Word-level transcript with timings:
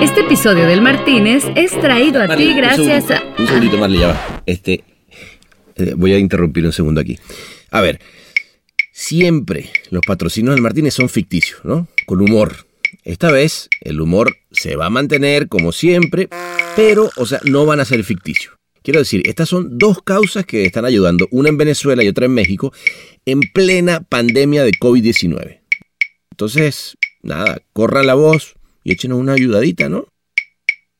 Este 0.00 0.20
episodio 0.20 0.64
del 0.68 0.80
Martínez 0.80 1.42
es 1.56 1.72
traído 1.80 2.22
a 2.22 2.36
ti 2.36 2.54
gracias 2.54 3.10
a... 3.10 3.20
Un 3.36 3.48
segundito, 3.48 3.78
Marley, 3.78 3.98
ya 3.98 4.06
va. 4.06 4.42
Este, 4.46 4.84
eh, 5.74 5.94
voy 5.96 6.12
a 6.12 6.18
interrumpir 6.18 6.64
un 6.64 6.72
segundo 6.72 7.00
aquí. 7.00 7.18
A 7.72 7.80
ver, 7.80 8.00
siempre 8.92 9.70
los 9.90 10.02
patrocinios 10.06 10.54
del 10.54 10.62
Martínez 10.62 10.94
son 10.94 11.08
ficticios, 11.08 11.64
¿no? 11.64 11.88
Con 12.06 12.20
humor. 12.20 12.68
Esta 13.02 13.32
vez 13.32 13.68
el 13.80 14.00
humor 14.00 14.36
se 14.52 14.76
va 14.76 14.86
a 14.86 14.90
mantener 14.90 15.48
como 15.48 15.72
siempre, 15.72 16.28
pero, 16.76 17.10
o 17.16 17.26
sea, 17.26 17.40
no 17.42 17.66
van 17.66 17.80
a 17.80 17.84
ser 17.84 18.04
ficticios. 18.04 18.54
Quiero 18.84 19.00
decir, 19.00 19.22
estas 19.24 19.48
son 19.48 19.78
dos 19.78 20.00
causas 20.02 20.46
que 20.46 20.64
están 20.64 20.84
ayudando, 20.84 21.26
una 21.32 21.48
en 21.48 21.56
Venezuela 21.56 22.04
y 22.04 22.08
otra 22.08 22.26
en 22.26 22.34
México, 22.34 22.72
en 23.26 23.40
plena 23.40 24.00
pandemia 24.08 24.62
de 24.62 24.70
COVID-19. 24.70 25.58
Entonces, 26.30 26.96
nada, 27.20 27.60
corran 27.72 28.06
la 28.06 28.14
voz 28.14 28.57
y 28.88 28.92
échenos 28.92 29.18
una 29.18 29.34
ayudadita, 29.34 29.90
¿no? 29.90 30.06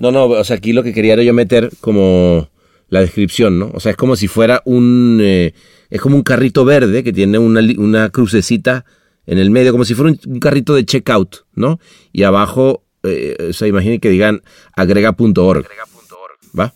No, 0.00 0.10
no, 0.10 0.24
o 0.24 0.44
sea, 0.44 0.56
aquí 0.56 0.72
lo 0.72 0.82
que 0.82 0.92
quería 0.92 1.14
era 1.14 1.22
yo 1.22 1.32
meter 1.32 1.70
como 1.80 2.48
la 2.88 3.00
descripción, 3.00 3.58
¿no? 3.58 3.70
O 3.72 3.80
sea, 3.80 3.90
es 3.90 3.96
como 3.96 4.16
si 4.16 4.28
fuera 4.28 4.62
un... 4.64 5.20
Eh, 5.22 5.54
es 5.88 6.00
como 6.00 6.16
un 6.16 6.22
carrito 6.22 6.64
verde 6.64 7.04
que 7.04 7.12
tiene 7.12 7.38
una, 7.38 7.60
una 7.78 8.10
crucecita 8.10 8.84
en 9.26 9.38
el 9.38 9.50
medio, 9.50 9.72
como 9.72 9.84
si 9.84 9.94
fuera 9.94 10.12
un, 10.26 10.40
carrito 10.40 10.74
de 10.74 10.84
checkout, 10.84 11.46
¿no? 11.54 11.80
Y 12.12 12.22
abajo, 12.22 12.84
eh, 13.06 13.36
o 13.50 13.52
sea, 13.52 13.68
imaginen 13.68 14.00
que 14.00 14.08
digan 14.08 14.42
agrega.org. 14.74 15.66
¿Va? 16.58 16.72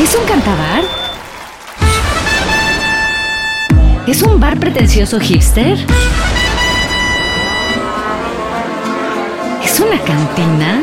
¿Es 0.00 0.14
un 0.14 0.24
cantabar? 0.26 0.84
¿Es 4.06 4.22
un 4.22 4.40
bar 4.40 4.58
pretencioso 4.58 5.20
hipster? 5.20 5.78
¿Es 9.64 9.78
una 9.78 10.02
cantina? 10.02 10.82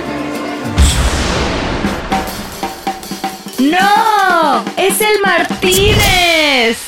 ¡No! 3.60 4.64
¡Es 4.78 5.02
el 5.02 5.22
Martínez! 5.22 6.87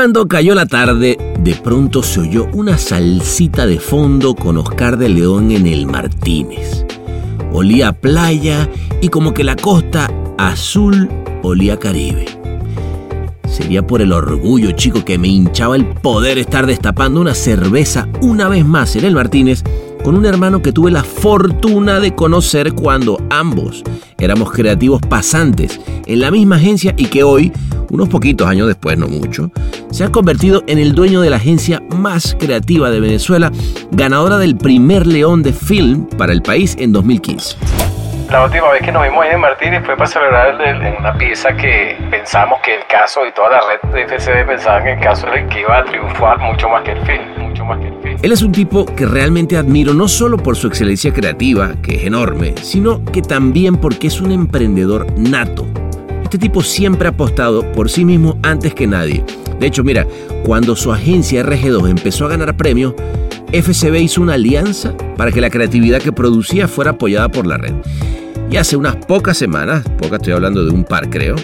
Cuando 0.00 0.26
cayó 0.28 0.54
la 0.54 0.64
tarde, 0.64 1.18
de 1.40 1.54
pronto 1.56 2.02
se 2.02 2.20
oyó 2.20 2.48
una 2.54 2.78
salsita 2.78 3.66
de 3.66 3.78
fondo 3.78 4.34
con 4.34 4.56
Oscar 4.56 4.96
de 4.96 5.10
León 5.10 5.50
en 5.50 5.66
el 5.66 5.86
Martínez. 5.86 6.86
Olía 7.52 7.88
a 7.88 7.92
playa 7.92 8.70
y 9.02 9.08
como 9.08 9.34
que 9.34 9.44
la 9.44 9.56
costa 9.56 10.10
azul 10.38 11.10
olía 11.42 11.74
a 11.74 11.78
Caribe. 11.78 12.24
Sería 13.44 13.86
por 13.86 14.00
el 14.00 14.14
orgullo, 14.14 14.70
chico, 14.70 15.04
que 15.04 15.18
me 15.18 15.28
hinchaba 15.28 15.76
el 15.76 15.84
poder 15.84 16.38
estar 16.38 16.64
destapando 16.64 17.20
una 17.20 17.34
cerveza 17.34 18.08
una 18.22 18.48
vez 18.48 18.64
más 18.64 18.96
en 18.96 19.04
el 19.04 19.14
Martínez 19.14 19.62
con 20.02 20.16
un 20.16 20.24
hermano 20.24 20.62
que 20.62 20.72
tuve 20.72 20.90
la 20.90 21.04
fortuna 21.04 22.00
de 22.00 22.14
conocer 22.14 22.72
cuando 22.72 23.22
ambos 23.28 23.84
éramos 24.18 24.50
creativos 24.50 25.02
pasantes 25.02 25.78
en 26.06 26.20
la 26.20 26.30
misma 26.30 26.56
agencia 26.56 26.94
y 26.96 27.04
que 27.06 27.22
hoy 27.22 27.52
unos 27.90 28.08
poquitos 28.08 28.46
años 28.46 28.68
después, 28.68 28.96
no 28.96 29.08
mucho, 29.08 29.50
se 29.90 30.04
ha 30.04 30.10
convertido 30.10 30.62
en 30.66 30.78
el 30.78 30.94
dueño 30.94 31.20
de 31.20 31.30
la 31.30 31.36
agencia 31.36 31.82
más 31.88 32.36
creativa 32.38 32.90
de 32.90 33.00
Venezuela, 33.00 33.50
ganadora 33.90 34.38
del 34.38 34.56
primer 34.56 35.06
León 35.06 35.42
de 35.42 35.52
Film 35.52 36.06
para 36.16 36.32
el 36.32 36.42
país 36.42 36.76
en 36.78 36.92
2015. 36.92 37.56
La 38.30 38.44
última 38.44 38.70
vez 38.70 38.82
que 38.82 38.92
nos 38.92 39.02
vimos 39.02 39.24
ahí 39.24 39.32
en 39.32 39.40
Martínez 39.40 39.84
fue 39.84 39.96
para 39.96 40.08
celebrar 40.08 40.60
en 40.60 40.96
una 41.00 41.18
pieza 41.18 41.52
que 41.56 41.98
pensamos 42.12 42.60
que 42.64 42.76
el 42.76 42.86
caso 42.86 43.26
y 43.26 43.32
toda 43.32 43.50
la 43.50 43.60
red 43.60 43.92
de 43.92 44.06
FCB 44.06 44.46
pensaban 44.46 44.84
que 44.84 44.92
el 44.92 45.00
caso 45.00 45.26
era 45.26 45.40
el 45.40 45.48
que 45.48 45.60
iba 45.62 45.78
a 45.78 45.84
triunfar 45.84 46.38
mucho 46.38 46.68
más 46.68 46.84
que 46.84 46.92
el 46.92 47.00
film, 47.04 47.48
mucho 47.48 47.64
más 47.64 47.80
que 47.80 47.88
el 47.88 47.94
film. 48.00 48.18
Él 48.22 48.30
es 48.30 48.42
un 48.42 48.52
tipo 48.52 48.86
que 48.86 49.04
realmente 49.04 49.56
admiro 49.56 49.94
no 49.94 50.06
solo 50.06 50.36
por 50.36 50.54
su 50.54 50.68
excelencia 50.68 51.12
creativa, 51.12 51.72
que 51.82 51.96
es 51.96 52.04
enorme, 52.04 52.54
sino 52.62 53.04
que 53.06 53.20
también 53.20 53.76
porque 53.76 54.06
es 54.06 54.20
un 54.20 54.30
emprendedor 54.30 55.06
nato 55.18 55.66
este 56.30 56.46
tipo 56.46 56.62
siempre 56.62 57.08
ha 57.08 57.10
apostado 57.10 57.72
por 57.72 57.90
sí 57.90 58.04
mismo 58.04 58.38
antes 58.44 58.72
que 58.72 58.86
nadie. 58.86 59.24
De 59.58 59.66
hecho, 59.66 59.82
mira, 59.82 60.06
cuando 60.44 60.76
su 60.76 60.92
agencia 60.92 61.44
RG2 61.44 61.90
empezó 61.90 62.24
a 62.24 62.28
ganar 62.28 62.56
premios, 62.56 62.94
FCB 63.52 63.96
hizo 63.96 64.22
una 64.22 64.34
alianza 64.34 64.96
para 65.16 65.32
que 65.32 65.40
la 65.40 65.50
creatividad 65.50 66.00
que 66.00 66.12
producía 66.12 66.68
fuera 66.68 66.92
apoyada 66.92 67.32
por 67.32 67.48
la 67.48 67.56
red. 67.56 67.74
Y 68.48 68.58
hace 68.58 68.76
unas 68.76 68.94
pocas 68.94 69.38
semanas, 69.38 69.82
pocas 69.98 70.20
estoy 70.20 70.34
hablando 70.34 70.64
de 70.64 70.70
un 70.70 70.84
par 70.84 71.10
creo, 71.10 71.34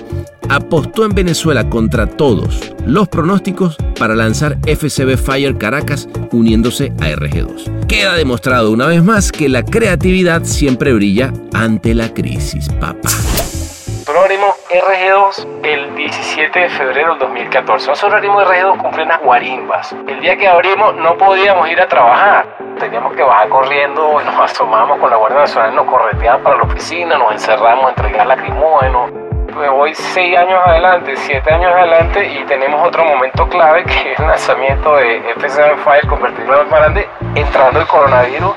apostó 0.49 1.05
en 1.05 1.17
Venezuela 1.17 1.69
contra 1.69 2.07
todos 2.07 2.61
los 2.87 3.09
pronósticos 3.09 3.77
para 3.99 4.15
lanzar 4.15 4.57
FCB 4.69 5.17
Fire 5.17 5.59
Caracas 5.59 6.09
uniéndose 6.31 6.93
a 7.01 7.09
RG2. 7.09 7.87
Queda 7.89 8.15
demostrado 8.15 8.71
una 8.71 8.87
vez 8.87 9.03
más 9.03 9.33
que 9.33 9.49
la 9.49 9.65
creatividad 9.65 10.45
siempre 10.45 10.93
brilla 10.93 11.33
ante 11.53 11.93
la 11.93 12.15
crisis, 12.15 12.69
papá. 12.79 13.11
RG2 14.81 15.65
el 15.65 15.95
17 15.95 16.59
de 16.59 16.69
febrero 16.69 17.11
del 17.11 17.19
2014. 17.21 17.89
Nosotros 17.89 18.15
abrimos 18.15 18.47
RG2 18.47 18.77
con 18.77 18.91
plenas 18.91 19.21
guarimbas. 19.23 19.97
El 20.07 20.21
día 20.21 20.37
que 20.37 20.47
abrimos 20.47 20.95
no 20.97 21.17
podíamos 21.17 21.69
ir 21.71 21.81
a 21.81 21.89
trabajar. 21.89 22.47
Teníamos 22.79 23.15
que 23.15 23.23
bajar 23.23 23.49
corriendo, 23.49 24.21
nos 24.23 24.39
asomamos 24.39 24.99
con 24.99 25.09
la 25.09 25.17
Guardia 25.17 25.41
Nacional, 25.41 25.75
nos 25.75 25.87
correteaban 25.87 26.43
para 26.43 26.57
la 26.57 26.63
oficina, 26.65 27.17
nos 27.17 27.33
encerramos 27.33 27.87
a 27.87 27.89
entregar 27.91 28.27
lacrimógenos. 28.27 29.13
Me 29.59 29.69
voy 29.71 29.95
seis 29.95 30.37
años 30.37 30.61
adelante, 30.67 31.17
siete 31.17 31.55
años 31.55 31.73
adelante 31.73 32.27
y 32.27 32.45
tenemos 32.45 32.87
otro 32.87 33.03
momento 33.07 33.49
clave 33.49 33.85
que 33.85 34.13
es 34.13 34.21
el 34.21 34.27
lanzamiento 34.27 34.97
de 34.97 35.23
F7 35.37 35.77
Fire 35.79 36.07
convertido 36.07 36.61
en 36.61 36.69
grande, 36.69 37.09
entrando 37.35 37.81
el 37.81 37.87
coronavirus 37.87 38.55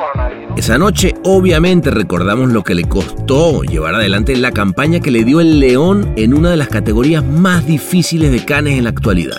esa 0.58 0.78
noche 0.78 1.16
obviamente 1.24 1.92
recordamos 1.92 2.50
lo 2.50 2.64
que 2.64 2.76
le 2.76 2.84
costó 2.84 3.62
llevar 3.64 3.96
adelante 3.96 4.36
la 4.36 4.52
campaña 4.52 5.00
que 5.00 5.12
le 5.12 5.24
dio 5.24 5.40
el 5.40 5.60
León 5.60 6.14
en 6.18 6.34
una 6.34 6.52
de 6.52 6.58
las 6.58 6.68
categorías 6.68 7.24
más 7.24 7.66
difíciles 7.66 8.32
de 8.32 8.44
Canes 8.44 8.78
en 8.78 8.84
la 8.84 8.90
actualidad. 8.90 9.38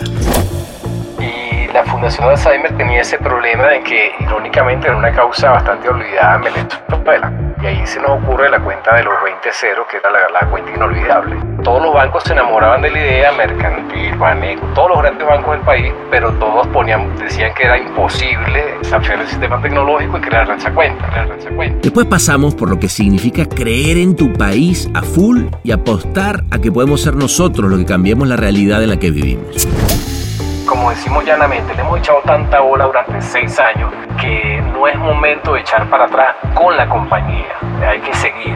Y 1.19 1.71
la 1.71 1.83
Fundación 1.85 2.29
Alzheimer 2.29 2.75
tenía 2.77 3.01
ese 3.01 3.17
problema 3.17 3.67
de 3.67 3.83
que 3.83 4.11
irónicamente 4.19 4.87
era 4.87 4.97
una 4.97 5.11
causa 5.11 5.51
bastante 5.51 5.89
olvidada 5.89 6.41
en. 6.47 7.50
Y 7.61 7.65
ahí 7.67 7.85
se 7.85 8.01
nos 8.01 8.23
ocurre 8.23 8.49
la 8.49 8.59
cuenta 8.59 8.95
de 8.95 9.03
los 9.03 9.13
20 9.23 9.49
ceros, 9.53 9.85
que 9.91 9.97
era 9.97 10.09
la, 10.09 10.49
cuenta 10.49 10.71
inolvidable. 10.71 11.35
Todos 11.63 11.83
los 11.83 11.93
bancos 11.93 12.23
se 12.23 12.33
enamoraban 12.33 12.81
de 12.81 12.89
la 12.89 12.99
idea, 12.99 13.31
Mercantil, 13.33 14.15
Baneco, 14.17 14.65
todos 14.73 14.89
los 14.89 15.01
grandes 15.03 15.27
bancos 15.27 15.51
del 15.51 15.61
país, 15.61 15.93
pero 16.09 16.31
todos 16.39 16.65
ponían, 16.69 17.15
decían 17.17 17.53
que 17.53 17.65
era 17.65 17.77
imposible 17.77 18.77
desafiar 18.81 19.21
el 19.21 19.27
sistema 19.27 19.61
tecnológico 19.61 20.17
y 20.17 20.21
crear 20.21 20.49
esa 20.49 20.73
cuenta, 20.73 21.05
esa 21.37 21.49
cuenta. 21.51 21.77
Después 21.83 22.07
pasamos 22.07 22.55
por 22.55 22.67
lo 22.67 22.79
que 22.79 22.89
significa 22.89 23.45
creer 23.45 23.97
en 23.97 24.15
tu 24.15 24.33
país 24.33 24.89
a 24.95 25.03
full 25.03 25.43
y 25.63 25.71
apostar 25.71 26.43
a 26.49 26.57
que 26.57 26.71
podemos 26.71 27.01
ser 27.01 27.15
nosotros 27.15 27.69
los 27.69 27.79
que 27.79 27.85
cambiemos 27.85 28.27
la 28.27 28.37
realidad 28.37 28.81
en 28.81 28.89
la 28.89 28.97
que 28.97 29.11
vivimos 29.11 29.67
como 30.71 30.89
decimos 30.89 31.25
llanamente, 31.25 31.75
le 31.75 31.81
hemos 31.81 31.99
echado 31.99 32.19
tanta 32.25 32.61
bola 32.61 32.85
durante 32.85 33.21
seis 33.21 33.59
años 33.59 33.91
que 34.21 34.63
no 34.71 34.87
es 34.87 34.97
momento 34.97 35.53
de 35.53 35.59
echar 35.59 35.89
para 35.89 36.05
atrás 36.05 36.33
con 36.53 36.77
la 36.77 36.87
compañía. 36.87 37.57
Hay 37.85 37.99
que 37.99 38.13
seguir. 38.13 38.55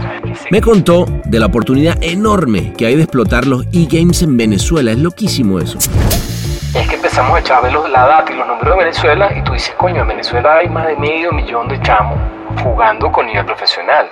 Me 0.50 0.62
contó 0.62 1.06
de 1.26 1.40
la 1.42 1.48
oportunidad 1.48 2.02
enorme 2.02 2.72
que 2.78 2.86
hay 2.86 2.96
de 2.96 3.04
explotar 3.04 3.46
los 3.46 3.66
e-games 3.74 4.22
en 4.22 4.38
Venezuela. 4.38 4.92
Es 4.92 5.00
loquísimo 5.00 5.60
eso. 5.60 5.78
Es 5.78 6.88
que 6.88 6.96
empezamos 6.96 7.36
a 7.36 7.40
echar 7.42 7.62
la 7.70 8.08
data 8.08 8.32
y 8.32 8.36
los 8.38 8.48
números 8.48 8.78
de 8.78 8.84
Venezuela 8.86 9.34
y 9.36 9.42
tú 9.44 9.52
dices, 9.52 9.76
coño, 9.76 10.04
en 10.04 10.08
Venezuela 10.08 10.60
hay 10.60 10.70
más 10.70 10.88
de 10.88 10.96
medio 10.96 11.34
millón 11.34 11.68
de 11.68 11.82
chamos 11.82 12.18
jugando 12.64 13.12
con 13.12 13.26
nivel 13.26 13.46
profesional 13.46 14.10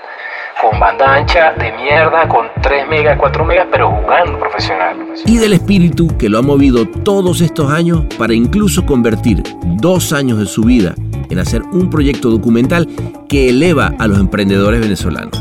con 0.62 0.80
banda 0.80 1.16
ancha 1.16 1.54
de 1.54 1.72
mierda, 1.74 2.28
con 2.28 2.48
3 2.62 2.88
megas, 2.88 3.18
4 3.20 3.46
megas, 3.46 3.68
pero 3.72 3.90
jugando 3.90 4.40
profesional. 4.40 4.98
Y 5.26 5.38
del 5.38 5.54
espíritu 5.54 6.08
que 6.18 6.30
lo 6.30 6.40
ha 6.40 6.42
movido 6.42 6.86
todos 6.86 7.42
estos 7.42 7.72
años 7.72 8.06
para 8.18 8.34
incluso 8.34 8.86
convertir 8.86 9.44
dos 9.64 10.14
años 10.14 10.40
de 10.40 10.46
su 10.46 10.64
vida 10.64 10.94
en 11.30 11.40
hacer 11.40 11.62
un 11.64 11.90
proyecto 11.90 12.30
documental 12.30 12.88
que 13.28 13.50
eleva 13.50 13.94
a 14.00 14.08
los 14.08 14.20
emprendedores 14.20 14.82
venezolanos. 14.82 15.32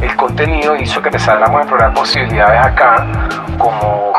El 0.00 0.14
contenido 0.16 0.76
hizo 0.76 1.00
que 1.00 1.08
empezáramos 1.08 1.56
a 1.56 1.60
explorar 1.60 1.94
posibilidades 1.94 2.66
acá, 2.66 3.28
como 3.58 4.12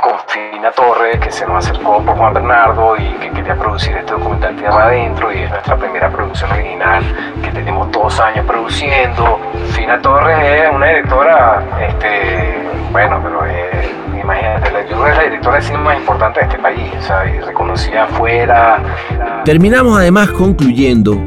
Fina 0.65 0.71
Torres, 0.71 1.19
que 1.19 1.31
se 1.31 1.45
nos 1.45 1.63
acercó 1.63 2.03
por 2.03 2.17
Juan 2.17 2.33
Bernardo 2.33 2.95
y 2.97 3.03
que 3.19 3.29
quería 3.29 3.55
producir 3.55 3.95
este 3.97 4.13
documental 4.13 4.55
Tierra 4.55 4.85
Adentro 4.85 5.31
y 5.31 5.43
es 5.43 5.49
nuestra 5.51 5.77
primera 5.77 6.09
producción 6.09 6.51
original 6.53 7.03
que 7.43 7.51
tenemos 7.51 7.91
dos 7.91 8.19
años 8.19 8.43
produciendo. 8.47 9.39
Fina 9.75 10.01
Torres 10.01 10.39
es 10.41 10.73
una 10.73 10.87
directora, 10.87 11.63
este, 11.87 12.63
bueno, 12.91 13.19
pero 13.21 13.45
es, 13.45 13.91
imagínate, 14.19 14.71
yo 14.89 15.05
es 15.05 15.15
la 15.15 15.23
directora 15.25 15.55
de 15.57 15.61
cine 15.61 15.77
más 15.77 15.99
importante 15.99 16.39
de 16.39 16.45
este 16.47 16.57
país, 16.57 16.91
¿sabes? 17.01 17.45
reconocida 17.45 18.05
afuera. 18.05 18.81
Terminamos 19.45 19.95
además 19.99 20.31
concluyendo 20.31 21.21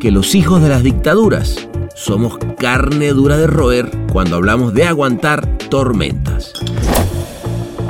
que 0.00 0.10
los 0.10 0.34
hijos 0.34 0.60
de 0.60 0.68
las 0.68 0.82
dictaduras 0.82 1.66
somos 1.94 2.36
carne 2.58 3.08
dura 3.08 3.38
de 3.38 3.46
roer 3.46 3.86
cuando 4.12 4.36
hablamos 4.36 4.74
de 4.74 4.86
aguantar 4.86 5.46
tormentas 5.70 6.52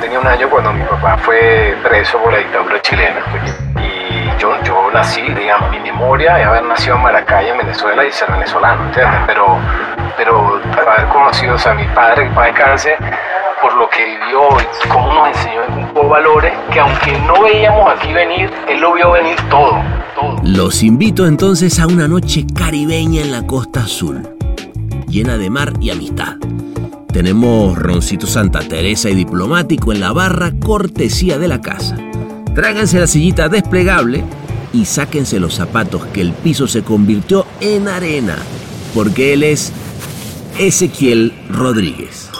tenía 0.03 0.19
un 0.19 0.27
año 0.27 0.49
cuando 0.49 0.73
mi 0.73 0.83
papá 0.83 1.17
fue 1.17 1.77
preso 1.81 2.17
por 2.17 2.33
la 2.33 2.39
dictadura 2.39 2.81
chilena. 2.81 3.21
Y 3.77 4.37
yo, 4.37 4.61
yo 4.63 4.91
nací, 4.91 5.21
digamos, 5.21 5.71
mi 5.71 5.79
memoria 5.79 6.41
es 6.41 6.45
haber 6.45 6.63
nacido 6.65 6.97
en 6.97 7.03
Maracay, 7.03 7.47
en 7.47 7.57
Venezuela, 7.57 8.05
y 8.05 8.11
ser 8.11 8.29
venezolano, 8.29 8.83
¿entiendes? 8.87 9.21
Pero, 9.25 9.57
pero 10.17 10.59
haber 10.75 11.07
conocido 11.07 11.55
a 11.55 11.73
mi 11.73 11.85
padre, 11.95 12.27
que 12.27 12.35
padre 12.35 12.53
cáncer, 12.53 12.97
por 13.61 13.73
lo 13.75 13.89
que 13.89 14.03
vivió 14.03 14.49
y 14.59 14.89
cómo 14.89 15.13
nos 15.13 15.29
enseñó 15.29 15.61
valores 16.09 16.53
que 16.73 16.79
aunque 16.81 17.17
no 17.19 17.41
veíamos 17.41 17.93
aquí 17.93 18.11
venir, 18.11 18.51
él 18.67 18.81
lo 18.81 18.93
vio 18.93 19.11
venir 19.11 19.37
todo, 19.49 19.81
todo. 20.15 20.35
Los 20.43 20.83
invito 20.83 21.25
entonces 21.25 21.79
a 21.79 21.87
una 21.87 22.09
noche 22.09 22.45
caribeña 22.53 23.21
en 23.21 23.31
la 23.31 23.47
costa 23.47 23.79
azul, 23.79 24.27
llena 25.07 25.37
de 25.37 25.49
mar 25.49 25.71
y 25.79 25.91
amistad. 25.91 26.35
Tenemos 27.13 27.77
roncito 27.77 28.25
Santa 28.25 28.61
Teresa 28.61 29.07
y 29.07 29.13
diplomático 29.13 29.93
en 29.93 29.99
la 29.99 30.11
barra 30.11 30.51
cortesía 30.59 31.37
de 31.37 31.47
la 31.47 31.61
casa. 31.61 31.95
Tráiganse 32.55 32.99
la 32.99 33.05
sillita 33.05 33.49
desplegable 33.49 34.23
y 34.73 34.85
sáquense 34.85 35.39
los 35.39 35.53
zapatos 35.53 36.07
que 36.07 36.21
el 36.21 36.33
piso 36.33 36.67
se 36.67 36.81
convirtió 36.81 37.45
en 37.61 37.87
arena, 37.87 38.35
porque 38.95 39.33
él 39.33 39.43
es 39.43 39.71
Ezequiel 40.57 41.33
Rodríguez. 41.51 42.31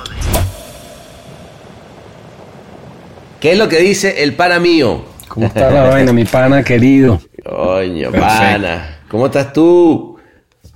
¿Qué 3.39 3.51
es 3.51 3.59
lo 3.59 3.69
que 3.69 3.77
dice 3.77 4.23
el 4.23 4.33
pana 4.33 4.59
mío? 4.59 5.05
¿Cómo 5.27 5.45
está 5.45 5.69
la 5.69 5.83
vaina, 5.83 6.11
mi 6.13 6.25
pana 6.25 6.63
querido? 6.63 7.21
Coño, 7.47 8.11
pana. 8.11 9.01
¿Cómo 9.07 9.27
estás 9.27 9.53
tú? 9.53 10.17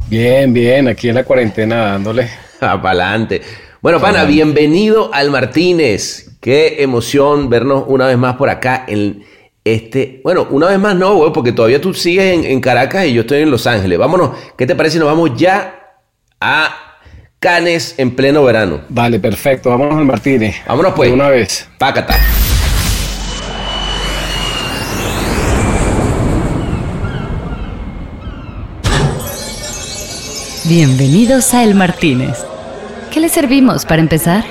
Bien, 0.08 0.54
bien, 0.54 0.88
aquí 0.88 1.10
en 1.10 1.16
la 1.16 1.24
cuarentena 1.24 1.78
dándole. 1.78 2.30
Ah, 2.62 2.80
pa'lante. 2.82 3.42
Bueno, 3.80 4.02
pana, 4.02 4.24
bienvenido 4.24 5.12
al 5.14 5.30
Martínez. 5.30 6.32
Qué 6.42 6.82
emoción 6.82 7.48
vernos 7.48 7.84
una 7.86 8.08
vez 8.08 8.18
más 8.18 8.36
por 8.36 8.50
acá 8.50 8.84
en 8.88 9.24
este. 9.64 10.20
Bueno, 10.24 10.48
una 10.50 10.68
vez 10.68 10.80
más 10.80 10.96
no, 10.96 11.14
güey, 11.14 11.32
porque 11.32 11.52
todavía 11.52 11.80
tú 11.80 11.94
sigues 11.94 12.44
en, 12.44 12.60
Caracas 12.60 13.06
y 13.06 13.14
yo 13.14 13.22
estoy 13.22 13.42
en 13.42 13.52
Los 13.52 13.68
Ángeles. 13.68 14.00
Vámonos, 14.00 14.32
¿qué 14.58 14.66
te 14.66 14.74
parece? 14.74 14.98
Nos 14.98 15.08
vamos 15.08 15.32
ya 15.38 16.00
a 16.42 16.76
Canes 17.38 17.94
en 18.00 18.16
pleno 18.16 18.44
verano. 18.44 18.82
Vale, 18.90 19.20
perfecto. 19.20 19.70
Vámonos 19.70 20.00
al 20.00 20.06
Martínez. 20.06 20.56
Vámonos 20.68 20.94
pues. 20.96 21.12
una 21.12 21.30
vez. 21.30 21.70
Pácata. 21.78 22.18
Bienvenidos 30.66 31.54
a 31.54 31.64
El 31.64 31.76
Martínez. 31.76 32.44
¿Qué 33.18 33.22
le 33.22 33.30
servimos 33.30 33.84
para 33.84 34.00
empezar? 34.00 34.46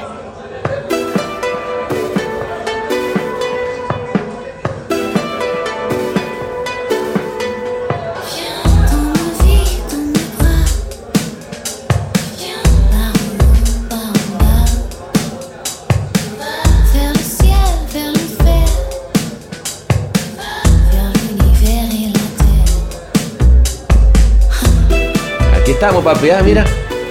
Aquí 25.55 25.71
estamos, 25.71 26.03
papi. 26.03 26.31
Ah, 26.31 26.43
mira. 26.45 26.65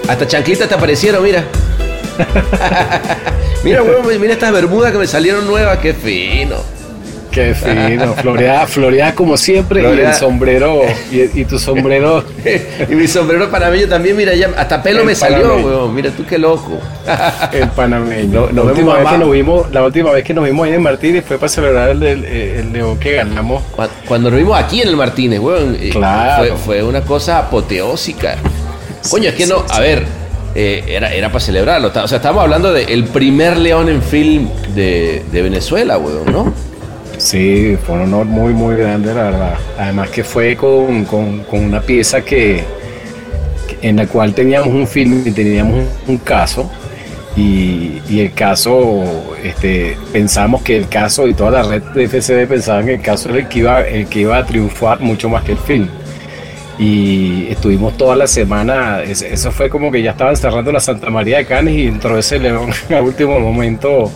Hasta 0.07 0.28
chanclitas 0.28 0.69
te 0.69 0.75
aparecieron, 0.75 1.24
mira. 1.24 1.46
mira, 3.63 3.81
weón, 3.81 4.22
mira 4.22 4.34
estas 4.34 4.52
bermudas 4.54 4.92
que 4.92 4.98
me 5.00 5.07
salieron 5.07 5.48
nuevas, 5.48 5.80
qué 5.80 5.94
fino. 5.94 6.57
Qué 7.31 7.54
fino, 7.54 8.13
floreada, 8.13 8.66
floreada 8.66 9.13
como 9.13 9.36
siempre 9.36 9.81
y 9.81 10.00
el 10.00 10.13
sombrero, 10.13 10.84
y, 11.12 11.44
tu 11.44 11.60
sombrero. 11.60 12.24
y 12.90 12.96
mi 12.96 13.10
sombrero 13.10 13.52
panameño 13.52 13.90
también, 13.90 14.16
mira, 14.16 14.34
ya 14.36 14.52
hasta 14.56 14.81
pelo 14.81 15.04
me 15.04 15.16
salió, 15.16 15.57
weón, 15.57 15.94
mira 15.94 16.12
tú 16.12 16.25
qué 16.25 16.38
loco. 16.38 16.80
el 17.52 17.68
panameño. 17.71 18.50
la, 18.54 18.62
última 18.62 18.94
vez 19.00 19.07
que 19.09 19.18
nos 19.18 19.31
vimos, 19.31 19.69
la 19.74 19.83
última 19.83 20.12
vez 20.12 20.24
que 20.24 20.33
nos 20.33 20.45
vimos 20.45 20.66
ahí 20.66 20.76
en 20.76 20.81
Martínez 20.81 21.26
fue 21.28 21.38
para 21.38 21.50
celebrar 21.50 21.90
el, 21.90 22.04
el, 22.04 22.71
león 22.71 22.97
que 23.00 23.16
ganamos. 23.16 23.64
Cuando, 24.07 24.30
nos 24.30 24.40
vimos 24.40 24.57
aquí 24.57 24.81
en 24.81 24.88
el 24.88 24.95
Martínez, 24.95 25.42
weón, 25.42 25.76
eh, 25.78 25.92
fue, 25.92 26.54
fue 26.64 26.83
una 26.83 27.02
cosa 27.02 27.40
apoteósica. 27.40 28.38
Coño, 29.09 29.30
es 29.30 29.35
que 29.35 29.45
no, 29.45 29.64
a 29.69 29.80
ver, 29.80 30.06
eh, 30.56 30.83
era, 30.88 31.14
era 31.14 31.28
para 31.28 31.44
celebrarlo. 31.44 31.90
O 31.90 32.07
sea, 32.07 32.18
estamos 32.18 32.42
hablando 32.42 32.71
del 32.71 33.04
primer 33.06 33.57
león 33.57 33.90
en 33.90 34.02
film 34.02 34.50
de, 34.74 35.24
Venezuela, 35.31 35.97
weón, 35.97 36.31
¿no? 36.31 36.54
Sí, 37.18 37.78
fue 37.85 37.95
un 37.95 38.02
honor 38.04 38.26
muy, 38.26 38.54
muy 38.54 38.76
grande, 38.76 39.14
la 39.14 39.24
verdad. 39.24 39.57
Además 39.78 40.09
que 40.09 40.24
fue 40.24 40.56
con, 40.56 41.06
una 41.52 41.81
pieza 41.81 42.21
que, 42.21 42.64
en 43.81 43.97
la 43.97 44.07
cual 44.07 44.33
teníamos 44.33 44.69
un 44.69 44.88
film 44.88 45.24
y 45.26 45.31
teníamos 45.31 45.85
un, 46.07 46.18
caso. 46.19 46.71
Y, 47.35 48.02
el 48.18 48.33
caso, 48.33 49.04
este, 49.44 49.97
pensamos 50.14 50.62
que 50.62 50.78
el 50.78 50.88
caso 50.88 51.28
y 51.28 51.33
toda 51.33 51.52
la 51.52 51.64
red 51.64 51.83
de 51.83 52.07
FCD 52.07 52.47
pensaban 52.47 52.85
que 52.85 52.94
el 52.95 53.02
caso 53.02 53.30
era 53.30 53.40
el 53.40 53.47
que 53.50 53.59
iba, 53.59 53.81
el 53.81 54.07
que 54.07 54.21
iba 54.21 54.38
a 54.38 54.45
triunfar 54.45 55.02
mucho 55.02 55.28
más 55.28 55.44
que 55.44 55.52
el 55.52 55.57
film 55.57 55.90
y 56.78 57.48
estuvimos 57.50 57.98
toda 57.98 58.16
la 58.16 58.28
semana, 58.28 59.02
eso 59.04 59.52
fue 59.52 59.70
como 59.70 59.92
que 59.92 60.02
ya 60.02 60.12
estaban 60.12 60.36
cerrando 60.36 60.72
la 60.72 60.80
Santa 60.80 61.10
María 61.10 61.38
de 61.38 61.46
Canes 61.46 61.76
y 61.76 61.88
entró 61.88 62.18
ese 62.18 62.40
león 62.40 62.72
al 62.90 63.04
último 63.04 63.40
momento. 63.40 64.12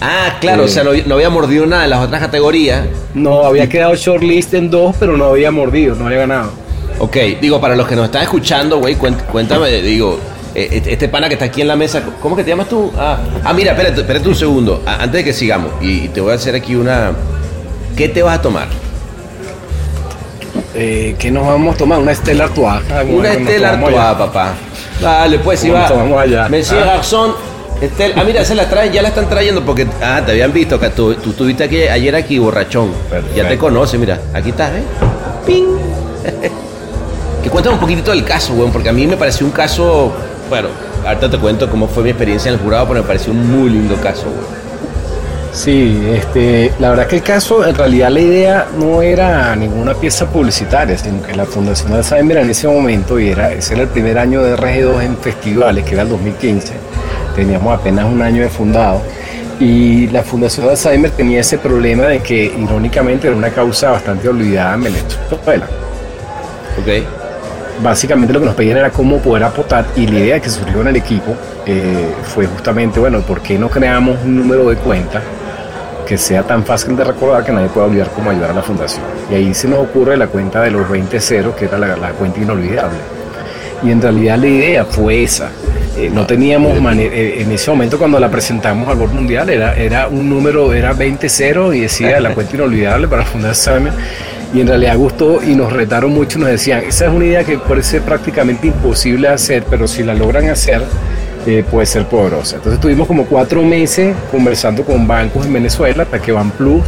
Ah, 0.00 0.36
claro, 0.40 0.64
o 0.64 0.68
sea, 0.68 0.82
eh, 0.82 1.04
no, 1.06 1.14
había 1.14 1.30
mordido 1.30 1.64
nada 1.64 1.84
en 1.84 1.90
las 1.90 2.00
otras 2.00 2.20
categorías. 2.20 2.86
No, 3.14 3.44
había 3.44 3.68
quedado 3.68 3.94
shortlist 3.94 4.52
en 4.54 4.70
dos, 4.70 4.96
pero 4.98 5.16
no 5.16 5.26
había 5.26 5.50
mordido, 5.50 5.94
no 5.94 6.06
había 6.06 6.18
ganado. 6.18 6.50
Ok, 6.98 7.16
digo, 7.40 7.60
para 7.60 7.76
los 7.76 7.86
que 7.86 7.96
nos 7.96 8.06
están 8.06 8.22
escuchando, 8.22 8.78
güey, 8.78 8.96
cuéntame, 8.96 9.70
digo, 9.80 10.18
eh, 10.54 10.68
este, 10.72 10.92
este 10.92 11.08
pana 11.08 11.28
que 11.28 11.34
está 11.34 11.46
aquí 11.46 11.62
en 11.62 11.68
la 11.68 11.76
mesa, 11.76 12.02
¿cómo 12.20 12.36
que 12.36 12.44
te 12.44 12.50
llamas 12.50 12.68
tú? 12.68 12.92
Ah, 12.96 13.18
ah 13.44 13.52
mira, 13.52 13.72
espérate, 13.72 14.00
espérate 14.02 14.28
un 14.28 14.34
segundo, 14.34 14.82
antes 14.86 15.12
de 15.12 15.24
que 15.24 15.32
sigamos, 15.32 15.72
y 15.80 16.08
te 16.08 16.20
voy 16.20 16.32
a 16.32 16.34
hacer 16.34 16.54
aquí 16.54 16.74
una... 16.74 17.12
¿Qué 17.96 18.08
te 18.08 18.22
vas 18.22 18.38
a 18.38 18.42
tomar? 18.42 18.68
Eh, 20.74 21.14
¿qué 21.18 21.30
nos 21.30 21.46
vamos 21.46 21.74
a 21.74 21.78
tomar? 21.78 21.98
Una 21.98 22.12
Estela 22.12 22.44
Artois. 22.44 22.80
Una 23.08 23.32
Estela 23.32 23.70
Artois, 23.74 23.96
papá. 23.96 24.54
Dale, 25.00 25.38
pues, 25.38 25.60
si 25.60 25.70
va. 25.70 25.88
Vamos 25.88 26.20
allá. 26.20 26.48
Monsieur 26.48 26.82
Ah. 26.82 26.86
Garzón. 26.96 27.32
Estel- 27.80 28.12
ah, 28.16 28.22
mira, 28.24 28.44
se 28.44 28.54
la 28.54 28.68
traen, 28.68 28.92
ya 28.92 29.02
la 29.02 29.08
están 29.08 29.28
trayendo 29.28 29.64
porque. 29.64 29.86
Ah, 30.00 30.22
te 30.24 30.32
habían 30.32 30.52
visto, 30.52 30.78
que 30.78 30.90
tú, 30.90 31.14
tú 31.14 31.30
estuviste 31.30 31.64
aquí 31.64 31.82
ayer 31.82 32.14
aquí, 32.14 32.38
borrachón. 32.38 32.92
Perfecto. 33.10 33.36
Ya 33.36 33.48
te 33.48 33.58
conoce, 33.58 33.98
mira. 33.98 34.20
Aquí 34.32 34.50
estás, 34.50 34.70
¿eh? 34.70 34.82
¡Ping! 35.44 35.64
que 37.42 37.50
cuéntame 37.50 37.74
un 37.74 37.80
poquitito 37.80 38.12
del 38.12 38.24
caso, 38.24 38.52
weón, 38.54 38.70
porque 38.70 38.88
a 38.88 38.92
mí 38.92 39.06
me 39.06 39.16
pareció 39.16 39.44
un 39.46 39.52
caso. 39.52 40.12
Bueno, 40.48 40.68
ahorita 41.04 41.28
te 41.30 41.38
cuento 41.38 41.68
cómo 41.68 41.88
fue 41.88 42.04
mi 42.04 42.10
experiencia 42.10 42.50
en 42.50 42.54
el 42.54 42.60
jurado, 42.60 42.86
pero 42.88 43.00
me 43.02 43.06
pareció 43.06 43.32
un 43.32 43.50
muy 43.50 43.68
lindo 43.70 43.96
caso, 43.96 44.26
weón. 44.26 44.61
Sí, 45.52 46.02
este, 46.10 46.72
la 46.78 46.90
verdad 46.90 47.06
que 47.06 47.16
el 47.16 47.22
caso, 47.22 47.66
en 47.66 47.74
realidad 47.74 48.08
la 48.10 48.20
idea 48.20 48.66
no 48.78 49.02
era 49.02 49.54
ninguna 49.54 49.92
pieza 49.92 50.26
publicitaria, 50.26 50.96
sino 50.96 51.22
que 51.22 51.34
la 51.34 51.44
Fundación 51.44 51.92
de 51.92 51.98
Alzheimer 51.98 52.38
en 52.38 52.48
ese 52.48 52.66
momento, 52.68 53.20
y 53.20 53.28
era, 53.28 53.52
ese 53.52 53.74
era 53.74 53.82
el 53.82 53.88
primer 53.88 54.18
año 54.18 54.42
de 54.42 54.56
RG2 54.56 55.02
en 55.02 55.16
festivales, 55.18 55.84
que 55.84 55.92
era 55.92 56.04
el 56.04 56.08
2015, 56.08 56.72
teníamos 57.36 57.78
apenas 57.78 58.06
un 58.06 58.22
año 58.22 58.42
de 58.42 58.48
fundado, 58.48 59.02
y 59.60 60.06
la 60.06 60.22
Fundación 60.22 60.64
de 60.64 60.72
Alzheimer 60.72 61.10
tenía 61.10 61.40
ese 61.40 61.58
problema 61.58 62.04
de 62.04 62.20
que 62.20 62.44
irónicamente 62.44 63.26
era 63.26 63.36
una 63.36 63.50
causa 63.50 63.90
bastante 63.90 64.30
olvidada 64.30 64.74
en 64.74 64.84
Venezuela. 64.84 65.66
¿Ok? 66.80 67.04
Básicamente 67.82 68.32
lo 68.32 68.40
que 68.40 68.46
nos 68.46 68.54
pedían 68.54 68.78
era 68.78 68.90
cómo 68.90 69.18
poder 69.18 69.44
aportar 69.44 69.84
y 69.96 70.06
la 70.06 70.18
idea 70.18 70.40
que 70.40 70.48
surgió 70.48 70.80
en 70.80 70.88
el 70.88 70.96
equipo 70.96 71.34
eh, 71.66 72.08
fue 72.22 72.46
justamente, 72.46 72.98
bueno, 73.00 73.20
¿por 73.20 73.42
qué 73.42 73.58
no 73.58 73.68
creamos 73.68 74.16
un 74.24 74.36
número 74.36 74.70
de 74.70 74.76
cuenta 74.76 75.20
que 76.12 76.18
sea 76.18 76.42
tan 76.42 76.62
fácil 76.62 76.94
de 76.94 77.04
recordar 77.04 77.42
que 77.42 77.52
nadie 77.52 77.68
pueda 77.68 77.86
olvidar 77.86 78.10
cómo 78.10 78.28
ayudar 78.28 78.50
a 78.50 78.52
la 78.52 78.60
fundación? 78.60 79.02
Y 79.30 79.34
ahí 79.34 79.54
se 79.54 79.66
nos 79.66 79.78
ocurre 79.78 80.14
la 80.18 80.26
cuenta 80.26 80.60
de 80.60 80.70
los 80.70 80.86
20 80.90 81.18
ceros, 81.22 81.54
que 81.56 81.64
era 81.64 81.78
la, 81.78 81.96
la 81.96 82.10
cuenta 82.10 82.38
inolvidable. 82.38 82.98
Y 83.82 83.90
en 83.90 84.02
realidad 84.02 84.36
la 84.36 84.46
idea 84.46 84.84
fue 84.84 85.22
esa. 85.22 85.48
Eh, 85.96 86.10
no 86.12 86.26
teníamos 86.26 86.76
eh, 86.98 87.40
en 87.40 87.50
ese 87.50 87.70
momento 87.70 87.98
cuando 87.98 88.20
la 88.20 88.30
presentamos 88.30 88.86
al 88.90 88.98
World 88.98 89.14
Mundial 89.14 89.48
era, 89.48 89.74
era 89.74 90.06
un 90.06 90.28
número, 90.28 90.74
era 90.74 90.92
20 90.92 91.30
ceros 91.30 91.74
y 91.74 91.80
decía 91.80 92.20
la 92.20 92.34
cuenta 92.34 92.56
inolvidable 92.56 93.08
para 93.08 93.24
fundar 93.24 93.52
Alzheimer 93.52 93.94
y 94.52 94.60
en 94.60 94.66
realidad 94.66 94.98
gustó 94.98 95.42
y 95.42 95.54
nos 95.54 95.72
retaron 95.72 96.12
mucho, 96.12 96.38
nos 96.38 96.50
decían, 96.50 96.82
esa 96.86 97.06
es 97.06 97.10
una 97.10 97.24
idea 97.24 97.42
que 97.42 97.56
parece 97.56 98.02
prácticamente 98.02 98.66
imposible 98.66 99.28
hacer, 99.28 99.64
pero 99.70 99.88
si 99.88 100.02
la 100.02 100.12
logran 100.12 100.50
hacer 100.50 100.82
eh, 101.46 101.64
puede 101.70 101.86
ser 101.86 102.06
poderosa. 102.06 102.56
Entonces 102.56 102.80
tuvimos 102.80 103.06
como 103.06 103.24
cuatro 103.26 103.62
meses 103.62 104.14
conversando 104.30 104.84
con 104.84 105.06
bancos 105.06 105.44
en 105.46 105.52
Venezuela 105.52 106.02
hasta 106.04 106.20
que 106.20 106.32
Banplus 106.32 106.82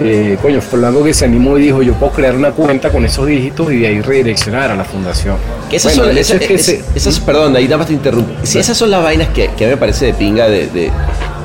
eh, 0.00 0.36
coño, 0.42 0.60
fue 0.60 0.84
algo 0.84 1.04
que 1.04 1.14
se 1.14 1.24
animó 1.24 1.56
y 1.56 1.62
dijo, 1.62 1.80
yo 1.80 1.94
puedo 1.94 2.10
crear 2.12 2.34
una 2.34 2.50
cuenta 2.50 2.90
con 2.90 3.04
esos 3.04 3.28
dígitos 3.28 3.72
y 3.72 3.78
de 3.78 3.86
ahí 3.86 4.00
redireccionar 4.00 4.72
a 4.72 4.74
la 4.74 4.82
fundación. 4.84 5.36
Que 5.70 5.76
esas 5.76 5.92
Bueno, 5.92 6.02
son, 6.08 6.10
el 6.10 6.18
hecho 6.18 6.34
esas, 6.34 6.42
es 6.42 6.48
que 6.48 6.54
es- 6.54 6.64
se- 6.66 6.84
esas- 6.96 7.20
perdón, 7.20 7.54
ahí 7.54 7.64
nada 7.66 7.78
más 7.78 7.86
te 7.86 7.92
interrumpo. 7.92 8.32
Si 8.42 8.58
esas 8.58 8.76
son 8.76 8.90
las 8.90 9.02
vainas 9.04 9.28
que, 9.28 9.50
que 9.56 9.64
a 9.64 9.68
mí 9.68 9.74
me 9.74 9.76
parece 9.76 10.06
de 10.06 10.14
pinga 10.14 10.48
de, 10.48 10.66
de- 10.66 10.90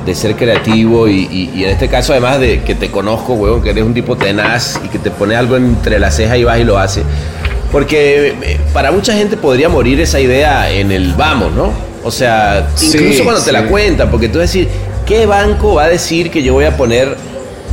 de 0.04 0.14
ser 0.16 0.34
creativo 0.34 1.06
y, 1.06 1.28
y- 1.30 1.50
y 1.54 1.62
en 1.64 1.70
este 1.70 1.86
caso 1.88 2.12
además 2.12 2.40
de 2.40 2.62
que 2.62 2.74
te 2.74 2.90
conozco, 2.90 3.34
huevón, 3.34 3.62
que 3.62 3.70
eres 3.70 3.84
un 3.84 3.94
tipo 3.94 4.16
tenaz 4.16 4.80
y 4.84 4.88
que 4.88 4.98
te 4.98 5.12
pone 5.12 5.36
algo 5.36 5.56
entre 5.56 6.00
la 6.00 6.10
ceja 6.10 6.36
y 6.36 6.42
vas 6.42 6.58
y 6.58 6.64
lo 6.64 6.76
hace. 6.76 7.02
Porque 7.70 8.34
eh, 8.42 8.60
para 8.72 8.90
mucha 8.90 9.12
gente 9.14 9.36
podría 9.36 9.68
morir 9.68 10.00
esa 10.00 10.18
idea 10.18 10.68
en 10.72 10.90
el 10.90 11.14
vamos, 11.14 11.52
¿no? 11.52 11.70
O 12.02 12.10
sea, 12.10 12.68
Sí, 12.76 12.92
incluso 12.94 13.24
cuando 13.24 13.42
te 13.42 13.52
la 13.52 13.62
sí. 13.62 13.66
cuentan, 13.68 14.10
porque 14.10 14.28
tú 14.28 14.38
vas 14.38 14.44
a 14.48 14.52
decir, 14.52 14.68
¿qué 15.06 15.26
banco 15.26 15.74
va 15.74 15.84
a 15.84 15.88
decir 15.88 16.30
que 16.30 16.42
yo 16.42 16.54
voy 16.54 16.64
a 16.64 16.76
poner 16.76 17.14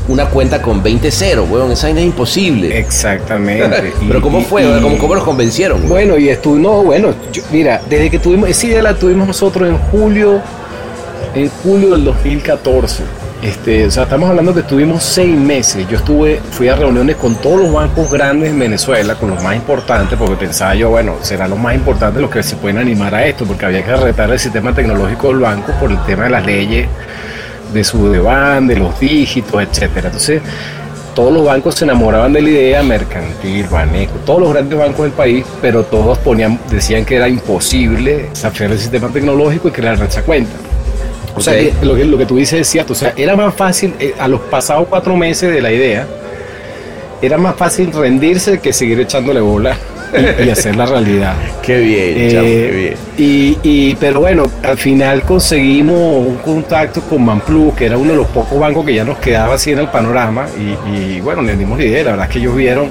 una 0.09 0.25
cuenta 0.29 0.61
con 0.61 0.81
20 0.83 1.09
ceros, 1.11 1.49
huevón? 1.49 1.71
Esa 1.71 1.87
vaina 1.87 2.01
es 2.01 2.07
imposible. 2.07 2.77
Exactamente. 2.77 3.93
Pero 4.07 4.21
¿cómo 4.21 4.41
fue? 4.41 4.63
y- 4.63 4.81
¿Cómo, 4.81 4.97
cómo 4.97 5.15
nos 5.15 5.23
convencieron? 5.23 5.77
huevón? 5.77 5.89
Bueno, 5.91 6.17
y 6.17 6.29
estuvo, 6.29 6.55
no, 6.57 6.83
bueno, 6.83 7.13
yo- 7.31 7.41
mira, 7.51 7.81
desde 7.89 8.09
que 8.09 8.19
tuvimos, 8.19 8.49
esa 8.49 8.67
idea 8.67 8.81
la 8.81 8.93
tuvimos 8.95 9.27
nosotros 9.27 9.67
en 9.69 9.77
julio, 9.77 10.41
en 11.35 11.49
julio 11.63 11.91
del 11.91 12.03
2014. 12.05 13.03
Este, 13.41 13.85
o 13.85 13.91
sea, 13.91 14.03
estamos 14.03 14.29
hablando 14.29 14.53
que 14.53 14.61
estuvimos 14.61 15.03
seis 15.03 15.37
meses. 15.37 15.87
Yo 15.87 15.97
estuve, 15.97 16.41
fui 16.51 16.69
a 16.69 16.75
reuniones 16.75 17.17
con 17.17 17.35
todos 17.35 17.61
los 17.61 17.71
bancos 17.71 18.09
grandes 18.11 18.49
en 18.49 18.57
Venezuela, 18.59 19.15
con 19.15 19.29
los 19.29 19.43
más 19.43 19.55
importantes, 19.55 20.17
porque 20.17 20.35
pensaba 20.35 20.73
yo, 20.73 20.89
bueno, 20.89 21.15
serán 21.21 21.51
los 21.51 21.59
más 21.59 21.75
importantes 21.75 22.19
los 22.21 22.31
que 22.31 22.41
se 22.41 22.55
pueden 22.55 22.79
animar 22.79 23.13
a 23.13 23.25
esto, 23.25 23.45
porque 23.45 23.65
había 23.65 23.85
que 23.85 23.95
retar 23.95 24.31
el 24.31 24.39
sistema 24.39 24.73
tecnológico 24.73 25.27
del 25.27 25.39
banco 25.39 25.71
por 25.79 25.91
el 25.91 26.03
tema 26.05 26.23
de 26.23 26.29
las 26.31 26.45
leyes 26.45 26.87
de 27.73 27.83
su 27.83 28.09
devan, 28.09 28.67
de 28.67 28.77
los 28.77 28.99
dígitos, 28.99 29.61
etcétera. 29.61 30.07
Entonces, 30.07 30.41
todos 31.13 31.31
los 31.31 31.45
bancos 31.45 31.75
se 31.75 31.85
enamoraban 31.85 32.33
de 32.33 32.41
la 32.41 32.49
idea, 32.49 32.83
Mercantil, 32.83 33.67
Baneco, 33.67 34.13
todos 34.25 34.41
los 34.41 34.53
grandes 34.53 34.79
bancos 34.79 35.05
del 35.05 35.11
país, 35.11 35.45
pero 35.61 35.83
todos 35.83 36.17
ponían, 36.19 36.59
decían 36.71 37.05
que 37.05 37.17
era 37.17 37.27
imposible 37.27 38.29
desafiar 38.29 38.71
el 38.71 38.79
sistema 38.79 39.09
tecnológico 39.09 39.67
y 39.67 39.71
crear 39.71 40.01
esa 40.01 40.23
cuenta. 40.23 40.66
O 41.37 41.41
sea, 41.41 41.53
lo, 41.81 41.95
que, 41.95 42.05
lo 42.05 42.17
que 42.17 42.25
tú 42.25 42.37
dices 42.37 42.61
es 42.61 42.67
cierto, 42.67 42.93
o 42.93 42.95
sea, 42.95 43.13
era 43.15 43.35
más 43.35 43.53
fácil, 43.55 43.93
eh, 43.99 44.13
a 44.19 44.27
los 44.27 44.41
pasados 44.41 44.87
cuatro 44.89 45.15
meses 45.15 45.51
de 45.53 45.61
la 45.61 45.71
idea, 45.71 46.07
era 47.21 47.37
más 47.37 47.55
fácil 47.55 47.91
rendirse 47.91 48.59
que 48.59 48.71
seguir 48.73 48.99
echándole 48.99 49.39
bola 49.39 49.75
y, 50.41 50.45
y 50.45 50.49
hacer 50.49 50.75
la 50.75 50.85
realidad. 50.85 51.33
Qué 51.63 51.79
bien, 51.79 52.13
Eh, 52.15 52.29
qué 52.31 52.71
bien. 52.77 52.93
y, 53.17 53.57
y- 53.63 53.95
pero 53.95 54.19
bueno, 54.21 54.43
al 54.63 54.77
final 54.77 55.21
conseguimos 55.23 56.25
un 56.25 56.35
contacto 56.37 57.01
con 57.01 57.25
Manplus, 57.25 57.73
que 57.75 57.87
era 57.87 57.97
uno 57.97 58.11
de 58.11 58.17
los 58.17 58.27
pocos 58.27 58.57
bancos 58.59 58.85
que 58.85 58.93
ya 58.93 59.03
nos 59.03 59.17
quedaba 59.17 59.55
así 59.55 59.71
en 59.71 59.79
el 59.79 59.87
panorama. 59.89 60.45
Y, 60.57 60.95
y, 60.97 61.19
bueno, 61.21 61.41
le 61.41 61.57
dimos 61.57 61.77
la 61.79 61.85
idea. 61.85 62.03
La 62.05 62.11
verdad 62.11 62.27
es 62.27 62.31
que 62.33 62.39
ellos 62.39 62.55
vieron 62.55 62.89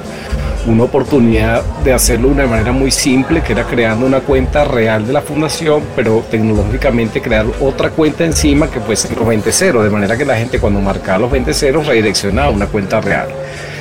una 0.67 0.85
oportunidad 0.85 1.63
de 1.85 1.93
hacerlo 1.93 2.29
de 2.29 2.35
una 2.35 2.47
manera 2.47 2.73
muy 2.73 2.91
simple, 2.91 3.43
que 3.43 3.53
era 3.53 3.65
creando 3.65 4.05
una 4.07 4.21
cuenta 4.21 4.65
real 4.65 5.07
de 5.07 5.13
la 5.13 5.21
fundación, 5.21 5.83
pero 5.95 6.25
tecnológicamente 6.31 7.21
crear 7.23 7.47
otra 7.61 7.91
cuenta 7.91 8.25
encima 8.25 8.69
que 8.71 8.81
fuese 8.81 9.15
los 9.15 9.27
20 9.27 9.53
ceros, 9.53 9.85
de 9.85 9.91
manera 9.91 10.17
que 10.17 10.25
la 10.25 10.37
gente 10.37 10.59
cuando 10.59 10.81
marcaba 10.81 11.19
los 11.21 11.31
20 11.31 11.55
ceros 11.55 11.87
redireccionaba 11.87 12.49
a 12.49 12.51
una 12.51 12.67
cuenta 12.67 13.01
real. 13.01 13.29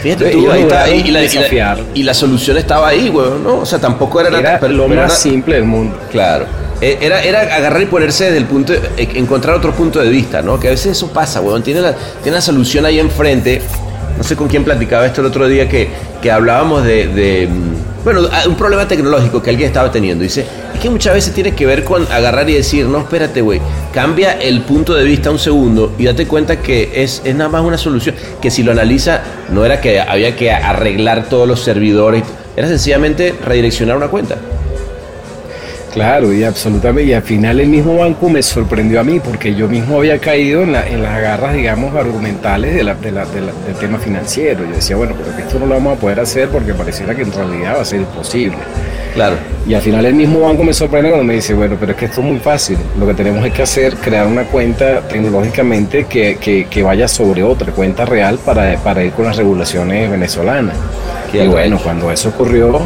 Fíjate 0.04 0.26
Entonces, 0.26 0.32
tú, 0.34 0.40
ellos 0.42 0.54
ahí 0.54 0.62
está, 0.62 0.76
lograron 0.88 1.00
y, 1.00 1.02
la, 1.04 1.08
y 1.08 1.12
la- 1.12 1.20
desafiar. 1.22 1.80
y 1.96 2.04
la 2.04 2.14
solución 2.14 2.58
estaba 2.58 2.88
ahí, 2.90 3.10
weón, 3.10 3.44
¿no? 3.44 3.56
O 3.60 3.66
sea, 3.66 3.80
tampoco 3.80 4.22
era... 4.22 4.38
Era 4.40 4.60
pero- 4.60 4.74
lo 4.74 4.88
más 4.88 4.96
era- 4.98 5.10
simple 5.10 5.56
del 5.56 5.66
mundo. 5.66 5.98
Claro. 6.12 6.46
Eh, 6.82 6.98
Era, 7.02 7.24
era 7.24 7.40
agarrar 7.40 7.82
y 7.82 7.86
ponerse 7.86 8.26
desde 8.26 8.38
el 8.38 8.46
punto, 8.46 8.74
de- 8.74 8.82
eh, 8.98 9.08
encontrar 9.16 9.56
otro 9.56 9.72
punto 9.72 10.00
de 10.02 10.10
vista, 10.10 10.42
¿no? 10.42 10.60
Que 10.60 10.68
a 10.68 10.72
veces 10.72 10.92
eso 10.92 11.08
pasa, 11.08 11.40
weón. 11.40 11.64
Tiene 11.64 11.80
la, 11.82 11.94
tiene 12.22 12.36
la 12.36 12.42
solución 12.42 12.86
ahí 12.86 13.00
enfrente. 13.00 13.62
No 14.18 14.24
sé 14.24 14.36
con 14.36 14.48
quién 14.48 14.64
platicaba 14.64 15.06
esto 15.06 15.22
el 15.22 15.28
otro 15.28 15.48
día 15.48 15.68
que, 15.68 15.90
que 16.22 16.32
hablábamos 16.32 16.84
de, 16.86 17.48
mm, 17.52 18.04
bueno, 18.06 18.22
a- 18.32 18.48
un 18.48 18.56
problema 18.56 18.88
tecnológico 18.88 19.42
que 19.44 19.50
alguien 19.50 19.68
estaba 19.68 19.92
teniendo. 19.92 20.24
Dice, 20.24 20.46
es 20.74 20.80
que 20.80 20.90
muchas 20.90 21.14
veces 21.14 21.34
tiene 21.34 21.54
que 21.54 21.66
ver 21.66 21.84
con 21.84 22.06
agarrar 22.12 22.50
y 22.50 22.54
decir, 22.54 22.86
no, 22.86 23.00
espérate, 23.00 23.42
güey, 23.42 23.60
cambia 23.94 24.34
el 24.34 24.62
punto 24.62 24.94
de 24.94 25.04
vista 25.04 25.32
un 25.32 25.40
segundo 25.40 25.94
y 25.98 26.06
date 26.06 26.28
cuenta 26.28 26.62
que 26.62 26.92
es, 27.04 27.22
es 27.26 27.36
nada 27.36 27.50
más 27.50 27.64
una 27.64 27.78
solución. 27.78 28.16
Que 28.42 28.50
si 28.52 28.64
lo 28.64 28.72
analiza, 28.72 29.22
no 29.50 29.66
era 29.66 29.82
que 29.82 30.00
había 30.00 30.36
que 30.36 30.52
arreglar 30.52 31.28
todos 31.30 31.48
los 31.48 31.60
servidores, 31.62 32.24
era 32.56 32.68
sencillamente 32.68 33.34
redireccionar 33.46 33.98
una 33.98 34.08
cuenta. 34.08 34.38
Claro, 35.96 36.34
y 36.34 36.44
absolutamente. 36.44 37.10
Y 37.10 37.14
al 37.14 37.24
final 37.24 37.58
el 37.60 37.70
mismo 37.70 37.96
banco 37.98 38.28
me 38.30 38.44
sorprendió 38.44 39.00
a 39.00 39.04
mí 39.06 39.22
porque 39.22 39.56
yo 39.56 39.68
mismo 39.70 39.98
había 39.98 40.20
caído 40.20 40.62
en, 40.64 40.74
la- 40.74 40.86
en 40.88 41.02
las 41.02 41.22
garras, 41.22 41.54
digamos, 41.56 41.96
argumentales 41.96 42.76
de 42.76 42.84
la- 42.84 42.96
de 42.96 43.12
la- 43.14 43.26
de 43.26 43.40
la- 43.40 43.54
del 43.66 43.76
tema 43.80 43.98
financiero. 43.98 44.66
Yo 44.66 44.76
decía, 44.76 44.98
bueno, 44.98 45.14
pero 45.18 45.34
que 45.36 45.44
esto 45.44 45.58
no 45.58 45.66
lo 45.68 45.76
vamos 45.76 45.98
a 45.98 46.02
poder 46.02 46.20
hacer 46.20 46.50
porque 46.50 46.74
pareciera 46.74 47.16
que 47.16 47.22
en 47.22 47.32
realidad 47.32 47.78
va 47.78 47.82
a 47.82 47.86
ser 47.86 48.02
imposible. 48.02 48.58
Claro. 49.14 49.38
Y 49.66 49.74
al 49.74 49.82
final 49.82 50.06
el 50.06 50.16
mismo 50.16 50.42
banco 50.42 50.66
me 50.66 50.74
sorprende 50.74 51.10
cuando 51.10 51.24
me 51.26 51.36
dice, 51.36 51.54
bueno, 51.54 51.78
pero 51.80 51.94
es 51.94 51.98
que 51.98 52.06
esto 52.06 52.20
es 52.20 52.28
muy 52.28 52.40
fácil. 52.40 52.78
Lo 53.00 53.08
que 53.08 53.14
tenemos 53.14 53.46
es 53.46 53.54
que 53.54 53.62
hacer, 53.64 53.96
crear 53.96 54.28
una 54.28 54.44
cuenta 54.44 55.00
tecnológicamente 55.08 56.04
que, 56.08 56.36
que- 56.42 56.68
que 56.70 56.84
vaya 56.84 57.08
sobre 57.08 57.42
otra 57.42 57.72
cuenta 57.72 58.04
real 58.06 58.38
para, 58.46 58.76
para 58.80 59.02
ir 59.02 59.14
con 59.14 59.24
las 59.24 59.38
regulaciones 59.38 60.12
venezolanas. 60.12 60.76
Qué 61.32 61.46
y 61.46 61.48
bueno, 61.48 61.80
cuando 61.82 62.12
eso 62.12 62.28
ocurrió, 62.30 62.82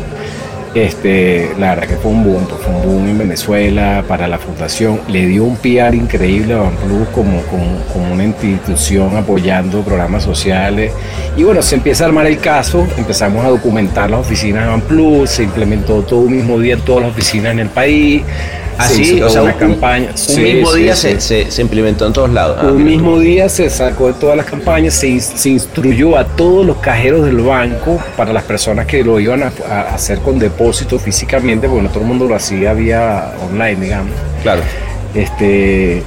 este, 0.76 1.50
la 1.60 1.76
verdad 1.76 1.88
que 1.88 1.96
fue 1.98 2.12
un 2.12 2.24
boom, 2.24 2.46
pues, 2.48 2.62
fue 2.62 2.74
un 2.74 2.82
boom 2.84 3.08
en 3.10 3.18
Venezuela 3.18 4.04
para 4.08 4.28
la 4.28 4.38
fundación. 4.38 5.00
Le 5.08 5.26
dio 5.26 5.44
un 5.44 5.56
PR 5.58 5.96
increíble 5.96 6.54
a 6.54 6.58
Banplus 6.58 7.08
como, 7.10 7.42
como, 7.44 7.80
como 7.94 8.14
una 8.14 8.24
institución 8.24 9.16
apoyando 9.18 9.82
programas 9.82 10.24
sociales. 10.24 10.92
Y 11.38 11.44
bueno, 11.44 11.62
se 11.62 11.76
empieza 11.76 12.04
a 12.04 12.08
armar 12.08 12.26
el 12.28 12.40
caso, 12.40 12.88
empezamos 12.98 13.44
a 13.46 13.50
documentar 13.50 14.10
las 14.10 14.22
oficinas 14.22 14.64
de 14.66 14.70
Banplus, 14.70 15.30
se 15.30 15.44
implementó 15.44 16.02
todo 16.04 16.22
un 16.22 16.36
mismo 16.36 16.60
día 16.60 16.74
en 16.76 16.82
todas 16.82 17.04
las 17.04 17.12
oficinas 17.12 17.52
en 17.54 17.60
el 17.60 17.70
país. 17.70 18.24
Así, 18.78 19.16
hizo 19.18 19.26
o 19.26 19.30
sea, 19.30 19.42
una 19.42 19.52
un, 19.52 19.60
campaña. 19.60 20.08
un 20.12 20.18
Sí, 20.18 20.40
mismo 20.42 20.72
sí, 20.72 20.80
día 20.84 20.96
sí. 20.96 21.10
Se, 21.10 21.20
se- 21.20 21.52
se 21.52 21.62
implementó 21.62 22.08
en 22.08 22.14
todos 22.14 22.30
lados. 22.30 22.60
Ah, 22.62 22.68
Un 22.68 22.78
mira 22.78 22.90
mismo 22.92 23.20
día 23.20 23.50
se 23.50 23.70
sacó 23.70 24.08
de 24.08 24.14
todas 24.14 24.38
las 24.38 24.46
campañas, 24.46 24.94
se, 24.94 25.20
se 25.20 25.50
instruyó 25.50 26.18
a 26.18 26.24
todos 26.26 26.66
los 26.66 26.78
cajeros 26.78 27.26
del 27.26 27.40
banco 27.42 28.00
para 28.16 28.32
las 28.32 28.44
personas 28.44 28.86
que 28.86 29.04
lo 29.04 29.20
iban 29.20 29.44
a, 29.44 29.52
a 29.70 29.82
hacer 29.94 30.20
con 30.20 30.40
depósito 30.40 30.59
físicamente, 31.00 31.68
porque 31.68 31.84
no 31.84 31.90
todo 31.90 32.02
el 32.02 32.08
mundo 32.08 32.28
lo 32.28 32.36
hacía 32.36 32.74
vía 32.74 33.34
online, 33.50 33.76
digamos. 33.76 34.14
Claro. 34.44 34.62
Este, 35.14 36.04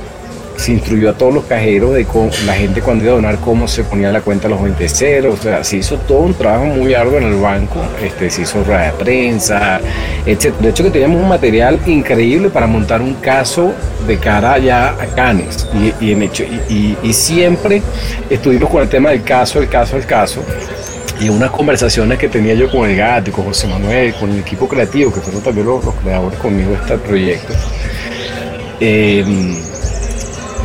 se 0.56 0.72
instruyó 0.72 1.10
a 1.10 1.12
todos 1.14 1.34
los 1.34 1.44
cajeros 1.44 1.94
de 1.94 2.04
cómo, 2.04 2.30
la 2.46 2.54
gente 2.54 2.82
cuando 2.82 3.04
iba 3.04 3.12
a 3.12 3.16
donar 3.16 3.38
cómo 3.38 3.66
se 3.66 3.82
ponía 3.82 4.12
la 4.12 4.20
cuenta 4.20 4.46
a 4.46 4.50
los 4.50 4.62
20 4.62 4.88
ceros, 4.88 5.40
o 5.40 5.42
sea, 5.42 5.64
se 5.64 5.78
hizo 5.78 5.96
todo 5.96 6.20
un 6.20 6.34
trabajo 6.34 6.66
muy 6.66 6.94
arduo 6.94 7.18
en 7.18 7.24
el 7.24 7.40
banco, 7.40 7.80
este, 8.02 8.30
se 8.30 8.42
hizo 8.42 8.62
rueda 8.62 8.86
de 8.86 8.92
prensa, 8.92 9.80
etc. 10.26 10.54
De 10.60 10.68
hecho 10.68 10.84
que 10.84 10.90
teníamos 10.90 11.20
un 11.20 11.28
material 11.28 11.80
increíble 11.86 12.48
para 12.48 12.66
montar 12.66 13.00
un 13.00 13.14
caso 13.14 13.72
de 14.06 14.18
cara 14.18 14.58
ya 14.58 14.90
a 14.90 15.06
Canes 15.14 15.66
y, 15.74 16.04
y 16.04 16.12
en 16.12 16.22
hecho, 16.22 16.44
y, 16.44 16.96
y, 17.02 17.12
siempre 17.12 17.82
estuvimos 18.30 18.70
con 18.70 18.82
el 18.82 18.88
tema 18.88 19.10
del 19.10 19.22
caso, 19.22 19.60
el 19.60 19.68
caso, 19.68 19.96
el 19.96 20.06
caso 20.06 20.42
y 21.22 21.28
unas 21.28 21.50
conversaciones 21.50 22.18
que 22.18 22.28
tenía 22.28 22.54
yo 22.54 22.68
con 22.68 22.88
el 22.88 22.96
gato 22.96 23.30
con 23.30 23.44
José 23.44 23.68
Manuel, 23.68 24.12
con 24.14 24.30
el 24.30 24.40
equipo 24.40 24.66
creativo, 24.66 25.12
que 25.12 25.20
fueron 25.20 25.42
también 25.42 25.66
los, 25.66 25.94
creadores 25.94 26.38
conmigo 26.38 26.70
de 26.70 26.76
este 26.76 26.98
proyecto. 26.98 27.52
Eh, 28.80 29.24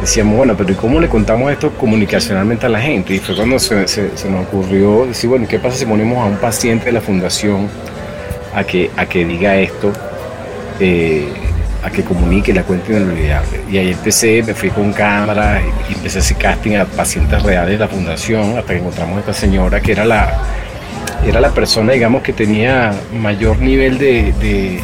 decíamos, 0.02 0.36
bueno, 0.38 0.56
pero 0.58 0.72
¿y 0.72 0.76
cómo 0.76 1.00
le 1.00 1.08
contamos 1.08 1.52
esto 1.52 1.72
comunicacionalmente 1.72 2.66
a 2.66 2.70
la 2.70 2.82
gente? 2.82 3.14
Y 3.14 3.20
fue 3.20 3.36
cuando 3.36 3.60
se, 3.60 3.88
se, 3.88 4.30
nos 4.30 4.48
ocurrió 4.48 5.06
decir, 5.06 5.30
bueno, 5.30 5.48
¿qué 5.48 5.60
pasa 5.60 5.78
si 5.78 5.86
ponemos 5.86 6.18
a 6.18 6.26
un 6.26 6.38
paciente 6.38 6.86
de 6.86 6.94
la 6.94 7.02
fundación 7.02 7.70
a 8.56 8.64
que, 8.64 8.90
a 8.98 9.06
que 9.06 9.26
diga 9.26 9.56
esto, 9.58 9.94
eh, 10.80 11.28
a 11.84 11.90
que 11.90 12.04
comunique 12.04 12.54
la 12.54 12.64
cuenta 12.64 12.92
inolvidable? 12.92 13.62
Y 13.70 13.78
ahí 13.78 13.92
empecé, 13.92 14.44
me 14.44 14.54
fui 14.54 14.70
con 14.70 14.94
cámara 14.94 15.62
y 15.90 15.94
empecé 15.94 16.20
a 16.20 16.22
hacer 16.22 16.38
casting 16.38 16.76
a 16.76 16.86
pacientes 16.86 17.42
reales 17.44 17.72
de 17.72 17.78
la 17.80 17.88
fundación 17.88 18.58
hasta 18.58 18.74
que 18.74 18.80
encontramos 18.80 19.18
a 19.18 19.20
esta 19.20 19.34
señora 19.34 19.80
que 19.82 19.92
era 19.92 20.06
la, 20.06 20.42
era 21.26 21.40
la 21.40 21.50
persona, 21.50 21.94
digamos, 21.94 22.22
que 22.22 22.34
tenía 22.34 22.94
mayor 23.14 23.60
nivel 23.60 23.98
de, 23.98 24.82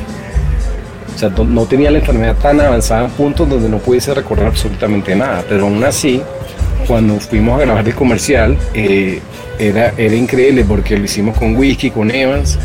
o 1.13 1.17
sea, 1.17 1.29
no, 1.29 1.65
tenía 1.65 1.91
la 1.91 1.99
enfermedad 1.99 2.35
tan 2.35 2.59
avanzada 2.59 3.05
en 3.05 3.11
puntos 3.11 3.49
donde 3.49 3.69
no 3.69 3.77
pudiese 3.77 4.13
recordar 4.13 4.47
absolutamente 4.47 5.15
nada. 5.15 5.43
Pero 5.47 5.65
aún 5.65 5.83
así, 5.83 6.21
cuando 6.87 7.19
fuimos 7.19 7.59
a 7.59 7.65
grabar 7.65 7.87
el 7.87 7.95
comercial, 7.95 8.57
eh, 8.73 9.19
era, 9.59 9.93
era 9.97 10.15
increíble 10.15 10.65
porque 10.65 10.97
lo 10.97 11.05
hicimos 11.05 11.37
con 11.37 11.55
Whisky, 11.55 11.91
con 11.91 12.09
Evans. 12.09 12.57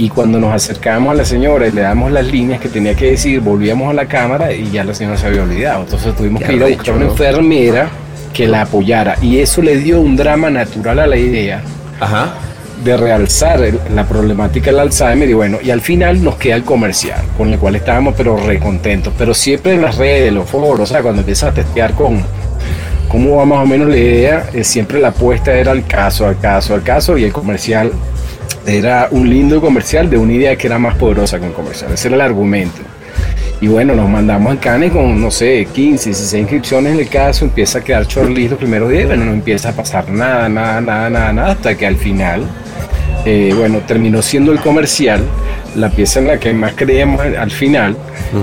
Y 0.00 0.08
cuando 0.08 0.40
nos 0.40 0.54
acercábamos 0.54 1.12
a 1.12 1.14
la 1.14 1.26
señora 1.26 1.68
y 1.68 1.72
le 1.72 1.82
damos 1.82 2.10
las 2.10 2.24
líneas 2.24 2.58
que 2.58 2.70
tenía 2.70 2.94
que 2.94 3.10
decir, 3.10 3.38
volvíamos 3.40 3.90
a 3.90 3.92
la 3.92 4.06
cámara 4.06 4.50
y 4.50 4.70
ya 4.70 4.82
la 4.82 4.94
señora 4.94 5.18
se 5.18 5.26
había 5.26 5.42
olvidado. 5.42 5.82
Entonces 5.82 6.16
tuvimos 6.16 6.42
que 6.42 6.54
ir 6.54 6.62
a 6.62 6.68
buscar 6.68 6.94
una 6.94 7.04
enfermera 7.04 7.90
que 8.32 8.48
la 8.48 8.62
apoyara. 8.62 9.18
Y 9.20 9.40
eso 9.40 9.60
le 9.60 9.76
dio 9.76 10.00
un 10.00 10.16
drama 10.16 10.48
natural 10.48 11.00
a 11.00 11.06
la 11.06 11.18
idea. 11.18 11.60
Ajá 12.00 12.32
de 12.82 12.96
realzar 12.96 13.60
la 13.94 14.08
problemática 14.08 14.70
del 14.70 14.80
Alzheimer 14.80 15.28
y 15.28 15.34
bueno, 15.34 15.58
y 15.62 15.70
al 15.70 15.82
final 15.82 16.24
nos 16.24 16.36
queda 16.36 16.56
el 16.56 16.64
comercial, 16.64 17.20
con 17.36 17.52
el 17.52 17.58
cual 17.58 17.76
estábamos 17.76 18.14
pero 18.16 18.38
recontentos, 18.38 19.12
pero 19.18 19.34
siempre 19.34 19.74
en 19.74 19.82
las 19.82 19.98
redes, 19.98 20.32
los 20.32 20.48
foros, 20.48 20.80
o 20.80 20.86
sea, 20.94 21.02
cuando 21.02 21.20
empiezas 21.20 21.50
a 21.50 21.52
testear 21.52 21.92
con 21.92 22.22
cómo 23.06 23.36
va 23.36 23.44
más 23.44 23.64
o 23.64 23.66
menos 23.66 23.86
la 23.86 23.98
idea, 23.98 24.46
eh, 24.54 24.64
siempre 24.64 24.98
la 24.98 25.08
apuesta 25.08 25.52
era 25.52 25.72
al 25.72 25.84
caso, 25.84 26.26
al 26.26 26.40
caso, 26.40 26.72
al 26.72 26.82
caso 26.82 27.18
y 27.18 27.24
el 27.24 27.34
comercial 27.34 27.92
era 28.66 29.08
un 29.10 29.28
lindo 29.28 29.60
comercial 29.60 30.08
de 30.10 30.18
una 30.18 30.32
idea 30.32 30.56
que 30.56 30.66
era 30.66 30.78
más 30.78 30.96
poderosa 30.96 31.38
que 31.38 31.46
un 31.46 31.52
comercial, 31.52 31.92
ese 31.92 32.08
era 32.08 32.16
el 32.16 32.22
argumento. 32.22 32.80
Y 33.60 33.68
bueno, 33.68 33.94
nos 33.94 34.08
mandamos 34.08 34.52
al 34.52 34.58
Cane 34.58 34.88
con, 34.88 35.20
no 35.20 35.30
sé, 35.30 35.66
15, 35.70 36.10
16 36.10 36.40
inscripciones 36.40 36.94
en 36.94 37.00
el 37.00 37.08
caso, 37.08 37.44
empieza 37.44 37.80
a 37.80 37.84
quedar 37.84 38.06
shortlist 38.06 38.52
los 38.52 38.58
primeros 38.58 38.90
días, 38.90 39.06
bueno, 39.06 39.26
no 39.26 39.32
empieza 39.32 39.68
a 39.68 39.72
pasar 39.72 40.08
nada, 40.08 40.48
nada, 40.48 40.80
nada, 40.80 41.10
nada, 41.10 41.32
nada, 41.32 41.52
hasta 41.52 41.76
que 41.76 41.86
al 41.86 41.96
final 41.96 42.46
eh, 43.24 43.54
bueno, 43.56 43.80
terminó 43.86 44.22
siendo 44.22 44.52
el 44.52 44.60
comercial, 44.60 45.22
la 45.76 45.90
pieza 45.90 46.20
en 46.20 46.26
la 46.28 46.38
que 46.38 46.52
más 46.52 46.72
creíamos 46.74 47.20
al 47.20 47.50
final, 47.50 47.96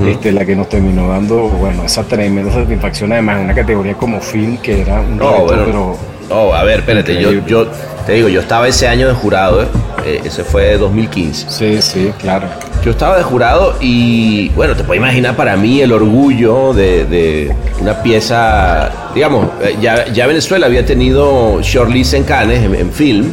este, 0.07 0.31
la 0.31 0.46
que 0.46 0.55
nos 0.55 0.69
terminó 0.69 1.10
dando, 1.10 1.48
bueno, 1.50 1.84
esa 1.84 2.03
tremenda 2.03 2.51
satisfacción, 2.53 3.12
además, 3.12 3.38
en 3.38 3.46
una 3.46 3.55
categoría 3.55 3.93
como 3.96 4.22
film, 4.22 4.57
que 4.57 4.81
era 4.81 5.01
un 5.01 5.17
no, 5.17 5.46
pero... 5.48 5.98
No, 6.29 6.53
a 6.53 6.63
ver, 6.63 6.79
espérate, 6.79 7.22
yo, 7.22 7.31
yo 7.46 7.67
te 8.05 8.13
digo, 8.13 8.27
yo 8.27 8.41
estaba 8.41 8.67
ese 8.67 8.88
año 8.88 9.07
de 9.07 9.13
jurado, 9.13 9.63
¿eh? 9.63 9.67
eh 10.05 10.22
ese 10.25 10.43
fue 10.43 10.77
2015. 10.77 11.50
Sí, 11.50 11.81
sí, 11.81 12.12
claro. 12.19 12.48
Yo 12.84 12.91
estaba 12.91 13.17
de 13.17 13.24
jurado 13.24 13.75
y, 13.79 14.50
bueno, 14.50 14.75
te 14.75 14.84
puedes 14.84 15.01
imaginar 15.01 15.38
para 15.38 15.55
mí 15.55 15.79
el 15.79 15.93
orgullo 15.93 16.74
de, 16.74 17.53
una 17.79 18.03
pieza, 18.03 18.91
digamos, 19.15 19.48
ya, 19.81 20.05
ya 20.12 20.27
Venezuela 20.27 20.65
había 20.65 20.86
tenido 20.86 21.62
shortlist 21.62 22.13
en 22.13 22.24
Cannes, 22.24 22.63
en 22.63 22.91
film, 22.91 23.31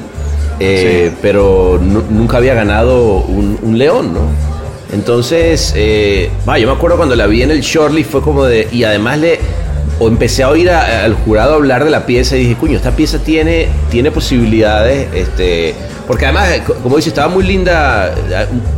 eh, 0.60 1.12
pero 1.20 1.80
nunca 1.80 2.36
había 2.36 2.54
ganado 2.54 3.18
un, 3.18 3.78
león, 3.78 4.14
¿no? 4.14 4.20
Entonces, 4.92 5.72
eh, 5.76 6.30
yo 6.46 6.66
me 6.66 6.72
acuerdo 6.72 6.96
cuando 6.96 7.16
la 7.16 7.26
vi 7.26 7.42
en 7.42 7.50
el 7.50 7.60
shortlist 7.60 8.10
fue 8.10 8.22
como 8.22 8.44
de, 8.44 8.68
y 8.70 8.84
además 8.84 9.18
le, 9.18 9.40
o 9.98 10.08
empecé 10.08 10.42
a 10.42 10.50
oír 10.50 10.70
al 10.70 11.14
jurado 11.14 11.54
hablar 11.54 11.84
de 11.84 11.90
la 11.90 12.06
pieza 12.06 12.36
y 12.36 12.40
dije, 12.40 12.56
cuño, 12.56 12.76
esta 12.76 12.92
pieza 12.92 13.18
tiene, 13.18 13.68
tiene 13.90 14.10
posibilidades, 14.10 15.08
este, 15.14 15.74
porque 16.06 16.26
además, 16.26 16.48
como 16.82 16.96
dice, 16.96 17.08
estaba 17.08 17.28
muy 17.28 17.44
linda, 17.44 18.14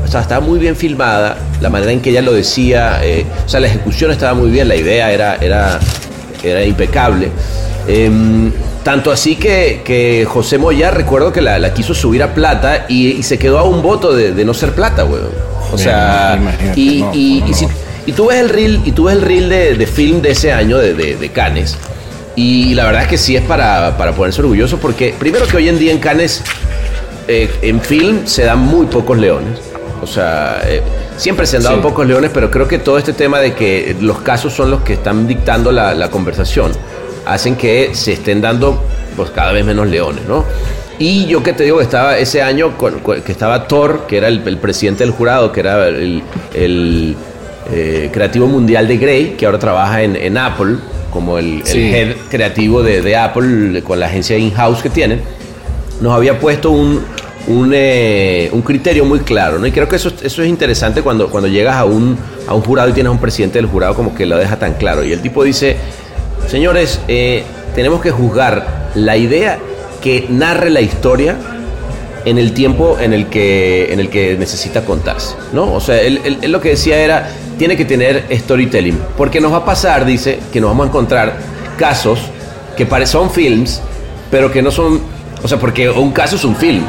o 0.04 0.08
sea, 0.08 0.20
estaba 0.20 0.44
muy 0.44 0.58
bien 0.58 0.76
filmada, 0.76 1.36
la 1.60 1.70
manera 1.70 1.92
en 1.92 2.00
que 2.00 2.10
ella 2.10 2.22
lo 2.22 2.32
decía, 2.32 3.00
eh, 3.02 3.24
o 3.44 3.48
sea, 3.48 3.60
la 3.60 3.66
ejecución 3.66 4.10
estaba 4.10 4.34
muy 4.34 4.50
bien, 4.50 4.68
la 4.68 4.76
idea 4.76 5.10
era, 5.12 5.36
era, 5.36 5.80
era 6.42 6.64
impecable. 6.64 7.30
Em, 7.88 8.52
tanto 8.86 9.10
así 9.10 9.34
que, 9.34 9.82
que 9.84 10.24
José 10.28 10.58
Moya, 10.58 10.92
recuerdo 10.92 11.32
que 11.32 11.40
la, 11.42 11.74
quiso 11.74 11.92
subir 11.92 12.22
a 12.22 12.34
plata 12.34 12.86
y, 12.88 13.20
se 13.24 13.36
quedó 13.36 13.58
a 13.58 13.64
un 13.64 13.82
voto 13.82 14.14
de, 14.14 14.44
no 14.44 14.54
ser 14.54 14.76
plata, 14.76 15.04
weón. 15.04 15.32
O 15.72 15.76
sea, 15.76 16.38
y, 16.76 17.04
y, 17.12 17.42
y, 18.06 18.12
tú 18.12 18.28
ves 18.28 18.38
el 18.38 18.48
reel, 18.48 18.80
y 18.84 18.92
tú 18.92 19.06
ves 19.06 19.16
el 19.16 19.22
reel 19.22 19.48
de, 19.48 19.86
film 19.88 20.22
de 20.22 20.30
ese 20.30 20.52
año 20.52 20.78
de, 20.78 20.94
de, 20.94 21.28
Cannes. 21.30 21.76
Y 22.36 22.74
la 22.74 22.84
verdad 22.84 23.02
es 23.02 23.08
que 23.08 23.18
sí 23.18 23.34
es 23.34 23.42
para, 23.42 23.96
para 23.96 24.12
ponerse 24.12 24.40
orgulloso 24.40 24.78
porque 24.78 25.16
primero 25.18 25.48
que 25.48 25.56
hoy 25.56 25.68
en 25.68 25.80
día 25.80 25.90
en 25.90 25.98
Cannes, 25.98 26.44
eh, 27.26 27.50
en 27.62 27.80
film 27.80 28.24
se 28.24 28.44
dan 28.44 28.60
muy 28.60 28.86
pocos 28.86 29.18
leones. 29.18 29.58
O 30.00 30.06
sea, 30.06 30.60
eh, 30.64 30.80
siempre 31.16 31.44
se 31.46 31.56
han 31.56 31.64
dado 31.64 31.82
pocos 31.82 32.06
leones, 32.06 32.30
pero 32.32 32.52
creo 32.52 32.68
que 32.68 32.78
todo 32.78 32.98
este 32.98 33.14
tema 33.14 33.40
de 33.40 33.54
que 33.54 33.96
los 34.00 34.20
casos 34.20 34.52
son 34.52 34.70
los 34.70 34.82
que 34.82 34.92
están 34.92 35.26
dictando 35.26 35.72
la, 35.72 35.92
la 35.92 36.08
conversación 36.08 36.70
hacen 37.26 37.56
que 37.56 37.90
se 37.94 38.12
estén 38.12 38.40
dando 38.40 38.82
pues 39.16 39.30
cada 39.30 39.52
vez 39.52 39.64
menos 39.64 39.86
leones, 39.88 40.24
¿no? 40.26 40.44
Y 40.98 41.26
yo 41.26 41.42
que 41.42 41.52
te 41.52 41.64
digo 41.64 41.78
que 41.78 41.84
estaba 41.84 42.16
ese 42.16 42.40
año, 42.40 42.72
que 42.78 43.32
estaba 43.32 43.68
Thor, 43.68 44.06
que 44.06 44.16
era 44.16 44.28
el, 44.28 44.40
presidente 44.58 45.04
del 45.04 45.12
jurado, 45.12 45.52
que 45.52 45.60
era 45.60 45.88
el, 45.88 47.16
eh, 47.70 48.10
creativo 48.12 48.46
mundial 48.46 48.88
de 48.88 48.96
Grey, 48.96 49.34
que 49.36 49.44
ahora 49.44 49.58
trabaja 49.58 50.02
en, 50.02 50.38
Apple, 50.38 50.76
como 51.10 51.38
el, 51.38 51.62
head 51.66 52.16
creativo 52.30 52.82
de, 52.82 53.16
Apple, 53.16 53.82
con 53.82 54.00
la 54.00 54.06
agencia 54.06 54.38
in-house 54.38 54.80
que 54.82 54.88
tienen, 54.88 55.20
nos 56.00 56.14
había 56.14 56.38
puesto 56.38 56.70
un, 56.70 57.02
eh, 57.74 58.48
un, 58.52 58.62
criterio 58.62 59.04
muy 59.04 59.20
claro, 59.20 59.58
¿no? 59.58 59.66
Y 59.66 59.72
creo 59.72 59.88
que 59.88 59.96
eso, 59.96 60.10
eso 60.22 60.42
es 60.42 60.48
interesante 60.48 61.02
cuando, 61.02 61.28
cuando 61.28 61.48
llegas 61.48 61.76
a 61.76 61.84
un, 61.84 62.16
a 62.48 62.54
un 62.54 62.62
jurado 62.62 62.88
y 62.88 62.92
tienes 62.92 63.08
a 63.08 63.12
un 63.12 63.20
presidente 63.20 63.58
del 63.58 63.66
jurado 63.66 63.94
como 63.94 64.14
que 64.14 64.24
lo 64.24 64.38
deja 64.38 64.58
tan 64.58 64.74
claro. 64.74 65.04
Y 65.04 65.12
el 65.12 65.20
tipo 65.20 65.44
dice, 65.44 65.76
Señores, 66.48 67.00
eh, 67.08 67.42
tenemos 67.74 68.00
que 68.00 68.10
juzgar 68.10 68.90
la 68.94 69.16
idea 69.16 69.58
que 70.00 70.26
narre 70.28 70.70
la 70.70 70.80
historia 70.80 71.36
en 72.24 72.38
el 72.38 72.52
tiempo 72.52 72.98
en 73.00 73.12
el 73.12 73.26
que, 73.26 73.92
en 73.92 74.00
el 74.00 74.08
que 74.08 74.36
necesita 74.36 74.84
contarse, 74.84 75.34
¿no? 75.52 75.72
O 75.72 75.80
sea, 75.80 76.00
él, 76.00 76.38
lo 76.42 76.60
que 76.60 76.70
decía 76.70 76.98
era, 76.98 77.28
tiene 77.58 77.76
que 77.76 77.84
tener 77.84 78.24
storytelling, 78.30 78.98
porque 79.16 79.40
nos 79.40 79.52
va 79.52 79.58
a 79.58 79.64
pasar, 79.64 80.04
dice, 80.04 80.38
que 80.52 80.60
nos 80.60 80.70
vamos 80.70 80.86
a 80.86 80.88
encontrar 80.88 81.36
casos 81.76 82.20
que 82.76 82.86
son 83.06 83.30
films, 83.30 83.80
pero 84.30 84.50
que 84.52 84.62
no 84.62 84.70
son, 84.70 85.00
o 85.42 85.48
sea, 85.48 85.58
porque 85.58 85.88
un 85.88 86.12
caso 86.12 86.36
es 86.36 86.44
un 86.44 86.56
film, 86.56 86.82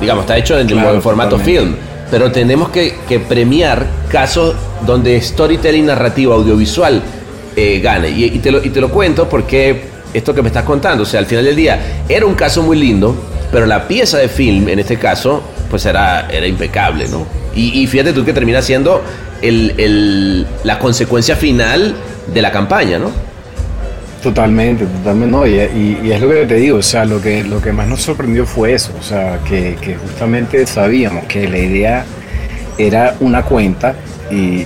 digamos, 0.00 0.24
está 0.24 0.36
hecho 0.36 0.58
en, 0.58 0.68
formato 1.00 1.38
film, 1.38 1.74
pero 2.10 2.30
tenemos 2.30 2.68
que, 2.68 2.94
que 3.08 3.18
premiar 3.18 3.86
casos 4.10 4.54
donde 4.86 5.20
storytelling 5.20 5.86
narrativo 5.86 6.34
audiovisual 6.34 7.02
eh, 7.56 7.80
gane. 7.80 8.10
Y, 8.10 8.38
te 8.38 8.50
lo, 8.50 8.64
y 8.64 8.70
te 8.70 8.80
lo 8.80 8.90
cuento 8.90 9.28
porque 9.28 9.82
esto 10.14 10.34
que 10.34 10.42
me 10.42 10.48
estás 10.48 10.64
contando, 10.64 11.02
o 11.02 11.06
sea, 11.06 11.20
al 11.20 11.26
final 11.26 11.44
del 11.44 11.56
día 11.56 12.04
era 12.08 12.26
un 12.26 12.34
caso 12.34 12.62
muy 12.62 12.78
lindo, 12.78 13.14
pero 13.50 13.66
la 13.66 13.86
pieza 13.86 14.18
de 14.18 14.28
film, 14.28 14.68
en 14.68 14.78
este 14.78 14.96
caso, 14.96 15.42
pues 15.70 15.84
era, 15.86 16.28
era 16.30 16.46
impecable, 16.46 17.08
¿no? 17.08 17.26
Y, 17.54 17.86
fíjate 17.86 18.14
tú 18.14 18.24
que 18.24 18.32
termina 18.32 18.62
siendo 18.62 19.02
el, 19.42 20.46
la 20.64 20.78
consecuencia 20.78 21.36
final 21.36 21.94
de 22.32 22.42
la 22.42 22.50
campaña, 22.50 22.98
¿no? 22.98 23.10
Totalmente, 24.22 24.86
totalmente, 24.86 25.30
no, 25.30 25.46
y, 25.46 25.58
es 26.10 26.20
lo 26.20 26.30
que 26.30 26.46
te 26.46 26.54
digo, 26.54 26.78
o 26.78 26.82
sea, 26.82 27.04
lo 27.04 27.20
que, 27.20 27.44
lo 27.44 27.60
que 27.60 27.72
más 27.72 27.88
nos 27.88 28.00
sorprendió 28.00 28.46
fue 28.46 28.72
eso, 28.72 28.92
o 28.98 29.02
sea, 29.02 29.40
que, 29.46 29.76
que 29.80 29.96
justamente 29.96 30.66
sabíamos 30.66 31.24
que 31.24 31.46
la 31.46 31.58
idea 31.58 32.04
era 32.78 33.14
una 33.20 33.42
cuenta 33.42 33.94
y, 34.30 34.64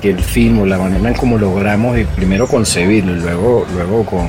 que 0.00 0.10
el 0.10 0.20
film 0.20 0.60
o 0.60 0.66
la 0.66 0.78
manera 0.78 1.08
en 1.08 1.14
cómo 1.14 1.36
logramos 1.36 1.98
primero 2.14 2.46
concebirlo 2.46 3.16
y 3.16 3.20
luego, 3.20 3.66
luego 3.74 4.04
con, 4.04 4.28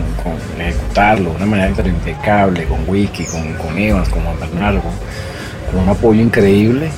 ejecutarlo 0.60 1.32
de 1.32 1.36
una 1.36 1.46
manera 1.46 1.88
impecable, 1.88 2.65
con 2.65 2.80
Wiki, 2.88 3.26
con, 3.26 3.54
con 3.54 3.78
Evans, 3.78 4.10
con 4.10 4.24
Bernardo, 4.39 4.82
con, 4.82 5.82
un 5.82 5.89
apoyo 5.89 6.22
increíble, 6.22 6.89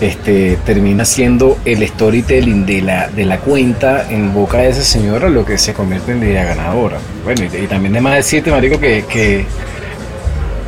este, 0.00 0.58
termina 0.64 1.04
siendo 1.04 1.58
el 1.64 1.86
storytelling 1.86 2.66
de 2.66 2.82
la, 2.82 3.08
de 3.08 3.24
la 3.24 3.38
cuenta 3.38 4.10
en 4.10 4.34
boca 4.34 4.58
de 4.58 4.70
esa 4.70 4.82
señora 4.82 5.28
lo 5.28 5.44
que 5.44 5.56
se 5.56 5.72
convierte 5.72 6.12
en 6.12 6.22
idea 6.22 6.44
ganadora. 6.44 6.98
Bueno, 7.22 7.42
y, 7.44 7.66
también 7.68 7.92
de 7.92 8.00
más 8.00 8.16
decirte, 8.16 8.50
Marico, 8.50 8.80
que, 8.80 9.04
que 9.08 9.46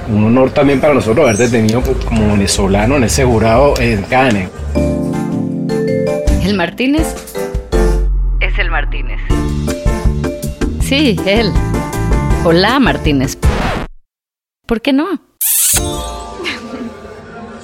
un 0.09 0.25
honor 0.25 0.51
también 0.51 0.81
para 0.81 0.95
nosotros 0.95 1.25
haberte 1.25 1.49
tenido 1.49 1.83
como 2.05 2.33
venezolano 2.33 2.97
en 2.97 3.05
ese 3.05 3.25
jurado 3.25 3.75
en 3.79 4.03
Cannes. 4.05 4.51
El 6.43 6.55
Martínez 6.55 7.15
es 8.41 8.59
el 8.59 8.71
Martínez. 8.71 9.21
Sí, 10.81 11.19
él. 11.27 11.53
Hola, 12.45 12.79
Martínez. 12.79 13.37
¿Por 14.67 14.81
qué 14.81 14.93
no? 14.93 15.07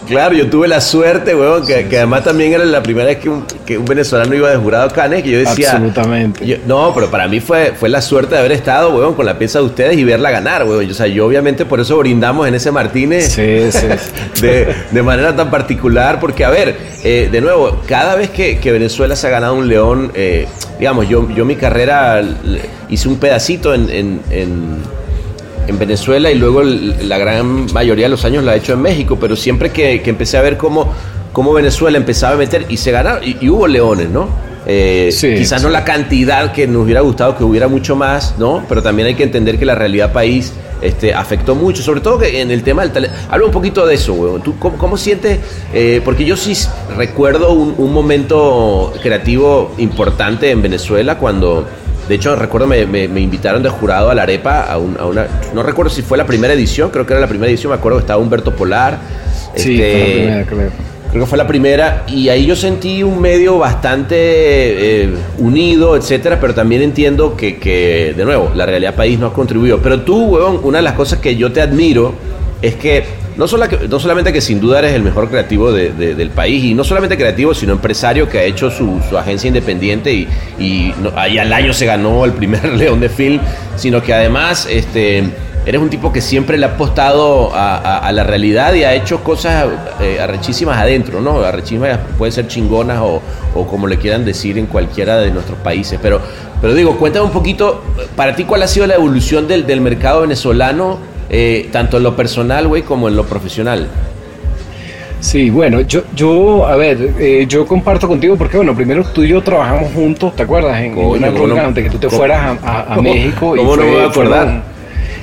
Claro, 0.06 0.34
yo 0.34 0.48
tuve 0.50 0.68
la 0.68 0.80
suerte, 0.80 1.34
weón, 1.34 1.66
que, 1.66 1.86
además 1.96 2.24
también 2.24 2.52
era 2.52 2.64
la 2.64 2.82
primera 2.82 3.06
vez 3.06 3.18
que 3.18 3.28
un, 3.28 3.44
que 3.64 3.78
un 3.78 3.84
venezolano 3.84 4.34
iba 4.34 4.50
de 4.50 4.56
jurado 4.56 4.86
a 4.86 4.92
Cannes, 4.92 5.22
que 5.22 5.30
yo 5.30 5.38
decía... 5.38 5.72
Absolutamente. 5.72 6.60
no, 6.66 6.92
pero 6.94 7.10
para 7.10 7.28
mí 7.28 7.40
fue, 7.40 7.72
fue 7.78 7.88
la 7.88 8.02
suerte 8.02 8.34
de 8.34 8.40
haber 8.40 8.52
estado, 8.52 8.94
weón, 8.94 9.14
con 9.14 9.26
la 9.26 9.38
pieza 9.38 9.60
de 9.60 9.66
ustedes 9.66 9.96
y 9.96 10.04
verla 10.04 10.30
ganar, 10.30 10.64
weón. 10.64 10.90
O 10.90 10.94
sea, 10.94 11.06
yo 11.06 11.26
obviamente 11.26 11.64
por 11.64 11.80
eso 11.80 11.96
brindamos 11.98 12.48
en 12.48 12.54
ese 12.54 12.70
Martínez 12.70 13.32
sí, 13.32 13.70
sí. 13.70 13.86
De, 14.42 14.74
de, 14.90 15.02
manera 15.02 15.36
tan 15.36 15.50
particular, 15.50 16.18
porque, 16.18 16.44
a 16.44 16.50
ver, 16.50 16.76
eh, 17.04 17.28
de 17.30 17.40
nuevo, 17.40 17.80
cada 17.86 18.16
vez 18.16 18.30
que, 18.30 18.58
que, 18.58 18.72
Venezuela 18.72 19.14
se 19.14 19.26
ha 19.28 19.30
ganado 19.30 19.54
un 19.54 19.68
león, 19.68 20.10
eh, 20.14 20.48
digamos, 20.78 21.08
yo, 21.08 21.28
yo 21.30 21.44
mi 21.44 21.54
carrera 21.56 22.22
hice 22.88 23.08
un 23.08 23.16
pedacito 23.18 23.74
en, 23.74 23.88
en 23.90 24.20
en 24.30 24.78
Venezuela 25.78 26.30
y 26.30 26.34
luego 26.34 26.62
la 26.62 27.18
gran 27.18 27.72
mayoría 27.72 28.06
de 28.06 28.10
los 28.10 28.24
años 28.24 28.44
la 28.44 28.54
he 28.54 28.58
hecho 28.58 28.72
en 28.72 28.82
México, 28.82 29.18
pero 29.20 29.36
siempre 29.36 29.70
que, 29.70 30.02
empecé 30.04 30.36
a 30.36 30.42
ver 30.42 30.56
cómo, 30.56 30.92
cómo, 31.32 31.52
Venezuela 31.52 31.96
empezaba 31.96 32.34
a 32.34 32.36
meter 32.36 32.66
y 32.68 32.76
se 32.76 32.90
ganaron, 32.90 33.22
y, 33.24 33.48
hubo 33.48 33.66
leones, 33.66 34.08
¿no? 34.10 34.28
Eh, 34.64 35.12
quizás 35.20 35.60
no 35.62 35.70
la 35.70 35.82
cantidad 35.82 36.52
que 36.52 36.68
nos 36.68 36.84
hubiera 36.84 37.00
gustado 37.00 37.36
que 37.36 37.42
hubiera 37.42 37.66
mucho 37.66 37.96
más, 37.96 38.34
¿no? 38.38 38.64
Pero 38.68 38.82
también 38.82 39.08
hay 39.08 39.14
que 39.14 39.24
entender 39.24 39.58
que 39.58 39.64
la 39.64 39.74
realidad 39.74 40.12
país 40.12 40.52
este, 40.80 41.14
afectó 41.14 41.54
mucho, 41.54 41.82
sobre 41.82 42.00
todo 42.00 42.18
que 42.18 42.40
en 42.40 42.50
el 42.50 42.62
tema 42.62 42.82
del 42.82 42.92
talento. 42.92 43.16
Habla 43.28 43.46
un 43.46 43.52
poquito 43.52 43.84
de 43.86 43.94
eso, 43.94 44.14
weón. 44.14 44.42
¿Tú 44.42 44.58
cómo, 44.58 44.96
sientes? 44.96 45.40
Eh, 45.72 46.00
porque 46.04 46.24
yo 46.24 46.36
sí 46.36 46.54
recuerdo 46.96 47.52
un, 47.52 47.74
un 47.76 47.92
momento 47.92 48.92
creativo 49.02 49.74
importante 49.78 50.50
en 50.50 50.62
Venezuela 50.62 51.18
cuando 51.18 51.66
de 52.08 52.14
hecho, 52.14 52.34
recuerdo, 52.34 52.66
me, 52.66 52.86
me, 52.86 53.20
invitaron 53.20 53.62
de 53.62 53.68
jurado 53.68 54.10
a 54.10 54.14
la 54.14 54.22
arepa, 54.22 54.62
a, 54.62 54.78
una, 54.78 55.26
no 55.54 55.62
recuerdo 55.62 55.90
si 55.90 56.02
fue 56.02 56.18
la 56.18 56.26
primera 56.26 56.52
edición, 56.52 56.90
creo 56.90 57.06
que 57.06 57.12
era 57.12 57.20
la 57.20 57.28
primera 57.28 57.50
edición, 57.50 57.70
me 57.70 57.78
acuerdo 57.78 57.98
que 57.98 58.02
estaba 58.02 58.20
Humberto 58.20 58.54
Polar. 58.54 58.98
Sí, 59.54 59.76
fue 59.76 59.86
la 59.86 59.96
este, 59.96 60.12
primera, 60.14 60.46
creo. 60.46 60.92
Creo 61.12 61.24
que 61.24 61.28
fue 61.28 61.38
la 61.38 61.46
primera, 61.46 62.04
y 62.08 62.30
ahí 62.30 62.46
yo 62.46 62.56
sentí 62.56 63.02
un 63.02 63.20
medio 63.20 63.58
bastante 63.58 64.16
eh, 64.16 65.10
unido, 65.38 65.94
etcétera, 65.94 66.40
pero 66.40 66.54
también 66.54 66.80
entiendo 66.80 67.36
que, 67.36 67.58
que, 67.58 68.14
de 68.16 68.24
nuevo, 68.24 68.50
la 68.54 68.64
realidad 68.64 68.94
país 68.94 69.18
no 69.18 69.26
ha 69.26 69.32
contribuido. 69.34 69.78
Pero 69.82 70.00
tú, 70.00 70.24
huevón, 70.24 70.60
una 70.62 70.78
de 70.78 70.82
las 70.82 70.94
cosas 70.94 71.18
que 71.18 71.36
yo 71.36 71.52
te 71.52 71.60
admiro 71.60 72.14
es 72.62 72.76
que 72.76 73.04
no, 73.36 73.46
no 73.46 73.98
solamente 74.00 74.32
que 74.32 74.40
sin 74.40 74.60
duda 74.60 74.78
eres 74.78 74.92
el 74.92 75.02
mejor 75.02 75.28
creativo 75.28 75.72
del 75.72 76.30
país, 76.30 76.64
y 76.64 76.74
no 76.74 76.84
solamente 76.84 77.16
creativo, 77.16 77.54
sino 77.54 77.72
empresario 77.72 78.28
que 78.28 78.38
ha 78.38 78.44
hecho 78.44 78.70
su, 78.70 79.00
agencia 79.18 79.48
independiente 79.48 80.12
y, 80.12 80.28
y 80.58 80.94
al 81.38 81.52
año 81.52 81.72
se 81.72 81.86
ganó 81.86 82.24
el 82.24 82.32
primer 82.32 82.64
León 82.76 83.00
de 83.00 83.08
Film, 83.08 83.40
sino 83.76 84.02
que 84.02 84.14
además 84.14 84.66
este, 84.70 85.24
eres 85.64 85.80
un 85.80 85.90
tipo 85.90 86.12
que 86.12 86.20
siempre 86.20 86.58
le 86.58 86.66
ha 86.66 86.70
apostado 86.70 87.50
a, 87.54 88.10
la 88.12 88.24
realidad 88.24 88.74
y 88.74 88.84
ha 88.84 88.94
hecho 88.94 89.22
cosas 89.22 89.66
eh, 90.00 90.18
arrechísimas 90.20 90.78
adentro, 90.78 91.20
¿no? 91.20 91.40
Arrechísimas 91.40 91.98
pueden 92.18 92.32
ser 92.32 92.48
chingonas 92.48 93.00
o, 93.00 93.22
como 93.66 93.86
le 93.86 93.98
quieran 93.98 94.24
decir 94.24 94.58
en 94.58 94.66
cualquiera 94.66 95.18
de 95.18 95.30
nuestros 95.30 95.58
países. 95.58 95.98
Pero, 96.02 96.20
pero 96.60 96.74
digo, 96.74 96.98
cuéntame 96.98 97.26
un 97.26 97.32
poquito, 97.32 97.82
para 98.16 98.34
ti, 98.34 98.44
¿cuál 98.44 98.62
ha 98.62 98.66
sido 98.66 98.86
la 98.86 98.94
evolución 98.94 99.46
del, 99.46 99.66
del 99.66 99.80
mercado 99.80 100.22
venezolano? 100.22 101.11
Eh, 101.34 101.68
tanto 101.72 101.96
en 101.96 102.02
lo 102.02 102.14
personal, 102.14 102.68
güey, 102.68 102.82
como 102.82 103.08
en 103.08 103.16
lo 103.16 103.24
profesional. 103.24 103.88
Sí, 105.18 105.50
bueno, 105.50 105.80
yo, 105.80 106.02
yo 106.14 106.66
a 106.66 106.76
ver, 106.76 107.14
eh, 107.18 107.46
yo 107.48 107.66
comparto 107.66 108.06
contigo 108.06 108.36
porque, 108.36 108.58
bueno, 108.58 108.74
primero 108.74 109.04
tú 109.04 109.22
y 109.22 109.28
yo 109.28 109.40
trabajamos 109.40 109.92
juntos, 109.92 110.36
¿te 110.36 110.42
acuerdas? 110.42 110.80
En, 110.82 110.98
una 110.98 111.28
época 111.28 111.64
antes 111.64 111.84
que 111.84 111.90
tú 111.90 111.98
te 111.98 112.10
fueras 112.10 112.58
a, 112.62 113.00
México. 113.00 113.54
¿Cómo 113.56 113.74
y 113.74 113.76
no 113.78 113.84
me 113.84 113.90
voy 113.92 114.02
a 114.02 114.06
acordar? 114.06 114.72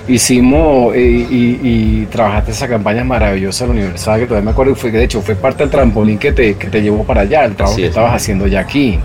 hicimos 0.08 0.96
eh, 0.96 1.28
y, 1.30 2.06
trabajaste 2.08 2.52
esa 2.52 2.68
campaña 2.68 3.04
maravillosa 3.04 3.66
en 3.66 3.70
la 3.70 3.76
universidad, 3.76 4.18
que 4.18 4.26
todavía 4.26 4.46
me 4.46 4.52
acuerdo, 4.52 4.76
fue, 4.76 4.92
que 4.92 4.98
de 4.98 5.04
hecho 5.04 5.22
fue 5.22 5.36
parte 5.36 5.64
del 5.64 5.70
trampolín 5.70 6.18
que 6.18 6.32
te, 6.32 6.56
que 6.56 6.68
te 6.68 6.82
llevó 6.82 7.04
para 7.04 7.22
allá, 7.22 7.46
el 7.46 7.56
trabajo 7.56 7.78
que 7.78 7.88
estabas 7.88 8.16
haciendo 8.16 8.48
ya 8.48 8.62
aquí. 8.62 9.00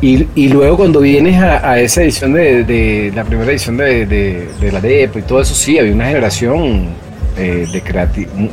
Y, 0.00 0.48
luego 0.48 0.76
cuando 0.76 1.00
vienes 1.00 1.42
a, 1.42 1.80
esa 1.80 2.02
edición 2.02 2.32
de, 2.32 3.12
la 3.14 3.24
primera 3.24 3.50
edición 3.50 3.76
de, 3.76 4.48
la 4.72 4.80
DEP 4.80 5.16
y 5.16 5.22
todo 5.22 5.40
eso, 5.40 5.54
sí, 5.54 5.76
había 5.78 5.92
una 5.92 6.06
generación 6.06 6.86
eh, 7.36 7.66
de 7.72 7.82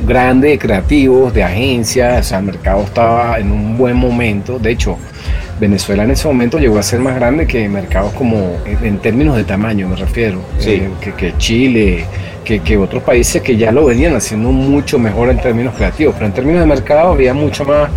grande 0.04 0.48
de 0.48 0.58
creativos, 0.58 1.32
de 1.32 1.44
agencias, 1.44 2.26
o 2.26 2.28
sea, 2.28 2.38
el 2.38 2.46
mercado 2.46 2.82
estaba 2.82 3.38
en 3.38 3.52
un 3.52 3.78
buen 3.78 3.96
momento. 3.96 4.58
De 4.58 4.72
hecho, 4.72 4.98
Venezuela 5.60 6.02
en 6.02 6.10
ese 6.10 6.26
momento 6.26 6.58
llegó 6.58 6.78
a 6.78 6.82
ser 6.82 6.98
más 6.98 7.14
grande 7.14 7.46
que 7.46 7.68
mercados 7.68 8.12
como, 8.14 8.58
en 8.64 8.98
términos 8.98 9.36
de 9.36 9.44
tamaño 9.44 9.88
me 9.88 9.96
refiero, 9.96 10.40
eh, 10.64 10.88
que, 11.16 11.36
Chile, 11.38 12.04
que, 12.44 12.58
que, 12.58 12.76
otros 12.76 13.04
países 13.04 13.40
que 13.40 13.56
ya 13.56 13.70
lo 13.70 13.86
venían 13.86 14.16
haciendo 14.16 14.50
mucho 14.50 14.98
mejor 14.98 15.30
en 15.30 15.38
términos 15.38 15.74
creativos, 15.76 16.14
pero 16.14 16.26
en 16.26 16.32
términos 16.32 16.60
de 16.60 16.66
mercado 16.66 17.12
había 17.12 17.34
mucho 17.34 17.64
más, 17.64 17.88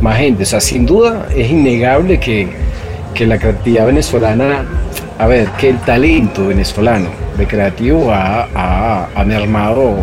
más 0.00 0.18
gente. 0.18 0.44
O 0.44 0.46
sea, 0.46 0.60
sin 0.60 0.86
duda 0.86 1.26
es 1.34 1.50
innegable 1.50 2.20
que 2.20 2.48
que 3.14 3.26
la 3.26 3.38
creatividad 3.38 3.86
venezolana, 3.86 4.64
a 5.18 5.26
ver, 5.26 5.48
que 5.58 5.70
el 5.70 5.78
talento 5.78 6.48
venezolano 6.48 7.08
de 7.36 7.46
creativo 7.46 8.12
ha, 8.12 9.08
ha, 9.14 9.24
mermado 9.24 9.96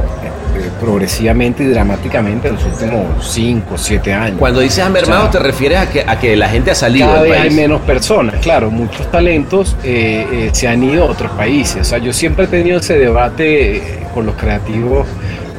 eh, 0.55 0.69
progresivamente 0.79 1.63
y 1.63 1.67
dramáticamente 1.67 2.47
en 2.47 2.55
los 2.55 2.65
últimos 2.65 3.31
5 3.31 3.73
o 3.73 3.77
7 3.77 4.13
años. 4.13 4.39
Cuando 4.39 4.61
dices 4.61 4.83
ha 4.83 4.89
mermado, 4.89 5.29
te 5.29 5.39
refieres 5.39 5.79
a 5.79 5.89
que, 5.89 6.03
a 6.05 6.19
que 6.19 6.35
la 6.35 6.49
gente 6.49 6.71
ha 6.71 6.75
salido 6.75 7.07
cada 7.07 7.21
vez 7.21 7.39
hay 7.39 7.51
menos 7.51 7.81
personas, 7.81 8.35
claro, 8.41 8.71
muchos 8.71 9.09
talentos 9.11 9.75
eh, 9.83 10.25
eh, 10.31 10.49
se 10.53 10.67
han 10.67 10.83
ido 10.83 11.03
a 11.03 11.07
otros 11.07 11.31
países. 11.33 11.81
O 11.81 11.83
sea, 11.83 11.99
yo 11.99 12.13
siempre 12.13 12.45
he 12.45 12.47
tenido 12.47 12.79
ese 12.79 12.97
debate 12.97 13.99
con 14.13 14.25
los 14.25 14.35
creativos, 14.35 15.07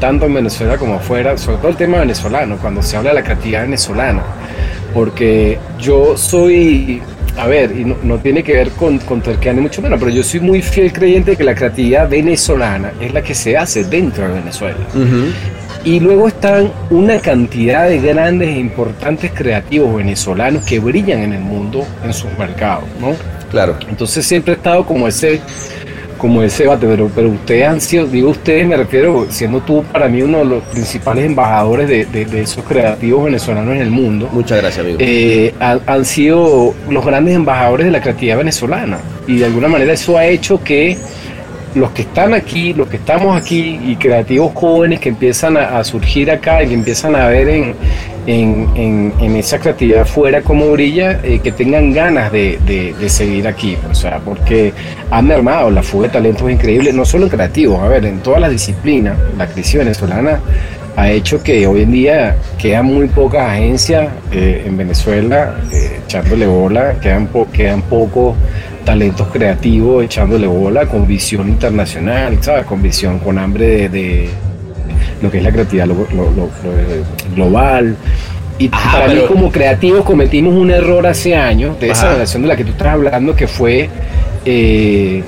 tanto 0.00 0.26
en 0.26 0.34
Venezuela 0.34 0.76
como 0.76 0.94
afuera, 0.96 1.36
sobre 1.38 1.58
todo 1.58 1.68
el 1.68 1.76
tema 1.76 1.98
venezolano, 1.98 2.56
cuando 2.56 2.82
se 2.82 2.96
habla 2.96 3.10
de 3.10 3.16
la 3.16 3.22
creatividad 3.22 3.62
venezolana. 3.62 4.22
Porque 4.92 5.58
yo 5.78 6.16
soy 6.16 7.00
a 7.36 7.46
ver, 7.46 7.72
y 7.72 7.84
no, 7.84 8.18
tiene 8.18 8.42
que 8.42 8.52
ver 8.52 8.70
con, 8.70 8.98
con 8.98 9.22
ni 9.22 9.60
mucho 9.60 9.82
menos, 9.82 9.98
pero 9.98 10.10
yo 10.10 10.22
soy 10.22 10.40
muy 10.40 10.62
fiel 10.62 10.92
creyente 10.92 11.32
de 11.32 11.36
que 11.36 11.44
la 11.44 11.54
creatividad 11.54 12.08
venezolana 12.08 12.92
es 13.00 13.12
la 13.12 13.22
que 13.22 13.34
se 13.34 13.56
hace 13.56 13.84
dentro 13.84 14.28
de 14.28 14.34
Venezuela. 14.34 14.78
Y 15.82 15.98
luego 15.98 16.28
están 16.28 16.70
una 16.90 17.18
cantidad 17.20 17.88
de 17.88 18.00
grandes 18.00 18.48
e 18.48 18.58
importantes 18.58 19.32
creativos 19.32 19.96
venezolanos 19.96 20.62
que 20.64 20.78
brillan 20.78 21.20
en 21.20 21.32
el 21.32 21.40
mundo 21.40 21.86
en 22.04 22.12
sus 22.12 22.30
mercados, 22.38 22.84
¿no? 23.00 23.14
Claro. 23.50 23.76
Entonces 23.88 24.26
siempre 24.26 24.54
he 24.54 24.56
estado 24.56 24.84
como 24.84 25.08
ese 25.08 25.40
como 26.20 26.42
ese 26.42 26.64
debate, 26.64 26.86
pero, 26.86 27.10
pero 27.14 27.30
ustedes 27.30 27.66
han 27.66 27.80
sido, 27.80 28.06
digo 28.06 28.30
ustedes, 28.30 28.66
me 28.66 28.76
refiero, 28.76 29.26
siendo 29.30 29.60
tú 29.60 29.82
para 29.90 30.06
mí 30.06 30.20
uno 30.20 30.38
de 30.38 30.44
los 30.44 30.62
principales 30.64 31.24
embajadores 31.24 31.88
de, 31.88 32.04
de, 32.04 32.40
esos 32.40 32.62
creativos 32.64 33.24
venezolanos 33.24 33.74
en 33.74 33.80
el 33.80 33.90
mundo. 33.90 34.28
Muchas 34.30 34.58
gracias, 34.58 34.84
amigo. 34.84 34.98
Eh, 35.00 35.54
han, 35.58 36.04
sido 36.04 36.74
los 36.90 37.04
grandes 37.04 37.34
embajadores 37.34 37.86
de 37.86 37.92
la 37.92 38.00
creatividad 38.02 38.36
venezolana. 38.36 38.98
Y 39.26 39.38
de 39.38 39.46
alguna 39.46 39.68
manera 39.68 39.92
eso 39.94 40.18
ha 40.18 40.26
hecho 40.26 40.62
que 40.62 40.98
los 41.74 41.90
que 41.92 42.02
están 42.02 42.34
aquí, 42.34 42.74
los 42.74 42.88
que 42.88 42.96
estamos 42.96 43.40
aquí 43.40 43.80
y 43.82 43.96
creativos 43.96 44.52
jóvenes 44.54 45.00
que 45.00 45.08
empiezan 45.08 45.56
a, 45.56 45.82
surgir 45.84 46.30
acá 46.30 46.62
y 46.62 46.68
que 46.68 46.74
empiezan 46.74 47.14
a 47.14 47.28
ver 47.28 47.48
en, 47.48 47.74
en, 48.30 49.36
esa 49.36 49.58
creatividad 49.58 50.06
fuera 50.06 50.42
como 50.42 50.70
brilla, 50.70 51.20
eh, 51.22 51.40
que 51.42 51.52
tengan 51.52 51.92
ganas 51.92 52.30
de, 52.30 52.94
seguir 53.08 53.48
aquí, 53.48 53.76
o 53.90 53.94
sea, 53.94 54.18
porque 54.18 54.72
han 55.10 55.26
mermado 55.26 55.70
la 55.70 55.82
fuga 55.82 56.08
de 56.08 56.12
talentos 56.12 56.50
increíbles, 56.50 56.94
no 56.94 57.04
solo 57.04 57.28
creativos, 57.28 57.80
a 57.80 57.88
ver, 57.88 58.04
en 58.04 58.20
todas 58.20 58.40
las 58.40 58.50
disciplinas, 58.50 59.16
la 59.36 59.46
crisis 59.46 59.78
venezolana 59.78 60.40
ha 60.96 61.10
hecho 61.10 61.42
que 61.42 61.66
hoy 61.66 61.82
en 61.82 61.92
día 61.92 62.36
quedan 62.58 62.86
muy 62.86 63.06
pocas 63.06 63.48
agencias 63.48 64.08
eh, 64.32 64.64
en 64.66 64.76
Venezuela 64.76 65.56
eh, 65.72 66.00
echándole 66.04 66.46
bola, 66.46 66.98
quedan, 67.00 67.28
quedan 67.52 67.82
pocos 67.82 68.36
talentos 68.84 69.28
creativos 69.28 70.04
echándole 70.04 70.46
bola 70.46 70.86
con 70.86 71.06
visión 71.06 71.48
internacional, 71.48 72.42
¿sabes? 72.42 72.64
Con 72.64 72.82
visión, 72.82 73.18
con 73.18 73.38
hambre 73.38 73.88
de 73.88 74.28
lo 75.22 75.30
que 75.30 75.38
es 75.38 75.44
la 75.44 75.52
creatividad 75.52 75.88
global. 77.34 77.96
Y 78.58 78.68
para 78.68 79.08
mí 79.08 79.20
como 79.26 79.50
creativos 79.50 80.04
cometimos 80.04 80.54
un 80.54 80.70
error 80.70 81.06
hace 81.06 81.34
años 81.34 81.80
de 81.80 81.90
esa 81.90 82.12
relación 82.12 82.42
de 82.42 82.48
la 82.48 82.56
que 82.56 82.64
tú 82.64 82.72
estás 82.72 82.88
hablando, 82.88 83.34
que 83.34 83.48
fue 83.48 83.88
eh, 84.44 85.22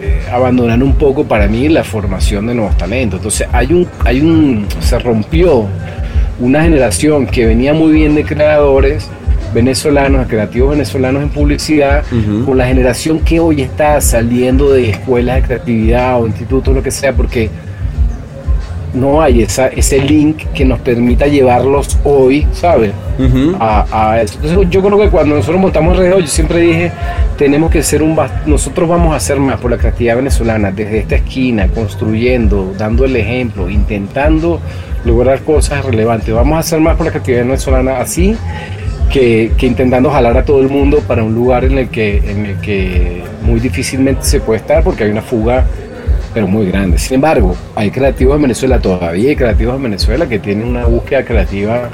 eh, 0.00 0.22
abandonar 0.32 0.82
un 0.82 0.94
poco 0.94 1.24
para 1.24 1.46
mí 1.48 1.68
la 1.68 1.84
formación 1.84 2.46
de 2.46 2.54
nuevos 2.54 2.76
talentos. 2.78 3.20
Entonces 3.20 3.46
hay 3.52 3.72
un, 3.74 3.86
hay 4.04 4.20
un, 4.20 4.66
se 4.80 4.98
rompió 4.98 5.66
una 6.40 6.62
generación 6.62 7.26
que 7.26 7.46
venía 7.46 7.74
muy 7.74 7.92
bien 7.92 8.14
de 8.14 8.24
creadores 8.24 9.08
venezolanos, 9.52 10.26
creativos 10.26 10.70
venezolanos 10.70 11.22
en 11.22 11.28
publicidad, 11.28 12.04
con 12.44 12.56
la 12.56 12.66
generación 12.66 13.20
que 13.20 13.38
hoy 13.38 13.60
está 13.60 14.00
saliendo 14.00 14.72
de 14.72 14.90
escuelas 14.90 15.36
de 15.36 15.42
creatividad 15.42 16.20
o 16.20 16.26
institutos, 16.26 16.74
lo 16.74 16.82
que 16.82 16.90
sea, 16.90 17.12
porque 17.12 17.50
no 18.94 19.22
hay 19.22 19.42
esa, 19.42 19.68
ese 19.68 19.98
link 20.00 20.44
que 20.54 20.64
nos 20.64 20.80
permita 20.80 21.26
llevarlos 21.26 21.98
hoy, 22.04 22.46
¿sabes? 22.52 22.92
a, 23.58 24.20
eso. 24.22 24.38
Entonces 24.42 24.70
yo 24.70 24.82
creo 24.82 24.98
que 24.98 25.08
cuando 25.08 25.36
nosotros 25.36 25.60
montamos 25.60 25.96
Red 25.96 26.18
yo 26.18 26.26
siempre 26.26 26.60
dije, 26.60 26.92
tenemos 27.38 27.70
que 27.70 27.82
ser 27.82 28.02
un... 28.02 28.18
Nosotros 28.46 28.88
vamos 28.88 29.12
a 29.12 29.16
hacer 29.16 29.38
más 29.38 29.60
por 29.60 29.70
la 29.70 29.78
creatividad 29.78 30.16
venezolana, 30.16 30.70
desde 30.70 30.98
esta 30.98 31.16
esquina, 31.16 31.68
construyendo, 31.68 32.74
dando 32.76 33.04
el 33.04 33.16
ejemplo, 33.16 33.70
intentando 33.70 34.60
lograr 35.04 35.40
cosas 35.40 35.84
relevantes. 35.84 36.34
Vamos 36.34 36.56
a 36.56 36.58
hacer 36.60 36.80
más 36.80 36.96
por 36.96 37.06
la 37.06 37.12
creatividad 37.12 37.44
venezolana 37.44 37.98
así 37.98 38.36
que, 39.10 39.52
que, 39.56 39.66
intentando 39.66 40.10
jalar 40.10 40.36
a 40.36 40.44
todo 40.44 40.60
el 40.60 40.68
mundo 40.68 41.00
para 41.06 41.22
un 41.22 41.34
lugar 41.34 41.64
en 41.64 41.78
el 41.78 41.88
que, 41.88 42.18
en 42.18 42.46
el 42.46 42.60
que 42.60 43.22
muy 43.42 43.60
difícilmente 43.60 44.24
se 44.24 44.40
puede 44.40 44.60
estar 44.60 44.82
porque 44.82 45.04
hay 45.04 45.10
una 45.10 45.22
fuga 45.22 45.66
pero 46.32 46.46
muy 46.46 46.66
grande. 46.66 46.98
Sin 46.98 47.16
embargo, 47.16 47.56
hay 47.74 47.90
creativos 47.90 48.36
en 48.36 48.42
Venezuela, 48.42 48.80
todavía 48.80 49.30
hay 49.30 49.36
creativos 49.36 49.76
en 49.76 49.82
Venezuela 49.82 50.28
que 50.28 50.38
tienen 50.38 50.66
una 50.66 50.86
búsqueda 50.86 51.24
creativa 51.24 51.90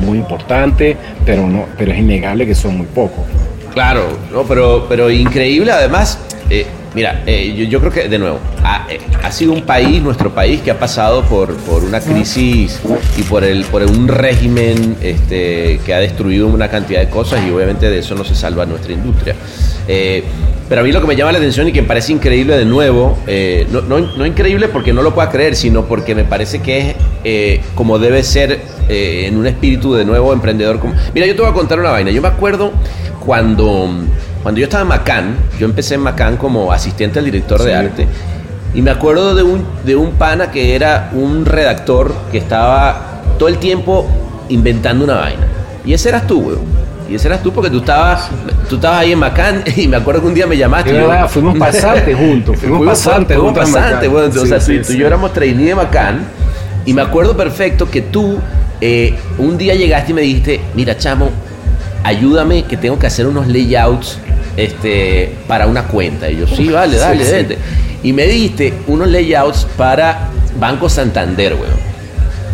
muy 0.00 0.18
importante, 0.18 0.96
pero 1.24 1.46
no, 1.46 1.66
pero 1.78 1.92
es 1.92 1.98
innegable 1.98 2.46
que 2.46 2.54
son 2.54 2.78
muy 2.78 2.86
pocos. 2.86 3.24
Claro, 3.72 4.06
no, 4.32 4.42
pero, 4.44 4.86
pero 4.88 5.10
increíble 5.10 5.72
además. 5.72 6.18
Eh, 6.48 6.64
mira, 6.94 7.22
eh, 7.26 7.66
yo, 7.68 7.80
creo 7.80 7.92
que 7.92 8.08
de 8.08 8.18
nuevo 8.18 8.38
ha, 8.62 8.86
eh, 8.88 9.00
ha, 9.22 9.30
sido 9.32 9.52
un 9.52 9.62
país, 9.62 10.00
nuestro 10.00 10.30
país, 10.30 10.60
que 10.62 10.70
ha 10.70 10.78
pasado 10.78 11.22
por, 11.24 11.54
por 11.56 11.84
una 11.84 12.00
crisis 12.00 12.80
y 13.18 13.22
por 13.24 13.44
el 13.44 13.64
por 13.64 13.82
un 13.82 14.06
régimen 14.08 14.96
este, 15.02 15.80
que 15.84 15.92
ha 15.92 15.98
destruido 15.98 16.46
una 16.46 16.68
cantidad 16.68 17.00
de 17.00 17.10
cosas 17.10 17.40
y 17.46 17.50
obviamente 17.50 17.90
de 17.90 17.98
eso 17.98 18.14
no 18.14 18.24
se 18.24 18.34
salva 18.34 18.64
nuestra 18.64 18.92
industria. 18.92 19.34
Pero 20.68 20.80
a 20.80 20.84
mí 20.84 20.90
lo 20.90 21.00
que 21.00 21.06
me 21.06 21.14
llama 21.14 21.32
la 21.32 21.38
atención 21.38 21.68
y 21.68 21.72
que 21.72 21.82
me 21.82 21.88
parece 21.88 22.12
increíble 22.12 22.56
de 22.56 22.64
nuevo, 22.64 23.16
eh, 23.26 23.66
no, 23.70 23.82
no, 23.82 24.26
increíble 24.26 24.68
porque 24.68 24.92
no 24.92 25.02
lo 25.02 25.14
pueda 25.14 25.30
creer, 25.30 25.54
sino 25.54 25.84
porque 25.84 26.14
me 26.14 26.24
parece 26.24 26.60
que 26.60 26.78
es 26.78 26.96
eh, 27.22 27.60
como 27.76 27.98
debe 27.98 28.22
ser 28.24 28.60
eh, 28.88 29.26
en 29.26 29.36
un 29.36 29.46
espíritu 29.46 29.94
de 29.94 30.04
nuevo 30.04 30.32
emprendedor. 30.32 30.80
Como... 30.80 30.94
Mira, 31.14 31.26
yo 31.26 31.36
te 31.36 31.42
voy 31.42 31.50
a 31.50 31.54
contar 31.54 31.78
una 31.78 31.90
vaina. 31.90 32.10
Yo 32.10 32.20
me 32.20 32.28
acuerdo 32.28 32.72
cuando, 33.24 33.88
cuando 34.42 34.58
yo 34.58 34.64
estaba 34.64 34.82
en 34.82 34.88
Macán, 34.88 35.36
yo 35.58 35.66
empecé 35.66 35.94
en 35.94 36.00
Macán 36.00 36.36
como 36.36 36.72
asistente 36.72 37.20
al 37.20 37.24
director 37.24 37.62
de 37.62 37.74
arte, 37.74 38.06
y 38.74 38.82
me 38.82 38.90
acuerdo 38.90 39.34
de 39.34 39.44
un, 39.44 39.64
de 39.84 39.94
un 39.94 40.12
pana 40.12 40.50
que 40.50 40.74
era 40.74 41.10
un 41.14 41.46
redactor 41.46 42.12
que 42.32 42.38
estaba 42.38 43.22
todo 43.38 43.48
el 43.48 43.58
tiempo 43.58 44.06
inventando 44.48 45.04
una 45.04 45.14
vaina. 45.14 45.46
Y 45.84 45.92
ese 45.92 46.08
eras 46.08 46.26
tú, 46.26 46.40
weón. 46.40 46.85
Y 47.08 47.14
ese 47.14 47.28
eras 47.28 47.42
tú 47.42 47.52
porque 47.52 47.70
tú 47.70 47.78
estabas, 47.78 48.28
tú 48.68 48.76
estabas 48.76 49.00
ahí 49.00 49.12
en 49.12 49.18
Macán 49.18 49.62
y 49.76 49.86
me 49.86 49.96
acuerdo 49.96 50.22
que 50.22 50.26
un 50.28 50.34
día 50.34 50.46
me 50.46 50.56
llamaste. 50.56 50.92
verdad, 50.92 51.28
fuimos 51.28 51.58
pasantes 51.58 52.16
juntos. 52.16 52.58
Fuimos, 52.58 52.86
pasantes 52.86 53.38
juntos. 53.38 53.70
Pasantes, 53.70 54.10
bueno, 54.10 54.28
o 54.28 54.46
sea, 54.46 54.58
tú, 54.58 54.72
y 54.72 54.96
yo 54.96 55.06
éramos 55.06 55.32
trainee 55.32 55.66
de 55.66 55.74
Macán 55.74 56.26
y 56.84 56.92
me 56.92 57.02
acuerdo 57.02 57.36
perfecto 57.36 57.90
que 57.90 58.02
tú 58.02 58.38
eh, 58.80 59.14
un 59.38 59.56
día 59.56 59.74
llegaste 59.74 60.12
y 60.12 60.14
me 60.14 60.22
dijiste, 60.22 60.60
mira 60.74 60.96
chamo, 60.96 61.30
ayúdame 62.04 62.64
que 62.64 62.76
tengo 62.76 62.98
que 62.98 63.06
hacer 63.06 63.26
unos 63.26 63.46
layouts 63.46 64.18
este, 64.56 65.32
para 65.46 65.66
una 65.66 65.84
cuenta. 65.84 66.30
Y 66.30 66.38
yo, 66.38 66.46
sí, 66.46 66.68
vale, 66.68 66.96
dale, 66.96 67.24
dale. 67.24 67.58
Y 68.02 68.12
me 68.12 68.26
diste 68.26 68.72
unos 68.86 69.08
layouts 69.08 69.66
para 69.76 70.28
Banco 70.58 70.88
Santander, 70.88 71.54
weón. 71.54 71.85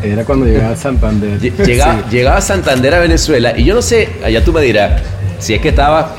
Era 0.02 0.24
cuando 0.24 0.46
llegaba 0.46 0.72
a 0.72 0.76
Santander. 0.76 1.38
Llegaba, 1.40 2.08
llegaba 2.10 2.36
a 2.38 2.40
Santander 2.40 2.94
a 2.94 3.00
Venezuela 3.00 3.54
y 3.56 3.64
yo 3.64 3.74
no 3.74 3.82
sé, 3.82 4.08
allá 4.24 4.44
tú 4.44 4.52
me 4.52 4.60
dirás, 4.60 5.00
si 5.38 5.54
es 5.54 5.60
que 5.60 5.68
estaba 5.68 6.16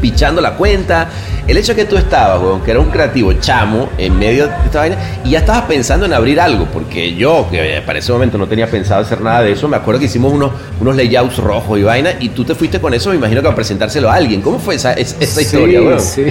pichando 0.00 0.40
la 0.40 0.54
cuenta. 0.56 1.08
El 1.46 1.58
hecho 1.58 1.74
de 1.74 1.82
que 1.82 1.84
tú 1.84 1.98
estabas, 1.98 2.40
weón, 2.42 2.62
que 2.62 2.70
era 2.70 2.80
un 2.80 2.90
creativo 2.90 3.34
chamo 3.34 3.90
en 3.98 4.18
medio 4.18 4.46
de 4.46 4.52
esta 4.64 4.78
vaina, 4.78 4.96
y 5.24 5.30
ya 5.30 5.40
estabas 5.40 5.64
pensando 5.64 6.06
en 6.06 6.14
abrir 6.14 6.40
algo, 6.40 6.66
porque 6.72 7.14
yo, 7.14 7.46
que 7.50 7.82
para 7.84 7.98
ese 7.98 8.12
momento 8.12 8.38
no 8.38 8.46
tenía 8.46 8.66
pensado 8.66 9.02
hacer 9.02 9.20
nada 9.20 9.42
de 9.42 9.52
eso, 9.52 9.68
me 9.68 9.76
acuerdo 9.76 10.00
que 10.00 10.06
hicimos 10.06 10.32
unos, 10.32 10.52
unos 10.80 10.96
layouts 10.96 11.36
rojos 11.36 11.78
y 11.78 11.82
vaina, 11.82 12.12
y 12.18 12.30
tú 12.30 12.44
te 12.44 12.54
fuiste 12.54 12.80
con 12.80 12.94
eso, 12.94 13.10
me 13.10 13.16
imagino 13.16 13.42
que 13.42 13.48
a 13.48 13.54
presentárselo 13.54 14.10
a 14.10 14.14
alguien. 14.14 14.40
¿Cómo 14.40 14.58
fue 14.58 14.76
esa, 14.76 14.94
esa 14.94 15.42
historia, 15.42 15.82
weón? 15.82 16.00
Sí. 16.00 16.24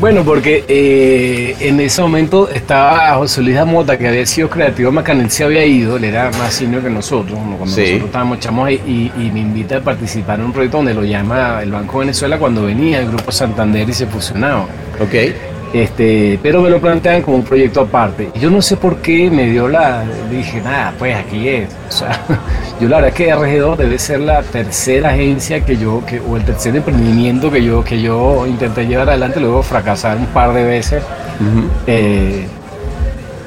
Bueno, 0.00 0.24
porque 0.24 0.64
eh, 0.68 1.56
en 1.60 1.80
ese 1.80 2.02
momento 2.02 2.48
estaba 2.50 3.14
José 3.14 3.42
Luis 3.42 3.64
Mota, 3.64 3.96
que 3.96 4.08
había 4.08 4.26
sido 4.26 4.50
creativo 4.50 4.92
Macanel, 4.92 5.30
se 5.30 5.44
había 5.44 5.64
ido, 5.64 5.96
él 5.96 6.04
era 6.04 6.30
más 6.32 6.54
senior 6.54 6.82
que 6.82 6.90
nosotros, 6.90 7.38
cuando 7.38 7.64
nosotros 7.64 8.02
estábamos 8.04 8.40
chamos 8.40 8.70
y, 8.70 9.10
y, 9.16 9.30
me 9.32 9.40
invita 9.40 9.78
a 9.78 9.80
participar 9.80 10.40
en 10.40 10.46
un 10.46 10.52
proyecto 10.52 10.78
donde 10.78 10.94
lo 10.94 11.04
llama 11.04 11.60
el 11.62 11.70
Banco 11.70 12.00
Venezuela 12.00 12.38
cuando 12.38 12.64
venía 12.64 13.00
el 13.00 13.08
Grupo 13.08 13.32
Santander 13.32 13.88
y 13.88 13.92
se 13.92 14.06
fusionaba. 14.06 14.66
Ok. 15.00 15.53
Este, 15.74 16.38
pero 16.40 16.62
me 16.62 16.70
lo 16.70 16.80
plantean 16.80 17.20
como 17.20 17.38
un 17.38 17.42
proyecto 17.42 17.80
aparte. 17.80 18.30
Yo 18.40 18.48
no 18.48 18.62
sé 18.62 18.76
por 18.76 18.98
qué 18.98 19.28
me 19.28 19.46
dio 19.50 19.66
la. 19.68 20.04
Dije, 20.30 20.60
nada, 20.60 20.94
pues 20.96 21.16
aquí 21.16 21.48
es. 21.48 21.68
O 21.88 21.92
sea, 21.92 22.20
yo 22.80 22.88
la 22.88 23.00
verdad 23.00 23.08
es 23.08 23.14
que 23.16 23.34
RG2 23.34 23.76
debe 23.76 23.98
ser 23.98 24.20
la 24.20 24.42
tercera 24.42 25.10
agencia 25.10 25.64
que 25.64 25.76
yo, 25.76 26.04
que, 26.06 26.20
o 26.20 26.36
el 26.36 26.44
tercer 26.44 26.76
emprendimiento 26.76 27.50
que 27.50 27.64
yo, 27.64 27.82
que 27.82 28.00
yo 28.00 28.46
intenté 28.46 28.86
llevar 28.86 29.08
adelante, 29.08 29.40
luego 29.40 29.64
fracasar 29.64 30.16
un 30.16 30.26
par 30.26 30.52
de 30.54 30.62
veces. 30.62 31.02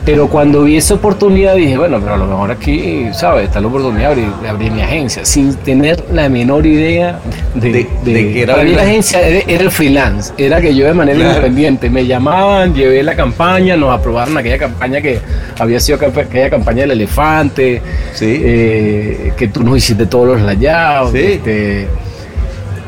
Pero 0.08 0.30
cuando 0.30 0.64
vi 0.64 0.78
esa 0.78 0.94
oportunidad 0.94 1.56
dije, 1.56 1.78
bueno, 1.78 2.00
pero 2.00 2.14
a 2.14 2.18
lo 2.18 2.28
mejor 2.28 2.50
aquí, 2.50 3.08
¿sabes? 3.12 3.48
Está 3.48 3.60
la 3.60 3.68
oportunidad 3.68 4.16
de 4.16 4.48
abrir, 4.48 4.72
mi 4.72 4.82
agencia, 4.82 5.26
sin 5.26 5.54
tener 5.54 6.02
la 6.14 6.30
menor 6.30 6.66
idea 6.66 7.20
de, 7.54 7.86
que 8.06 8.42
era 8.42 8.64
la 8.64 8.84
agencia 8.84 9.20
era, 9.20 9.64
el 9.64 9.70
freelance, 9.70 10.32
era 10.38 10.62
que 10.62 10.74
yo 10.74 10.86
de 10.86 10.94
manera 10.94 11.20
independiente 11.20 11.90
me 11.90 12.08
llamaban, 12.08 12.74
llevé 12.74 13.04
la 13.04 13.18
campaña, 13.18 13.76
nos 13.76 13.94
aprobaron 13.94 14.38
aquella 14.38 14.58
campaña 14.58 15.02
que 15.02 15.20
había 15.60 15.78
sido 15.82 15.98
aquella 15.98 16.50
campaña 16.50 16.84
del 16.84 16.92
elefante, 16.92 17.82
eh, 18.22 19.34
que 19.36 19.48
tú 19.50 19.62
nos 19.62 19.78
hiciste 19.78 20.06
todos 20.06 20.26
los 20.26 20.42
layouts. 20.42 21.14
Este, 21.14 21.86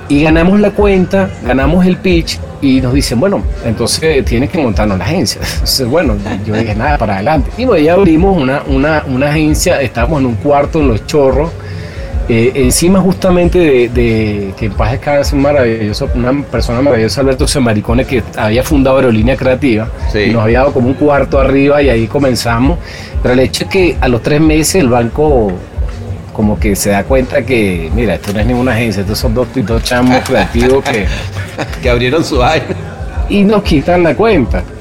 y 0.08 0.24
ganamos 0.24 0.58
la 0.62 0.72
cuenta, 0.72 1.30
ganamos 1.44 1.86
el 1.86 1.98
pitch 1.98 2.40
y 2.62 2.82
nos 2.82 2.94
dicen, 2.94 3.20
bueno, 3.20 3.44
entonces 3.66 4.24
tienes 4.26 4.50
que 4.50 4.58
montarnos 4.58 4.98
la 4.98 5.06
agencia. 5.06 5.42
Entonces, 5.54 5.88
bueno, 5.88 6.16
yo 6.46 6.56
dije, 6.56 6.76
nada, 6.76 6.98
para 6.98 7.16
adelante. 7.16 7.52
Y 7.58 7.66
bueno, 7.66 7.84
ya 7.84 7.94
abrimos 7.94 8.38
una, 8.38 8.64
una, 8.68 9.04
una 9.08 9.30
agencia, 9.30 9.82
estábamos 9.82 10.20
en 10.20 10.26
un 10.28 10.36
cuarto 10.36 10.80
en 10.80 10.90
Los 10.90 11.06
Chorros, 11.08 11.52
eh, 12.32 12.52
encima 12.54 13.00
justamente 13.00 13.90
de, 13.90 14.54
que 14.56 14.68
en 14.68 14.74
paz 14.74 14.92
descanse 14.92 15.36
un 15.36 15.42
maravilloso, 15.42 16.08
una 16.14 16.44
persona 16.44 16.80
maravillosa, 16.80 17.22
Alberto 17.22 17.48
Semaricone, 17.48 18.06
que 18.06 18.22
había 18.38 18.62
fundado 18.62 18.98
Aerolínea 18.98 19.36
Creativa, 19.36 19.90
y 20.14 20.30
nos 20.30 20.44
había 20.44 20.60
dado 20.60 20.74
como 20.74 20.90
un 20.90 20.94
cuarto 20.94 21.40
arriba 21.40 21.82
y 21.82 21.90
ahí 21.90 22.06
comenzamos. 22.06 22.78
Pero 23.24 23.34
el 23.34 23.40
hecho 23.40 23.64
es 23.64 23.70
que 23.72 23.98
a 24.00 24.08
los 24.08 24.22
tres 24.22 24.42
meses 24.42 24.76
el 24.76 24.90
banco 24.90 25.52
como 26.40 26.58
que 26.58 26.74
se 26.74 26.92
da 26.92 27.04
cuenta 27.04 27.42
que, 27.42 27.92
mira, 27.94 28.16
esto 28.16 28.32
no 28.32 28.40
es 28.40 28.46
ninguna 28.46 28.72
agencia, 28.72 29.02
estos 29.02 29.20
son 29.20 29.34
dos, 29.34 29.46
dos 29.54 29.84
chamos 29.84 30.24
creativos 30.24 30.82
que, 30.86 31.06
que 31.82 31.90
abrieron 31.90 32.24
su 32.24 32.42
aire 32.42 32.78
y 33.28 33.44
nos 33.44 33.62
quitan 33.62 34.04
la 34.04 34.16
cuenta. 34.16 34.64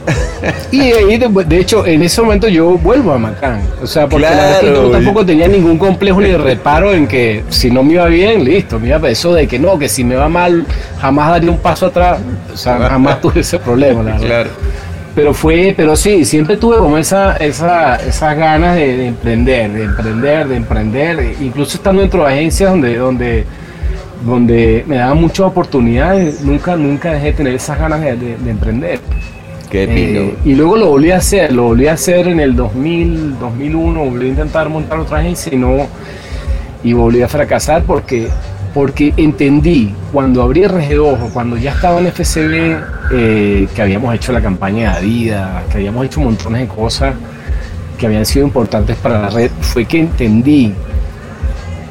Y 0.70 0.92
de, 1.18 1.58
hecho, 1.58 1.84
en 1.84 2.00
ese 2.00 2.22
momento 2.22 2.46
yo 2.46 2.78
vuelvo 2.78 3.12
a 3.12 3.18
Macán. 3.18 3.60
O 3.82 3.88
sea, 3.88 4.08
porque 4.08 4.26
la 4.26 4.62
yo 4.62 4.88
tampoco 4.88 5.26
tenía 5.26 5.48
ningún 5.48 5.76
complejo 5.78 6.20
ni 6.20 6.32
reparo 6.32 6.94
en 6.94 7.08
que 7.08 7.42
si 7.48 7.72
no 7.72 7.82
me 7.82 7.94
iba 7.94 8.06
bien, 8.06 8.44
listo. 8.44 8.78
Mira, 8.78 9.00
eso 9.08 9.34
de 9.34 9.48
que 9.48 9.58
no, 9.58 9.76
que 9.76 9.88
si 9.88 10.04
me 10.04 10.14
va 10.14 10.28
mal, 10.28 10.64
jamás 11.00 11.30
daría 11.30 11.50
un 11.50 11.58
paso 11.58 11.86
atrás. 11.86 12.20
O 12.54 12.56
sea, 12.56 12.78
jamás 12.88 13.20
tuve 13.20 13.40
ese 13.40 13.58
problema, 13.58 14.04
la 14.04 14.16
Claro 14.16 14.50
pero 15.14 15.34
fue, 15.34 15.74
pero 15.76 15.96
sí, 15.96 16.24
siempre 16.24 16.56
tuve 16.56 16.78
como 16.78 16.98
esa, 16.98 17.36
esa, 17.36 17.96
esas 17.96 18.36
ganas 18.36 18.76
de, 18.76 19.06
emprender, 19.06 19.72
de 19.72 19.84
emprender, 19.84 20.48
de 20.48 20.56
emprender, 20.56 21.34
incluso 21.40 21.76
estando 21.76 22.02
dentro 22.02 22.24
de 22.24 22.32
agencias 22.32 22.70
donde, 22.70 22.96
donde, 22.96 23.44
donde 24.24 24.84
me 24.86 24.96
daban 24.96 25.20
muchas 25.20 25.46
oportunidades, 25.46 26.42
nunca, 26.42 26.76
nunca 26.76 27.12
dejé 27.12 27.26
de 27.26 27.32
tener 27.32 27.54
esas 27.54 27.78
ganas 27.78 28.00
de, 28.00 28.36
emprender. 28.46 29.00
Qué 29.70 29.84
eh, 29.84 30.34
y 30.44 30.54
luego 30.54 30.76
lo 30.76 30.86
volví 30.86 31.10
a 31.10 31.18
hacer, 31.18 31.52
lo 31.52 31.64
volví 31.64 31.88
a 31.88 31.92
hacer 31.92 32.26
en 32.28 32.40
el 32.40 32.56
2000, 32.56 33.38
2001, 33.38 34.04
volví 34.04 34.26
a 34.26 34.28
intentar 34.28 34.68
montar 34.68 34.98
otra 34.98 35.18
agencia 35.18 35.52
y 35.52 35.58
no, 35.58 35.86
y 36.82 36.92
volví 36.92 37.20
a 37.22 37.28
fracasar 37.28 37.82
porque 37.82 38.28
porque 38.78 39.12
entendí 39.16 39.92
cuando 40.12 40.40
abrí 40.40 40.62
RG2 40.62 41.32
cuando 41.32 41.56
ya 41.56 41.72
estaba 41.72 41.98
en 41.98 42.06
FCB, 42.06 42.76
eh, 43.10 43.66
que 43.74 43.82
habíamos 43.82 44.14
hecho 44.14 44.30
la 44.30 44.40
campaña 44.40 44.92
de 44.92 44.98
Adidas, 44.98 45.64
que 45.64 45.78
habíamos 45.78 46.06
hecho 46.06 46.20
montones 46.20 46.60
de 46.60 46.68
cosas 46.68 47.12
que 47.98 48.06
habían 48.06 48.24
sido 48.24 48.46
importantes 48.46 48.96
para 48.98 49.20
la 49.20 49.30
red, 49.30 49.50
fue 49.62 49.84
que 49.84 49.98
entendí 49.98 50.72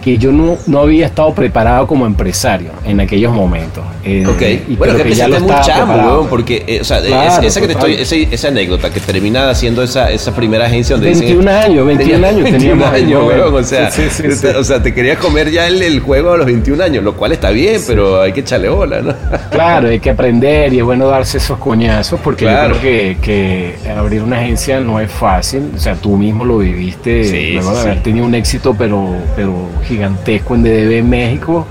que 0.02 0.18
yo 0.18 0.32
no, 0.32 0.58
no 0.68 0.80
había 0.80 1.06
estado 1.06 1.34
preparado 1.34 1.88
como 1.88 2.06
empresario 2.06 2.72
en 2.86 3.00
aquellos 3.00 3.34
momentos. 3.34 3.84
Eh, 4.04 4.26
ok, 4.26 4.42
y 4.70 4.76
bueno, 4.76 4.96
que, 4.96 5.04
que 5.04 5.14
ya 5.14 5.28
lo 5.28 5.40
muy 5.40 5.54
chamo, 5.62 6.28
porque, 6.30 6.64
eh, 6.66 6.80
o 6.82 6.84
sea, 6.84 7.00
esa, 7.44 7.60
que 7.60 7.68
te 7.68 7.74
estoy, 7.74 7.94
esa, 7.96 8.16
esa, 8.16 8.48
anécdota 8.48 8.90
que 8.90 9.00
termina 9.00 9.50
haciendo 9.50 9.84
esa, 9.84 10.12
esa 10.12 10.34
primera 10.34 10.66
agencia 10.66 10.96
donde 10.96 11.12
21 11.12 11.40
dicen, 11.40 11.50
años, 11.50 11.86
21 11.86 12.28
años 12.28 12.44
21 12.44 12.86
años, 12.86 13.24
weón, 13.28 13.54
o 13.54 13.64
sea, 13.64 13.92
sí, 13.92 14.04
sí, 14.10 14.24
sí, 14.32 14.48
o 14.48 14.64
sea, 14.64 14.82
te 14.82 14.94
querías 14.94 15.18
comer 15.18 15.52
ya 15.52 15.68
el, 15.68 15.82
el, 15.82 16.00
juego 16.00 16.34
a 16.34 16.38
los 16.38 16.46
21 16.46 16.82
años, 16.84 17.04
lo 17.04 17.16
cual 17.16 17.34
está 17.34 17.50
bien, 17.50 17.82
pero 17.86 18.22
hay 18.22 18.32
que 18.32 18.42
echarle 18.42 18.70
bola, 18.70 19.02
¿no? 19.02 19.14
Claro, 19.52 19.90
hay 19.90 20.00
que 20.00 20.10
aprender 20.10 20.74
y 20.74 20.80
es 20.80 20.84
bueno 20.84 21.08
darse 21.08 21.38
esos 21.38 21.58
coñazos 21.58 22.20
porque 22.22 22.46
claro. 22.46 22.76
yo 22.76 22.82
creo 22.82 23.18
que, 23.22 23.76
que 23.84 23.90
abrir 23.90 24.22
una 24.22 24.40
agencia 24.40 24.80
no 24.80 25.00
es 25.00 25.12
fácil, 25.12 25.72
o 25.76 25.80
sea, 25.80 25.96
tú 25.96 26.16
mismo 26.16 26.46
lo 26.46 26.60
viviste 26.60 27.52
luego 27.54 27.74
de 27.74 27.80
haber 27.82 28.04
tenido 28.04 28.26
un 28.26 28.36
éxito 28.36 28.76
pero, 28.78 29.16
pero 29.36 29.70
gigantesco 29.88 30.56
en 30.56 30.63
DDB 30.63 30.91
en 31.00 31.10
México 31.10 31.65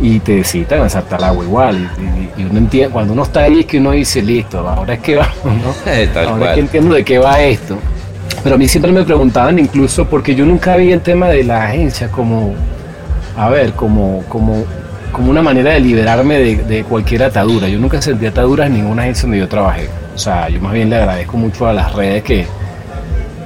y 0.00 0.18
te 0.20 0.42
citan 0.44 0.80
a 0.82 0.88
saltar 0.88 1.22
al 1.22 1.30
agua 1.30 1.44
igual. 1.44 1.90
Y, 2.36 2.42
y, 2.42 2.44
uno 2.44 2.58
entiende, 2.58 2.92
cuando 2.92 3.12
uno 3.12 3.22
está 3.22 3.42
ahí 3.42 3.60
es 3.60 3.66
que 3.66 3.78
uno 3.78 3.92
dice, 3.92 4.22
listo, 4.22 4.68
ahora 4.68 4.94
es 4.94 5.00
que 5.00 5.16
vamos, 5.16 5.34
¿no? 5.44 6.28
ahora 6.28 6.50
es 6.50 6.54
que 6.54 6.60
entiendo 6.60 6.94
de 6.94 7.04
qué 7.04 7.18
va 7.18 7.40
esto. 7.40 7.78
Pero 8.42 8.56
a 8.56 8.58
mí 8.58 8.68
siempre 8.68 8.92
me 8.92 9.04
preguntaban 9.04 9.58
incluso, 9.58 10.06
porque 10.06 10.34
yo 10.34 10.44
nunca 10.44 10.76
vi 10.76 10.92
el 10.92 11.00
tema 11.00 11.28
de 11.28 11.44
la 11.44 11.64
agencia 11.64 12.10
como, 12.10 12.54
a 13.36 13.48
ver, 13.48 13.72
como, 13.72 14.22
como, 14.28 14.64
como 15.12 15.30
una 15.30 15.40
manera 15.40 15.72
de 15.72 15.80
liberarme 15.80 16.38
de, 16.38 16.56
de 16.56 16.84
cualquier 16.84 17.22
atadura. 17.22 17.68
Yo 17.68 17.78
nunca 17.78 18.02
sentí 18.02 18.26
ataduras 18.26 18.66
en 18.66 18.74
ninguna 18.74 19.02
agencia 19.02 19.22
donde 19.22 19.38
yo 19.38 19.48
trabajé. 19.48 19.88
O 20.14 20.18
sea, 20.18 20.48
yo 20.48 20.60
más 20.60 20.72
bien 20.72 20.90
le 20.90 20.96
agradezco 20.96 21.36
mucho 21.36 21.66
a 21.66 21.72
las 21.72 21.92
redes 21.94 22.22
que, 22.22 22.46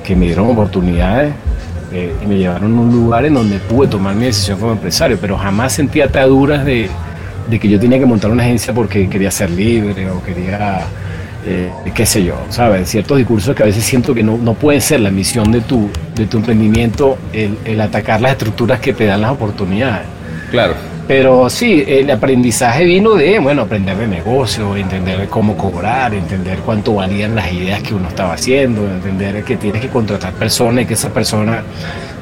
que 0.04 0.16
me 0.16 0.26
dieron 0.26 0.50
oportunidades 0.50 1.32
eh, 1.92 2.12
y 2.22 2.26
me 2.26 2.38
llevaron 2.38 2.76
a 2.76 2.80
un 2.80 2.92
lugar 2.92 3.24
en 3.24 3.34
donde 3.34 3.58
pude 3.58 3.88
tomar 3.88 4.14
mi 4.14 4.26
decisión 4.26 4.58
como 4.58 4.72
empresario, 4.72 5.18
pero 5.20 5.36
jamás 5.36 5.72
sentí 5.72 6.00
ataduras 6.00 6.64
de, 6.64 6.90
de 7.48 7.58
que 7.58 7.68
yo 7.68 7.78
tenía 7.80 7.98
que 7.98 8.06
montar 8.06 8.30
una 8.30 8.42
agencia 8.42 8.72
porque 8.74 9.08
quería 9.08 9.30
ser 9.30 9.50
libre 9.50 10.10
o 10.10 10.22
quería, 10.22 10.80
eh, 11.46 11.70
qué 11.94 12.06
sé 12.06 12.24
yo, 12.24 12.36
¿sabes? 12.50 12.88
Ciertos 12.88 13.16
discursos 13.18 13.54
que 13.54 13.62
a 13.62 13.66
veces 13.66 13.84
siento 13.84 14.14
que 14.14 14.22
no, 14.22 14.36
no 14.36 14.54
pueden 14.54 14.80
ser 14.80 15.00
la 15.00 15.10
misión 15.10 15.50
de 15.50 15.60
tu, 15.62 15.88
de 16.14 16.26
tu 16.26 16.38
emprendimiento, 16.38 17.18
el, 17.32 17.56
el 17.64 17.80
atacar 17.80 18.20
las 18.20 18.32
estructuras 18.32 18.80
que 18.80 18.92
te 18.92 19.06
dan 19.06 19.22
las 19.22 19.32
oportunidades. 19.32 20.06
Claro. 20.50 20.74
Pero 21.08 21.48
sí, 21.48 21.82
el 21.88 22.10
aprendizaje 22.10 22.84
vino 22.84 23.14
de, 23.14 23.38
bueno, 23.38 23.62
aprender 23.62 23.96
de 23.96 24.06
negocio, 24.06 24.76
entender 24.76 25.26
cómo 25.28 25.56
cobrar, 25.56 26.12
entender 26.12 26.58
cuánto 26.58 26.96
valían 26.96 27.34
las 27.34 27.50
ideas 27.50 27.82
que 27.82 27.94
uno 27.94 28.08
estaba 28.08 28.34
haciendo, 28.34 28.84
entender 28.86 29.42
que 29.42 29.56
tienes 29.56 29.80
que 29.80 29.88
contratar 29.88 30.34
personas 30.34 30.84
y 30.84 30.86
que 30.86 30.92
esas 30.92 31.10
personas 31.10 31.64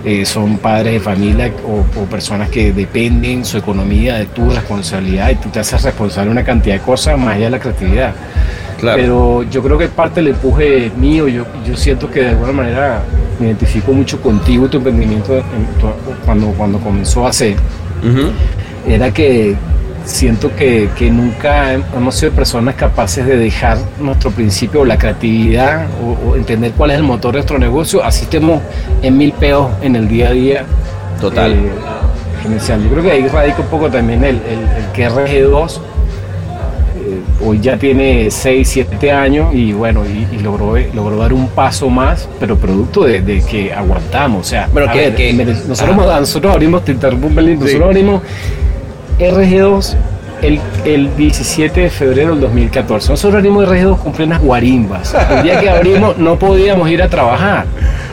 eh, 0.05 0.25
son 0.25 0.59
padres 0.59 0.93
de 0.93 1.01
familia 1.01 1.51
o, 1.67 2.01
o, 2.01 2.05
personas 2.05 2.49
que 2.49 2.73
dependen 2.73 3.45
su 3.45 3.59
economía 3.59 4.19
de 4.19 4.27
tu 4.27 4.49
responsabilidad 4.51 5.31
y 5.31 5.35
tú 5.35 5.49
te 5.49 5.59
haces 5.59 5.83
responsable 5.83 6.27
de 6.27 6.33
una 6.33 6.45
cantidad 6.45 6.77
de 6.77 6.81
cosas 6.83 7.19
más 7.19 7.35
allá 7.35 7.47
de 7.47 7.51
la 7.51 7.59
creatividad. 7.59 8.15
Claro. 8.79 9.03
Pero 9.03 9.43
yo 9.51 9.65
creo 9.65 9.79
que 9.79 9.89
parte 9.89 10.21
del 10.23 10.29
empuje 10.29 10.93
mío, 10.97 11.27
yo, 11.27 11.45
yo 11.67 11.77
siento 11.77 12.09
que 12.09 12.21
de 12.21 12.29
alguna 12.29 12.53
manera 12.53 13.03
me 13.41 13.47
identifico 13.47 13.93
mucho 13.93 14.23
contigo 14.23 14.67
y 14.67 14.69
tu 14.69 14.77
emprendimiento 14.77 15.35
en 15.39 15.43
tu, 15.81 15.89
cuando, 16.25 16.53
cuando 16.53 16.79
comenzó 16.79 17.27
a 17.27 17.31
hacer. 17.31 17.57
Uh 18.05 18.07
-huh 18.07 18.31
era 18.87 19.13
que 19.13 19.57
siento 20.05 20.55
que, 20.55 20.89
que, 20.97 21.11
nunca 21.11 21.75
hemos 21.75 22.15
sido 22.15 22.33
personas 22.33 22.77
capaces 22.77 23.27
de 23.27 23.37
dejar 23.37 23.79
nuestro 23.99 24.31
principio, 24.31 24.85
la 24.85 24.97
creatividad 24.97 25.87
o, 26.01 26.31
o, 26.31 26.37
entender 26.37 26.73
cuál 26.73 26.93
es 26.93 26.99
el 26.99 27.03
motor 27.03 27.33
de 27.33 27.39
nuestro 27.39 27.59
negocio, 27.59 28.05
así 28.05 28.25
estemos 28.25 28.63
en 29.03 29.19
mil 29.19 29.33
peos 29.33 29.71
en 29.83 29.97
el 29.97 30.09
día 30.09 30.29
a 30.29 30.33
día. 30.33 30.65
Total. 31.21 31.53
Eh, 31.53 31.71
Yo 32.45 32.91
creo 32.91 33.03
que 33.03 33.11
ahí 33.11 33.27
radica 33.27 33.61
un 33.63 33.69
poco 33.69 33.91
también 33.91 34.23
el, 34.23 34.37
el, 34.37 34.85
el 34.85 34.93
que 34.95 35.09
RG2 35.09 35.79
eh, 35.79 37.21
hoy 37.45 37.61
ya 37.61 37.77
tiene 37.77 38.31
6, 38.31 38.69
7 38.69 39.11
años 39.11 39.55
y 39.55 39.73
bueno, 39.73 40.05
y, 40.07 40.37
y, 40.37 40.39
logró, 40.39 40.75
logró 40.95 41.17
dar 41.17 41.33
un 41.33 41.49
paso 41.49 41.89
más, 41.91 42.29
pero 42.39 42.57
producto 42.57 43.05
de, 43.05 43.23
de 43.23 43.43
que 43.43 43.73
aguantamos. 43.73 44.47
O 44.47 44.49
sea, 44.49 44.69
bueno, 44.73 44.93
que, 44.93 44.99
ver, 44.99 45.15
que, 45.17 45.33
nosotros, 45.33 45.97
nosotros 45.97 46.53
abrimos, 46.53 46.89
interrumpo, 46.89 47.29
nosotros 47.29 47.71
sí. 47.71 47.83
abrimos 47.83 48.23
RG2 49.19 49.97
el, 50.43 50.61
el, 50.85 51.17
17 51.17 51.81
de 51.81 51.91
febrero 51.91 52.33
del 52.33 52.41
2014. 52.41 53.11
Nosotros 53.11 53.39
abrimos 53.39 53.67
RG2 53.69 53.99
con 53.99 54.13
plenas 54.13 54.41
guarimbas. 54.41 55.15
El 55.31 55.43
día 55.43 55.61
que 55.61 55.71
abrimos 55.71 56.19
no 56.19 56.39
podíamos 56.39 56.91
ir 56.91 57.03
a 57.03 57.09
trabajar. 57.09 57.67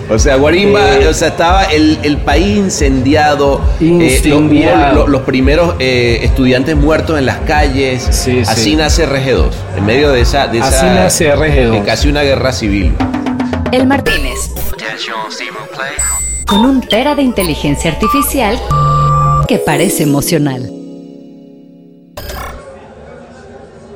O 0.10 0.20
sea, 0.20 0.36
Guarimba, 0.36 0.98
eh, 0.98 1.08
o 1.08 1.14
sea, 1.14 1.30
estaba 1.30 1.64
el, 1.66 1.98
el 2.04 2.18
país 2.18 2.58
incendiado, 2.58 3.62
incendiado. 3.80 4.92
Eh, 4.92 4.96
los, 4.96 5.10
los, 5.10 5.22
primeros 5.22 5.76
eh, 5.80 6.20
estudiantes 6.24 6.76
muertos 6.76 7.18
en 7.18 7.26
las 7.26 7.38
calles. 7.40 8.06
Sí, 8.12 8.42
Así 8.46 8.72
sí. 8.72 8.76
nace 8.76 9.08
RG2, 9.08 9.50
en 9.78 9.86
medio 9.86 10.12
de 10.12 10.22
esa, 10.22 10.48
de 10.48 10.62
Así 10.62 10.86
esa, 10.86 10.94
nace 10.94 11.34
RG2. 11.34 11.72
De 11.72 11.84
casi 11.84 12.10
una 12.10 12.22
guerra 12.22 12.52
civil. 12.52 12.94
El 13.72 13.88
Martínez. 13.88 14.52
Con 16.46 16.66
un 16.66 16.82
tera 16.82 17.16
de 17.16 17.24
inteligencia 17.24 17.92
artificial 17.92 18.60
que 19.48 19.58
parece 19.58 20.04
emocional. 20.04 20.83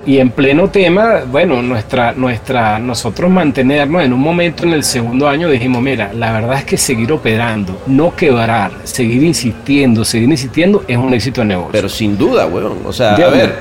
Y 0.07 0.19
en 0.19 0.29
pleno 0.29 0.69
tema, 0.69 1.23
bueno, 1.29 1.61
nuestra, 1.61 2.13
nuestra, 2.13 2.79
nosotros 2.79 3.29
mantenernos 3.29 4.01
en 4.01 4.13
un 4.13 4.21
momento 4.21 4.63
en 4.63 4.71
el 4.71 4.85
segundo 4.85 5.27
año 5.27 5.49
dijimos, 5.49 5.81
mira, 5.81 6.13
la 6.13 6.31
verdad 6.31 6.59
es 6.59 6.63
que 6.63 6.77
seguir 6.77 7.11
operando, 7.11 7.81
no 7.87 8.15
quebrar, 8.15 8.71
seguir 8.85 9.21
insistiendo, 9.23 10.05
seguir 10.05 10.29
insistiendo 10.29 10.85
es 10.87 10.95
un 10.95 11.13
éxito 11.13 11.41
de 11.41 11.47
negocio. 11.47 11.71
Pero 11.73 11.89
sin 11.89 12.17
duda, 12.17 12.45
weón. 12.45 12.77
O 12.85 12.93
sea, 12.93 13.15
a 13.15 13.29
ver. 13.29 13.55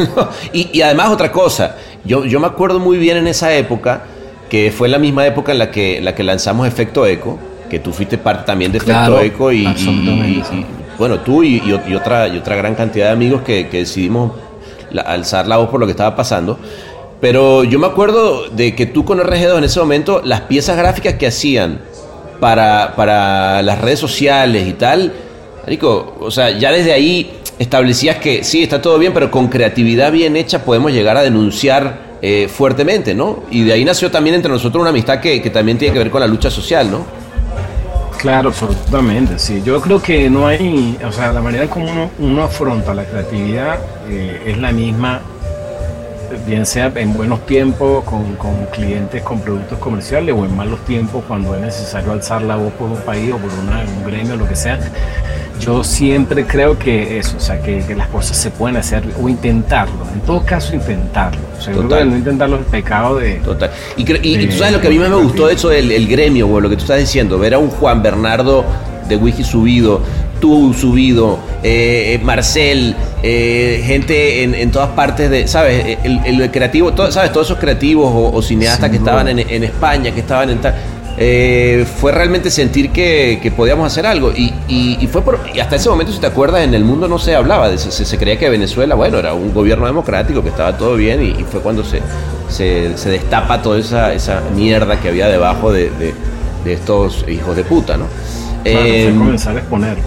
y, 0.54 0.70
y, 0.72 0.80
además 0.80 1.10
otra 1.10 1.30
cosa, 1.30 1.76
yo, 2.02 2.24
yo 2.24 2.40
me 2.40 2.46
acuerdo 2.46 2.80
muy 2.80 2.96
bien 2.96 3.18
en 3.18 3.26
esa 3.26 3.54
época, 3.54 4.04
que 4.48 4.72
fue 4.74 4.88
la 4.88 4.98
misma 4.98 5.26
época 5.26 5.52
en 5.52 5.58
la 5.58 5.70
que, 5.70 5.98
en 5.98 6.06
la 6.06 6.14
que 6.14 6.24
lanzamos 6.24 6.66
Efecto 6.66 7.04
Eco, 7.04 7.38
que 7.68 7.78
tú 7.78 7.92
fuiste 7.92 8.16
parte 8.16 8.44
también 8.46 8.72
de 8.72 8.78
Efecto 8.78 8.94
claro, 8.94 9.20
Eco 9.20 9.52
y, 9.52 9.66
y, 9.66 10.42
y, 10.50 10.66
bueno, 10.96 11.20
tú 11.20 11.42
y, 11.42 11.60
otra, 11.72 12.26
y 12.26 12.38
otra 12.38 12.56
gran 12.56 12.74
cantidad 12.74 13.08
de 13.08 13.12
amigos 13.12 13.42
que, 13.42 13.68
que 13.68 13.80
decidimos 13.80 14.32
alzar 15.04 15.46
la 15.46 15.56
voz 15.56 15.68
por 15.68 15.80
lo 15.80 15.86
que 15.86 15.92
estaba 15.92 16.16
pasando. 16.16 16.58
Pero 17.20 17.64
yo 17.64 17.78
me 17.78 17.86
acuerdo 17.86 18.48
de 18.48 18.74
que 18.74 18.86
tú 18.86 19.04
con 19.04 19.18
RG2 19.18 19.58
en 19.58 19.64
ese 19.64 19.78
momento, 19.80 20.22
las 20.24 20.42
piezas 20.42 20.76
gráficas 20.76 21.14
que 21.14 21.26
hacían 21.26 21.80
para, 22.40 22.94
para 22.96 23.62
las 23.62 23.80
redes 23.80 23.98
sociales 23.98 24.66
y 24.66 24.72
tal, 24.72 25.12
Rico, 25.66 26.16
o 26.18 26.30
sea, 26.30 26.50
ya 26.50 26.72
desde 26.72 26.92
ahí 26.92 27.30
establecías 27.58 28.16
que 28.16 28.42
sí, 28.42 28.62
está 28.62 28.80
todo 28.80 28.98
bien, 28.98 29.12
pero 29.12 29.30
con 29.30 29.48
creatividad 29.48 30.10
bien 30.10 30.34
hecha 30.36 30.64
podemos 30.64 30.92
llegar 30.92 31.18
a 31.18 31.22
denunciar 31.22 32.16
eh, 32.22 32.48
fuertemente, 32.48 33.14
¿no? 33.14 33.44
Y 33.50 33.64
de 33.64 33.74
ahí 33.74 33.84
nació 33.84 34.10
también 34.10 34.36
entre 34.36 34.50
nosotros 34.50 34.80
una 34.80 34.90
amistad 34.90 35.20
que, 35.20 35.42
que 35.42 35.50
también 35.50 35.76
tiene 35.76 35.92
que 35.92 35.98
ver 35.98 36.10
con 36.10 36.20
la 36.20 36.26
lucha 36.26 36.50
social, 36.50 36.90
¿no? 36.90 37.19
Claro, 38.20 38.50
absolutamente, 38.50 39.38
sí. 39.38 39.62
Yo 39.64 39.80
creo 39.80 40.02
que 40.02 40.28
no 40.28 40.46
hay, 40.46 40.98
o 41.02 41.10
sea, 41.10 41.32
la 41.32 41.40
manera 41.40 41.66
como 41.68 41.90
uno, 41.90 42.10
uno 42.18 42.42
afronta 42.42 42.92
la 42.92 43.06
creatividad 43.06 43.78
eh, 44.10 44.42
es 44.44 44.58
la 44.58 44.72
misma, 44.72 45.22
bien 46.46 46.66
sea 46.66 46.92
en 46.96 47.14
buenos 47.14 47.46
tiempos 47.46 48.04
con, 48.04 48.34
con, 48.36 48.66
clientes 48.66 49.22
con 49.22 49.40
productos 49.40 49.78
comerciales 49.78 50.34
o 50.36 50.44
en 50.44 50.54
malos 50.54 50.84
tiempos 50.84 51.24
cuando 51.26 51.54
es 51.54 51.62
necesario 51.62 52.12
alzar 52.12 52.42
la 52.42 52.56
voz 52.56 52.74
por 52.74 52.90
un 52.90 52.98
país 52.98 53.32
o 53.32 53.38
por 53.38 53.50
una, 53.54 53.84
un 53.84 54.04
gremio 54.04 54.36
lo 54.36 54.46
que 54.46 54.54
sea. 54.54 54.78
Yo 55.60 55.84
siempre 55.84 56.46
creo 56.46 56.78
que 56.78 57.18
eso, 57.18 57.36
o 57.36 57.40
sea, 57.40 57.60
que, 57.60 57.84
que, 57.86 57.94
las 57.94 58.08
cosas 58.08 58.36
se 58.36 58.50
pueden 58.50 58.76
hacer 58.76 59.04
o 59.22 59.28
intentarlo, 59.28 60.06
en 60.12 60.20
todo 60.20 60.42
caso 60.44 60.74
intentarlo. 60.74 61.40
O 61.58 61.60
sea, 61.60 61.74
Total. 61.74 62.10
no 62.10 62.16
intentarlo 62.16 62.56
es 62.56 62.64
pecado 62.66 63.16
de... 63.16 63.34
Total. 63.34 63.70
Y, 63.96 64.02
y, 64.02 64.04
de, 64.04 64.42
y, 64.42 64.46
tú 64.46 64.56
sabes 64.56 64.72
lo 64.72 64.80
que 64.80 64.86
a 64.86 64.90
mí 64.90 64.98
me, 64.98 65.08
me 65.08 65.16
gustó 65.16 65.46
de 65.46 65.54
eso 65.54 65.68
del 65.68 65.92
el 65.92 66.08
gremio, 66.08 66.48
o 66.48 66.60
lo 66.60 66.70
que 66.70 66.76
tú 66.76 66.82
estás 66.82 66.98
diciendo, 66.98 67.38
ver 67.38 67.54
a 67.54 67.58
un 67.58 67.68
Juan 67.68 68.02
Bernardo 68.02 68.64
de 69.08 69.16
Wiki 69.16 69.44
subido, 69.44 70.00
tú 70.40 70.72
subido, 70.72 71.38
eh, 71.62 72.18
Marcel, 72.22 72.96
eh, 73.22 73.82
gente 73.84 74.42
en, 74.42 74.54
en, 74.54 74.70
todas 74.70 74.90
partes 74.90 75.28
de, 75.28 75.46
¿sabes? 75.46 75.98
El, 76.02 76.40
el 76.40 76.50
creativo, 76.50 76.92
todo, 76.92 77.12
¿sabes? 77.12 77.32
Todos 77.32 77.48
esos 77.48 77.58
creativos 77.58 78.10
o, 78.14 78.34
o 78.34 78.40
cineastas 78.40 78.88
que 78.88 78.96
estaban 78.96 79.28
en, 79.28 79.40
en, 79.40 79.64
España, 79.64 80.10
que 80.12 80.20
estaban 80.20 80.48
en 80.48 80.58
tal 80.58 80.74
eh, 81.22 81.84
fue 81.98 82.12
realmente 82.12 82.50
sentir 82.50 82.92
que, 82.92 83.40
que 83.42 83.50
podíamos 83.50 83.86
hacer 83.86 84.06
algo. 84.06 84.32
Y, 84.32 84.54
y, 84.68 84.96
y, 84.98 85.06
fue 85.06 85.20
por, 85.20 85.38
y 85.52 85.60
hasta 85.60 85.76
ese 85.76 85.90
momento, 85.90 86.14
si 86.14 86.18
te 86.18 86.26
acuerdas, 86.26 86.64
en 86.64 86.72
el 86.72 86.82
mundo 86.82 87.08
no 87.08 87.18
se 87.18 87.34
hablaba, 87.34 87.68
de, 87.68 87.76
se, 87.76 87.90
se, 87.92 88.18
creía 88.18 88.38
que 88.38 88.48
Venezuela, 88.48 88.94
bueno, 88.94 89.18
era 89.18 89.34
un 89.34 89.52
gobierno 89.52 89.84
democrático, 89.84 90.42
que 90.42 90.48
estaba 90.48 90.78
todo 90.78 90.96
bien, 90.96 91.22
y, 91.22 91.44
fue 91.44 91.60
cuando 91.60 91.84
se, 91.84 92.00
se, 92.48 92.96
se, 92.96 93.10
destapa 93.10 93.60
toda 93.60 93.78
esa, 93.78 94.14
esa 94.14 94.40
mierda 94.56 94.98
que 94.98 95.10
había 95.10 95.28
debajo 95.28 95.70
de, 95.70 95.90
de, 95.90 96.14
de 96.64 96.72
estos 96.72 97.26
hijos 97.28 97.54
de 97.54 97.64
puta, 97.64 97.98
¿no? 97.98 98.06
Claro, 98.64 98.80
eh, 98.86 99.14
comenzar 99.18 99.54
a 99.56 99.58
exponer. 99.58 99.98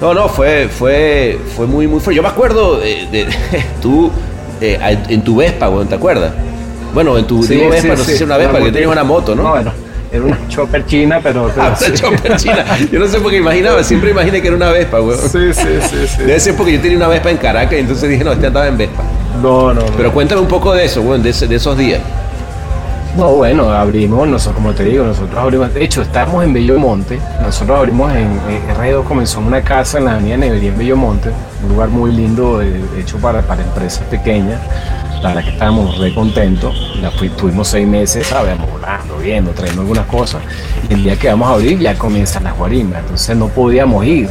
No, 0.00 0.14
no, 0.14 0.28
fue, 0.28 0.66
fue, 0.66 1.38
fue 1.54 1.68
muy, 1.68 1.86
muy 1.86 2.00
fuerte. 2.00 2.16
Yo 2.16 2.22
me 2.24 2.28
acuerdo 2.28 2.80
de, 2.80 3.06
de 3.12 3.28
tú, 3.80 4.10
eh, 4.60 4.98
en 5.08 5.22
tu 5.22 5.36
Vespa, 5.36 5.70
¿te 5.88 5.94
acuerdas? 5.94 6.32
Bueno, 6.92 7.16
en 7.16 7.24
tu 7.24 7.44
sí, 7.44 7.54
digo 7.54 7.66
sí, 7.66 7.70
Vespa, 7.70 7.94
no 7.94 8.04
sé 8.04 8.16
si 8.16 8.24
una 8.24 8.36
Vespa, 8.36 8.58
que 8.58 8.72
tenías 8.72 8.90
una 8.90 9.04
moto, 9.04 9.36
¿no? 9.36 9.44
no 9.44 9.50
bueno 9.50 9.85
Era 10.16 10.24
una 10.24 10.48
chopper 10.48 10.86
china, 10.86 11.20
pero... 11.22 11.50
Ah, 11.58 11.76
una 11.78 11.94
chopper 11.94 12.36
china. 12.36 12.64
Yo 12.90 12.98
no 12.98 13.06
sé 13.06 13.20
por 13.20 13.30
qué 13.30 13.38
imaginaba, 13.38 13.82
siempre 13.82 14.10
imaginé 14.10 14.40
que 14.40 14.48
era 14.48 14.56
una 14.56 14.70
Vespa, 14.70 15.00
weón. 15.00 15.18
Sí, 15.18 15.52
sí, 15.52 15.68
sí, 15.80 16.06
sí. 16.06 16.18
Debe 16.22 16.40
ser 16.40 16.56
porque 16.56 16.72
yo 16.72 16.80
tenía 16.80 16.96
una 16.96 17.08
Vespa 17.08 17.30
en 17.30 17.36
Caracas 17.36 17.72
y 17.74 17.80
entonces 17.80 18.08
dije, 18.08 18.24
no, 18.24 18.32
este 18.32 18.46
andaba 18.46 18.66
en 18.66 18.76
Vespa. 18.76 19.02
No, 19.42 19.72
no, 19.72 19.80
no. 19.80 19.86
Pero 19.96 20.12
cuéntame 20.12 20.40
un 20.40 20.48
poco 20.48 20.74
de 20.74 20.84
eso, 20.84 21.02
weón, 21.02 21.22
de, 21.22 21.30
esos 21.30 21.76
días. 21.76 22.00
No, 23.16 23.30
bueno, 23.30 23.70
abrimos, 23.70 24.28
nosotros, 24.28 24.56
como 24.56 24.74
te 24.74 24.84
digo, 24.84 25.04
nosotros 25.04 25.38
abrimos, 25.38 25.72
de 25.72 25.82
hecho, 25.82 26.02
estamos 26.02 26.44
en 26.44 26.52
Bellomonte, 26.52 27.18
nosotros 27.42 27.78
abrimos 27.78 28.12
en, 28.12 28.28
en 28.48 28.76
R2, 28.76 29.04
comenzó 29.04 29.40
en 29.40 29.46
una 29.46 29.62
casa 29.62 29.96
en 29.96 30.04
la 30.04 30.12
avenida 30.12 30.36
Nevería 30.36 30.68
en 30.68 30.78
Bellomonte, 30.78 31.30
un 31.62 31.68
lugar 31.70 31.88
muy 31.88 32.12
lindo, 32.12 32.58
de, 32.58 32.72
de 32.72 33.00
hecho, 33.00 33.16
para, 33.16 33.40
para 33.40 33.62
empresas 33.62 34.04
pequeñas, 34.10 34.60
la 35.22 35.28
verdad 35.28 35.44
que 35.44 35.50
estábamos 35.50 35.98
re 35.98 36.14
contentos, 36.14 36.98
la 37.00 37.10
tuvimos 37.10 37.68
seis 37.68 37.86
meses, 37.86 38.26
¿sabes? 38.26 38.56
Volando, 38.70 39.18
viendo, 39.18 39.50
trayendo 39.52 39.82
algunas 39.82 40.06
cosas, 40.06 40.42
y 40.88 40.94
el 40.94 41.04
día 41.04 41.16
que 41.16 41.28
vamos 41.28 41.48
a 41.48 41.52
abrir 41.54 41.78
ya 41.78 41.94
comienzan 41.94 42.44
las 42.44 42.56
guarimbas, 42.56 43.00
entonces 43.00 43.36
no 43.36 43.48
podíamos 43.48 44.04
ir, 44.04 44.28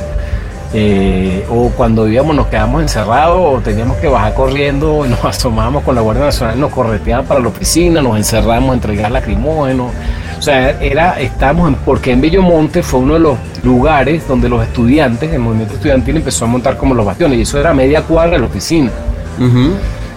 eh, 0.77 1.45
o 1.49 1.69
cuando 1.69 2.05
íbamos 2.05 2.36
nos 2.36 2.47
quedamos 2.47 2.81
encerrados 2.81 3.39
o 3.39 3.61
teníamos 3.61 3.95
que 3.95 4.07
bajar 4.07 4.33
corriendo 4.33 5.05
nos 5.07 5.23
asomábamos 5.23 5.83
con 5.83 5.95
la 5.95 6.01
Guardia 6.01 6.25
Nacional, 6.25 6.59
nos 6.59 6.71
correteaban 6.71 7.25
para 7.25 7.39
la 7.39 7.47
oficina, 7.47 8.01
nos 8.01 8.17
encerramos 8.17 8.71
a 8.71 8.73
entregar 8.73 9.09
lacrimógenos. 9.09 9.91
O 10.38 10.41
sea, 10.41 10.71
era, 10.81 11.19
estábamos 11.21 11.69
en, 11.69 11.75
porque 11.75 12.11
en 12.11 12.19
Bellomonte 12.19 12.83
fue 12.83 12.99
uno 12.99 13.13
de 13.13 13.21
los 13.21 13.38
lugares 13.63 14.27
donde 14.27 14.49
los 14.49 14.61
estudiantes, 14.63 15.31
el 15.31 15.39
movimiento 15.39 15.75
estudiantil 15.75 16.17
empezó 16.17 16.43
a 16.43 16.49
montar 16.49 16.75
como 16.75 16.93
los 16.93 17.05
bastiones 17.05 17.39
y 17.39 17.41
eso 17.43 17.57
era 17.57 17.73
media 17.73 18.01
cuadra 18.01 18.33
de 18.33 18.39
la 18.39 18.47
oficina. 18.47 18.91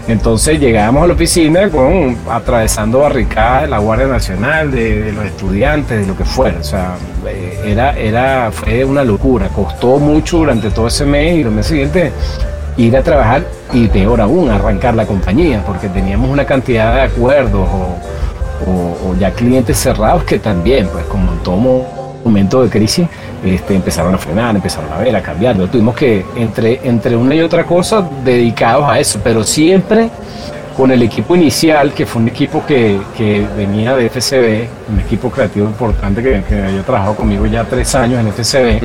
Entonces 0.08 0.58
llegábamos 0.58 1.04
a 1.04 1.06
la 1.08 1.12
oficina 1.12 1.68
con 1.68 2.16
atravesando 2.30 3.00
barricadas 3.00 3.62
de 3.62 3.68
la 3.68 3.78
Guardia 3.78 4.06
Nacional, 4.06 4.70
de, 4.70 5.12
los 5.12 5.26
estudiantes, 5.26 6.00
de 6.00 6.06
lo 6.06 6.16
que 6.16 6.24
fuera. 6.24 6.58
O 6.58 6.64
sea, 6.64 6.96
eh, 7.26 7.60
era, 7.66 7.96
era, 7.96 8.50
fue 8.50 8.84
una 8.86 9.04
locura. 9.04 9.48
Costó 9.48 9.98
mucho 9.98 10.38
durante 10.38 10.70
todo 10.70 10.86
ese 10.86 11.04
mes 11.04 11.36
y 11.36 11.44
los 11.44 11.52
meses 11.52 11.70
siguientes 11.70 12.12
ir 12.78 12.96
a 12.96 13.02
trabajar 13.02 13.42
y 13.72 13.86
peor 13.88 14.20
aún, 14.20 14.48
arrancar 14.48 14.94
la 14.94 15.04
compañía, 15.04 15.62
porque 15.66 15.88
teníamos 15.88 16.30
una 16.30 16.46
cantidad 16.46 16.94
de 16.94 17.00
acuerdos 17.02 17.68
o, 17.68 17.94
ya 19.18 19.32
clientes 19.32 19.76
cerrados 19.76 20.24
que 20.24 20.38
también, 20.38 20.88
pues 20.88 21.04
como 21.06 21.32
en 21.32 21.38
momento 22.24 22.62
de 22.62 22.68
crisis, 22.70 23.06
este, 23.44 23.74
empezaron 23.74 24.14
a 24.14 24.18
frenar, 24.18 24.54
empezaron 24.56 24.92
a 24.92 24.98
ver, 24.98 25.14
a 25.16 25.22
cambiar. 25.22 25.56
Tuvimos 25.68 25.94
que, 25.94 26.24
entre, 26.36 26.80
entre 26.84 27.16
una 27.16 27.34
y 27.34 27.40
otra 27.40 27.64
cosa, 27.64 28.06
dedicados 28.24 28.88
a 28.88 28.98
eso, 28.98 29.20
pero 29.22 29.42
siempre 29.44 30.10
con 30.76 30.90
el 30.92 31.02
equipo 31.02 31.34
inicial, 31.34 31.92
que 31.92 32.06
fue 32.06 32.22
un 32.22 32.28
equipo 32.28 32.64
que, 32.66 33.00
que 33.16 33.44
venía 33.56 33.96
de 33.96 34.08
FCB, 34.08 34.68
un 34.92 35.00
equipo 35.00 35.28
creativo 35.30 35.66
importante 35.66 36.22
que, 36.22 36.42
que 36.48 36.62
había 36.62 36.82
trabajado 36.82 37.16
conmigo 37.16 37.46
ya 37.46 37.64
tres 37.64 37.92
años 37.96 38.20
en 38.20 38.28
FCB. 38.32 38.80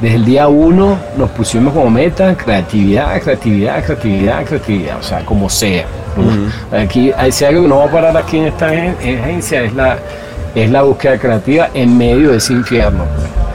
Desde 0.00 0.16
el 0.16 0.24
día 0.24 0.48
uno 0.48 0.98
nos 1.16 1.30
pusimos 1.30 1.72
como 1.72 1.88
meta 1.90 2.36
creatividad, 2.36 3.20
creatividad, 3.22 3.84
creatividad, 3.84 4.44
creatividad, 4.44 4.98
o 4.98 5.02
sea, 5.02 5.24
como 5.24 5.48
sea. 5.48 5.84
Aquí, 6.72 7.12
hay 7.16 7.32
si 7.32 7.44
algo 7.44 7.62
que 7.62 7.68
no 7.68 7.78
va 7.78 7.84
a 7.84 7.90
parar 7.90 8.16
aquí 8.16 8.38
en 8.38 8.44
esta 8.46 8.68
agen- 8.68 8.96
agencia 9.00 9.62
es 9.62 9.72
la, 9.74 9.98
es 10.54 10.70
la 10.70 10.82
búsqueda 10.82 11.18
creativa 11.18 11.70
en 11.74 11.96
medio 11.96 12.30
de 12.30 12.36
ese 12.38 12.52
infierno. 12.52 13.04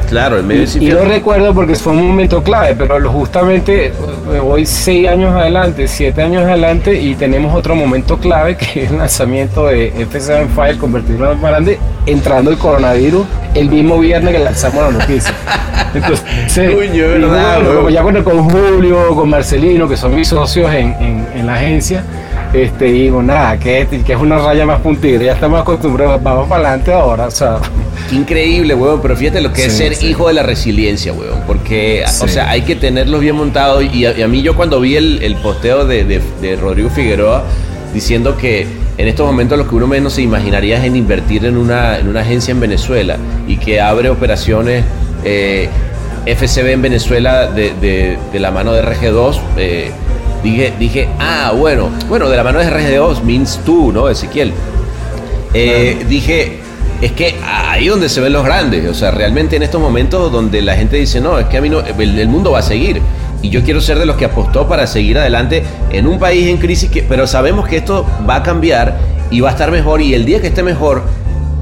Claro, 0.09 0.39
en 0.39 0.47
medio 0.47 0.61
de 0.61 0.67
ese 0.67 0.77
Y 0.77 0.81
lo 0.83 0.87
infierno. 0.99 1.13
recuerdo 1.13 1.53
porque 1.53 1.75
fue 1.75 1.91
un 1.93 2.07
momento 2.07 2.41
clave, 2.41 2.75
pero 2.77 2.97
justamente 3.11 3.91
me 4.31 4.39
voy 4.39 4.65
seis 4.65 5.07
años 5.09 5.35
adelante, 5.35 5.85
siete 5.87 6.21
años 6.21 6.43
adelante 6.43 6.93
y 6.99 7.13
tenemos 7.15 7.53
otro 7.53 7.75
momento 7.75 8.17
clave 8.17 8.55
que 8.55 8.83
es 8.85 8.91
el 8.91 8.97
lanzamiento 8.99 9.65
de 9.67 9.93
F7 9.93 10.47
File, 10.55 10.77
convertirlo 10.77 11.31
en 11.33 11.41
más 11.41 11.51
grande, 11.51 11.77
entrando 12.05 12.51
el 12.51 12.57
coronavirus 12.57 13.25
el 13.53 13.69
mismo 13.69 13.99
viernes 13.99 14.33
que 14.33 14.39
lanzamos 14.43 14.81
la 14.93 14.97
noticia. 14.99 15.33
Entonces, 15.93 16.93
verdad, 16.95 17.61
bueno, 17.63 17.89
ya 17.89 18.01
bueno, 18.01 18.23
con 18.23 18.49
Julio, 18.49 19.15
con 19.15 19.29
Marcelino, 19.29 19.87
que 19.89 19.97
son 19.97 20.15
mis 20.15 20.27
socios 20.27 20.71
en, 20.73 20.93
en- 21.01 21.27
en 21.35 21.45
la 21.47 21.55
agencia, 21.55 22.03
este, 22.53 22.85
digo, 22.85 23.21
nada, 23.21 23.57
que, 23.59 23.87
que 24.05 24.13
es 24.13 24.19
una 24.19 24.37
raya 24.39 24.65
más 24.65 24.81
puntida, 24.81 25.21
ya 25.21 25.33
estamos 25.33 25.61
acostumbrados, 25.61 26.21
vamos 26.23 26.47
para 26.47 26.61
adelante 26.69 26.93
ahora, 26.93 27.27
o 27.27 27.31
sea, 27.31 27.57
Qué 28.09 28.15
increíble, 28.15 28.73
weón, 28.73 29.01
pero 29.01 29.17
fíjate 29.17 29.41
lo 29.41 29.51
que 29.51 29.65
es 29.65 29.73
ser 29.73 29.93
sí. 29.95 30.07
hijo 30.07 30.27
de 30.29 30.33
la 30.33 30.43
resiliencia, 30.43 31.11
weón, 31.11 31.41
porque, 31.45 32.05
o 32.21 32.27
sea, 32.27 32.49
hay 32.49 32.61
que 32.61 32.75
tenerlos 32.75 33.19
bien 33.19 33.35
montados 33.35 33.83
y 33.83 34.05
a, 34.05 34.17
y 34.17 34.21
a 34.21 34.27
mí 34.29 34.41
yo 34.41 34.55
cuando 34.55 34.79
vi 34.79 34.95
el, 34.95 35.21
el 35.23 35.35
posteo 35.35 35.85
de, 35.85 36.05
de- 36.05 36.21
de 36.41 36.55
Rodrigo 36.55 36.89
Figueroa 36.89 37.43
diciendo 37.93 38.37
que 38.37 38.65
en 38.97 39.07
estos 39.07 39.25
momentos 39.25 39.57
lo 39.57 39.67
que 39.67 39.75
uno 39.75 39.87
menos 39.87 40.13
se 40.13 40.21
imaginaría 40.21 40.77
es 40.77 40.85
en 40.85 40.95
invertir 40.95 41.45
en 41.45 41.57
una, 41.57 41.97
en 41.99 42.07
una 42.07 42.21
agencia 42.21 42.51
en 42.53 42.59
Venezuela 42.61 43.17
y 43.47 43.57
que 43.57 43.81
abre 43.81 44.09
operaciones 44.09 44.85
eh, 45.25 45.67
FCB 46.25 46.67
en 46.71 46.81
Venezuela 46.81 47.47
de, 47.47 47.73
de- 47.81 48.17
de 48.31 48.39
la 48.39 48.51
mano 48.51 48.71
de 48.71 48.83
RG2, 48.83 49.37
eh, 49.57 49.91
dije, 50.51 50.73
dije, 50.79 51.09
ah, 51.19 51.53
bueno, 51.55 51.89
bueno, 52.07 52.29
de 52.29 52.37
la 52.37 52.43
mano 52.43 52.59
de 52.59 52.65
RG2 52.69 53.21
means 53.23 53.59
tú, 53.65 53.91
¿no, 53.91 54.09
Ezequiel? 54.09 54.51
Eh, 55.53 56.05
dije, 56.09 56.59
es 57.01 57.11
que 57.13 57.35
ahí 57.45 57.87
donde 57.87 58.09
se 58.09 58.21
ven 58.21 58.33
los 58.33 58.43
grandes, 58.43 58.87
o 58.89 58.93
sea, 58.93 59.11
realmente 59.11 59.55
en 59.55 59.63
estos 59.63 59.79
momentos 59.81 60.31
donde 60.31 60.61
la 60.61 60.75
gente 60.75 60.97
dice, 60.97 61.21
no, 61.21 61.39
es 61.39 61.45
que 61.47 61.57
a 61.57 61.61
mí 61.61 61.69
no, 61.69 61.79
el, 61.81 62.19
el 62.19 62.27
mundo 62.27 62.51
va 62.51 62.59
a 62.59 62.63
seguir. 62.63 63.01
Y 63.41 63.49
yo 63.49 63.61
quiero 63.63 63.79
ser 63.81 63.99
de 63.99 64.05
los 64.07 64.15
que 64.15 64.25
apostó 64.25 64.67
para 64.67 64.87
seguir 64.87 65.17
adelante 65.19 65.63
en 65.91 66.07
un 66.07 66.17
país 66.17 66.47
en 66.47 66.57
crisis, 66.57 66.89
que, 66.89 67.03
pero 67.03 67.27
sabemos 67.27 67.67
que 67.67 67.77
esto 67.77 68.05
va 68.27 68.37
a 68.37 68.43
cambiar 68.43 68.97
y 69.29 69.41
va 69.41 69.49
a 69.49 69.51
estar 69.51 69.69
mejor. 69.69 70.01
Y 70.01 70.15
el 70.15 70.25
día 70.25 70.41
que 70.41 70.47
esté 70.47 70.63
mejor, 70.63 71.03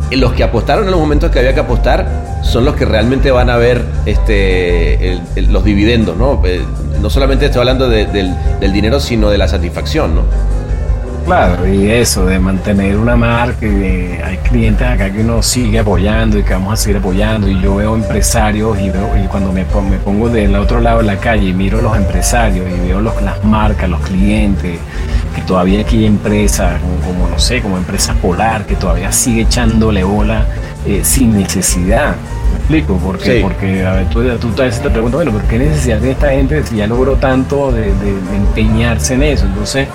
eh, 0.10 0.16
los 0.16 0.32
que 0.34 0.44
apostaron 0.44 0.86
en 0.86 0.92
los 0.92 1.00
momentos 1.00 1.32
que 1.32 1.40
había 1.40 1.54
que 1.54 1.60
apostar 1.60 2.40
son 2.44 2.64
los 2.64 2.76
que 2.76 2.86
realmente 2.86 3.30
van 3.30 3.50
a 3.50 3.58
ver 3.58 3.84
este, 4.06 5.12
el- 5.12 5.22
el- 5.36 5.52
los 5.52 5.66
dividendos, 5.66 6.16
¿no? 6.16 6.42
No 7.02 7.10
solamente 7.10 7.46
estoy 7.46 7.60
hablando 7.60 7.88
de- 7.90 8.06
del, 8.08 8.74
dinero, 8.74 9.00
sino 9.00 9.30
de 9.30 9.38
la 9.38 9.48
satisfacción, 9.48 10.16
¿no? 10.16 10.22
Claro, 11.26 11.68
y 11.68 11.90
eso, 11.90 12.28
de 12.28 12.38
mantener 12.38 12.98
una 12.98 13.16
marca, 13.16 13.66
hay 13.66 14.38
clientes 14.48 14.86
acá 14.88 15.12
que 15.12 15.22
uno 15.22 15.42
sigue 15.42 15.80
apoyando 15.80 16.38
y 16.38 16.44
que 16.44 16.54
vamos 16.54 16.74
a 16.74 16.78
seguir 16.78 16.98
apoyando, 16.98 17.48
y 17.50 17.60
yo 17.62 17.76
veo 17.78 17.96
empresarios 17.96 18.80
y, 18.80 18.92
veo, 18.92 19.10
y 19.24 19.26
cuando 19.28 19.52
me, 19.52 19.66
pon- 19.66 19.90
me 19.90 19.98
pongo 19.98 20.30
del 20.30 20.56
otro 20.56 20.80
lado 20.82 21.00
de 21.00 21.06
la 21.06 21.18
calle 21.18 21.50
y 21.50 21.54
miro 21.54 21.82
los 21.82 21.98
empresarios 21.98 22.68
y 22.70 22.88
veo 22.88 23.02
los, 23.02 23.20
las 23.24 23.44
marcas, 23.44 23.90
los 23.90 24.02
clientes, 24.02 24.78
que 25.36 25.42
todavía 25.42 25.82
aquí 25.82 25.98
hay 25.98 26.06
empresas, 26.06 26.80
como, 26.80 27.14
como, 27.18 27.28
no 27.30 27.40
sé, 27.40 27.60
como 27.60 27.78
empresa 27.78 28.14
Polar, 28.22 28.66
que 28.68 28.76
todavía 28.76 29.12
sigue 29.12 29.42
echándole 29.42 30.04
bola 30.04 30.46
eh, 30.86 31.02
sin 31.04 31.36
necesidad. 31.36 32.14
¿Me 32.52 32.58
explico? 32.58 33.00
Porque, 33.04 33.24
Sí. 33.38 33.40
porque 33.42 33.86
a 33.86 33.94
ver, 33.94 34.06
tú, 34.10 34.24
tú 34.40 34.62
a 34.62 34.66
veces 34.66 34.82
te 34.82 34.90
preguntas, 34.90 35.16
bueno, 35.24 35.32
¿pero 35.36 35.48
qué 35.48 35.60
necesidad 35.60 35.98
tiene 35.98 36.14
esta 36.14 36.30
gente 36.30 36.64
si 36.64 36.78
ya 36.78 36.88
logró 36.88 37.14
tanto 37.16 37.72
de- 37.72 37.82
de- 37.82 37.92
de 37.94 38.36
empeñarse 38.38 39.14
en 39.16 39.24
eso? 39.24 39.46
Entonces, 39.46 39.88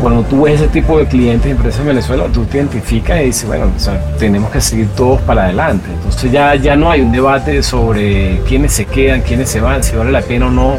cuando 0.00 0.22
tú 0.22 0.42
ves 0.42 0.54
ese 0.60 0.68
tipo 0.68 0.98
de 0.98 1.06
clientes 1.06 1.46
y 1.46 1.50
empresas 1.52 1.80
en 1.80 1.86
Venezuela, 1.86 2.24
tú 2.32 2.44
te 2.44 2.56
identificas 2.58 3.20
y 3.20 3.24
dices, 3.26 3.46
bueno, 3.46 3.66
o 3.76 3.78
sea, 3.78 4.00
tenemos 4.18 4.50
que 4.50 4.60
seguir 4.60 4.88
todos 4.96 5.20
para 5.22 5.44
adelante. 5.44 5.88
Entonces 5.92 6.32
ya, 6.32 6.54
ya 6.56 6.74
no 6.76 6.90
hay 6.90 7.00
un 7.00 7.12
debate 7.12 7.62
sobre 7.62 8.40
quiénes 8.48 8.72
se 8.72 8.86
quedan, 8.86 9.20
quiénes 9.22 9.48
se 9.48 9.60
van, 9.60 9.82
si 9.84 9.94
vale 9.96 10.10
la 10.10 10.22
pena 10.22 10.46
o 10.48 10.50
no. 10.50 10.76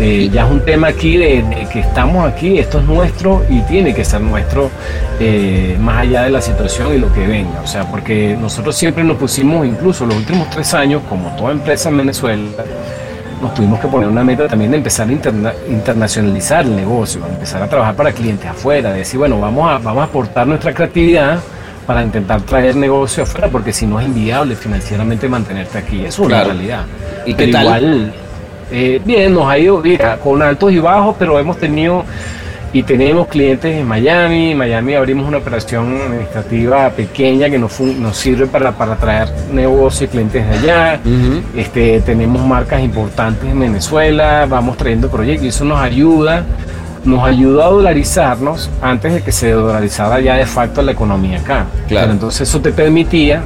Eh, 0.00 0.30
ya 0.32 0.44
es 0.46 0.50
un 0.50 0.60
tema 0.64 0.88
aquí 0.88 1.16
de, 1.16 1.42
de 1.42 1.68
que 1.72 1.80
estamos 1.80 2.24
aquí, 2.24 2.58
esto 2.58 2.78
es 2.78 2.84
nuestro 2.84 3.44
y 3.48 3.60
tiene 3.62 3.92
que 3.92 4.04
ser 4.04 4.20
nuestro 4.20 4.70
eh, 5.18 5.76
más 5.80 5.98
allá 6.02 6.22
de 6.22 6.30
la 6.30 6.40
situación 6.40 6.94
y 6.94 6.98
lo 6.98 7.12
que 7.12 7.26
venga. 7.26 7.60
O 7.62 7.66
sea, 7.66 7.84
porque 7.90 8.36
nosotros 8.40 8.76
siempre 8.76 9.02
nos 9.02 9.16
pusimos, 9.16 9.66
incluso 9.66 10.06
los 10.06 10.16
últimos 10.16 10.48
tres 10.50 10.72
años, 10.74 11.02
como 11.08 11.30
toda 11.36 11.50
empresa 11.50 11.88
en 11.88 11.96
Venezuela, 11.96 12.42
nos 13.42 13.54
tuvimos 13.54 13.80
que 13.80 13.88
poner 13.88 14.08
una 14.08 14.22
meta 14.22 14.46
también 14.46 14.70
de 14.70 14.76
empezar 14.78 15.08
a 15.08 15.12
interna- 15.12 15.52
internacionalizar 15.68 16.64
el 16.64 16.76
negocio, 16.76 17.20
empezar 17.28 17.62
a 17.62 17.68
trabajar 17.68 17.94
para 17.96 18.12
clientes 18.12 18.46
afuera, 18.46 18.92
de 18.92 18.98
decir, 18.98 19.18
bueno, 19.18 19.40
vamos 19.40 19.68
a, 19.68 19.78
vamos 19.78 20.02
a 20.02 20.04
aportar 20.04 20.46
nuestra 20.46 20.72
creatividad 20.74 21.40
para 21.86 22.02
intentar 22.02 22.40
traer 22.42 22.76
negocio 22.76 23.22
afuera, 23.24 23.48
porque 23.48 23.72
si 23.72 23.86
no 23.86 23.98
es 23.98 24.06
inviable 24.06 24.54
financieramente 24.54 25.28
mantenerte 25.28 25.78
aquí, 25.78 26.04
eso 26.04 26.22
es 26.22 26.28
una 26.28 26.44
realidad. 26.44 26.82
¿Y 27.26 27.34
qué 27.34 27.44
Pero 27.46 27.52
tal? 27.52 27.62
igual, 27.64 28.12
eh, 28.70 29.00
bien, 29.04 29.34
nos 29.34 29.48
ha 29.48 29.58
ido 29.58 29.80
bien, 29.80 30.00
con 30.22 30.42
altos 30.42 30.72
y 30.72 30.78
bajos, 30.78 31.16
pero 31.18 31.38
hemos 31.38 31.56
tenido 31.58 32.04
y 32.72 32.82
tenemos 32.82 33.28
clientes 33.28 33.74
en 33.74 33.86
Miami. 33.86 34.52
En 34.52 34.58
Miami 34.58 34.94
abrimos 34.94 35.26
una 35.26 35.38
operación 35.38 36.00
administrativa 36.00 36.90
pequeña 36.90 37.48
que 37.48 37.58
nos, 37.58 37.80
nos 37.80 38.16
sirve 38.16 38.46
para, 38.46 38.72
para 38.72 38.96
traer 38.96 39.28
negocio 39.52 40.06
y 40.06 40.08
clientes 40.08 40.46
de 40.46 40.56
allá. 40.56 41.00
este, 41.56 42.00
tenemos 42.00 42.46
marcas 42.46 42.82
importantes 42.82 43.48
en 43.48 43.58
Venezuela, 43.58 44.46
vamos 44.48 44.76
trayendo 44.76 45.08
proyectos 45.08 45.46
y 45.46 45.48
eso 45.48 45.64
nos 45.64 45.80
ayuda, 45.80 46.44
nos 47.04 47.24
ayuda 47.24 47.66
a 47.66 47.68
dolarizarnos 47.68 48.70
antes 48.82 49.14
de 49.14 49.22
que 49.22 49.32
se 49.32 49.50
dolarizara 49.52 50.20
ya 50.20 50.34
de 50.34 50.46
facto 50.46 50.82
la 50.82 50.92
economía 50.92 51.38
acá. 51.38 51.66
Claro. 51.86 52.06
Pero 52.06 52.12
entonces 52.12 52.48
eso 52.48 52.60
te 52.60 52.72
permitía 52.72 53.42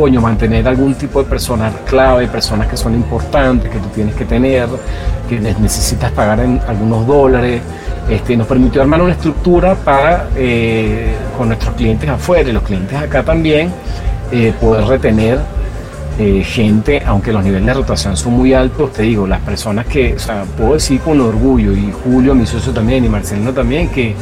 coño, 0.00 0.18
mantener 0.22 0.66
algún 0.66 0.94
tipo 0.94 1.22
de 1.22 1.28
personal 1.28 1.72
clave, 1.84 2.26
personas 2.26 2.68
que 2.68 2.76
son 2.78 2.94
importantes, 2.94 3.70
que 3.70 3.78
tú 3.78 3.88
tienes 3.94 4.14
que 4.14 4.24
tener, 4.24 4.66
que 5.28 5.38
necesitas 5.38 6.10
pagar 6.12 6.40
en 6.40 6.58
algunos 6.66 7.06
dólares, 7.06 7.60
este, 8.08 8.34
nos 8.34 8.46
permitió 8.46 8.80
armar 8.80 9.02
una 9.02 9.12
estructura 9.12 9.74
para 9.74 10.30
eh, 10.36 11.14
con 11.36 11.48
nuestros 11.48 11.74
clientes 11.74 12.08
afuera 12.08 12.48
y 12.48 12.52
los 12.52 12.62
clientes 12.62 12.96
acá 12.96 13.22
también 13.22 13.70
eh, 14.32 14.54
poder 14.58 14.84
retener 14.86 15.38
eh, 16.18 16.42
gente, 16.44 17.02
aunque 17.04 17.30
los 17.30 17.44
niveles 17.44 17.66
de 17.66 17.74
rotación 17.74 18.16
son 18.16 18.32
muy 18.32 18.54
altos, 18.54 18.94
te 18.94 19.02
digo, 19.02 19.26
las 19.26 19.40
personas 19.40 19.84
que, 19.84 20.16
puedo 20.56 20.74
decir 20.74 20.98
con 21.00 21.20
orgullo, 21.20 21.72
y 21.72 21.92
Julio, 22.04 22.34
mi 22.34 22.46
socio 22.46 22.72
también, 22.72 23.04
y 23.04 23.10
Marcelino 23.10 23.52
también, 23.52 23.90
que 23.90 24.14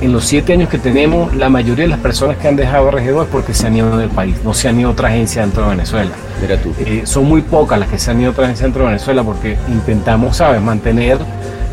en 0.00 0.12
los 0.12 0.24
siete 0.24 0.52
años 0.52 0.68
que 0.68 0.78
tenemos, 0.78 1.34
la 1.34 1.48
mayoría 1.48 1.84
de 1.84 1.90
las 1.90 2.00
personas 2.00 2.36
que 2.36 2.48
han 2.48 2.56
dejado 2.56 2.90
RG2 2.90 3.22
es 3.22 3.28
porque 3.28 3.54
se 3.54 3.66
han 3.66 3.76
ido 3.76 3.96
del 3.96 4.10
país, 4.10 4.36
no 4.44 4.54
se 4.54 4.68
han 4.68 4.78
ido 4.78 4.90
a 4.90 4.92
otra 4.92 5.08
agencia 5.08 5.42
dentro 5.42 5.64
de 5.64 5.70
Venezuela. 5.70 6.12
Mira 6.40 6.56
tú. 6.58 6.74
son 7.04 7.26
muy 7.26 7.42
pocas 7.42 7.78
las 7.78 7.88
que 7.88 7.98
se 7.98 8.10
han 8.10 8.20
ido 8.20 8.30
a 8.30 8.32
otra 8.32 8.44
agencia 8.44 8.64
dentro 8.64 8.82
de 8.82 8.88
Venezuela 8.88 9.22
porque 9.22 9.56
intentamos, 9.68 10.36
¿sabes?, 10.36 10.60
mantener 10.60 11.18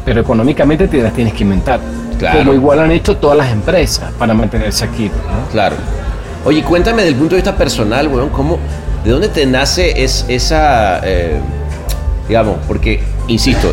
pero 0.06 0.22
económicamente 0.22 0.88
te 0.88 1.02
las 1.02 1.14
tienes 1.14 1.34
que 1.34 1.44
inventar. 1.44 1.80
Claro. 2.18 2.40
Como 2.40 2.54
igual 2.54 2.80
han 2.80 2.92
hecho 2.92 3.18
todas 3.18 3.38
las 3.38 3.52
empresas 3.52 4.12
para 4.18 4.34
mantenerse 4.34 4.86
aquí. 4.86 5.10
Claro. 5.52 5.76
Oye, 6.46 6.64
cuéntame 6.64 7.04
del 7.04 7.16
punto 7.16 7.36
de 7.36 7.42
vista 7.42 7.56
personal, 7.56 8.08
weón, 8.08 8.30
¿cómo, 8.30 8.58
¿de 9.04 9.12
dónde 9.12 9.30
te 9.30 9.46
nace 9.46 10.04
es, 10.04 10.26
esa, 10.28 11.02
eh, 11.04 11.40
digamos, 12.28 12.58
porque, 12.68 13.04
insisto, 13.28 13.72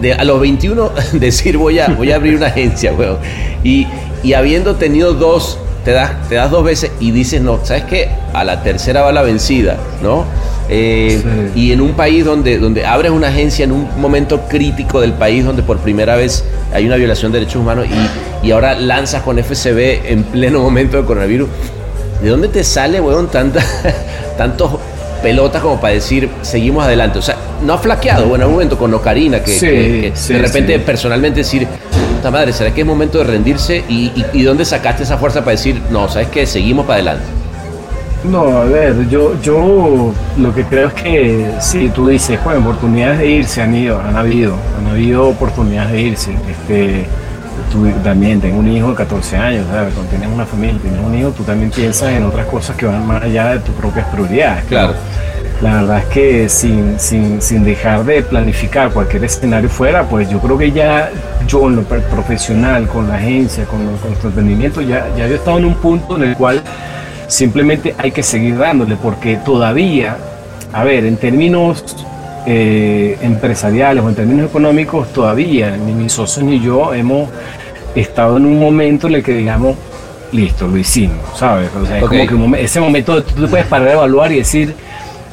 de, 0.00 0.12
a 0.12 0.24
los 0.24 0.40
21 0.40 0.92
decir 1.14 1.56
voy 1.56 1.78
a, 1.78 1.88
voy 1.88 2.12
a 2.12 2.16
abrir 2.16 2.36
una 2.36 2.46
agencia, 2.46 2.92
weón, 2.92 3.18
y, 3.62 3.86
y 4.22 4.32
habiendo 4.32 4.76
tenido 4.76 5.14
dos, 5.14 5.58
te 5.84 5.92
das, 5.92 6.28
te 6.28 6.36
das 6.36 6.50
dos 6.50 6.64
veces 6.64 6.90
y 7.00 7.10
dices, 7.10 7.42
no, 7.42 7.60
¿sabes 7.64 7.84
qué? 7.84 8.08
A 8.32 8.44
la 8.44 8.62
tercera 8.62 9.02
va 9.02 9.12
la 9.12 9.22
vencida, 9.22 9.76
¿no? 10.02 10.24
Eh, 10.70 11.22
y 11.54 11.72
en 11.72 11.82
un 11.82 11.92
país 11.92 12.24
donde, 12.24 12.58
donde 12.58 12.86
abres 12.86 13.12
una 13.12 13.28
agencia 13.28 13.64
en 13.64 13.72
un 13.72 14.00
momento 14.00 14.42
crítico 14.48 15.00
del 15.00 15.12
país, 15.12 15.44
donde 15.44 15.62
por 15.62 15.78
primera 15.78 16.16
vez 16.16 16.42
hay 16.72 16.86
una 16.86 16.96
violación 16.96 17.32
de 17.32 17.40
derechos 17.40 17.60
humanos 17.60 17.86
y, 17.86 18.46
y 18.46 18.50
ahora 18.50 18.74
lanzas 18.74 19.22
con 19.22 19.38
FCB 19.38 20.10
en 20.10 20.24
pleno 20.24 20.60
momento 20.60 20.96
del 20.96 21.04
coronavirus, 21.04 21.48
¿de 22.22 22.28
dónde 22.30 22.48
te 22.48 22.64
sale, 22.64 23.00
weón, 23.00 23.30
tanta, 23.30 23.62
tantos 24.38 24.70
pelotas 25.24 25.62
como 25.62 25.80
para 25.80 25.94
decir 25.94 26.28
seguimos 26.42 26.84
adelante? 26.84 27.18
O 27.18 27.22
sea, 27.22 27.36
no 27.64 27.72
ha 27.72 27.78
flaqueado, 27.78 28.26
bueno, 28.26 28.44
en 28.44 28.48
un 28.48 28.54
momento 28.56 28.76
con 28.76 28.92
Ocarina, 28.92 29.42
que, 29.42 29.58
que, 29.58 30.12
de 30.34 30.38
repente 30.38 30.78
personalmente 30.80 31.40
decir, 31.40 31.66
puta 32.16 32.30
madre, 32.30 32.52
¿será 32.52 32.72
que 32.74 32.82
es 32.82 32.86
momento 32.86 33.18
de 33.18 33.24
rendirse? 33.24 33.82
¿Y, 33.88 34.12
y, 34.14 34.26
y 34.34 34.42
dónde 34.42 34.66
sacaste 34.66 35.04
esa 35.04 35.16
fuerza 35.16 35.40
para 35.40 35.52
decir, 35.52 35.80
no, 35.90 36.08
sabes 36.10 36.28
que 36.28 36.46
seguimos 36.46 36.84
para 36.84 36.96
adelante? 36.96 37.24
No, 38.24 38.58
a 38.58 38.64
ver, 38.64 39.08
yo, 39.08 39.40
yo 39.42 40.12
lo 40.38 40.54
que 40.54 40.64
creo 40.64 40.88
es 40.88 40.94
que 40.94 41.50
si 41.60 41.88
tú 41.88 42.08
dices, 42.08 42.38
bueno, 42.44 42.60
oportunidades 42.60 43.18
de 43.18 43.26
irse 43.26 43.62
han 43.62 43.74
ido, 43.74 43.98
han 43.98 44.16
habido, 44.16 44.56
han 44.78 44.86
habido 44.88 45.28
oportunidades 45.28 45.92
de 45.92 46.00
irse. 46.00 46.32
Este, 46.50 47.06
tú 47.74 47.90
también 48.02 48.40
tengo 48.40 48.58
un 48.60 48.70
hijo 48.70 48.90
de 48.90 48.94
14 48.94 49.36
años, 49.36 49.66
¿sabes? 49.70 49.92
Cuando 49.92 50.10
tienes 50.10 50.28
una 50.28 50.46
familia, 50.46 50.80
tienes 50.80 51.00
un 51.00 51.18
hijo, 51.18 51.30
tú 51.30 51.42
también 51.42 51.70
piensas 51.70 52.10
en 52.10 52.22
otras 52.22 52.46
cosas 52.46 52.76
que 52.76 52.86
van 52.86 53.06
más 53.06 53.22
allá 53.22 53.50
de 53.50 53.58
tus 53.58 53.74
propias 53.74 54.06
prioridades. 54.08 54.64
Claro. 54.64 54.94
La 55.60 55.80
verdad 55.80 55.98
es 55.98 56.04
que 56.06 56.48
sin, 56.48 56.98
sin, 56.98 57.42
sin 57.42 57.64
dejar 57.64 58.04
de 58.04 58.22
planificar 58.22 58.90
cualquier 58.90 59.24
escenario 59.24 59.68
fuera, 59.68 60.04
pues 60.04 60.30
yo 60.30 60.38
creo 60.40 60.56
que 60.56 60.72
ya 60.72 61.10
yo 61.46 61.68
en 61.68 61.76
lo 61.76 61.82
profesional, 61.82 62.86
con 62.88 63.08
la 63.08 63.16
agencia, 63.16 63.64
con, 63.64 63.84
con 63.98 64.10
nuestro 64.10 64.28
emprendimiento, 64.28 64.80
ya, 64.80 65.06
ya 65.16 65.26
he 65.26 65.34
estado 65.34 65.58
en 65.58 65.66
un 65.66 65.74
punto 65.74 66.16
en 66.16 66.22
el 66.24 66.36
cual 66.36 66.62
Simplemente 67.26 67.94
hay 67.98 68.12
que 68.12 68.22
seguir 68.22 68.58
dándole 68.58 68.96
porque 68.96 69.36
todavía, 69.36 70.16
a 70.72 70.84
ver, 70.84 71.04
en 71.06 71.16
términos 71.16 71.84
eh, 72.46 73.18
empresariales 73.22 74.04
o 74.04 74.08
en 74.08 74.14
términos 74.14 74.50
económicos, 74.50 75.12
todavía 75.12 75.76
ni 75.76 75.92
mis 75.94 76.12
socios 76.12 76.44
ni 76.44 76.60
yo 76.60 76.92
hemos 76.92 77.28
estado 77.94 78.36
en 78.36 78.46
un 78.46 78.58
momento 78.58 79.06
en 79.06 79.14
el 79.16 79.22
que 79.22 79.34
digamos, 79.34 79.76
listo, 80.32 80.66
lo 80.66 80.76
hicimos, 80.76 81.16
¿sabes? 81.36 81.70
O 81.80 81.86
sea, 81.86 81.98
es 81.98 82.30
como 82.30 82.52
que 82.52 82.64
ese 82.64 82.80
momento 82.80 83.22
tú 83.22 83.42
te 83.42 83.48
puedes 83.48 83.66
parar 83.66 83.88
a 83.88 83.92
evaluar 83.92 84.32
y 84.32 84.36
decir, 84.36 84.74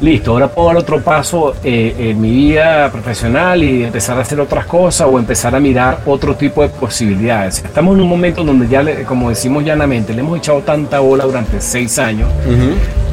listo, 0.01 0.32
ahora 0.32 0.47
puedo 0.47 0.70
dar 0.70 0.78
otro 0.78 1.01
paso 1.01 1.55
eh, 1.64 1.95
en 1.97 2.20
mi 2.22 2.32
vida 2.32 2.91
profesional 2.91 3.64
y 3.64 3.84
empezar 3.84 4.18
a 4.18 4.22
hacer 4.22 4.39
otras 4.39 4.66
cosas 4.66 5.07
o 5.09 5.18
empezar 5.18 5.55
a 5.55 5.59
mirar 5.59 6.01
otro 6.05 6.36
tipo 6.36 6.62
de 6.62 6.70
posibilidades. 6.70 7.64
Estamos 7.64 7.95
en 7.95 8.01
un 8.01 8.09
momento 8.09 8.43
donde 8.43 8.68
ya, 8.68 8.84
como 9.05 9.30
decimos 9.30 9.64
llanamente, 9.64 10.14
le 10.14 10.22
hemos 10.22 10.38
echado 10.38 10.59
tanta 10.59 10.99
bola 10.99 11.26
durante 11.26 11.62
seis 11.62 11.97
años 11.99 12.30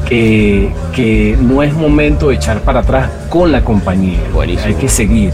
que, 0.09 0.73
que, 0.95 1.37
no 1.41 1.63
es 1.63 1.75
momento 1.75 2.29
de 2.29 2.37
echar 2.37 2.61
para 2.61 2.81
atrás 2.81 3.11
con 3.29 3.53
la 3.53 3.63
compañía. 3.63 4.21
Hay 4.65 4.75
que 4.75 4.89
seguir. 4.89 5.33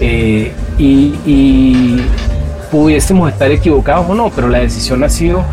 Eh, 0.00 0.52
y, 0.78 1.14
y 1.24 2.00
pudiésemos 2.70 3.32
estar 3.32 3.50
equivocados 3.50 4.06
o 4.08 4.14
no, 4.14 4.30
pero 4.30 4.48
la 4.48 4.58
decisión 4.58 5.02
ha 5.04 5.08
sido 5.08 5.44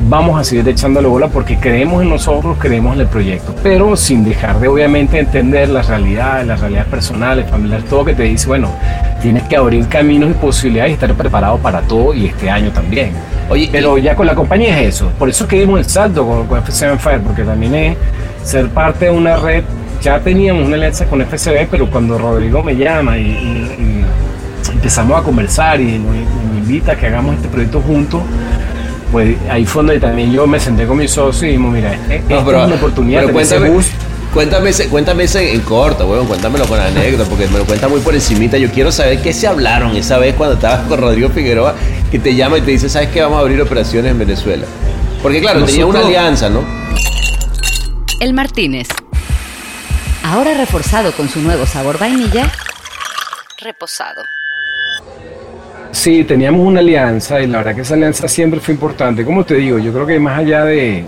vamos 0.00 0.38
a 0.38 0.44
seguir 0.44 0.68
echándole 0.68 1.08
bola 1.08 1.28
porque 1.28 1.56
creemos 1.56 2.02
en 2.02 2.10
nosotros, 2.10 2.56
creemos 2.58 2.94
en 2.94 3.02
el 3.02 3.06
proyecto, 3.06 3.54
pero 3.62 3.96
sin 3.96 4.24
dejar 4.24 4.60
de 4.60 4.68
obviamente 4.68 5.18
entender 5.18 5.68
las 5.68 5.88
realidades, 5.88 6.46
las 6.46 6.60
realidades 6.60 6.88
personales, 6.88 7.48
familiares, 7.50 7.88
todo 7.88 8.04
que 8.04 8.14
te 8.14 8.24
dice, 8.24 8.46
bueno, 8.46 8.70
tienes 9.22 9.42
que 9.44 9.56
abrir 9.56 9.88
caminos 9.88 10.30
y 10.30 10.34
posibilidades 10.34 10.90
y 10.90 10.94
estar 10.94 11.12
preparado 11.14 11.58
para 11.58 11.80
todo 11.82 12.14
y 12.14 12.26
este 12.26 12.50
año 12.50 12.70
también. 12.72 13.12
Oye, 13.48 13.68
pero 13.72 13.96
ya 13.98 14.14
con 14.14 14.26
la 14.26 14.34
compañía 14.34 14.80
es 14.80 14.96
eso, 14.96 15.10
por 15.18 15.28
eso 15.28 15.46
que 15.46 15.60
dimos 15.60 15.78
el 15.78 15.86
salto 15.86 16.26
con, 16.26 16.46
con 16.46 16.62
FCB 16.62 16.98
Fire, 16.98 17.20
porque 17.20 17.42
también 17.42 17.74
es 17.74 17.96
ser 18.42 18.68
parte 18.68 19.06
de 19.06 19.10
una 19.10 19.36
red, 19.36 19.64
ya 20.02 20.20
teníamos 20.20 20.66
una 20.66 20.76
alianza 20.76 21.06
con 21.06 21.24
FCB, 21.24 21.68
pero 21.70 21.90
cuando 21.90 22.18
Rodrigo 22.18 22.62
me 22.62 22.76
llama 22.76 23.18
y, 23.18 23.95
empezamos 24.76 25.18
a 25.18 25.22
conversar 25.22 25.80
y 25.80 25.98
nos, 25.98 26.14
nos 26.14 26.58
invita 26.58 26.92
a 26.92 26.96
que 26.96 27.06
hagamos 27.06 27.36
este 27.36 27.48
proyecto 27.48 27.80
juntos, 27.80 28.22
pues 29.12 29.36
ahí 29.50 29.64
fue 29.64 29.82
donde 29.82 30.00
también 30.00 30.32
yo 30.32 30.46
me 30.46 30.60
senté 30.60 30.86
con 30.86 30.98
mi 30.98 31.08
socio 31.08 31.46
y 31.46 31.52
dijimos, 31.52 31.72
mira, 31.72 31.94
e-, 31.94 32.16
esta 32.16 32.36
es 32.36 32.42
una 32.42 32.74
oportunidad 32.74 33.22
pero 33.22 33.32
cuéntame, 33.32 33.70
cuéntame, 34.34 34.70
ese, 34.70 34.88
cuéntame 34.88 35.24
ese 35.24 35.54
en 35.54 35.60
corto, 35.60 36.06
weón, 36.06 36.26
cuéntamelo 36.26 36.66
con 36.66 36.78
anécdota, 36.78 37.28
porque 37.28 37.46
me 37.48 37.58
lo 37.58 37.64
cuenta 37.64 37.88
muy 37.88 38.00
por 38.00 38.14
encimita. 38.14 38.58
Yo 38.58 38.70
quiero 38.70 38.92
saber 38.92 39.22
qué 39.22 39.32
se 39.32 39.46
hablaron 39.46 39.96
esa 39.96 40.18
vez 40.18 40.34
cuando 40.34 40.56
estabas 40.56 40.86
con 40.86 41.00
Rodrigo 41.00 41.28
Figueroa, 41.30 41.74
que 42.10 42.18
te 42.18 42.34
llama 42.34 42.58
y 42.58 42.62
te 42.62 42.72
dice, 42.72 42.88
¿sabes 42.88 43.08
qué? 43.08 43.22
Vamos 43.22 43.38
a 43.38 43.40
abrir 43.40 43.60
operaciones 43.62 44.10
en 44.10 44.18
Venezuela. 44.18 44.66
Porque 45.22 45.40
claro, 45.40 45.64
tenía 45.64 45.86
una 45.86 46.00
alianza, 46.00 46.50
¿no? 46.50 46.62
El 48.20 48.32
Martínez. 48.32 48.88
Ahora 50.22 50.54
reforzado 50.54 51.12
con 51.12 51.28
su 51.28 51.40
nuevo 51.40 51.66
sabor 51.66 51.98
vainilla, 51.98 52.50
reposado. 53.58 54.22
Sí, 55.96 56.24
teníamos 56.24 56.60
una 56.60 56.80
alianza 56.80 57.40
y 57.40 57.46
la 57.46 57.58
verdad 57.58 57.74
que 57.74 57.80
esa 57.80 57.94
alianza 57.94 58.28
siempre 58.28 58.60
fue 58.60 58.74
importante. 58.74 59.24
Como 59.24 59.44
te 59.44 59.54
digo, 59.54 59.78
yo 59.78 59.92
creo 59.94 60.06
que 60.06 60.20
más 60.20 60.38
allá 60.38 60.62
de, 60.66 61.04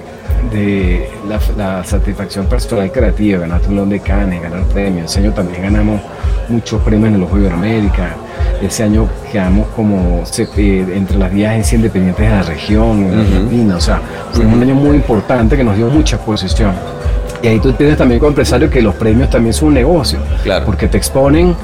de 0.50 1.10
la, 1.28 1.38
la, 1.58 1.84
satisfacción 1.84 2.46
personal 2.46 2.90
creativa, 2.90 3.40
ganar 3.40 3.60
un 3.68 3.76
León 3.76 3.90
de 3.90 4.00
Canes, 4.00 4.42
ganar 4.42 4.64
premios, 4.64 5.10
ese 5.10 5.20
año 5.20 5.32
también 5.34 5.62
ganamos 5.62 6.00
muchos 6.48 6.80
premios 6.82 7.10
en 7.10 7.16
el 7.16 7.22
Ojo 7.22 7.36
de 7.36 7.50
América. 7.50 8.16
Ese 8.62 8.82
año 8.82 9.06
quedamos 9.30 9.68
como 9.76 10.24
eh, 10.56 10.86
entre 10.96 11.18
las 11.18 11.32
10 11.32 11.48
agencias 11.48 11.74
independientes 11.74 12.24
de 12.24 12.34
la 12.34 12.42
región, 12.42 13.04
en 13.04 13.10
uh 13.10 13.12
-huh. 13.12 13.20
Argentina. 13.20 13.76
O 13.76 13.80
sea, 13.80 14.00
fue 14.32 14.46
uh 14.46 14.48
-huh. 14.48 14.54
un 14.54 14.62
año 14.62 14.74
muy 14.74 14.96
importante 14.96 15.54
que 15.54 15.64
nos 15.64 15.76
dio 15.76 15.88
mucha 15.90 16.16
exposición. 16.16 16.72
Y 17.42 17.46
ahí 17.46 17.60
tú 17.60 17.72
tienes 17.72 17.96
también 17.96 18.18
como 18.18 18.30
empresario 18.30 18.68
que 18.68 18.82
los 18.82 18.94
premios 18.94 19.30
también 19.30 19.52
son 19.52 19.68
un 19.68 19.74
negocio. 19.74 20.18
Claro. 20.42 20.64
Porque 20.66 20.88
te 20.88 20.98
exponen 20.98 21.54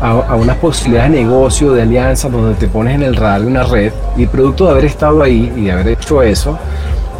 a, 0.00 0.10
a 0.10 0.36
unas 0.36 0.56
posibilidades 0.58 1.12
de 1.12 1.22
negocio, 1.22 1.72
de 1.72 1.82
alianza, 1.82 2.28
donde 2.28 2.54
te 2.54 2.68
pones 2.68 2.94
en 2.94 3.02
el 3.02 3.16
radar 3.16 3.42
de 3.42 3.46
una 3.48 3.64
red. 3.64 3.92
Y 4.16 4.26
producto 4.26 4.66
de 4.66 4.70
haber 4.70 4.84
estado 4.84 5.22
ahí 5.22 5.52
y 5.56 5.64
de 5.64 5.72
haber 5.72 5.88
hecho 5.88 6.22
eso, 6.22 6.58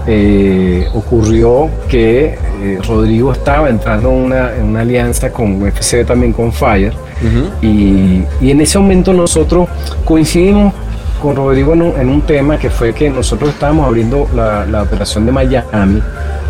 eh, 0.06 0.86
ocurrió 0.92 1.70
que 1.88 2.36
eh, 2.62 2.78
Rodrigo 2.86 3.32
estaba 3.32 3.70
entrando 3.70 4.10
en 4.10 4.16
una, 4.16 4.54
en 4.54 4.64
una, 4.66 4.80
alianza 4.80 5.30
con 5.30 5.62
UFC 5.62 6.04
también 6.06 6.32
con 6.32 6.52
Fire. 6.52 6.92
Uh 7.22 7.26
-huh. 7.26 7.50
y, 7.62 8.24
y, 8.44 8.50
en 8.50 8.60
ese 8.60 8.78
momento 8.78 9.12
nosotros 9.12 9.68
coincidimos 10.04 10.74
con 11.22 11.36
Rodrigo 11.36 11.72
en 11.72 11.82
un, 11.82 11.98
en 11.98 12.08
un, 12.10 12.20
tema 12.22 12.58
que 12.58 12.68
fue 12.68 12.92
que 12.92 13.08
nosotros 13.08 13.50
estábamos 13.50 13.86
abriendo 13.86 14.28
la, 14.34 14.66
la 14.66 14.82
operación 14.82 15.24
de 15.24 15.32
Miami 15.32 16.02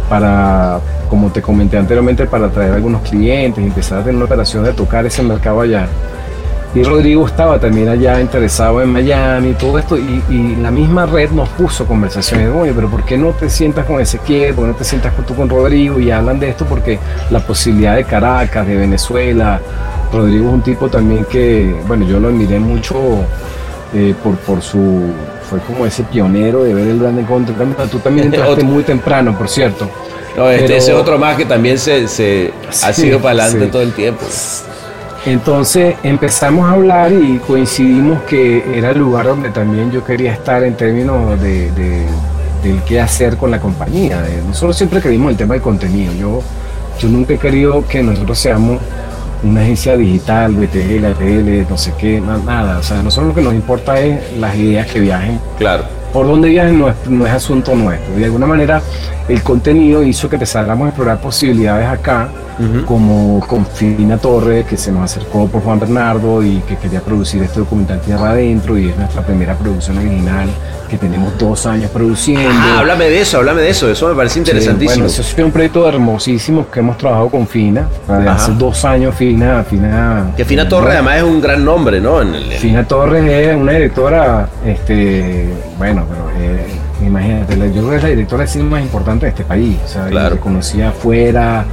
para, 0.08 0.80
como 1.08 1.30
te 1.30 1.40
comenté 1.42 1.76
anteriormente, 1.76 2.26
para 2.26 2.50
traer 2.50 2.72
algunos 2.72 3.02
clientes 3.02 3.64
empezar 3.64 3.98
a 3.98 4.02
tener 4.02 4.16
una 4.16 4.24
operación 4.26 4.64
de 4.64 4.72
tocar 4.72 5.06
ese 5.06 5.22
mercado 5.22 5.60
allá. 5.60 5.86
Y 6.74 6.82
Rodrigo 6.82 7.24
estaba 7.24 7.60
también 7.60 7.88
allá 7.88 8.20
interesado 8.20 8.82
en 8.82 8.92
Miami 8.92 9.50
y 9.50 9.54
todo 9.54 9.78
esto, 9.78 9.96
y, 9.96 10.56
la 10.60 10.72
misma 10.72 11.06
red 11.06 11.30
nos 11.30 11.48
puso 11.50 11.86
conversaciones, 11.86 12.50
oye, 12.52 12.72
pero 12.74 12.88
¿por 12.88 13.04
qué 13.04 13.16
no 13.16 13.30
te 13.30 13.48
sientas 13.48 13.86
con 13.86 14.00
Ezequiel? 14.00 14.54
¿Por 14.54 14.64
qué 14.64 14.70
no 14.72 14.76
te 14.76 14.84
sientas 14.84 15.12
tú 15.24 15.36
con 15.36 15.48
Rodrigo? 15.48 16.00
Y 16.00 16.10
hablan 16.10 16.40
de 16.40 16.48
esto 16.48 16.64
porque 16.64 16.98
la 17.30 17.38
posibilidad 17.38 17.94
de 17.94 18.04
Caracas, 18.04 18.66
de 18.66 18.76
Venezuela, 18.76 19.60
Rodrigo 20.12 20.48
es 20.48 20.54
un 20.54 20.62
tipo 20.62 20.88
también 20.88 21.24
que, 21.26 21.76
bueno, 21.86 22.06
yo 22.06 22.18
lo 22.18 22.28
admiré 22.28 22.58
mucho 22.58 22.96
eh, 23.94 24.12
por, 24.24 24.36
por 24.38 24.60
su, 24.60 25.12
fue 25.48 25.60
como 25.60 25.86
ese 25.86 26.02
pionero 26.04 26.64
de 26.64 26.74
ver 26.74 26.88
el 26.88 26.98
Gran 26.98 27.18
Encuentro. 27.18 27.54
Tú 27.90 27.98
también 27.98 28.26
entraste 28.34 28.64
muy 28.64 28.82
temprano, 28.82 29.36
por 29.36 29.48
cierto. 29.48 29.88
No, 30.36 30.50
este 30.50 30.66
Pero, 30.66 30.78
ese 30.78 30.92
otro 30.94 31.18
más 31.18 31.36
que 31.36 31.44
también 31.44 31.78
se, 31.78 32.08
se 32.08 32.52
sí, 32.70 32.86
ha 32.86 32.92
sido 32.92 33.20
para 33.20 33.44
adelante 33.44 33.66
sí. 33.66 33.70
todo 33.70 33.82
el 33.82 33.92
tiempo. 33.92 34.24
Entonces 35.26 35.94
empezamos 36.02 36.68
a 36.68 36.72
hablar 36.72 37.12
y 37.12 37.38
coincidimos 37.38 38.22
que 38.24 38.76
era 38.76 38.90
el 38.90 38.98
lugar 38.98 39.26
donde 39.26 39.50
también 39.50 39.90
yo 39.90 40.04
quería 40.04 40.32
estar 40.32 40.62
en 40.64 40.74
términos 40.74 41.40
de, 41.40 41.70
de, 41.70 42.06
del 42.62 42.82
qué 42.82 43.00
hacer 43.00 43.36
con 43.36 43.50
la 43.50 43.60
compañía. 43.60 44.22
Nosotros 44.46 44.76
siempre 44.76 45.00
creímos 45.00 45.30
el 45.30 45.36
tema 45.36 45.54
del 45.54 45.62
contenido. 45.62 46.12
Yo, 46.12 46.42
yo 46.98 47.08
nunca 47.08 47.34
he 47.34 47.38
querido 47.38 47.86
que 47.86 48.02
nosotros 48.02 48.38
seamos 48.38 48.80
una 49.44 49.60
agencia 49.62 49.96
digital, 49.96 50.54
BTL, 50.54 51.04
ATL, 51.04 51.68
no 51.68 51.78
sé 51.78 51.92
qué, 51.98 52.20
nada. 52.20 52.78
O 52.78 52.82
sea, 52.82 53.02
nosotros 53.02 53.28
lo 53.28 53.34
que 53.34 53.42
nos 53.42 53.54
importa 53.54 53.98
es 53.98 54.32
las 54.38 54.54
ideas 54.56 54.86
que 54.86 55.00
viajen. 55.00 55.40
Claro. 55.58 55.84
Por 56.14 56.26
dónde 56.26 56.48
viajen 56.48 56.78
no 56.78 56.88
es, 56.88 56.94
no 57.08 57.26
es 57.26 57.32
asunto 57.32 57.74
nuestro. 57.74 58.14
De 58.14 58.24
alguna 58.24 58.46
manera, 58.46 58.80
el 59.28 59.42
contenido 59.42 60.02
hizo 60.04 60.28
que 60.28 60.36
empezáramos 60.36 60.86
a 60.86 60.88
explorar 60.90 61.20
posibilidades 61.20 61.88
acá 61.88 62.28
como 62.86 63.40
con 63.46 63.66
Fina 63.66 64.16
Torres, 64.16 64.64
que 64.66 64.76
se 64.76 64.92
nos 64.92 65.02
acercó 65.02 65.48
por 65.48 65.62
Juan 65.62 65.80
Bernardo 65.80 66.42
y 66.42 66.58
que 66.60 66.76
quería 66.76 67.00
producir 67.00 67.42
este 67.42 67.58
documental 67.58 68.00
Tierra 68.00 68.30
Adentro 68.30 68.78
y 68.78 68.90
es 68.90 68.96
nuestra 68.96 69.22
primera 69.22 69.54
producción 69.56 69.98
original 69.98 70.48
que 70.88 70.96
tenemos 70.98 71.36
dos 71.38 71.66
años 71.66 71.90
produciendo. 71.90 72.48
Ah, 72.52 72.80
háblame 72.80 73.06
de 73.06 73.20
eso, 73.22 73.38
háblame 73.38 73.62
de 73.62 73.70
eso, 73.70 73.90
eso 73.90 74.08
me 74.08 74.14
parece 74.14 74.38
interesantísimo. 74.38 75.04
bueno, 75.04 75.06
eso 75.06 75.22
es 75.22 75.44
un 75.44 75.50
proyecto 75.50 75.88
hermosísimo 75.88 76.70
que 76.70 76.80
hemos 76.80 76.98
trabajado 76.98 77.28
con 77.30 77.46
Fina, 77.46 77.88
hace 78.28 78.52
dos 78.52 78.84
años 78.84 79.14
Fina, 79.14 79.64
Fina... 79.64 80.32
Que 80.36 80.44
Fina 80.44 80.68
Torres 80.68 80.94
además 80.94 81.16
es 81.16 81.22
un 81.24 81.40
gran 81.40 81.64
nombre, 81.64 82.00
¿no? 82.00 82.20
Fina 82.58 82.86
Torres 82.86 83.24
es 83.24 83.56
una 83.56 83.72
directora, 83.72 84.48
este, 84.64 85.48
bueno, 85.78 86.03
pero... 86.08 86.30
Eh, 86.38 86.66
imagínate, 87.04 87.56
yo 87.56 87.72
creo 87.72 87.90
que 87.90 87.96
es 87.96 88.02
la 88.02 88.08
directora 88.08 88.42
de 88.42 88.48
cine 88.48 88.64
más 88.64 88.82
importante 88.82 89.26
de 89.26 89.30
este 89.30 89.44
país, 89.44 89.76
o 89.84 89.88
sea, 89.88 90.06
claro. 90.06 90.40
conocía 90.40 90.90
afuera, 90.90 91.64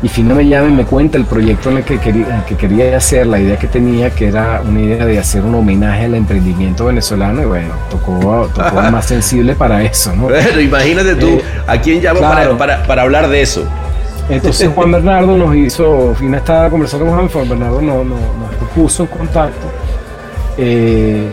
y 0.00 0.08
Fina 0.08 0.32
me 0.32 0.46
llama 0.46 0.68
y 0.68 0.72
me 0.72 0.84
cuenta 0.84 1.18
el 1.18 1.24
proyecto 1.24 1.70
en 1.70 1.78
el 1.78 1.84
que, 1.84 1.98
quería, 1.98 2.44
que 2.46 2.54
quería 2.54 2.96
hacer, 2.96 3.26
la 3.26 3.40
idea 3.40 3.56
que 3.56 3.66
tenía, 3.66 4.10
que 4.10 4.28
era 4.28 4.62
una 4.64 4.80
idea 4.80 5.04
de 5.04 5.18
hacer 5.18 5.42
un 5.42 5.56
homenaje 5.56 6.04
al 6.04 6.14
emprendimiento 6.14 6.84
venezolano, 6.84 7.42
y 7.42 7.46
bueno, 7.46 7.74
tocó, 7.90 8.48
tocó 8.54 8.80
más 8.92 9.06
sensible 9.06 9.56
para 9.56 9.82
eso, 9.82 10.14
¿no? 10.14 10.24
Bueno, 10.24 10.60
imagínate 10.60 11.16
tú, 11.16 11.26
eh, 11.26 11.42
¿a 11.66 11.80
quién 11.80 12.00
llamo 12.00 12.20
claro. 12.20 12.56
para, 12.56 12.76
para, 12.76 12.86
para, 12.86 13.02
hablar 13.02 13.28
de 13.28 13.42
eso? 13.42 13.64
Entonces 14.28 14.70
Juan 14.72 14.92
Bernardo 14.92 15.36
nos 15.36 15.56
hizo, 15.56 16.14
Fina 16.14 16.38
estaba 16.38 16.70
conversando 16.70 17.06
con 17.06 17.14
Juan, 17.16 17.28
Juan 17.28 17.48
Bernardo 17.48 17.82
nos, 17.82 18.06
nos, 18.06 18.20
nos 18.60 18.70
puso 18.74 19.02
en 19.02 19.08
contacto. 19.08 19.66
Eh, 20.56 21.28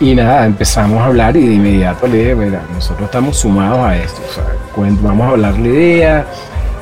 y 0.00 0.14
nada, 0.14 0.46
empezamos 0.46 1.00
a 1.00 1.06
hablar 1.06 1.36
y 1.36 1.46
de 1.46 1.54
inmediato 1.54 2.06
le 2.06 2.18
dije, 2.18 2.34
mira, 2.34 2.62
nosotros 2.74 3.06
estamos 3.06 3.36
sumados 3.36 3.78
a 3.78 3.96
esto, 3.96 4.20
o 4.28 4.32
sea, 4.32 4.44
vamos 5.02 5.26
a 5.26 5.30
hablar 5.30 5.58
la 5.58 5.68
idea, 5.68 6.26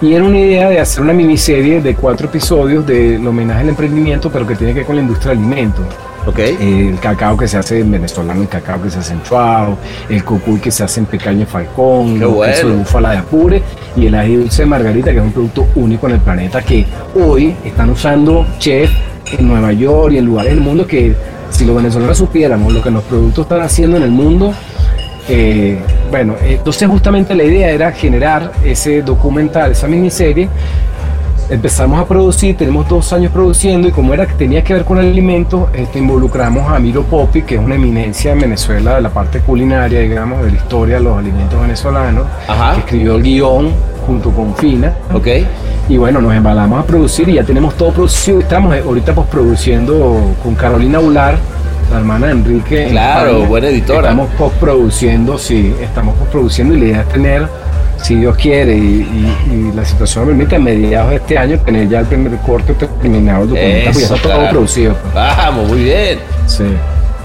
y 0.00 0.12
era 0.12 0.24
una 0.24 0.38
idea 0.38 0.68
de 0.68 0.80
hacer 0.80 1.02
una 1.02 1.12
miniserie 1.12 1.80
de 1.80 1.94
cuatro 1.94 2.26
episodios 2.26 2.86
del 2.86 3.26
homenaje 3.26 3.60
al 3.60 3.68
emprendimiento, 3.70 4.30
pero 4.30 4.46
que 4.46 4.54
tiene 4.54 4.72
que 4.72 4.80
ver 4.80 4.86
con 4.86 4.96
la 4.96 5.02
industria 5.02 5.32
de 5.32 5.38
alimentos. 5.38 5.86
Okay. 6.26 6.56
El 6.58 6.98
cacao 7.00 7.36
que 7.36 7.46
se 7.46 7.58
hace 7.58 7.80
en 7.80 7.90
venezolano, 7.90 8.40
el 8.40 8.48
cacao 8.48 8.82
que 8.82 8.90
se 8.90 8.98
hace 8.98 9.12
en 9.12 9.22
Chuao, 9.22 9.76
el 10.08 10.24
cocuy 10.24 10.58
que 10.58 10.70
se 10.70 10.82
hace 10.82 11.00
en 11.00 11.06
Pecaño 11.06 11.46
Falcón, 11.46 12.18
Qué 12.18 12.24
bueno. 12.24 12.54
el 12.54 12.72
búfala 12.72 13.10
de 13.10 13.18
Apure 13.18 13.62
y 13.94 14.06
el 14.06 14.14
ají 14.14 14.36
dulce 14.36 14.62
de 14.62 14.66
margarita, 14.66 15.10
que 15.10 15.18
es 15.18 15.22
un 15.22 15.32
producto 15.32 15.68
único 15.74 16.06
en 16.06 16.14
el 16.14 16.20
planeta 16.20 16.62
que 16.62 16.86
hoy 17.14 17.54
están 17.64 17.90
usando 17.90 18.46
chefs 18.58 18.94
en 19.38 19.48
Nueva 19.48 19.72
York 19.72 20.14
y 20.14 20.18
en 20.18 20.24
lugares 20.24 20.52
del 20.52 20.62
mundo 20.62 20.86
que 20.86 21.14
si 21.50 21.64
los 21.64 21.76
venezolanos 21.76 22.18
supiéramos 22.18 22.72
lo 22.72 22.82
que 22.82 22.90
los 22.90 23.02
productos 23.04 23.44
están 23.44 23.62
haciendo 23.62 23.96
en 23.96 24.02
el 24.02 24.10
mundo, 24.10 24.52
eh, 25.28 25.78
bueno, 26.10 26.34
entonces 26.42 26.88
justamente 26.88 27.34
la 27.34 27.44
idea 27.44 27.70
era 27.70 27.92
generar 27.92 28.52
ese 28.64 29.02
documental, 29.02 29.72
esa 29.72 29.86
miniserie. 29.88 30.48
Empezamos 31.50 32.00
a 32.00 32.06
producir, 32.06 32.56
tenemos 32.56 32.88
dos 32.88 33.12
años 33.12 33.30
produciendo 33.30 33.86
y 33.86 33.90
como 33.90 34.14
era 34.14 34.26
que 34.26 34.32
tenía 34.32 34.64
que 34.64 34.72
ver 34.72 34.84
con 34.84 34.98
alimentos, 34.98 35.68
este, 35.74 35.98
involucramos 35.98 36.70
a 36.70 36.78
Miro 36.78 37.02
Popi, 37.02 37.42
que 37.42 37.56
es 37.56 37.60
una 37.60 37.74
eminencia 37.74 38.32
en 38.32 38.40
Venezuela 38.40 38.94
de 38.94 39.02
la 39.02 39.10
parte 39.10 39.40
culinaria, 39.40 40.00
digamos, 40.00 40.42
de 40.42 40.52
la 40.52 40.56
historia 40.56 40.96
de 40.96 41.02
los 41.02 41.18
alimentos 41.18 41.60
venezolanos, 41.60 42.26
Ajá. 42.48 42.74
que 42.74 42.80
escribió 42.80 43.16
el 43.16 43.22
guion 43.22 43.72
junto 44.06 44.30
con 44.30 44.54
Fina. 44.56 44.94
Ok. 45.12 45.28
Y 45.88 45.98
bueno, 45.98 46.20
nos 46.20 46.34
embalamos 46.34 46.82
a 46.82 46.86
producir 46.86 47.28
y 47.28 47.34
ya 47.34 47.44
tenemos 47.44 47.74
todo 47.76 47.92
producido. 47.92 48.40
Estamos 48.40 48.74
ahorita 48.74 49.14
pues 49.14 49.26
produciendo 49.28 50.34
con 50.42 50.54
Carolina 50.54 50.98
Ular, 50.98 51.36
la 51.90 51.98
hermana 51.98 52.26
de 52.28 52.32
Enrique. 52.32 52.86
Claro, 52.90 53.30
España. 53.30 53.48
buena 53.48 53.66
editora. 53.68 54.10
Estamos 54.10 54.30
postproduciendo, 54.38 55.38
sí, 55.38 55.74
estamos 55.82 56.16
postproduciendo 56.16 56.74
y 56.74 56.80
la 56.80 56.86
idea 56.86 57.00
es 57.02 57.08
tener, 57.10 57.48
si 58.02 58.16
Dios 58.16 58.34
quiere 58.36 58.74
y, 58.76 58.80
y, 58.80 59.52
y 59.52 59.72
la 59.76 59.84
situación 59.84 60.26
permite, 60.26 60.56
a 60.56 60.58
mediados 60.58 61.10
de 61.10 61.16
este 61.16 61.36
año 61.36 61.58
tener 61.58 61.88
ya 61.88 62.00
el 62.00 62.06
primer 62.06 62.36
corte 62.38 62.72
terminado, 62.74 63.42
el 63.42 63.48
documental, 63.50 63.92
pues 63.92 64.08
ya 64.08 64.14
está 64.14 64.26
claro. 64.26 64.40
todo 64.40 64.50
producido. 64.50 64.94
Pues. 64.94 65.14
Vamos, 65.14 65.68
muy 65.68 65.84
bien. 65.84 66.18
Sí. 66.46 66.64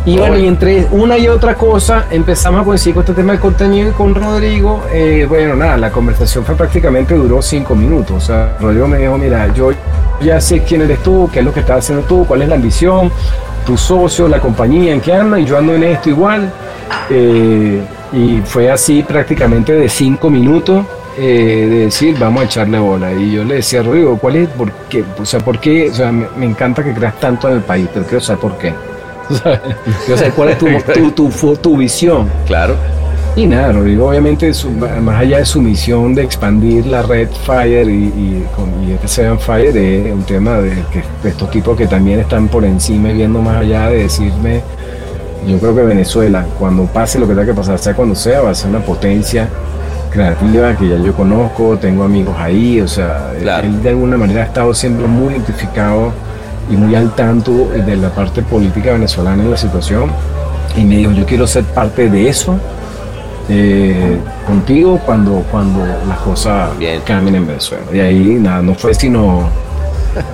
Y 0.06 0.18
bueno, 0.18 0.38
y 0.38 0.48
entre 0.48 0.88
una 0.92 1.18
y 1.18 1.28
otra 1.28 1.56
cosa 1.56 2.06
empezamos 2.10 2.62
a 2.62 2.64
coincidir 2.64 2.96
con 2.96 3.04
este 3.04 3.14
tema 3.14 3.34
del 3.34 3.42
contenido 3.42 3.90
y 3.90 3.92
con 3.92 4.16
Rodrigo. 4.16 4.84
Eh, 4.92 5.26
bueno, 5.28 5.56
nada, 5.56 5.78
la 5.78 5.92
conversación 5.92 6.46
fue 6.46 6.56
prácticamente 6.56 7.16
duró 7.16 7.42
cinco 7.42 7.76
minutos. 7.76 8.24
O 8.24 8.26
sea, 8.26 8.58
Rodrigo 8.60 8.88
me 8.88 8.98
dijo, 8.98 9.18
mira, 9.18 9.54
yo 9.54 9.72
ya 10.22 10.40
sé 10.40 10.64
quién 10.64 10.82
eres 10.82 11.04
tú, 11.04 11.30
qué 11.32 11.40
es 11.40 11.46
lo 11.46 11.54
que 11.54 11.60
estás 11.60 11.80
haciendo 11.80 12.06
tú, 12.06 12.26
cuál 12.26 12.42
es 12.42 12.50
la 12.50 12.56
ambición, 12.56 13.12
tu 13.66 13.78
socio, 13.78 14.28
la 14.28 14.40
compañía, 14.40 14.94
en 14.94 15.02
qué 15.02 15.14
anda, 15.14 15.40
y 15.40 15.46
yo 15.46 15.58
ando 15.58 15.76
en 15.76 15.84
esto 15.84 16.10
igual. 16.10 16.52
Eh, 17.10 17.82
y 18.14 18.42
fue 18.46 18.72
así 18.72 19.04
prácticamente 19.04 19.74
de 19.74 19.90
cinco 19.90 20.30
minutos. 20.30 20.86
Eh, 21.18 21.68
de 21.70 21.80
decir, 21.80 22.18
vamos 22.18 22.44
a 22.44 22.46
echarle 22.46 22.80
bola. 22.80 23.12
Y 23.12 23.34
yo 23.34 23.44
le 23.44 23.56
decía 23.56 23.82
a 23.82 23.84
Rodrigo, 23.84 24.18
¿cuál 24.18 24.38
es? 24.38 24.48
¿Por 24.50 24.72
qué? 24.90 25.04
O 25.20 25.26
sea, 25.26 25.42
¿por 25.42 25.60
qué? 25.60 25.90
O 25.90 25.94
sea, 25.94 26.14
me, 26.14 26.28
me 26.38 26.46
encanta 26.46 26.82
que 26.82 26.94
creas 26.94 27.20
tanto 27.20 27.50
en 27.50 27.56
el 27.56 27.62
país, 27.62 27.90
pero 27.94 28.06
quiero 28.06 28.22
saber 28.22 28.40
por 28.40 28.58
qué. 28.58 28.74
O 30.14 30.18
sea, 30.18 30.32
¿cuál 30.32 30.50
es 30.50 30.58
tu, 30.58 30.68
tu, 30.94 31.30
tu, 31.30 31.56
tu, 31.56 31.78
visión? 31.78 32.30
Claro. 32.48 32.76
Y 33.36 33.46
nada, 33.46 33.72
Rodrigo, 33.72 34.10
obviamente, 34.10 34.54
su, 34.54 34.70
más 34.72 35.22
allá 35.22 35.38
de 35.38 35.46
su 35.46 35.62
misión 35.62 36.16
de 36.16 36.24
expandir 36.24 36.86
la 36.88 37.04
red 37.04 37.30
Fire 37.46 37.88
y, 37.88 38.06
y, 38.06 38.46
y 38.88 38.92
este 38.92 39.08
Seven 39.08 39.40
Fire, 39.40 39.78
es 39.78 40.12
un 40.12 40.24
tema 40.24 40.58
de 40.58 40.72
que 40.92 41.04
de 41.24 41.30
estos 41.30 41.50
tipos 41.52 41.78
que 41.78 41.88
también 41.88 42.20
están 42.20 42.48
por 42.48 42.66
encima 42.66 43.12
y 43.12 43.14
viendo 43.14 43.42
más 43.42 43.58
allá 43.58 43.88
de 43.90 44.04
decirme, 44.04 44.62
yo 45.48 45.58
creo 45.60 45.76
que 45.76 45.84
Venezuela, 45.84 46.46
cuando 46.58 46.86
pase 46.86 47.20
lo 47.20 47.28
que 47.28 47.34
tenga 47.34 47.46
que 47.46 47.54
pasar, 47.54 47.78
sea 47.78 47.96
cuando 47.96 48.16
sea, 48.16 48.42
va 48.42 48.50
a 48.50 48.56
ser 48.56 48.72
una 48.72 48.80
potencia 48.80 49.48
creativa 50.10 50.76
que 50.76 50.90
ya 50.90 50.98
yo 50.98 51.14
conozco, 51.14 51.78
tengo 51.78 52.04
amigos 52.04 52.36
ahí, 52.40 52.82
o 52.82 52.88
sea, 52.88 53.32
claro. 53.40 53.68
él 53.68 53.82
de 53.82 53.90
alguna 53.90 54.18
manera 54.18 54.42
ha 54.42 54.46
estado 54.46 54.74
siempre 54.74 55.08
muy 55.08 55.34
identificado 55.34 56.12
y 56.70 56.78
muy 56.78 56.96
al 56.96 57.16
tanto 57.16 57.70
de 57.70 57.98
la 57.98 58.10
parte 58.10 58.42
política 58.42 58.94
venezolana 58.94 59.44
en 59.44 59.52
la 59.52 59.58
situación 59.58 60.12
y 60.76 60.84
me 60.84 60.98
dijo 60.98 61.12
yo 61.12 61.26
quiero 61.26 61.48
ser 61.48 61.64
parte 61.64 62.10
de 62.10 62.30
eso 62.30 62.56
eh, 63.50 64.18
contigo 64.46 65.00
cuando 65.06 65.44
cuando 65.52 65.84
las 66.08 66.20
cosas 66.20 66.78
Bien. 66.78 67.02
cambien 67.06 67.36
en 67.36 67.48
Venezuela 67.48 67.84
y 67.92 68.00
ahí 68.00 68.38
nada 68.40 68.62
no 68.62 68.76
fue 68.76 68.94
sino 68.94 69.50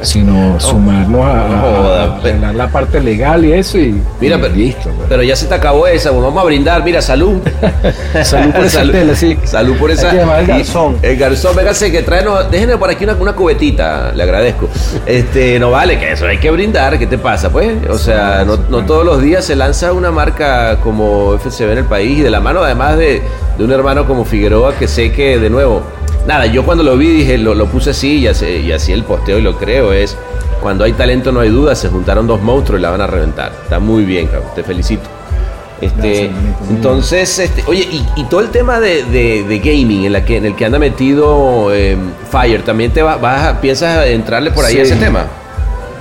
sino 0.01 0.59
sumarnos 0.59 1.25
a, 1.25 1.41
a, 1.41 2.03
a 2.03 2.17
arreglar 2.17 2.55
la 2.55 2.67
parte 2.67 2.99
legal 2.99 3.45
y 3.45 3.53
eso 3.53 3.77
y, 3.77 4.01
Mira, 4.19 4.37
y 4.37 4.41
pero, 4.41 4.55
listo 4.55 4.89
pues. 4.95 5.07
pero 5.09 5.23
ya 5.23 5.35
se 5.35 5.47
te 5.47 5.55
acabó 5.55 5.87
esa, 5.87 6.11
bueno, 6.11 6.27
vamos 6.27 6.43
a 6.43 6.45
brindar, 6.45 6.83
mira, 6.83 7.01
salud. 7.01 7.39
salud 8.23 8.51
por 8.53 8.65
esa 8.65 8.79
salud, 8.79 8.91
tela, 8.91 9.15
sí. 9.15 9.37
salud 9.43 9.77
por 9.77 9.91
esa. 9.91 10.09
Al 10.09 10.45
garzón. 10.45 10.97
El 11.01 11.17
garzón, 11.17 11.55
véngase 11.55 11.91
que 11.91 12.03
tráenos, 12.03 12.49
déjenme 12.51 12.77
por 12.77 12.89
aquí 12.89 13.03
una, 13.03 13.13
una 13.13 13.33
cubetita, 13.33 14.11
le 14.13 14.23
agradezco. 14.23 14.69
Este, 15.05 15.59
no 15.59 15.71
vale, 15.71 15.99
que 15.99 16.11
eso 16.11 16.25
hay 16.25 16.37
que 16.37 16.51
brindar, 16.51 16.97
¿qué 16.97 17.07
te 17.07 17.17
pasa, 17.17 17.49
pues? 17.51 17.73
O 17.89 17.97
sea, 17.97 18.43
no, 18.45 18.57
no 18.69 18.85
todos 18.85 19.05
los 19.05 19.21
días 19.21 19.45
se 19.45 19.55
lanza 19.55 19.93
una 19.93 20.11
marca 20.11 20.77
como 20.81 21.37
FCB 21.37 21.71
en 21.71 21.77
el 21.79 21.85
país 21.85 22.19
y 22.19 22.21
de 22.21 22.29
la 22.29 22.39
mano 22.39 22.61
además 22.63 22.97
de, 22.97 23.21
de 23.57 23.63
un 23.63 23.71
hermano 23.71 24.05
como 24.07 24.25
Figueroa 24.25 24.75
que 24.75 24.87
sé 24.87 25.11
que, 25.11 25.39
de 25.39 25.49
nuevo, 25.49 25.83
nada, 26.27 26.45
yo 26.45 26.65
cuando 26.65 26.83
lo 26.83 26.97
vi 26.97 27.09
dije, 27.09 27.37
lo, 27.37 27.53
lo 27.55 27.67
puse 27.67 27.91
así 27.91 28.17
y 28.19 28.27
así, 28.27 28.45
y 28.45 28.71
así 28.71 28.91
el 28.91 29.03
posteo 29.03 29.37
y 29.39 29.41
lo 29.41 29.57
creo, 29.57 29.93
es 29.93 30.17
cuando 30.61 30.83
hay 30.83 30.93
talento 30.93 31.31
no 31.31 31.41
hay 31.41 31.49
duda, 31.49 31.75
se 31.75 31.89
juntaron 31.89 32.27
dos 32.27 32.41
monstruos 32.41 32.79
y 32.79 32.81
la 32.81 32.89
van 32.89 33.01
a 33.01 33.07
reventar. 33.07 33.51
Está 33.63 33.79
muy 33.79 34.03
bien, 34.03 34.27
cabrón, 34.27 34.49
te 34.55 34.63
felicito. 34.63 35.03
Este, 35.81 35.97
Gracias, 36.29 36.31
entonces, 36.69 37.39
este, 37.39 37.63
oye, 37.67 37.81
y, 37.91 38.05
y, 38.15 38.23
todo 38.25 38.39
el 38.39 38.49
tema 38.49 38.79
de, 38.79 39.03
de, 39.03 39.43
de, 39.43 39.59
gaming 39.59 40.05
en, 40.05 40.13
la 40.13 40.23
que, 40.23 40.37
en 40.37 40.45
el 40.45 40.55
que 40.55 40.65
anda 40.65 40.79
metido 40.79 41.73
eh, 41.73 41.97
Fire, 42.31 42.63
¿también 42.63 42.91
te 42.91 43.01
va, 43.03 43.17
vas, 43.17 43.57
piensas 43.57 44.07
entrarle 44.07 44.51
por 44.51 44.63
ahí 44.63 44.73
Sí. 44.73 44.79
a 44.79 44.83
ese 44.83 44.95
tema? 44.95 45.25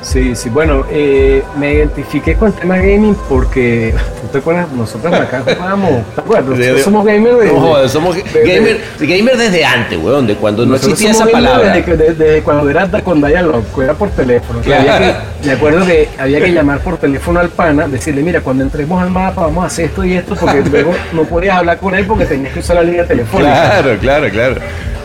Sí, 0.05 0.37
sí, 0.37 0.51
bueno, 0.51 0.85
eh, 0.91 1.43
me 1.59 1.73
identifiqué 1.73 2.35
con 2.35 2.49
el 2.49 2.55
tema 2.55 2.77
gaming 2.77 3.17
porque, 3.27 3.95
¿tú 4.21 4.29
te 4.33 4.39
acuerdas? 4.39 4.71
Nosotros 4.73 5.13
acá 5.15 5.43
jugábamos, 5.43 6.05
¿te 6.15 6.21
acuerdas? 6.21 6.51
Nosotros 6.51 6.83
somos 6.83 7.07
gamers 7.07 7.39
de... 7.39 7.47
No, 7.47 7.89
somos 7.89 8.15
de- 8.17 8.79
gamer, 9.07 9.37
desde 9.39 9.65
antes, 9.65 9.99
weón, 9.99 10.27
de 10.27 10.35
cuando 10.37 10.67
no 10.67 10.77
existía 10.77 11.11
esa 11.11 11.21
gamers 11.25 11.33
palabra. 11.33 11.73
Desde, 11.73 11.97
desde- 11.97 12.15
desde 12.15 12.43
cuando 12.43 12.69
era 12.69 12.87
con 13.03 13.23
Dialog, 13.23 13.65
era 13.83 13.95
por 13.95 14.11
teléfono. 14.11 14.61
que 14.61 14.67
Claro. 14.67 14.93
había 14.93 14.99
que- 15.41 15.47
me 15.47 15.53
acuerdo 15.55 15.87
que 15.87 16.09
había 16.19 16.41
que 16.41 16.53
llamar 16.53 16.81
por 16.81 16.99
teléfono 16.99 17.41
al 17.41 17.49
pana, 17.49 17.89
decirle, 17.89 18.23
mira, 18.23 18.43
cuando 18.43 18.63
entremos 18.63 19.03
al 19.03 19.11
mapa 19.11 19.41
vamos 19.43 19.65
a 19.65 19.67
hacer 19.69 19.87
esto 19.87 20.05
y 20.05 20.13
esto, 20.15 20.37
porque 20.37 20.61
luego 20.71 20.93
no 21.15 21.23
podías 21.25 21.57
hablar 21.57 21.79
con 21.79 21.95
él 21.95 22.05
porque 22.07 22.27
tenías 22.27 22.53
que 22.53 22.61
usar 22.61 22.77
la 22.77 22.83
línea 22.83 23.07
telefónica. 23.07 23.81
Claro, 23.81 23.99
claro, 23.99 24.29
claro. 24.31 24.55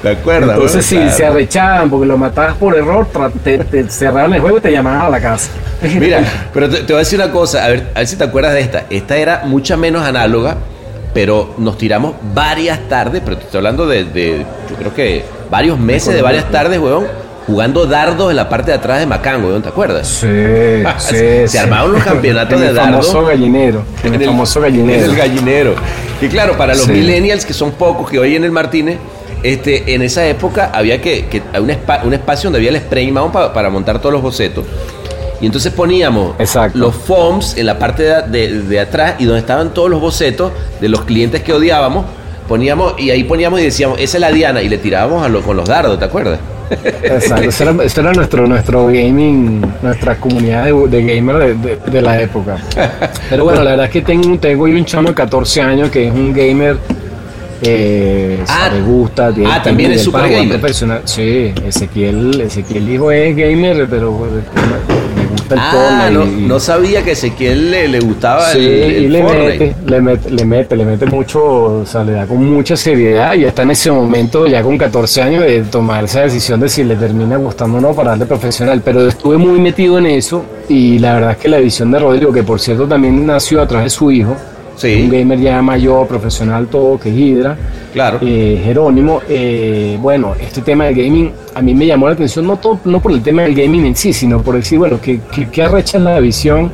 ¿Te 0.01 0.09
acuerdas? 0.09 0.55
Entonces, 0.55 0.85
si 0.85 1.09
se 1.09 1.25
arrechaban 1.25 1.89
porque 1.89 2.05
lo 2.05 2.17
matabas 2.17 2.55
por 2.55 2.75
error, 2.75 3.07
te, 3.43 3.89
cerraban 3.89 4.33
el 4.33 4.41
juego 4.41 4.57
y 4.57 4.61
te 4.61 4.71
llamaban 4.71 5.01
a 5.01 5.09
la 5.09 5.19
casa. 5.19 5.49
Mira, 5.99 6.21
pero 6.53 6.69
te, 6.69 6.81
voy 6.83 6.95
a 6.95 6.99
decir 6.99 7.19
una 7.19 7.31
cosa, 7.31 7.65
a 7.65 7.69
ver, 7.69 7.87
a 7.93 7.99
ver 7.99 8.07
si 8.07 8.15
te 8.15 8.23
acuerdas 8.23 8.53
de 8.53 8.61
esta. 8.61 8.85
Esta 8.89 9.17
era 9.17 9.43
mucha 9.45 9.75
menos 9.77 10.03
análoga, 10.03 10.57
pero 11.13 11.53
nos 11.57 11.77
tiramos 11.77 12.15
varias 12.33 12.87
tardes, 12.87 13.21
pero 13.23 13.37
te 13.37 13.45
estoy 13.45 13.57
hablando 13.59 13.87
de, 13.87 14.05
de 14.05 14.45
yo 14.69 14.75
creo 14.77 14.93
que 14.93 15.25
varios 15.49 15.77
meses 15.77 16.13
de 16.13 16.21
varias 16.21 16.49
tardes, 16.49 16.79
weón 16.79 17.05
jugando 17.49 17.87
dardos 17.87 18.29
en 18.29 18.35
la 18.35 18.47
parte 18.47 18.71
de 18.71 18.77
atrás 18.77 18.99
de 18.99 19.07
Macán, 19.07 19.41
¿no 19.41 19.59
¿te 19.59 19.69
acuerdas? 19.69 20.07
Sí, 20.07 20.27
sí. 20.99 21.47
Se 21.47 21.59
armaban 21.59 21.93
los 21.93 22.03
campeonatos 22.03 22.59
de 22.59 22.73
dardos. 22.73 23.07
El 23.07 23.11
famoso 23.11 23.25
gallinero. 23.25 23.83
En 24.03 24.13
el, 24.13 24.25
famoso 24.25 24.61
gallinero. 24.61 25.03
En 25.03 25.09
el 25.09 25.15
gallinero. 25.15 25.75
Y 26.21 26.27
claro, 26.27 26.55
para 26.57 26.75
los 26.75 26.87
millennials, 26.87 27.45
que 27.45 27.53
son 27.53 27.71
pocos 27.71 28.09
que 28.11 28.19
hoy 28.19 28.35
en 28.35 28.43
el 28.43 28.51
Martínez, 28.51 28.99
este, 29.43 29.93
en 29.93 30.01
esa 30.01 30.27
época 30.27 30.71
había 30.73 31.01
que, 31.01 31.27
que 31.27 31.41
un, 31.59 31.71
un, 32.05 32.13
espacio 32.13 32.49
donde 32.49 32.59
había 32.59 32.69
el 32.69 32.77
spray 32.85 33.11
mount 33.11 33.33
para 33.33 33.69
montar 33.69 33.99
todos 33.99 34.13
los 34.13 34.21
bocetos. 34.21 34.65
Y 35.41 35.45
entonces 35.45 35.71
poníamos 35.71 36.35
los 36.73 36.95
foams 36.95 37.57
en 37.57 37.65
la 37.65 37.79
parte 37.79 38.03
de, 38.03 38.61
de, 38.61 38.79
atrás 38.79 39.15
y 39.19 39.25
donde 39.25 39.39
estaban 39.39 39.73
todos 39.73 39.89
los 39.89 40.01
bocetos 40.01 40.51
de 40.81 40.89
los 40.89 41.01
clientes 41.05 41.41
que 41.43 41.53
odiábamos, 41.53 42.05
poníamos 42.47 42.99
y 42.99 43.09
ahí 43.11 43.23
poníamos 43.23 43.61
y 43.61 43.63
decíamos, 43.63 43.99
esa 43.99 44.17
es 44.17 44.21
la 44.21 44.31
Diana 44.31 44.61
y 44.61 44.67
le 44.67 44.77
tirábamos 44.77 45.23
a 45.23 45.29
lo, 45.29 45.41
con 45.41 45.55
los 45.55 45.67
dardos, 45.67 45.97
¿te 45.97 46.05
acuerdas? 46.05 46.39
Exacto, 47.03 47.49
eso 47.49 47.63
era, 48.01 48.13
nuestro, 48.13 48.47
nuestro 48.47 48.87
gaming, 48.87 49.61
nuestra 49.81 50.15
comunidad 50.17 50.65
de, 50.65 50.73
de 50.87 51.15
gamers 51.15 51.55
de, 51.91 52.01
la 52.01 52.21
época. 52.21 52.57
Pero 53.29 53.43
bueno, 53.45 53.63
la 53.63 53.71
verdad 53.71 53.85
es 53.85 53.91
que 53.91 54.01
tengo, 54.01 54.37
tengo 54.37 54.65
un 54.65 54.85
chamo 54.85 55.09
de 55.09 55.15
14 55.15 55.61
años 55.61 55.89
que 55.89 56.07
es 56.07 56.13
un 56.13 56.33
gamer 56.33 56.77
eh, 57.61 58.43
ah, 58.47 58.69
le 58.73 58.81
gusta, 58.81 59.31
tiene, 59.33 59.51
ah, 59.51 59.61
también 59.61 59.91
es 59.91 60.03
super 60.03 60.29
gamer. 60.29 60.59
Profesional. 60.59 61.01
Sí, 61.05 61.53
Ezequiel, 61.65 62.41
Ezequiel 62.41 62.89
hijo 62.89 63.11
es 63.11 63.35
gamer, 63.35 63.87
pero 63.89 64.17
ah, 65.57 66.09
no, 66.11 66.59
sabía 66.59 67.03
que 67.03 67.11
Ezequiel 67.11 67.71
le, 67.71 67.87
le 67.87 67.99
gustaba 67.99 68.51
el, 68.53 69.03
y 69.03 69.07
le 69.09 69.23
mete, 69.23 69.75
le 69.85 70.01
mete, 70.01 70.29
le 70.29 70.45
mete, 70.45 70.75
le 70.75 70.85
mete 70.85 71.05
mucho, 71.05 71.43
o 71.81 71.85
sea, 71.85 72.03
le 72.03 72.13
da 72.13 72.25
con 72.25 72.43
mucha 72.43 72.77
seriedad 72.77 73.33
y 73.35 73.43
está 73.43 73.63
en 73.63 73.71
ese 73.71 73.91
momento, 73.91 74.47
ya 74.47 74.61
con 74.63 74.77
14 74.77 75.21
años, 75.21 75.43
de 75.43 75.63
tomar 75.63 76.05
esa 76.05 76.21
decisión 76.21 76.59
de 76.59 76.69
si 76.69 76.83
le 76.83 76.95
termina 76.95 77.37
gustando 77.37 77.77
o 77.77 77.81
no 77.81 77.93
para 77.93 78.11
darle 78.11 78.25
profesional. 78.25 78.81
Pero 78.83 79.07
estuve 79.07 79.37
muy 79.37 79.59
metido 79.59 79.97
en 79.97 80.05
eso 80.05 80.45
y 80.67 80.99
la 80.99 81.15
verdad 81.15 81.31
es 81.31 81.37
que 81.37 81.49
la 81.49 81.57
visión 81.57 81.91
de 81.91 81.99
Rodrigo, 81.99 82.31
que 82.31 82.43
por 82.43 82.59
cierto 82.59 82.87
también 82.87 83.25
nació 83.25 83.61
a 83.61 83.67
través 83.67 83.85
de 83.85 83.89
su 83.97 84.11
hijo, 84.11 84.35
un 84.83 85.09
gamer 85.09 85.39
ya 85.39 85.61
mayor, 85.61 86.07
profesional, 86.07 86.67
todo, 86.67 86.99
que 86.99 87.09
es 87.09 87.15
Hydra. 87.15 87.57
Claro. 87.93 88.19
Eh, 88.21 88.61
Jerónimo. 88.63 89.21
Eh, 89.27 89.97
bueno, 89.99 90.33
este 90.39 90.61
tema 90.61 90.85
del 90.85 90.95
gaming 90.95 91.31
a 91.53 91.61
mí 91.61 91.73
me 91.73 91.85
llamó 91.85 92.07
la 92.07 92.13
atención, 92.13 92.45
no, 92.47 92.57
todo, 92.57 92.79
no 92.85 93.01
por 93.01 93.11
el 93.11 93.21
tema 93.21 93.43
del 93.43 93.55
gaming 93.55 93.85
en 93.85 93.95
sí, 93.95 94.13
sino 94.13 94.41
por 94.41 94.55
decir, 94.55 94.79
bueno, 94.79 94.99
que, 95.01 95.19
que, 95.51 95.63
arrecha 95.63 95.99
la 95.99 96.19
visión 96.19 96.71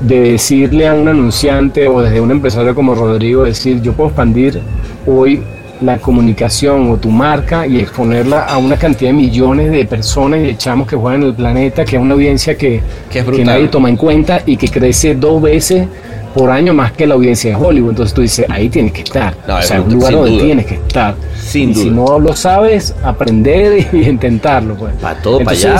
de 0.00 0.32
decirle 0.32 0.88
a 0.88 0.94
un 0.94 1.08
anunciante 1.08 1.86
o 1.88 2.00
desde 2.00 2.20
un 2.20 2.30
empresario 2.30 2.74
como 2.74 2.94
Rodrigo, 2.94 3.44
decir, 3.44 3.80
yo 3.82 3.92
puedo 3.92 4.08
expandir 4.08 4.60
hoy 5.06 5.42
la 5.82 5.98
comunicación 5.98 6.90
o 6.90 6.96
tu 6.96 7.10
marca 7.10 7.66
y 7.66 7.78
exponerla 7.78 8.44
a 8.44 8.58
una 8.58 8.76
cantidad 8.76 9.10
de 9.10 9.16
millones 9.16 9.70
de 9.70 9.84
personas 9.84 10.40
y 10.40 10.42
de 10.44 10.56
chamos 10.56 10.86
que 10.86 10.96
juegan 10.96 11.22
en 11.22 11.28
el 11.28 11.34
planeta, 11.34 11.84
que 11.84 11.96
es 11.96 12.02
una 12.02 12.14
audiencia 12.14 12.56
que, 12.56 12.80
que 13.10 13.44
nadie 13.44 13.68
toma 13.68 13.88
en 13.88 13.96
cuenta 13.96 14.42
y 14.46 14.56
que 14.56 14.68
crece 14.68 15.14
dos 15.14 15.40
veces 15.42 15.86
por 16.34 16.50
año 16.50 16.74
más 16.74 16.92
que 16.92 17.06
la 17.06 17.14
audiencia 17.14 17.50
de 17.50 17.64
Hollywood. 17.64 17.90
Entonces 17.90 18.14
tú 18.14 18.22
dices, 18.22 18.46
ahí 18.48 18.68
tienes 18.68 18.92
que 18.92 19.02
estar. 19.02 19.34
o 19.48 19.62
sea, 19.62 19.80
un 19.80 19.92
lugar 19.92 20.12
donde 20.12 20.42
tienes 20.42 20.66
que 20.66 20.74
estar. 20.74 21.14
Sin 21.38 21.70
y 21.70 21.74
duda. 21.74 21.84
Si 21.84 21.90
no 21.90 22.18
lo 22.18 22.34
sabes, 22.34 22.94
aprender 23.02 23.86
y 23.92 23.96
intentarlo. 24.08 24.74
Pues. 24.74 24.94
Para 24.94 25.20
todo 25.20 25.38
para 25.40 25.50
allá. 25.50 25.78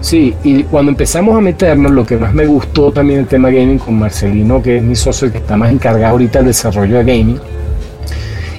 sí, 0.00 0.34
y 0.44 0.62
cuando 0.64 0.90
empezamos 0.90 1.36
a 1.36 1.40
meternos, 1.40 1.92
lo 1.92 2.04
que 2.04 2.16
más 2.16 2.34
me 2.34 2.46
gustó 2.46 2.92
también 2.92 3.20
el 3.20 3.26
tema 3.26 3.50
gaming 3.50 3.78
con 3.78 3.98
Marcelino, 3.98 4.62
que 4.62 4.76
es 4.76 4.82
mi 4.82 4.96
socio, 4.96 5.30
que 5.32 5.38
está 5.38 5.56
más 5.56 5.72
encargado 5.72 6.12
ahorita 6.12 6.40
del 6.40 6.48
desarrollo 6.48 6.98
de 6.98 7.04
gaming, 7.04 7.40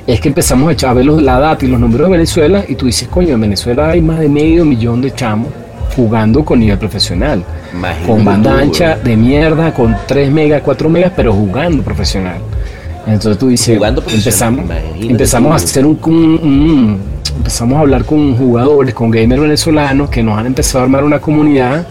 es 0.08 0.22
que 0.22 0.28
empezamos 0.28 0.70
a 0.70 0.74
echar 0.74 0.92
a 0.92 0.94
ver 0.94 1.06
la 1.06 1.40
data 1.40 1.66
y 1.66 1.68
los 1.68 1.80
números 1.80 2.08
de 2.08 2.12
Venezuela 2.18 2.64
y 2.68 2.76
tú 2.76 2.86
dices, 2.86 3.08
coño, 3.08 3.34
en 3.34 3.42
Venezuela 3.42 3.90
hay 3.90 4.02
más 4.02 4.20
de 4.20 4.30
medio 4.30 4.64
millón 4.66 5.02
de 5.02 5.14
chamos 5.14 5.50
jugando 5.96 6.44
con 6.44 6.60
nivel 6.60 6.78
profesional. 6.78 7.44
con 8.06 8.24
banda 8.24 8.60
ancha 8.60 8.98
de 8.98 9.16
mierda, 9.16 9.74
con 9.74 9.96
3 10.06 10.32
megas, 10.32 10.62
4 10.64 10.90
megas, 10.90 11.14
pero 11.16 11.34
jugando 11.34 11.82
profesional. 11.84 12.38
Entonces 13.08 13.38
tú 13.38 13.50
dices, 13.50 13.80
empezamos, 13.82 14.66
empezamos 15.00 15.52
a 15.52 15.56
hacer 15.56 15.86
un, 15.86 17.00
empezamos 17.38 17.78
a 17.78 17.80
hablar 17.82 18.04
con 18.04 18.36
jugadores, 18.36 18.94
con 18.94 19.12
gamers 19.12 19.42
venezolanos 19.42 20.10
que 20.10 20.24
nos 20.24 20.38
han 20.38 20.48
empezado 20.48 20.80
a 20.80 20.84
armar 20.84 21.04
una 21.04 21.20
comunidad 21.20 21.86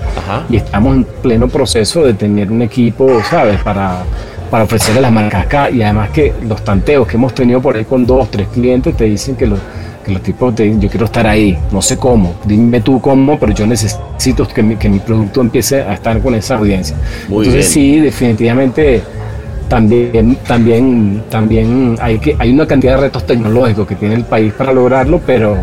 y 0.50 0.56
estamos 0.56 0.96
en 0.96 1.04
pleno 1.04 1.48
proceso 1.48 2.04
de 2.04 2.14
tener 2.14 2.50
un 2.50 2.62
equipo, 2.62 3.08
¿sabes? 3.30 3.60
Para, 3.62 4.02
para 4.50 4.64
ofrecerle 4.64 5.00
las 5.00 5.12
marcas 5.12 5.46
acá 5.46 5.70
y 5.70 5.82
además 5.82 6.10
que 6.10 6.32
los 6.46 6.62
tanteos 6.62 7.06
que 7.06 7.16
hemos 7.16 7.34
tenido 7.34 7.60
por 7.60 7.76
ahí 7.76 7.84
con 7.84 8.06
dos, 8.06 8.30
tres 8.30 8.48
clientes 8.48 8.96
te 8.96 9.04
dicen 9.04 9.36
que 9.36 9.46
los 9.46 9.58
que 10.04 10.12
los 10.12 10.22
tipos 10.22 10.54
de, 10.54 10.78
yo 10.78 10.88
quiero 10.88 11.06
estar 11.06 11.26
ahí, 11.26 11.58
no 11.72 11.80
sé 11.80 11.96
cómo, 11.96 12.34
dime 12.44 12.80
tú 12.82 13.00
cómo, 13.00 13.38
pero 13.38 13.52
yo 13.52 13.66
necesito 13.66 14.46
que 14.46 14.62
mi, 14.62 14.76
que 14.76 14.88
mi 14.88 15.00
producto 15.00 15.40
empiece 15.40 15.82
a 15.82 15.94
estar 15.94 16.20
con 16.20 16.34
esa 16.34 16.56
audiencia. 16.56 16.94
Entonces 17.26 17.66
sí, 17.66 17.98
definitivamente 18.00 19.02
también, 19.68 20.36
también, 20.46 21.22
también 21.30 21.96
hay, 22.00 22.18
que, 22.18 22.36
hay 22.38 22.52
una 22.52 22.66
cantidad 22.66 22.96
de 22.96 23.00
retos 23.00 23.26
tecnológicos 23.26 23.88
que 23.88 23.96
tiene 23.96 24.14
el 24.14 24.24
país 24.24 24.52
para 24.52 24.72
lograrlo, 24.72 25.20
pero, 25.26 25.56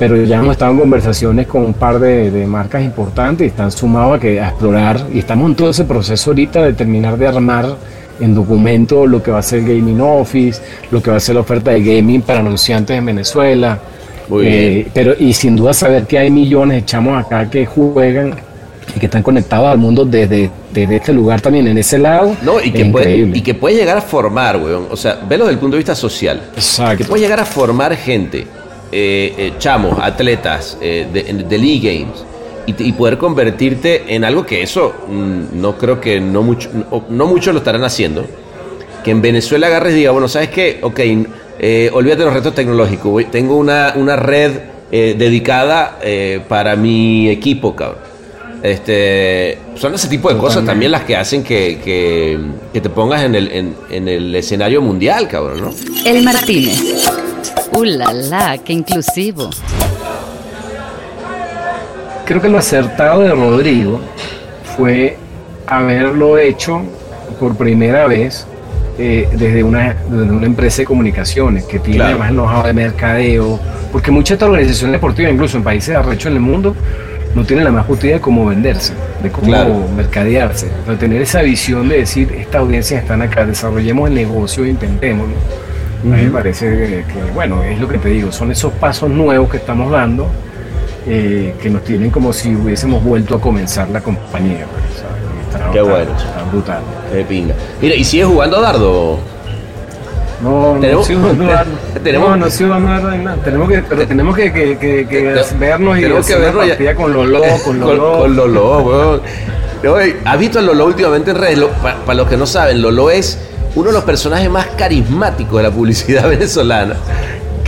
pero 0.00 0.16
ya 0.16 0.38
hemos 0.38 0.52
estado 0.52 0.72
en 0.72 0.78
conversaciones 0.78 1.46
con 1.46 1.62
un 1.62 1.74
par 1.74 1.98
de, 1.98 2.30
de 2.30 2.46
marcas 2.46 2.82
importantes 2.82 3.44
y 3.44 3.48
están 3.48 3.70
sumados 3.70 4.16
a, 4.16 4.18
que, 4.18 4.40
a 4.40 4.48
explorar 4.48 5.06
y 5.12 5.18
estamos 5.18 5.50
en 5.50 5.54
todo 5.54 5.68
ese 5.68 5.84
proceso 5.84 6.30
ahorita 6.30 6.62
de 6.62 6.72
terminar 6.72 7.18
de 7.18 7.28
armar 7.28 7.76
en 8.18 8.34
documento 8.34 9.06
lo 9.06 9.22
que 9.22 9.30
va 9.30 9.40
a 9.40 9.42
ser 9.42 9.60
Gaming 9.60 10.00
Office, 10.00 10.62
lo 10.90 11.02
que 11.02 11.10
va 11.10 11.18
a 11.18 11.20
ser 11.20 11.34
la 11.34 11.42
oferta 11.42 11.72
de 11.72 11.82
gaming 11.82 12.22
para 12.22 12.40
anunciantes 12.40 12.96
en 12.96 13.04
Venezuela. 13.04 13.78
Eh, 14.42 14.88
pero 14.94 15.14
y 15.18 15.34
sin 15.34 15.54
duda 15.54 15.74
saber 15.74 16.06
que 16.06 16.18
hay 16.18 16.30
millones 16.30 16.78
de 16.78 16.84
chamos 16.86 17.22
acá 17.22 17.50
que 17.50 17.66
juegan 17.66 18.34
y 18.96 19.00
que 19.00 19.06
están 19.06 19.22
conectados 19.22 19.68
al 19.68 19.76
mundo 19.76 20.06
desde, 20.06 20.50
desde 20.72 20.96
este 20.96 21.12
lugar 21.12 21.42
también, 21.42 21.66
en 21.66 21.76
ese 21.76 21.98
lado. 21.98 22.34
No, 22.42 22.58
y 22.58 22.70
que, 22.70 22.86
puede, 22.86 23.16
y 23.16 23.40
que 23.42 23.52
puede 23.52 23.76
llegar 23.76 23.98
a 23.98 24.00
formar, 24.00 24.56
weón. 24.56 24.86
O 24.90 24.96
sea, 24.96 25.18
velo 25.28 25.44
desde 25.44 25.54
el 25.54 25.58
punto 25.58 25.76
de 25.76 25.80
vista 25.80 25.94
social. 25.94 26.40
Exacto. 26.54 26.98
Que 26.98 27.04
puede 27.04 27.22
llegar 27.22 27.40
a 27.40 27.44
formar 27.44 27.94
gente, 27.96 28.46
eh, 28.92 29.34
eh, 29.36 29.52
chamos, 29.58 29.98
atletas 30.00 30.78
de, 30.80 31.08
de 31.12 31.58
League 31.58 31.80
Games 31.80 32.24
y, 32.78 32.92
poder 32.92 33.18
convertirte 33.18 34.14
en 34.14 34.24
algo 34.24 34.44
que 34.44 34.62
eso 34.62 34.94
mm, 35.08 35.60
no 35.60 35.76
creo 35.76 36.00
que 36.00 36.20
no, 36.20 36.42
mucho, 36.42 36.70
no, 37.08 37.26
muchos 37.26 37.52
lo 37.52 37.58
estarán 37.58 37.84
haciendo. 37.84 38.26
Que 39.04 39.10
en 39.10 39.22
Venezuela 39.22 39.66
agarres 39.66 39.94
y 39.94 39.98
diga, 39.98 40.10
bueno, 40.10 40.28
¿sabes 40.28 40.50
qué? 40.50 40.78
Ok, 40.82 41.00
eh, 41.58 41.90
olvídate 41.92 42.20
de 42.20 42.24
los 42.26 42.34
retos 42.34 42.54
tecnológicos. 42.54 43.30
Tengo 43.30 43.56
una, 43.56 43.94
una 43.96 44.16
red 44.16 44.52
eh, 44.92 45.14
dedicada 45.16 45.98
eh, 46.02 46.40
para 46.48 46.76
mi 46.76 47.30
equipo, 47.30 47.74
cabrón. 47.74 48.10
Este, 48.62 49.56
son 49.74 49.94
ese 49.94 50.08
tipo 50.08 50.30
de 50.30 50.38
cosas 50.38 50.66
también 50.66 50.92
las 50.92 51.04
que 51.04 51.16
hacen 51.16 51.42
que, 51.42 51.80
que, 51.82 52.78
te 52.78 52.90
pongas 52.90 53.22
en 53.22 53.34
el, 53.34 53.50
en, 53.52 53.74
en, 53.90 54.06
el 54.06 54.34
escenario 54.34 54.82
mundial, 54.82 55.26
cabrón, 55.28 55.62
¿no? 55.62 55.74
El 56.04 56.22
Martínez. 56.22 56.78
¡Uh, 57.80 57.84
la, 57.84 58.12
la! 58.12 58.58
¡Qué 58.58 58.74
inclusivo! 58.74 59.48
creo 62.26 62.42
que 62.42 62.48
lo 62.50 62.58
acertado 62.58 63.22
de 63.22 63.30
Rodrigo 63.30 64.02
fue 64.76 65.16
haberlo 65.66 66.36
hecho 66.36 66.82
por 67.40 67.56
primera 67.56 68.06
vez 68.06 68.46
eh, 68.98 69.26
desde, 69.32 69.64
una, 69.64 69.96
una 70.10 70.44
empresa 70.44 70.82
de 70.82 70.84
comunicaciones 70.84 71.64
que 71.64 71.78
tiene 71.78 72.00
claro. 72.00 72.22
además 72.22 72.66
de 72.66 72.72
mercadeo, 72.74 73.58
porque 73.90 74.10
muchas 74.10 74.38
de 74.38 74.44
organizaciones 74.44 74.92
deportivas, 74.92 75.32
incluso 75.32 75.56
en 75.56 75.64
países 75.64 75.96
arrechos 75.96 76.26
en 76.26 76.34
el 76.34 76.40
mundo, 76.40 76.76
no 77.34 77.44
tienen 77.44 77.64
la 77.64 77.72
más 77.72 77.86
justa 77.86 78.04
idea 78.06 78.16
de 78.16 78.22
cómo 78.22 78.44
venderse, 78.44 78.92
de 79.22 79.30
cómo 79.30 79.88
mercadearse, 79.96 80.68
de 80.86 80.96
tener 80.96 81.22
esa 81.22 81.40
visión 81.40 81.88
de 81.88 81.96
decir, 81.96 82.30
estas 82.32 82.56
audiencias 82.56 83.02
están 83.02 83.22
acá, 83.22 83.46
desarrollemos 83.46 84.10
el 84.10 84.16
negocio 84.16 84.66
intentémoslo. 86.04 86.14
A 86.14 86.16
mí 86.16 86.24
me 86.24 86.30
parece 86.30 87.04
que, 87.06 87.32
bueno, 87.34 87.62
es 87.62 87.78
lo 87.78 87.88
que 87.88 87.98
te 87.98 88.08
digo, 88.08 88.32
son 88.32 88.50
esos 88.50 88.72
pasos 88.74 89.10
nuevos 89.10 89.50
que 89.50 89.56
estamos 89.58 89.90
dando 89.90 90.28
eh, 91.06 91.54
que 91.62 91.70
nos 91.70 91.82
tienen 91.82 92.10
como 92.10 92.32
si 92.32 92.54
hubiésemos 92.54 93.02
vuelto 93.02 93.36
a 93.36 93.40
comenzar 93.40 93.88
la 93.88 94.00
compañía. 94.00 94.66
Pues, 94.70 95.72
Qué 95.72 95.80
bueno. 95.80 96.10
Está 96.16 96.42
brutal. 96.50 96.82
Qué 97.12 97.24
pinga. 97.24 97.54
Mira, 97.80 97.94
¿y 97.94 98.04
sigues 98.04 98.26
jugando 98.26 98.58
a 98.58 98.60
dardo? 98.60 99.18
No, 100.42 100.76
no 100.78 101.02
sigo 101.02 101.20
jugando 101.20 101.44
dardo. 101.44 101.72
¿Tenemos? 102.02 102.30
No, 102.30 102.36
no 102.36 102.50
sigo 102.50 102.68
jugando 102.68 102.90
dardo 102.90 103.16
nada. 103.16 103.36
Tenemos 103.42 103.68
que, 103.68 103.82
pero 103.82 104.06
tenemos 104.06 104.36
que, 104.36 104.52
que, 104.52 104.78
que, 104.78 105.06
que 105.06 105.42
vernos 105.58 105.98
y 105.98 106.02
tenemos 106.02 106.26
que 106.26 106.36
vernos 106.36 106.78
ya. 106.78 106.94
con 106.94 107.12
Lolo, 107.12 107.40
con 107.64 107.80
Lolo. 107.80 108.18
con, 108.18 108.36
Lolo, 108.36 108.78
weón. 108.80 109.22
¿Has 110.24 110.38
visto 110.38 110.58
a 110.58 110.62
Lolo 110.62 110.86
últimamente 110.86 111.30
en 111.30 111.36
redes? 111.38 111.60
Para, 111.82 112.14
los 112.14 112.28
que 112.28 112.36
no 112.36 112.46
saben, 112.46 112.82
Lolo 112.82 113.10
es 113.10 113.38
uno 113.74 113.88
de 113.88 113.92
los 113.92 114.04
personajes 114.04 114.50
más 114.50 114.66
carismáticos 114.76 115.58
de 115.58 115.62
la 115.62 115.70
publicidad 115.70 116.28
venezolana 116.28 116.96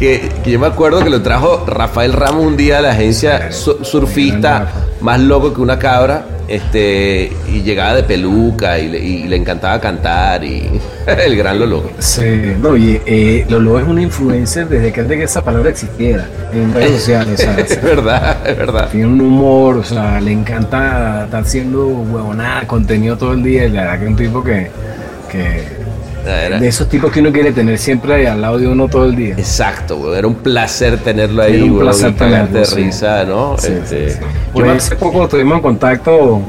que, 0.03 0.29
yo 0.45 0.59
me 0.59 0.67
acuerdo 0.67 1.05
que 1.05 1.11
lo 1.11 1.23
trajo 1.23 1.65
Rafael 1.65 2.13
Ramos 2.13 2.45
un 2.45 2.57
día 2.57 2.79
a 2.79 2.83
la 2.83 2.91
agencia 2.91 3.53
surfista, 3.53 4.67
más 5.01 5.21
loco 5.21 5.55
que 5.55 5.61
una 5.61 5.79
cabra, 5.79 6.27
este, 6.49 7.33
y 7.49 7.63
llegaba 7.63 7.95
de 7.95 8.03
peluca 8.03 8.81
y 8.81 8.89
le, 9.29 9.37
encantaba 9.37 9.81
cantar 9.81 10.43
y 10.43 10.69
el 11.07 11.37
gran 11.37 11.61
Lolo. 11.61 11.85
Sí, 12.01 12.53
no, 12.61 12.77
y 12.77 13.01
eh, 13.07 13.47
Lolo 13.49 13.79
es 13.79 13.87
una 13.87 14.03
influencer 14.03 14.69
desde 14.69 14.93
que 14.93 15.03
antes 15.03 15.19
que 15.19 15.25
esa 15.25 15.45
palabra 15.45 15.71
existiera 15.71 16.27
en 16.53 16.75
redes 16.75 16.93
sociales. 16.97 17.41
es 17.41 17.81
verdad, 17.81 18.39
es 18.45 18.59
verdad. 18.59 18.89
Tiene 18.91 19.07
un 19.07 19.21
humor, 19.21 19.77
o 19.77 19.85
sea, 19.85 20.21
le 20.21 20.33
encanta 20.33 21.27
estar 21.27 21.43
haciendo 21.43 21.87
huevonada, 21.87 22.67
contenido 22.67 23.17
todo 23.17 23.35
el 23.35 23.43
día, 23.45 23.67
y 23.67 23.69
la 23.69 23.83
verdad 23.83 23.99
que 23.99 24.05
es 24.05 24.11
un 24.11 24.17
tipo 24.17 24.43
que, 24.43 24.71
que 25.31 25.82
de 26.25 26.68
esos 26.68 26.89
tipos 26.89 27.11
que 27.11 27.20
uno 27.20 27.33
quiere 27.33 27.53
tener 27.53 27.79
siempre 27.79 28.14
ahí 28.14 28.27
al 28.27 28.41
lado 28.41 28.59
de 28.59 28.68
uno 28.68 28.89
todo 28.89 29.07
el 29.07 29.16
día. 29.16 29.35
Exacto, 29.37 30.14
Era 30.14 30.27
un 30.27 30.37
placer 30.37 30.99
tenerlo 30.99 31.43
ahí, 31.43 31.62
un 31.62 31.81
placer 31.81 32.14
tenerlo, 32.14 32.61
de 32.61 32.64
risa, 32.64 33.25
¿no? 33.25 33.57
este, 33.57 34.18
hace 34.70 34.97
poco 34.97 35.25
estuvimos 35.25 35.57
en 35.57 35.62
contacto. 35.62 36.41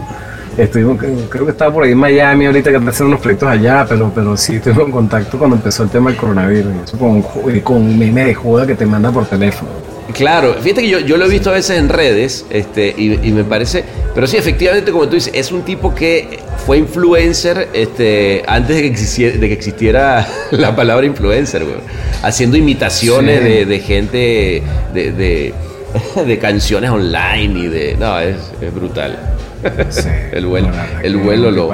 Estuvimos, 0.55 0.99
creo 1.29 1.45
que 1.45 1.51
estaba 1.51 1.73
por 1.73 1.83
ahí 1.83 1.93
en 1.93 1.97
Miami 1.97 2.45
ahorita 2.45 2.69
que 2.69 2.75
están 2.75 2.89
haciendo 2.89 3.07
unos 3.07 3.21
proyectos 3.21 3.49
allá, 3.49 3.87
pero, 3.89 4.11
pero 4.13 4.37
sí 4.37 4.57
estuvimos 4.57 4.85
en 4.85 4.91
contacto 4.91 5.39
cuando 5.39 5.55
empezó 5.55 5.81
el 5.81 5.89
tema 5.89 6.11
del 6.11 6.19
coronavirus. 6.19 6.73
Eso 6.83 6.99
con, 6.99 7.23
con 7.23 7.77
un 7.77 7.97
meme 7.97 8.25
de 8.25 8.35
joda 8.35 8.67
que 8.67 8.75
te 8.75 8.85
manda 8.85 9.11
por 9.11 9.25
teléfono. 9.25 9.71
Claro, 10.11 10.55
fíjate 10.61 10.81
que 10.81 10.89
yo, 10.89 10.99
yo 10.99 11.17
lo 11.17 11.25
he 11.25 11.29
visto 11.29 11.49
a 11.49 11.53
veces 11.53 11.77
en 11.77 11.87
redes 11.87 12.45
este, 12.49 12.93
y, 12.97 13.31
me 13.31 13.43
parece, 13.43 13.85
pero 14.13 14.27
sí, 14.27 14.35
efectivamente, 14.35 14.91
como 14.91 15.07
tú 15.07 15.15
dices, 15.15 15.31
es 15.33 15.51
un 15.51 15.63
tipo 15.63 15.95
que 15.95 16.39
fue 16.65 16.77
influencer 16.77 17.69
este, 17.73 18.43
antes 18.45 18.75
de 18.75 18.81
que 18.81 18.87
existiera, 18.89 19.37
de 19.37 19.47
que 19.47 19.53
existiera 19.53 20.27
la 20.51 20.75
palabra 20.75 21.05
influencer, 21.05 21.63
haciendo 22.21 22.57
imitaciones 22.57 23.67
de, 23.67 23.79
gente, 23.79 24.61
de, 24.93 25.53
de, 26.27 26.39
canciones 26.39 26.89
online 26.89 27.59
y 27.59 27.67
de... 27.67 27.95
No, 27.97 28.19
es, 28.19 28.35
brutal. 28.73 29.17
el 30.33 30.45
vuelo, 30.45 30.69
el 31.01 31.15
vuelo 31.15 31.49
lo... 31.49 31.73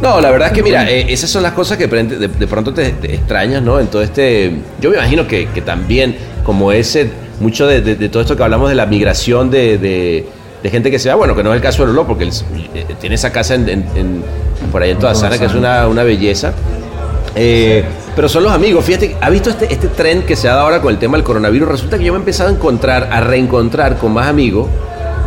No, 0.00 0.20
la 0.20 0.30
verdad 0.30 0.48
es 0.48 0.54
que 0.54 0.62
mira, 0.62 0.88
eh, 0.88 1.06
esas 1.08 1.28
son 1.28 1.42
las 1.42 1.52
cosas 1.52 1.76
que 1.76 1.88
de, 1.88 2.46
pronto 2.46 2.72
te, 2.72 2.94
extrañas, 3.02 3.60
¿no? 3.62 3.80
En 3.80 3.88
todo 3.88 4.02
este... 4.02 4.52
Yo 4.80 4.90
me 4.90 4.96
imagino 4.96 5.26
que, 5.26 5.48
que 5.48 5.60
también 5.60 6.16
como 6.44 6.70
ese 6.70 7.23
mucho 7.40 7.66
de, 7.66 8.08
todo 8.08 8.22
esto 8.22 8.36
que 8.36 8.42
hablamos 8.42 8.68
de 8.68 8.74
la 8.74 8.86
migración 8.86 9.50
de, 9.50 10.26
gente 10.64 10.90
que 10.90 10.98
se 10.98 11.08
va, 11.10 11.14
bueno, 11.14 11.36
que 11.36 11.42
no 11.42 11.50
es 11.50 11.56
el 11.56 11.62
caso 11.62 11.82
de 11.82 11.88
Lolo, 11.88 12.06
porque 12.06 12.24
él, 12.24 12.30
eh, 12.74 12.86
tiene 13.00 13.16
esa 13.16 13.30
casa 13.30 13.54
en, 13.54 14.22
por 14.72 14.82
ahí 14.82 14.90
en 14.90 14.98
toda 14.98 15.14
Sana, 15.14 15.38
que 15.38 15.46
es 15.46 15.54
una, 15.54 16.02
belleza. 16.02 16.52
Eh, 17.36 17.84
pero 18.14 18.28
son 18.28 18.44
los 18.44 18.52
amigos. 18.52 18.84
Fíjate, 18.84 19.16
¿ha 19.20 19.28
visto 19.28 19.50
este, 19.50 19.72
este 19.72 19.88
tren 19.88 20.22
que 20.22 20.36
se 20.36 20.48
ha 20.48 20.52
dado 20.52 20.66
ahora 20.66 20.80
con 20.80 20.92
el 20.92 20.98
tema 20.98 21.16
del 21.16 21.24
coronavirus? 21.24 21.68
Resulta 21.68 21.98
que 21.98 22.04
yo 22.04 22.12
me 22.12 22.18
he 22.18 22.20
empezado 22.20 22.48
a 22.48 22.52
encontrar, 22.52 23.08
a 23.10 23.20
reencontrar 23.20 23.98
con 23.98 24.12
más 24.12 24.28
amigos, 24.28 24.68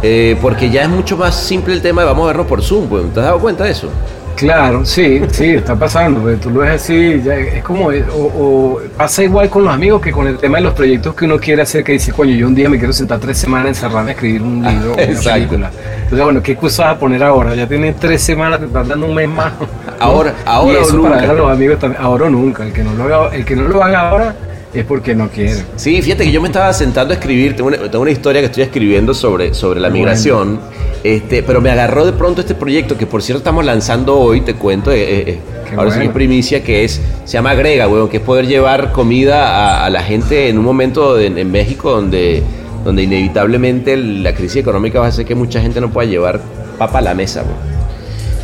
eh, 0.03 0.37
porque 0.41 0.69
ya 0.69 0.83
es 0.83 0.89
mucho 0.89 1.17
más 1.17 1.35
simple 1.35 1.73
el 1.73 1.81
tema 1.81 2.01
de 2.01 2.07
vamos 2.07 2.23
a 2.23 2.27
vernos 2.27 2.47
por 2.47 2.63
Zoom. 2.63 2.87
Pues, 2.87 3.03
¿Te 3.13 3.19
has 3.19 3.25
dado 3.25 3.39
cuenta 3.39 3.65
de 3.65 3.71
eso? 3.71 3.89
Claro, 4.37 4.85
sí, 4.85 5.19
sí, 5.31 5.55
está 5.55 5.75
pasando. 5.75 6.21
Pues, 6.21 6.39
tú 6.39 6.51
lo 6.51 6.59
ves 6.59 6.81
así, 6.81 7.19
ya 7.25 7.35
es 7.35 7.63
como, 7.63 7.89
o, 8.13 8.79
pasa 8.95 9.23
igual 9.23 9.49
con 9.49 9.63
los 9.63 9.73
amigos 9.73 9.99
que 9.99 10.11
con 10.11 10.27
el 10.27 10.37
tema 10.37 10.59
de 10.59 10.65
los 10.65 10.73
proyectos 10.73 11.15
que 11.15 11.25
uno 11.25 11.39
quiere 11.39 11.63
hacer, 11.63 11.83
que 11.83 11.93
dice, 11.93 12.13
coño, 12.13 12.35
yo 12.35 12.45
un 12.45 12.53
día 12.53 12.69
me 12.69 12.77
quiero 12.77 12.93
sentar 12.93 13.19
tres 13.19 13.39
semanas 13.39 13.69
encerrado 13.69 14.07
a 14.07 14.11
escribir 14.11 14.43
un 14.43 14.63
ah, 14.63 14.71
libro 14.71 14.91
o 14.91 14.93
una 14.93 15.19
película. 15.21 15.71
Entonces, 16.03 16.23
bueno, 16.23 16.43
¿qué 16.43 16.55
cosa 16.55 16.85
vas 16.85 16.95
a 16.95 16.99
poner 16.99 17.23
ahora? 17.23 17.55
Ya 17.55 17.67
tienes 17.67 17.95
tres 17.95 18.21
semanas, 18.21 18.59
te 18.59 18.67
están 18.67 18.87
dando 18.87 19.07
un 19.07 19.15
mes 19.15 19.27
más. 19.27 19.53
Ahora, 19.99 20.35
ahora 20.45 20.81
o 20.83 20.91
nunca. 20.91 21.09
Para 21.09 21.33
los 21.33 21.51
amigos 21.51 21.79
también, 21.79 22.03
ahora 22.03 22.25
o 22.25 22.29
nunca. 22.29 22.63
El 22.63 22.71
que 22.71 22.83
no 22.83 22.93
lo 22.93 23.03
haga, 23.05 23.35
el 23.35 23.43
que 23.43 23.55
no 23.55 23.67
lo 23.67 23.83
haga 23.83 24.09
ahora 24.09 24.35
es 24.71 24.85
porque 24.85 25.15
no 25.15 25.29
quiere. 25.29 25.63
Sí, 25.75 25.99
fíjate 26.03 26.25
que 26.25 26.31
yo 26.31 26.41
me 26.41 26.49
estaba 26.49 26.71
sentando 26.73 27.13
a 27.13 27.17
escribir, 27.17 27.55
tengo 27.55 27.71
una, 28.01 28.11
historia 28.11 28.41
que 28.41 28.45
estoy 28.45 28.63
escribiendo 28.63 29.15
sobre, 29.15 29.55
sobre 29.55 29.79
la 29.79 29.89
migración. 29.89 30.59
Este, 31.03 31.43
pero 31.43 31.61
me 31.61 31.69
agarró 31.69 32.05
de 32.05 32.13
pronto 32.13 32.41
este 32.41 32.55
proyecto 32.55 32.97
que 32.97 33.05
por 33.05 33.21
cierto 33.21 33.39
estamos 33.39 33.63
lanzando 33.63 34.17
hoy, 34.17 34.41
te 34.41 34.55
cuento, 34.55 34.91
eh, 34.91 35.01
eh, 35.01 35.23
eh 35.27 35.39
ahora 35.77 35.91
sí 35.91 36.01
es 36.01 36.09
primicia, 36.09 36.63
que 36.63 36.83
es, 36.83 36.99
se 37.23 37.33
llama 37.33 37.51
Agrega, 37.51 37.87
weón, 37.87 38.09
que 38.09 38.17
es 38.17 38.23
poder 38.23 38.47
llevar 38.47 38.91
comida 38.91 39.85
a, 39.85 39.89
la 39.89 40.01
gente 40.01 40.49
en 40.49 40.57
un 40.57 40.65
momento 40.65 41.19
en 41.19 41.51
México 41.51 41.91
donde, 41.91 42.43
donde 42.83 43.03
inevitablemente 43.03 43.97
la 43.97 44.33
crisis 44.33 44.57
económica 44.57 44.99
va 44.99 45.05
a 45.05 45.09
hacer 45.09 45.25
que 45.25 45.35
mucha 45.35 45.61
gente 45.61 45.81
no 45.81 45.89
pueda 45.89 46.09
llevar 46.09 46.41
papa 46.77 46.99
a 46.99 47.01
la 47.01 47.13
mesa, 47.13 47.43
weón. 47.43 47.77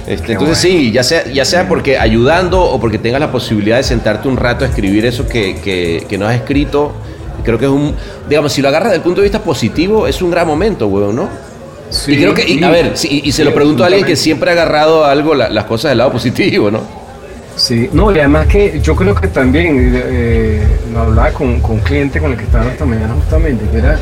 Este, 0.05 0.33
entonces 0.33 0.57
sí, 0.57 0.91
ya 0.91 1.01
sea, 1.01 1.25
ya 1.31 1.45
sea 1.45 1.69
porque 1.69 1.97
ayudando 1.97 2.61
o 2.61 2.77
porque 2.79 2.97
tengas 2.97 3.21
la 3.21 3.31
posibilidad 3.31 3.77
de 3.77 3.83
sentarte 3.83 4.27
un 4.27 4.35
rato 4.35 4.65
a 4.65 4.67
escribir 4.67 5.05
eso 5.05 5.27
que, 5.27 5.55
que, 5.63 6.05
que 6.09 6.17
no 6.17 6.27
has 6.27 6.35
escrito, 6.35 6.91
creo 7.43 7.57
que 7.57 7.65
es 7.65 7.71
un, 7.71 7.95
digamos, 8.27 8.51
si 8.51 8.61
lo 8.61 8.67
agarras 8.67 8.89
desde 8.89 8.97
el 8.97 9.03
punto 9.03 9.21
de 9.21 9.27
vista 9.27 9.41
positivo, 9.41 10.05
es 10.05 10.21
un 10.21 10.29
gran 10.29 10.45
momento, 10.45 10.87
weón, 10.87 11.15
¿no? 11.15 11.29
Y 12.07 12.17
creo 12.17 12.33
que, 12.33 12.63
a 12.63 12.69
ver, 12.69 12.93
y, 13.03 13.31
se 13.31 13.43
lo 13.43 13.53
pregunto 13.53 13.83
a 13.83 13.87
alguien 13.87 14.05
que 14.05 14.15
siempre 14.15 14.49
ha 14.49 14.53
agarrado 14.53 15.05
algo, 15.05 15.35
las 15.35 15.65
cosas 15.65 15.91
del 15.91 15.99
lado 15.99 16.11
positivo, 16.11 16.71
¿no? 16.71 16.81
Sí, 17.55 17.89
no, 17.93 18.11
y 18.11 18.17
además 18.17 18.47
que 18.47 18.79
yo 18.81 18.95
creo 18.95 19.13
que 19.13 19.27
también, 19.27 19.93
eh, 19.95 20.63
lo 20.91 21.01
hablaba 21.01 21.31
con, 21.31 21.59
con 21.59 21.73
un 21.73 21.79
cliente 21.81 22.19
con 22.19 22.31
el 22.31 22.37
que 22.37 22.45
estaba 22.45 22.65
esta 22.65 22.85
mañana 22.85 23.13
justamente, 23.13 23.63
que 23.71 23.77
era, 23.77 23.99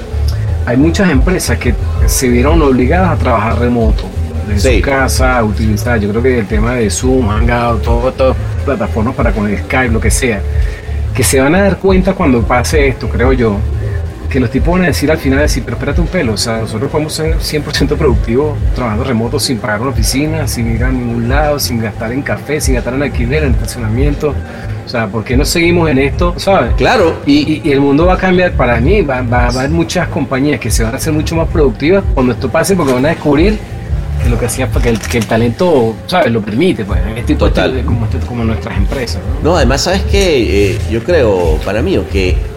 hay 0.66 0.78
muchas 0.78 1.10
empresas 1.10 1.58
que 1.58 1.76
se 2.06 2.30
vieron 2.30 2.62
obligadas 2.62 3.12
a 3.12 3.16
trabajar 3.18 3.60
remoto, 3.60 4.04
de 4.48 4.60
su 4.60 4.82
casa, 4.82 5.38
a 5.38 5.44
utilizar, 5.44 6.00
yo 6.00 6.10
creo 6.10 6.22
que 6.22 6.40
el 6.40 6.48
tema 6.48 6.76
de 6.76 6.90
Zoom, 6.90 7.28
Hangout, 7.28 7.84
todas 7.84 8.14
estas 8.14 8.36
plataformas 8.66 9.16
para 9.16 9.32
con 9.32 9.50
el 9.50 9.58
Skype, 9.58 9.94
lo 9.94 10.00
que 10.00 10.12
sea, 10.12 10.42
que 11.14 11.24
se 11.24 11.40
van 11.40 11.56
a 11.56 11.62
dar 11.64 11.78
cuenta 11.78 12.14
cuando 12.14 12.42
pase 12.42 12.88
esto, 12.88 13.10
creo 13.10 13.34
yo, 13.34 13.58
que 14.32 14.40
los 14.40 14.50
tipos 14.50 14.72
van 14.72 14.84
a 14.84 14.88
decir 14.88 15.12
al 15.12 15.18
final, 15.18 15.40
decir, 15.40 15.62
pero 15.64 15.76
espérate 15.76 16.00
un 16.00 16.08
pelo, 16.08 16.34
o 16.34 16.38
sea, 16.38 16.60
nosotros 16.60 16.90
podemos 16.90 17.14
ser 17.14 17.36
100% 17.38 17.98
productivos 17.98 18.58
trabajando 18.74 19.04
remoto 19.04 19.40
sin 19.40 19.58
pagar 19.58 19.82
una 19.82 19.92
oficina, 19.92 20.48
sin 20.48 20.74
ir 20.74 20.84
a 20.86 20.90
ningún 20.90 21.28
lado, 21.28 21.60
sin 21.60 21.82
gastar 21.82 22.14
en 22.14 22.22
café, 22.22 22.62
sin 22.62 22.76
gastar 22.76 22.94
en 22.94 23.04
alquiler, 23.04 23.44
en 23.44 23.52
estacionamiento. 23.52 24.34
O 24.86 24.90
sea, 24.90 25.08
¿por 25.08 25.26
qué 25.26 25.36
no 25.36 25.44
seguimos 25.44 25.90
en 25.90 26.00
esto? 26.00 26.34
¿Sabes? 26.38 26.74
Claro. 26.76 27.18
Y, 27.26 27.70
el 27.70 27.82
mundo 27.82 28.06
va 28.06 28.14
a 28.14 28.18
cambiar 28.18 28.54
para 28.54 28.80
mí, 28.80 29.02
va, 29.02 29.22
va, 29.22 29.46
a 29.46 29.48
haber 29.50 29.70
muchas 29.70 30.08
compañías 30.08 30.62
que 30.62 30.72
se 30.72 30.84
van 30.84 30.94
a 30.94 30.98
hacer 30.98 31.12
mucho 31.12 31.36
más 31.36 31.50
productivas 31.50 32.04
cuando 32.14 32.32
esto 32.32 32.50
pase 32.50 32.76
porque 32.76 32.94
van 32.94 33.06
a 33.06 33.10
descubrir 33.10 33.60
que 34.24 34.30
lo 34.30 34.40
que 34.40 34.46
hacía 34.46 34.70
que 34.70 34.90
el, 34.90 35.00
que 35.00 35.18
el 35.18 35.26
talento, 35.26 35.94
¿sabes? 36.08 36.32
Lo 36.32 36.42
permite, 36.42 36.86
pues, 36.86 37.02
en 37.06 37.18
este 37.18 37.36
Total. 37.36 37.76
De, 37.76 37.84
como, 37.84 38.08
como, 38.28 38.46
nuestras 38.46 38.78
empresas. 38.78 39.22
¿no? 39.44 39.58
además, 39.58 39.82
¿sabes 39.82 40.04
qué? 40.04 40.72
Eh, 40.72 40.80
yo 40.90 41.04
creo, 41.04 41.58
para 41.66 41.82
mí, 41.82 41.98
que 42.12 42.51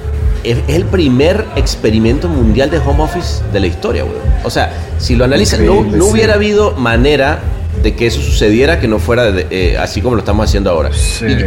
es, 0.45 0.59
el 0.69 0.85
primer 0.85 1.45
experimento 1.57 2.29
mundial 2.29 2.71
de 2.71 2.79
home 2.79 3.03
office 3.03 3.43
de 3.53 3.61
la 3.61 3.67
historia, 3.67 4.05
weón. 4.05 4.23
O 4.45 4.51
sea, 4.51 4.73
si 4.99 5.17
lo 5.17 5.25
analizan, 5.25 5.65
no, 5.67 5.81
hubiera 6.07 6.35
habido 6.35 6.73
manera 6.73 7.41
de 7.83 7.95
que 7.95 8.07
eso 8.07 8.21
sucediera 8.21 8.81
que 8.81 8.89
no 8.89 8.99
fuera 8.99 9.31
eh, 9.51 9.77
así 9.79 10.01
como 10.01 10.15
lo 10.15 10.21
estamos 10.21 10.49
haciendo 10.49 10.71
ahora. 10.71 10.91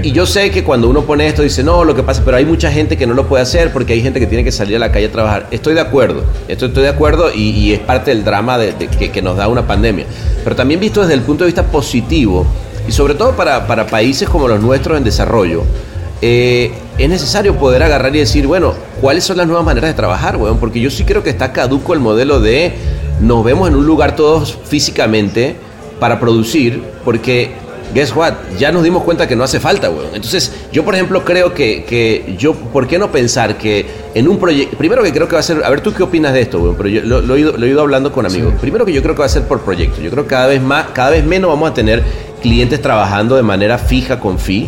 Y, 0.03 0.11
yo 0.11 0.25
sé 0.25 0.51
que 0.51 0.63
cuando 0.63 0.89
uno 0.89 1.03
pone 1.03 1.27
esto 1.27 1.41
dice, 1.41 1.63
no, 1.63 1.83
lo 1.83 1.95
que 1.95 2.03
pasa, 2.03 2.21
pero 2.25 2.37
hay 2.37 2.45
mucha 2.45 2.71
gente 2.71 2.97
que 2.97 3.07
no 3.07 3.13
lo 3.13 3.27
puede 3.27 3.43
hacer 3.43 3.71
porque 3.71 3.93
hay 3.93 4.01
gente 4.01 4.19
que 4.19 4.27
tiene 4.27 4.43
que 4.43 4.51
salir 4.51 4.75
a 4.75 4.79
la 4.79 4.91
calle 4.91 5.07
a 5.07 5.11
trabajar. 5.11 5.47
Estoy 5.51 5.73
de 5.73 5.81
acuerdo, 5.81 6.23
esto 6.47 6.67
estoy 6.67 6.83
de 6.83 6.89
acuerdo 6.89 7.31
y, 7.33 7.71
es 7.71 7.79
parte 7.79 8.11
del 8.11 8.23
drama 8.23 8.57
de, 8.57 8.73
que, 8.75 9.21
nos 9.21 9.37
da 9.37 9.47
una 9.47 9.65
pandemia. 9.65 10.05
Pero 10.43 10.55
también 10.55 10.79
visto 10.79 11.01
desde 11.01 11.13
el 11.13 11.21
punto 11.21 11.43
de 11.43 11.47
vista 11.47 11.63
positivo 11.63 12.45
y 12.87 12.91
sobre 12.91 13.15
todo 13.15 13.31
para, 13.35 13.65
para 13.67 13.87
países 13.87 14.29
como 14.29 14.47
los 14.47 14.61
nuestros 14.61 14.97
en 14.97 15.03
desarrollo, 15.03 15.63
eh, 16.21 16.71
es 16.97 17.09
necesario 17.09 17.55
poder 17.55 17.83
agarrar 17.83 18.15
y 18.15 18.19
decir, 18.19 18.47
bueno, 18.47 18.73
¿cuáles 19.01 19.23
son 19.23 19.37
las 19.37 19.47
nuevas 19.47 19.65
maneras 19.65 19.89
de 19.91 19.93
trabajar, 19.93 20.37
weón? 20.37 20.57
Porque 20.57 20.79
yo 20.79 20.89
sí 20.89 21.03
creo 21.03 21.23
que 21.23 21.29
está 21.29 21.53
caduco 21.53 21.93
el 21.93 21.99
modelo 21.99 22.39
de 22.39 22.73
nos 23.19 23.43
vemos 23.43 23.67
en 23.69 23.75
un 23.75 23.85
lugar 23.85 24.15
todos 24.15 24.57
físicamente 24.65 25.55
para 25.99 26.19
producir, 26.19 26.81
porque, 27.03 27.51
guess 27.93 28.15
what, 28.15 28.33
ya 28.57 28.71
nos 28.71 28.83
dimos 28.83 29.03
cuenta 29.03 29.27
que 29.27 29.35
no 29.35 29.43
hace 29.43 29.59
falta, 29.59 29.89
weón. 29.91 30.09
Entonces, 30.13 30.51
yo 30.71 30.83
por 30.83 30.95
ejemplo 30.95 31.23
creo 31.23 31.53
que, 31.53 31.83
que 31.85 32.35
yo, 32.37 32.53
¿por 32.53 32.87
qué 32.87 32.97
no 32.97 33.11
pensar 33.11 33.57
que 33.57 33.85
en 34.15 34.27
un 34.27 34.39
proyecto, 34.39 34.75
primero 34.77 35.03
que 35.03 35.13
creo 35.13 35.27
que 35.27 35.33
va 35.33 35.39
a 35.39 35.43
ser, 35.43 35.63
a 35.63 35.69
ver, 35.69 35.81
¿tú 35.81 35.93
qué 35.93 36.01
opinas 36.01 36.33
de 36.33 36.41
esto, 36.41 36.59
weón? 36.59 36.75
Pero 36.77 36.89
yo 36.89 37.01
lo, 37.03 37.35
he, 37.35 37.39
ido, 37.39 37.81
hablando 37.81 38.11
con 38.11 38.25
amigos. 38.25 38.55
Primero 38.59 38.85
que 38.85 38.93
yo 38.93 39.03
creo 39.03 39.13
que 39.13 39.19
va 39.19 39.27
a 39.27 39.29
ser 39.29 39.43
por 39.43 39.61
proyecto. 39.61 40.01
Yo 40.01 40.09
creo 40.09 40.23
que 40.23 40.29
cada 40.31 40.47
vez 40.47 40.61
más, 40.61 40.87
cada 40.93 41.11
vez 41.11 41.23
menos 41.23 41.49
vamos 41.49 41.69
a 41.69 41.73
tener 41.75 42.03
clientes 42.41 42.81
trabajando 42.81 43.35
de 43.35 43.43
manera 43.43 43.77
fija 43.77 44.19
con 44.19 44.39
fee 44.39 44.67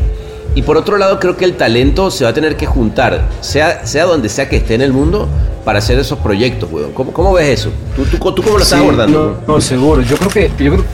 y 0.59 0.61
por 0.61 0.75
otro 0.75 0.97
lado, 0.97 1.21
creo 1.21 1.37
que 1.37 1.45
el 1.45 1.55
talento 1.55 2.11
se 2.11 2.25
va 2.25 2.31
a 2.31 2.33
tener 2.33 2.57
que 2.57 2.65
juntar, 2.65 3.21
sea, 3.39 3.85
sea 3.85 4.03
donde 4.03 4.27
sea 4.27 4.49
que 4.49 4.57
esté 4.57 4.75
en 4.75 4.81
el 4.81 4.91
mundo, 4.91 5.29
para 5.63 5.79
hacer 5.79 5.97
esos 5.97 6.19
proyectos, 6.19 6.69
weón. 6.69 6.91
¿Cómo, 6.91 7.13
cómo 7.13 7.31
ves 7.31 7.61
eso? 7.61 7.71
¿Tú, 7.95 8.03
tú, 8.03 8.19
cómo 8.19 8.57
lo 8.57 8.63
estás 8.63 8.81
abordando? 8.81 9.41
No, 9.47 9.61
seguro. 9.61 10.01
Yo 10.01 10.17
creo 10.17 10.29
que 10.29 10.51
yo 10.61 10.71
creo, 10.73 10.85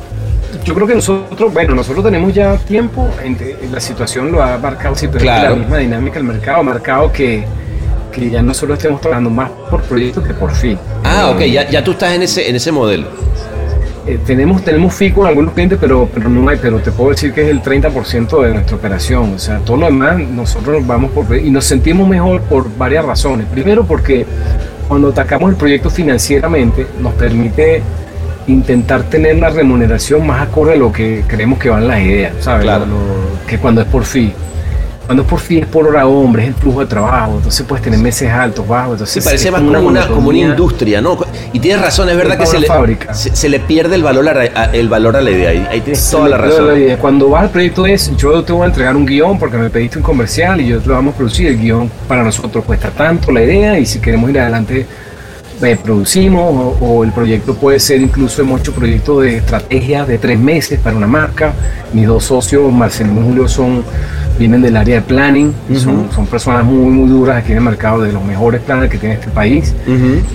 yo 0.63 0.73
creo 0.75 0.85
que 0.85 0.93
nosotros, 0.93 1.51
bueno, 1.51 1.73
nosotros 1.73 2.05
tenemos 2.05 2.31
ya 2.31 2.57
tiempo, 2.57 3.09
en, 3.23 3.35
la 3.71 3.79
situación 3.79 4.31
lo 4.31 4.43
ha 4.43 4.55
marcado 4.59 4.95
siempre 4.95 5.19
claro. 5.19 5.49
la 5.49 5.55
misma 5.55 5.77
dinámica 5.79 6.19
del 6.19 6.27
mercado, 6.27 6.59
ha 6.59 6.63
marcado 6.63 7.11
que, 7.11 7.43
que 8.11 8.29
ya 8.29 8.43
no 8.43 8.53
solo 8.53 8.75
estemos 8.75 9.01
trabajando 9.01 9.31
más 9.31 9.49
por 9.71 9.81
proyectos 9.81 10.27
que 10.27 10.35
por 10.35 10.53
fin. 10.53 10.77
Ah, 11.03 11.31
ok, 11.33 11.39
ya, 11.45 11.67
ya 11.71 11.83
tú 11.83 11.93
estás 11.93 12.13
en 12.13 12.21
ese, 12.21 12.47
en 12.47 12.55
ese 12.55 12.71
modelo. 12.71 13.07
Eh, 14.07 14.19
tenemos, 14.23 14.63
tenemos 14.63 14.93
fee 14.93 15.11
con 15.11 15.25
algunos 15.25 15.53
clientes, 15.53 15.79
pero, 15.81 16.07
pero 16.13 16.29
no 16.29 16.47
hay, 16.47 16.57
pero 16.61 16.79
te 16.79 16.91
puedo 16.91 17.09
decir 17.09 17.33
que 17.33 17.41
es 17.41 17.49
el 17.49 17.61
30% 17.61 18.43
de 18.43 18.53
nuestra 18.53 18.75
operación. 18.75 19.33
O 19.33 19.39
sea, 19.39 19.59
todo 19.59 19.77
lo 19.77 19.85
demás 19.87 20.19
nosotros 20.19 20.77
nos 20.77 20.87
vamos 20.87 21.11
por 21.11 21.35
y 21.35 21.49
nos 21.49 21.65
sentimos 21.65 22.07
mejor 22.07 22.41
por 22.41 22.75
varias 22.77 23.03
razones. 23.03 23.47
Primero 23.47 23.85
porque 23.85 24.25
cuando 24.87 25.09
atacamos 25.09 25.49
el 25.49 25.55
proyecto 25.55 25.89
financieramente 25.89 26.85
nos 26.99 27.13
permite 27.13 27.81
intentar 28.47 29.03
tener 29.03 29.37
la 29.37 29.49
remuneración 29.49 30.25
más 30.25 30.41
acorde 30.47 30.73
a 30.73 30.75
lo 30.75 30.91
que 30.91 31.23
creemos 31.27 31.57
que 31.57 31.69
van 31.69 31.87
las 31.87 31.99
ideas, 32.01 32.33
¿sabes? 32.41 32.63
Claro. 32.63 32.85
que 33.47 33.57
cuando 33.57 33.81
es 33.81 33.87
por 33.87 34.05
fee. 34.05 34.33
Cuando 35.05 35.23
es 35.23 35.29
por 35.29 35.39
fin 35.39 35.59
es 35.63 35.67
por 35.67 35.87
hora 35.87 36.07
hombre, 36.07 36.43
es 36.43 36.47
el 36.49 36.55
flujo 36.55 36.79
de 36.79 36.87
trabajo, 36.87 37.33
entonces 37.37 37.65
puedes 37.67 37.83
tener 37.83 37.99
meses 37.99 38.31
altos, 38.31 38.67
bajos. 38.67 38.93
Entonces 38.93 39.23
parece 39.23 39.51
más 39.51 39.61
como 39.61 39.79
una, 39.87 40.07
como 40.07 40.29
una 40.29 40.37
industria, 40.39 40.99
¿no? 41.01 41.17
Y 41.53 41.59
tienes 41.59 41.81
razón, 41.81 42.09
es 42.09 42.17
verdad 42.17 42.33
Es 42.33 42.39
que 42.39 42.45
se 42.47 42.59
le, 42.59 42.67
fábrica. 42.67 43.13
se, 43.13 43.35
se 43.35 43.47
le 43.49 43.59
pierde 43.59 43.95
el 43.95 44.03
valor 44.03 44.27
a, 44.29 44.65
el 44.73 44.89
valor 44.89 45.15
a 45.15 45.21
la 45.21 45.31
idea. 45.31 45.49
Ahí, 45.51 45.67
ahí 45.69 45.81
tienes 45.81 46.09
toda 46.09 46.27
la 46.29 46.37
razón. 46.37 46.87
la- 46.89 46.97
Cuando 46.97 47.29
vas 47.29 47.43
al 47.43 47.49
proyecto 47.51 47.85
es, 47.85 48.15
yo 48.17 48.43
te 48.43 48.51
voy 48.51 48.63
a 48.63 48.65
entregar 48.67 48.95
un 48.95 49.05
guion 49.05 49.37
porque 49.37 49.57
me 49.57 49.69
pediste 49.69 49.97
un 49.97 50.03
comercial 50.03 50.59
y 50.61 50.67
yo 50.67 50.79
te 50.79 50.87
lo 50.87 50.95
vamos 50.95 51.13
a 51.13 51.17
producir. 51.17 51.47
El 51.47 51.59
guion 51.59 51.89
para 52.07 52.23
nosotros 52.23 52.65
cuesta 52.65 52.89
tanto 52.89 53.31
la 53.31 53.43
idea 53.43 53.77
y 53.77 53.85
si 53.85 53.99
queremos 53.99 54.29
ir 54.31 54.39
adelante 54.39 54.85
producimos 55.83 56.43
o, 56.81 56.85
o 56.85 57.03
el 57.03 57.11
proyecto 57.11 57.55
puede 57.55 57.79
ser 57.79 58.01
incluso 58.01 58.41
hemos 58.41 58.61
hecho 58.61 58.73
proyectos 58.73 59.23
de 59.23 59.37
estrategia 59.37 60.05
de 60.05 60.17
tres 60.17 60.37
meses 60.39 60.79
para 60.79 60.95
una 60.95 61.07
marca. 61.07 61.53
Mis 61.93 62.07
dos 62.07 62.25
socios, 62.25 62.71
Marcelino 62.73 63.21
y 63.21 63.23
Julio, 63.23 63.47
son 63.47 63.83
vienen 64.37 64.61
del 64.61 64.75
área 64.75 64.95
de 64.95 65.01
planning, 65.01 65.53
son, 65.77 66.09
son 66.13 66.27
personas 66.27 66.65
muy 66.65 66.91
muy 66.91 67.09
duras 67.09 67.37
aquí 67.37 67.53
en 67.53 67.59
el 67.59 67.63
mercado 67.63 68.01
de 68.01 68.11
los 68.11 68.21
mejores 68.21 68.59
planners 68.61 68.91
que 68.91 68.97
tiene 68.97 69.15
este 69.15 69.29
país 69.29 69.73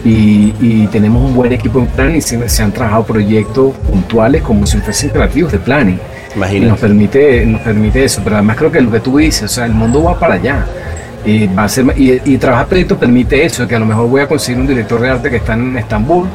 y, 0.05 0.55
y 0.59 0.89
tenemos 0.91 1.23
un 1.23 1.35
buen 1.35 1.53
equipo 1.53 1.81
en 1.81 1.87
planning 1.87 2.17
y 2.17 2.21
se, 2.23 2.49
se 2.49 2.63
han 2.63 2.73
trabajado 2.73 3.05
proyectos 3.05 3.75
puntuales 3.91 4.41
como 4.43 4.67
si 4.67 4.79
fuesen 4.79 5.11
creativos 5.11 5.53
de 5.53 5.59
planning. 5.59 5.99
Y 6.33 6.37
Imagínate. 6.39 6.71
nos 6.71 6.79
permite, 6.79 7.45
nos 7.45 7.61
permite 7.61 8.05
eso, 8.05 8.23
pero 8.25 8.37
además 8.37 8.57
creo 8.57 8.73
que 8.73 8.81
lo 8.81 8.91
que 8.91 9.01
tú 9.01 9.19
dices, 9.19 9.43
o 9.43 9.49
sea, 9.49 9.67
el 9.67 9.75
mundo 9.75 10.03
va 10.03 10.19
para 10.19 10.35
allá. 10.35 10.65
Y, 11.25 11.47
va 11.49 11.65
a 11.65 11.69
ser, 11.69 11.85
y, 11.97 12.21
y 12.25 12.39
trabajar 12.39 12.67
proyectos 12.67 12.97
permite 12.99 13.45
eso, 13.45 13.67
que 13.69 13.75
a 13.75 13.79
lo 13.79 13.87
mejor 13.87 14.09
voy 14.09 14.23
a 14.23 14.27
conseguir 14.29 14.61
un 14.61 14.67
director 14.67 15.01
de 15.01 15.11
arte 15.11 15.31
que 15.31 15.37
está 15.37 15.53
en 15.55 15.77
Estambul 15.77 16.29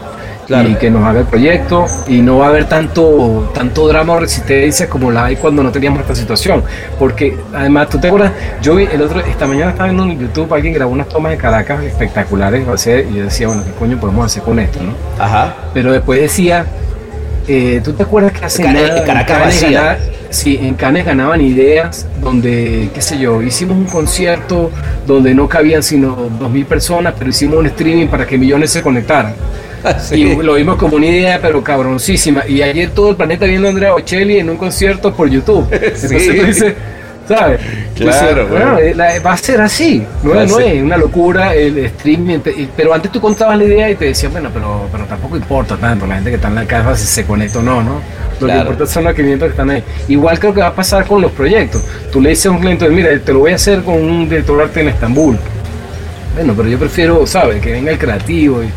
Claro. 0.45 0.69
y 0.69 0.75
que 0.75 0.91
nos 0.91 1.03
haga 1.03 1.21
el 1.21 1.25
proyecto 1.25 1.87
y 2.07 2.21
no 2.21 2.37
va 2.37 2.45
a 2.45 2.49
haber 2.49 2.65
tanto, 2.65 3.51
tanto 3.55 3.87
drama 3.87 4.13
o 4.13 4.19
resistencia 4.19 4.87
como 4.87 5.09
la 5.09 5.25
hay 5.25 5.37
cuando 5.37 5.63
no 5.63 5.71
teníamos 5.71 6.01
esta 6.01 6.13
situación. 6.13 6.63
Porque 6.99 7.35
además, 7.51 7.89
tú 7.89 7.97
te 7.97 8.09
acuerdas, 8.09 8.31
yo 8.61 8.75
vi 8.75 8.83
el 8.93 9.01
otro, 9.01 9.21
esta 9.21 9.47
mañana 9.47 9.71
estaba 9.71 9.89
viendo 9.89 10.03
en 10.03 10.19
YouTube, 10.19 10.53
alguien 10.53 10.75
grabó 10.75 10.91
unas 10.91 11.09
tomas 11.09 11.31
de 11.31 11.37
Caracas 11.39 11.83
espectaculares, 11.83 12.61
y 12.63 13.15
yo 13.15 13.23
decía, 13.23 13.47
bueno, 13.47 13.63
¿qué 13.65 13.71
coño 13.71 13.99
podemos 13.99 14.23
hacer 14.27 14.43
con 14.43 14.59
esto? 14.59 14.77
¿no? 14.83 14.91
Ajá. 15.17 15.55
Pero 15.73 15.91
después 15.91 16.21
decía, 16.21 16.67
eh, 17.47 17.81
¿tú 17.83 17.93
te 17.93 18.03
acuerdas 18.03 18.31
que 18.33 18.45
hace 18.45 18.61
Cane- 18.61 18.83
nada 18.83 18.99
en 18.99 19.05
Caracas 19.07 19.39
vacía. 19.45 19.97
Sí, 20.35 20.59
en 20.61 20.75
Cannes 20.75 21.05
ganaban 21.05 21.41
ideas 21.41 22.07
donde, 22.21 22.89
qué 22.93 23.01
sé 23.01 23.17
yo, 23.17 23.41
hicimos 23.41 23.77
un 23.77 23.85
concierto 23.85 24.71
donde 25.07 25.33
no 25.33 25.47
cabían 25.47 25.81
sino 25.81 26.29
2.000 26.29 26.65
personas, 26.65 27.13
pero 27.17 27.29
hicimos 27.29 27.57
un 27.57 27.65
streaming 27.67 28.07
para 28.07 28.25
que 28.27 28.37
millones 28.37 28.71
se 28.71 28.81
conectaran. 28.81 29.33
Sí. 29.99 30.15
Y 30.15 30.35
lo 30.35 30.55
vimos 30.55 30.77
como 30.77 30.95
una 30.95 31.05
idea, 31.05 31.39
pero 31.41 31.63
cabroncísima. 31.63 32.47
Y 32.47 32.61
ayer 32.61 32.89
todo 32.89 33.11
el 33.11 33.15
planeta 33.15 33.45
viendo 33.45 33.67
a 33.67 33.71
Andrea 33.71 33.91
Bocelli 33.91 34.39
en 34.39 34.49
un 34.49 34.57
concierto 34.57 35.13
por 35.13 35.29
YouTube. 35.29 35.67
Entonces 35.71 36.27
tú 36.27 36.45
dices, 36.45 36.73
¿sabes? 37.27 37.59
Claro, 37.95 38.47
bueno, 38.47 38.77
eh, 38.79 38.93
va 39.25 39.33
a 39.33 39.37
ser 39.37 39.61
así. 39.61 40.05
No, 40.23 40.39
es- 40.41 40.51
no 40.51 40.57
ser. 40.57 40.75
es 40.75 40.83
una 40.83 40.97
locura 40.97 41.53
el 41.55 41.77
streaming. 41.79 42.39
Pero 42.75 42.93
antes 42.93 43.11
tú 43.11 43.19
contabas 43.21 43.57
la 43.57 43.63
idea 43.63 43.89
y 43.89 43.95
te 43.95 44.05
decían, 44.05 44.31
bueno, 44.31 44.49
pero, 44.53 44.87
pero 44.91 45.05
tampoco 45.05 45.35
importa 45.37 45.77
tanto 45.77 46.05
la 46.05 46.15
gente 46.15 46.29
que 46.31 46.35
está 46.35 46.47
en 46.49 46.55
la 46.55 46.65
casa 46.65 46.95
si 46.95 47.05
se 47.07 47.25
conecta 47.25 47.59
o 47.59 47.61
no, 47.61 47.81
¿no? 47.81 48.01
Lo 48.39 48.47
Claro. 48.47 48.53
que 48.65 48.71
importa 48.71 48.85
son 48.93 49.03
los 49.05 49.13
500 49.13 49.45
que 49.47 49.51
están 49.51 49.69
ahí. 49.69 49.83
Igual 50.09 50.39
creo 50.39 50.53
que 50.53 50.59
va 50.61 50.67
a 50.67 50.75
pasar 50.75 51.05
con 51.05 51.21
los 51.21 51.31
proyectos. 51.31 51.81
Tú 52.11 52.19
le 52.21 52.29
dices 52.31 52.47
a 52.47 52.51
un 52.51 52.59
cliente, 52.59 52.87
mira, 52.89 53.09
te 53.19 53.31
lo 53.33 53.39
voy 53.39 53.51
a 53.51 53.55
hacer 53.55 53.81
con 53.83 53.95
un 53.95 54.27
director 54.27 54.57
de 54.57 54.63
arte 54.63 54.81
en 54.81 54.89
Estambul. 54.89 55.37
Bueno, 56.35 56.53
pero 56.55 56.67
yo 56.67 56.77
prefiero, 56.77 57.25
¿sabes? 57.25 57.61
Que 57.61 57.71
venga 57.71 57.91
el 57.91 57.97
creativo. 57.97 58.61
Y, 58.61 58.67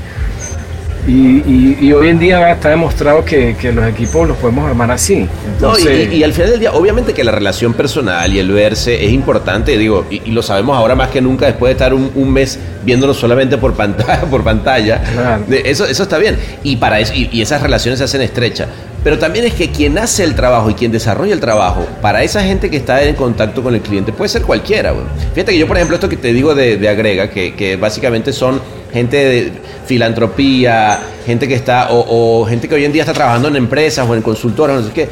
y, 1.07 1.11
y- 1.13 1.79
y 1.81 1.93
hoy 1.93 2.09
en 2.09 2.19
día 2.19 2.53
está 2.53 2.71
demostrado 2.71 3.25
que, 3.25 3.57
que 3.61 3.73
los 3.73 3.87
equipos 3.87 4.27
los 4.29 4.37
podemos 4.37 4.69
armar 4.69 4.91
así. 4.91 5.27
No, 5.61 5.75
y- 5.79 6.23
al 6.23 6.33
final 6.33 6.51
del 6.51 6.61
día, 6.61 6.73
obviamente 6.73 7.15
que 7.15 7.25
la 7.25 7.33
relación 7.33 7.73
personal 7.75 8.33
y 8.33 8.39
el 8.39 8.51
verse 8.51 9.05
es 9.05 9.13
importante, 9.13 9.77
digo, 9.79 10.07
y, 10.11 10.31
lo 10.31 10.43
sabemos 10.43 10.77
ahora 10.77 10.95
más 10.95 11.09
que 11.11 11.21
nunca 11.21 11.47
después 11.47 11.71
de 11.71 11.73
estar 11.73 11.95
un, 11.95 12.11
un 12.15 12.31
mes 12.33 12.59
viéndonos 12.85 13.17
solamente 13.17 13.57
por 13.59 13.75
pantalla, 13.75 14.21
por 14.31 14.43
pantalla. 14.45 15.03
Claro. 15.03 15.45
Eso, 15.51 15.87
eso 15.87 16.03
está 16.03 16.19
bien. 16.19 16.37
Y 16.63 16.77
para 16.77 17.01
eso, 17.01 17.13
y 17.15 17.41
esas 17.41 17.63
relaciones 17.63 17.99
se 17.99 18.05
hacen 18.05 18.21
estrechas. 18.23 18.69
Pero 19.05 19.19
también 19.19 19.45
es 19.45 19.55
que 19.55 19.71
quien 19.71 19.97
hace 19.99 20.25
el 20.25 20.35
trabajo 20.35 20.71
y 20.71 20.75
quien 20.75 20.91
desarrolla 20.91 21.33
el 21.33 21.41
trabajo, 21.41 21.87
para 22.03 22.23
esa 22.23 22.43
gente 22.43 22.69
que 22.71 22.77
está 22.77 23.03
en 23.03 23.15
contacto 23.15 23.63
con 23.63 23.75
el 23.75 23.81
cliente, 23.81 24.13
puede 24.13 24.29
ser 24.29 24.43
cualquiera. 24.43 24.91
güey. 24.93 25.05
Fíjate 25.35 25.53
que 25.53 25.59
yo, 25.59 25.67
por 25.67 25.77
ejemplo, 25.77 25.95
esto 25.95 26.09
que 26.09 26.17
te 26.17 26.33
digo 26.33 26.55
de, 26.55 26.89
Agrega, 26.89 27.31
que, 27.31 27.55
que 27.55 27.77
básicamente 27.77 28.33
son 28.33 28.61
gente 28.93 29.17
de 29.17 29.53
filantropía, 29.87 30.99
gente 31.27 31.47
que 31.47 31.55
está, 31.55 31.91
o, 31.91 32.41
o 32.41 32.47
gente 32.47 32.69
que 32.69 32.75
hoy 32.75 32.85
en 32.85 32.93
día 32.93 33.03
está 33.03 33.13
trabajando 33.13 33.49
en 33.49 33.57
empresas 33.57 34.09
o 34.09 34.15
en 34.15 34.23
consultoras, 34.23 34.81
no 34.81 34.87
sé 34.89 34.93
qué, 34.93 35.09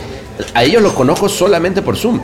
a 0.54 0.64
ellos 0.64 0.82
los 0.82 0.92
conozco 0.92 1.28
solamente 1.28 1.82
por 1.82 1.96
Zoom. 1.96 2.20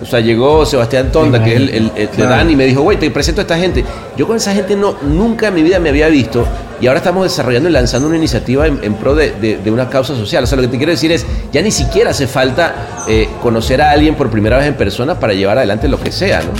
O 0.00 0.06
sea, 0.06 0.20
llegó 0.20 0.64
Sebastián 0.64 1.10
Tonda, 1.10 1.42
que 1.44 1.50
es 1.54 1.60
el, 1.60 1.68
el- 1.70 1.92
el 1.96 2.08
de. 2.08 2.22
Dan, 2.36 2.50
y 2.50 2.56
me 2.56 2.64
dijo, 2.66 2.82
güey, 2.82 2.98
te 2.98 3.10
presento 3.10 3.40
a 3.40 3.42
esta 3.42 3.58
gente. 3.58 3.84
Yo 4.16 4.26
con 4.26 4.36
esa 4.36 4.52
gente 4.54 4.76
no, 4.76 4.96
nunca 5.02 5.48
en 5.48 5.54
mi 5.54 5.62
vida 5.62 5.78
me 5.80 5.88
había 5.88 6.06
visto 6.08 6.46
y 6.80 6.86
ahora 6.86 6.98
estamos 6.98 7.24
desarrollando 7.24 7.68
y 7.68 7.72
lanzando 7.72 8.06
una 8.06 8.16
iniciativa 8.16 8.66
en, 8.68 8.78
en 8.84 8.94
pro 8.94 9.14
de, 9.16 9.32
de- 9.32 9.56
de 9.58 9.70
una 9.72 9.88
causa 9.90 10.14
social. 10.14 10.44
O 10.44 10.46
sea, 10.46 10.56
lo 10.56 10.62
que 10.62 10.68
te 10.68 10.76
quiero 10.76 10.92
decir 10.92 11.10
es, 11.10 11.26
ya 11.52 11.60
ni 11.62 11.72
siquiera 11.72 12.10
hace 12.10 12.26
falta 12.28 13.04
eh, 13.08 13.28
conocer 13.42 13.82
a 13.82 13.90
alguien 13.90 14.14
por 14.14 14.30
primera 14.30 14.56
vez 14.58 14.66
en 14.68 14.74
persona 14.74 15.18
para 15.18 15.32
llevar 15.32 15.58
adelante 15.58 15.88
lo 15.88 15.98
que 15.98 16.12
sea, 16.12 16.40
¿no? 16.42 16.50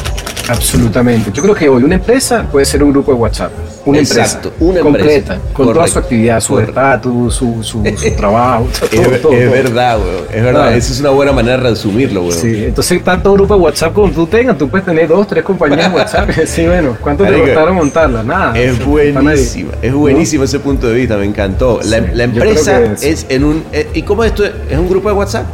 Absolutamente. 0.49 1.31
Yo 1.33 1.43
creo 1.43 1.55
que 1.55 1.69
hoy 1.69 1.83
una 1.83 1.97
empresa 1.97 2.45
puede 2.51 2.65
ser 2.67 2.83
un 2.83 2.91
grupo 2.93 3.13
de 3.13 3.19
WhatsApp. 3.19 3.53
Una 3.85 3.99
Exacto, 4.01 4.49
empresa. 4.49 4.65
una 4.71 4.81
completa. 4.81 5.35
empresa. 5.35 5.39
Con 5.55 5.73
toda 5.73 5.87
su 5.87 5.99
actividad, 5.99 6.41
su 6.41 6.59
estatus, 6.59 7.35
su, 7.35 7.63
su, 7.63 7.83
su 7.97 8.11
trabajo. 8.17 8.67
todo, 8.79 8.85
Es, 8.91 9.23
todo, 9.23 9.33
es 9.33 9.41
todo. 9.43 9.51
verdad, 9.51 9.99
güey. 9.99 10.11
Es 10.39 10.45
verdad. 10.45 10.69
Ah. 10.69 10.77
Esa 10.77 10.93
es 10.93 11.01
una 11.01 11.11
buena 11.11 11.33
manera 11.33 11.57
de 11.57 11.71
resumirlo, 11.71 12.23
güey. 12.23 12.33
Sí, 12.37 12.65
entonces 12.65 13.03
tanto 13.03 13.33
grupo 13.33 13.55
de 13.55 13.61
WhatsApp 13.61 13.93
como 13.95 14.11
tú 14.13 14.27
tengas, 14.27 14.59
tú 14.59 14.69
puedes 14.69 14.85
tener 14.85 15.09
dos, 15.09 15.27
tres 15.27 15.43
compañías 15.45 15.91
de 15.91 15.97
WhatsApp. 15.97 16.31
Sí, 16.47 16.67
bueno, 16.67 16.97
¿cuánto 17.01 17.25
te 17.25 17.39
costaron 17.39 17.77
montarla? 17.77 18.23
Nada. 18.23 18.59
Es 18.59 18.85
buenísima, 18.85 19.73
es 19.81 19.93
buenísimo 19.93 20.45
ese 20.45 20.59
punto 20.59 20.89
de 20.89 20.95
vista, 20.95 21.17
me 21.17 21.25
encantó. 21.27 21.81
La, 21.85 21.99
Sí, 21.99 22.21
empresa 22.23 22.97
sí. 22.97 23.09
es 23.09 23.27
en 23.29 23.45
un... 23.45 23.65
eh, 23.73 23.89
¿Y 23.95 24.03
cómo 24.03 24.25
es 24.25 24.31
esto? 24.33 24.45
¿Es 24.45 24.79
un 24.79 24.89
grupo 24.89 25.09
de 25.09 25.15
WhatsApp? 25.15 25.47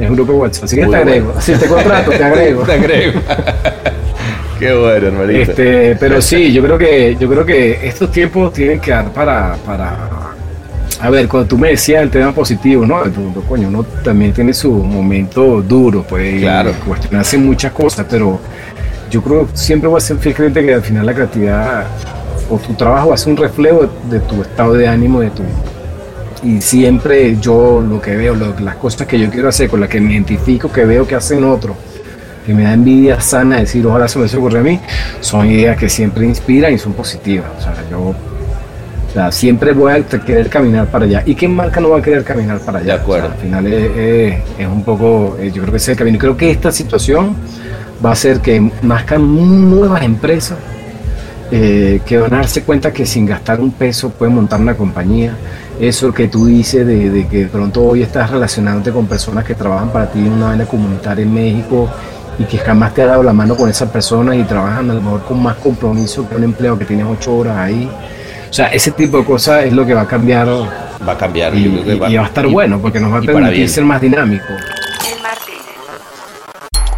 Es 0.00 0.08
un 0.08 0.16
grupo 0.16 0.32
de 0.32 0.38
WhatsApp. 0.38 0.64
Así 0.64 0.76
que 0.76 0.82
Muy 0.82 0.90
te 0.92 0.96
agrego. 0.96 1.26
bueno. 1.26 1.40
Si 1.40 1.52
te 1.52 1.66
contrato, 1.66 2.10
te 2.10 2.24
agrego. 2.24 2.62
Te 2.62 2.72
agrego. 2.72 3.20
Qué 4.58 4.72
bueno, 4.74 5.06
hermanito. 5.06 5.40
Este, 5.52 5.96
pero 5.96 6.20
sí, 6.20 6.52
yo 6.52 6.62
creo 6.62 6.76
que 6.78 7.16
yo 7.18 7.28
creo 7.28 7.46
que 7.46 7.86
estos 7.86 8.10
tiempos 8.12 8.52
tienen 8.52 8.78
que 8.80 8.90
dar 8.90 9.10
para, 9.12 9.54
para 9.64 9.96
a 11.00 11.08
ver, 11.10 11.28
cuando 11.28 11.48
tú 11.48 11.56
me 11.56 11.68
decías 11.70 12.02
el 12.02 12.10
tema 12.10 12.32
positivo, 12.32 12.84
¿no? 12.84 13.02
Tú- 13.04 13.30
tú, 13.32 13.42
coño, 13.46 13.68
uno 13.68 13.84
también 14.04 14.32
tiene 14.34 14.52
su 14.52 14.70
momento 14.70 15.62
duro, 15.62 16.04
pues, 16.06 16.40
Claro. 16.42 16.72
cuestionarse 16.86 17.38
muchas 17.38 17.72
cosas, 17.72 18.04
pero 18.10 18.38
yo 19.10 19.22
creo 19.22 19.46
que 19.46 19.56
siempre 19.56 19.88
voy 19.88 19.96
a 19.96 20.00
ser 20.00 20.18
fiel 20.18 20.34
creyente 20.34 20.62
que 20.62 20.74
al 20.74 20.82
final 20.82 21.06
la 21.06 21.14
creatividad 21.14 21.84
o 22.50 22.58
tu 22.58 22.74
trabajo 22.74 23.08
va 23.08 23.14
a 23.14 23.18
ser 23.18 23.30
un 23.32 23.38
reflejo 23.38 23.88
de, 24.10 24.18
de 24.18 24.24
tu 24.26 24.42
estado 24.42 24.74
de 24.74 24.86
ánimo, 24.86 25.20
de 25.20 25.30
tu 25.30 25.42
y 26.42 26.60
siempre 26.60 27.36
yo 27.40 27.80
lo 27.86 28.00
que 28.00 28.16
veo, 28.16 28.34
lo- 28.34 28.58
las 28.60 28.76
cosas 28.76 29.06
que 29.06 29.18
yo 29.18 29.28
quiero 29.30 29.48
hacer, 29.48 29.68
con 29.68 29.80
las 29.80 29.88
que 29.88 30.00
me 30.00 30.12
identifico, 30.12 30.70
que 30.72 30.84
veo 30.84 31.06
que 31.06 31.14
hacen 31.14 31.44
otros, 31.44 31.76
que 32.46 32.54
me 32.54 32.62
da 32.64 32.72
envidia 32.72 33.20
sana 33.20 33.58
decir, 33.58 33.86
ojalá 33.86 34.08
se 34.08 34.18
me 34.18 34.26
ocurre 34.26 34.60
a 34.60 34.62
mí, 34.62 34.80
son 35.20 35.46
ideas 35.50 35.76
que 35.76 35.88
siempre 35.88 36.24
inspiran 36.26 36.72
y 36.72 36.78
son 36.78 36.92
positivas. 36.94 37.46
O 37.58 37.62
sea, 37.62 37.74
yo 37.90 37.98
o 38.00 39.12
sea, 39.12 39.32
siempre 39.32 39.72
voy 39.72 39.92
a 39.92 40.02
querer 40.06 40.48
caminar 40.48 40.86
para 40.86 41.04
allá. 41.04 41.22
¿Y 41.26 41.34
qué 41.34 41.48
marca 41.48 41.80
no 41.80 41.90
va 41.90 41.98
a 41.98 42.02
querer 42.02 42.22
caminar 42.22 42.60
para 42.60 42.78
allá? 42.78 42.94
De 42.94 43.00
acuerdo. 43.02 43.26
O 43.26 43.30
sea, 43.30 43.36
al 43.36 43.42
final 43.42 43.66
es, 43.66 43.96
es- 43.96 44.34
es 44.60 44.66
un 44.68 44.84
poco, 44.84 45.36
eh, 45.40 45.50
yo 45.52 45.62
creo 45.62 45.72
que 45.72 45.76
ese 45.78 45.90
es 45.92 45.96
el 45.96 45.98
camino. 45.98 46.16
Creo 46.18 46.36
que 46.36 46.50
esta 46.50 46.70
situación 46.70 47.34
va 48.04 48.10
a 48.10 48.12
hacer 48.12 48.38
que 48.40 48.70
nazcan 48.82 49.68
nuevas 49.68 50.02
empresas 50.02 50.56
eh, 51.50 52.00
que 52.06 52.18
van 52.18 52.32
a 52.34 52.36
darse 52.38 52.62
cuenta 52.62 52.92
que 52.92 53.04
sin 53.04 53.26
gastar 53.26 53.60
un 53.60 53.72
peso 53.72 54.10
pueden 54.10 54.34
montar 54.36 54.60
una 54.60 54.74
compañía. 54.76 55.34
Eso 55.80 56.12
que 56.12 56.28
tú 56.28 56.44
dices 56.46 56.86
de, 56.86 57.08
de 57.10 57.26
que 57.26 57.38
de 57.38 57.46
pronto 57.46 57.82
hoy 57.82 58.02
estás 58.02 58.30
relacionándote 58.30 58.92
con 58.92 59.06
personas 59.06 59.44
que 59.44 59.54
trabajan 59.54 59.90
para 59.90 60.10
ti 60.10 60.18
en 60.18 60.32
una 60.32 60.48
vaina 60.48 60.66
comunitaria 60.66 61.22
en 61.24 61.32
México 61.32 61.88
y 62.38 62.44
que 62.44 62.58
jamás 62.58 62.92
te 62.92 63.02
ha 63.02 63.06
dado 63.06 63.22
la 63.22 63.32
mano 63.32 63.56
con 63.56 63.68
esas 63.70 63.88
personas 63.90 64.36
y 64.36 64.42
trabajan 64.44 64.90
a 64.90 64.94
lo 64.94 65.00
mejor 65.00 65.24
con 65.24 65.42
más 65.42 65.56
compromiso 65.56 66.28
que 66.28 66.36
un 66.36 66.44
empleo 66.44 66.78
que 66.78 66.84
tienes 66.84 67.06
ocho 67.08 67.34
horas 67.34 67.56
ahí. 67.56 67.90
O 68.50 68.52
sea, 68.52 68.66
ese 68.66 68.90
tipo 68.90 69.18
de 69.18 69.24
cosas 69.24 69.64
es 69.64 69.72
lo 69.72 69.86
que 69.86 69.94
va 69.94 70.02
a 70.02 70.06
cambiar 70.06 70.48
Va 70.48 71.12
a 71.12 71.16
cambiar. 71.16 71.54
y, 71.54 71.64
y- 71.66 71.92
y 71.92 71.98
va 72.16 72.24
a 72.24 72.26
estar 72.26 72.44
y- 72.44 72.52
bueno 72.52 72.78
porque 72.78 73.00
nos 73.00 73.10
va 73.14 73.18
a 73.18 73.22
y 73.22 73.26
permitir 73.26 73.68
ser 73.70 73.84
más 73.84 74.02
dinámico. 74.02 74.44
El 74.50 75.22
Martínez. 75.22 75.60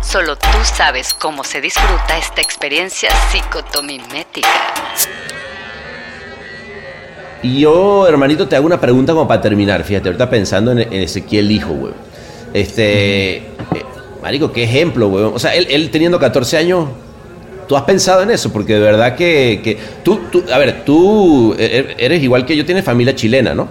Solo 0.00 0.34
tú 0.34 0.48
sabes 0.64 1.14
cómo 1.14 1.44
se 1.44 1.60
disfruta 1.60 2.18
esta 2.18 2.40
experiencia 2.40 3.10
psicotomimética. 3.30 4.48
Y 7.42 7.60
yo, 7.60 8.06
hermanito, 8.06 8.46
te 8.46 8.54
hago 8.56 8.66
una 8.66 8.80
pregunta 8.80 9.12
como 9.12 9.26
para 9.26 9.40
terminar. 9.40 9.82
Fíjate, 9.84 10.08
ahorita 10.08 10.30
pensando 10.30 10.72
en, 10.72 10.78
en 10.80 10.92
Ezequiel 11.02 11.50
hijo, 11.50 11.72
güey. 11.74 11.92
Este, 12.54 13.36
eh, 13.38 13.44
marico, 14.22 14.52
qué 14.52 14.64
ejemplo, 14.64 15.08
güey. 15.08 15.24
O 15.24 15.38
sea, 15.38 15.54
él, 15.54 15.66
él 15.70 15.90
teniendo 15.90 16.18
14 16.18 16.56
años, 16.58 16.88
¿tú 17.66 17.76
has 17.76 17.82
pensado 17.82 18.22
en 18.22 18.30
eso? 18.30 18.52
Porque 18.52 18.74
de 18.74 18.80
verdad 18.80 19.16
que, 19.16 19.60
que 19.64 19.76
tú, 20.04 20.20
a 20.52 20.58
ver, 20.58 20.84
tú 20.84 21.54
e- 21.58 21.94
e- 21.98 22.04
eres 22.04 22.22
igual 22.22 22.46
que 22.46 22.56
yo, 22.56 22.64
tienes 22.64 22.84
familia 22.84 23.14
chilena, 23.14 23.54
¿no? 23.54 23.68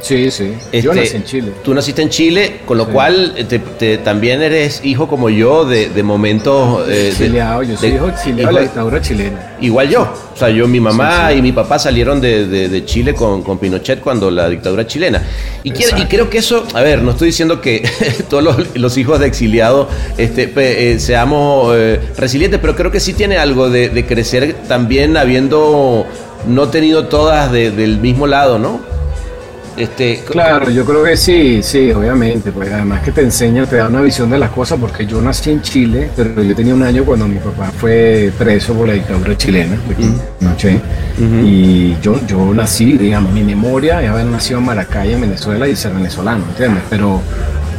Sí, 0.00 0.30
sí. 0.30 0.54
Yo 0.72 0.92
Este, 0.92 0.94
nací 0.94 1.16
en 1.16 1.24
Chile. 1.24 1.52
Tú 1.64 1.74
naciste 1.74 2.02
en 2.02 2.08
Chile, 2.08 2.60
con 2.64 2.78
lo 2.78 2.86
Sí. 2.86 2.90
cual 2.92 3.34
eh, 3.36 3.44
te- 3.44 3.58
te- 3.58 3.98
también 3.98 4.40
eres 4.42 4.80
hijo 4.84 5.08
como 5.08 5.28
yo 5.28 5.64
de, 5.64 5.88
de 5.88 6.02
momentos... 6.02 6.88
eh, 6.88 6.92
de- 6.92 7.08
Exiliado, 7.08 7.62
yo 7.62 7.76
soy 7.76 7.90
de- 7.90 7.96
hijo 7.96 8.08
exiliado 8.08 8.48
de 8.48 8.54
la 8.54 8.60
dictadura 8.60 9.00
chilena. 9.00 9.56
Igual 9.60 9.88
yo. 9.88 10.02
O 10.34 10.36
sea, 10.38 10.50
yo, 10.50 10.68
mi 10.68 10.78
mamá 10.80 11.26
Sí, 11.28 11.32
sí. 11.34 11.38
y 11.40 11.42
mi 11.42 11.52
papá 11.52 11.78
salieron 11.78 12.20
de, 12.20 12.82
Chile 12.86 13.12
con, 13.14 13.42
con 13.42 13.58
Pinochet 13.58 14.00
cuando 14.00 14.30
la 14.30 14.48
dictadura 14.48 14.86
chilena. 14.86 15.22
Y, 15.64 15.72
quiero- 15.72 15.98
y 15.98 16.04
creo 16.06 16.30
que 16.30 16.38
eso, 16.38 16.64
a 16.74 16.80
ver, 16.82 17.02
no 17.02 17.10
estoy 17.10 17.26
diciendo 17.28 17.60
que 17.60 17.82
todos 18.30 18.42
los, 18.44 18.76
los 18.76 18.96
hijos 18.96 19.18
de 19.18 19.26
exiliados 19.26 19.88
este, 20.16 20.52
eh, 20.56 20.98
seamos 21.00 21.74
eh, 21.76 21.98
resilientes, 22.16 22.60
pero 22.60 22.76
creo 22.76 22.90
que 22.92 23.00
sí 23.00 23.12
tiene 23.14 23.36
algo 23.36 23.68
de, 23.68 23.88
de 23.88 24.06
crecer 24.06 24.54
también 24.68 25.16
habiendo 25.16 26.06
no 26.46 26.68
tenido 26.68 27.06
todas 27.08 27.50
de- 27.50 27.72
del 27.72 27.98
mismo 27.98 28.26
lado, 28.28 28.58
¿no? 28.60 28.80
Este, 29.78 30.24
Claro, 30.28 30.70
yo 30.70 30.84
creo 30.84 31.04
que 31.04 31.16
sí, 31.16 31.62
sí, 31.62 31.92
obviamente, 31.92 32.50
pues 32.50 32.72
además 32.72 33.00
que 33.02 33.12
te 33.12 33.20
enseña, 33.20 33.64
te 33.64 33.76
da 33.76 33.88
una 33.88 34.00
visión 34.00 34.28
de 34.28 34.38
las 34.38 34.50
cosas, 34.50 34.78
porque 34.80 35.06
yo 35.06 35.20
nací 35.22 35.50
en 35.50 35.62
Chile, 35.62 36.10
pero 36.16 36.42
yo 36.42 36.54
tenía 36.54 36.74
un 36.74 36.82
año 36.82 37.04
cuando 37.04 37.28
mi 37.28 37.38
papá 37.38 37.70
fue 37.70 38.32
preso 38.36 38.74
por 38.74 38.88
la 38.88 38.94
dictadura 38.94 39.36
chilena, 39.36 39.78
Pinochet, 40.38 40.82
y 41.44 41.96
yo, 42.00 42.20
yo 42.26 42.52
nací, 42.52 42.98
digamos, 42.98 43.32
mi 43.32 43.42
memoria 43.42 44.02
es 44.02 44.10
haber 44.10 44.26
nacido 44.26 44.58
en 44.58 44.66
Maracay, 44.66 45.14
en 45.14 45.20
Venezuela, 45.20 45.68
y 45.68 45.76
ser 45.76 45.92
venezolano, 45.92 46.44
¿entiendes? 46.48 46.82
Pero, 46.90 47.20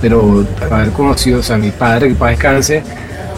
pero 0.02 0.46
haber 0.72 0.92
conocido, 0.92 1.40
o 1.40 1.44
sea, 1.44 1.58
mi 1.58 1.72
padre, 1.72 2.08
que 2.10 2.16
para 2.16 2.32
descanse, 2.32 2.82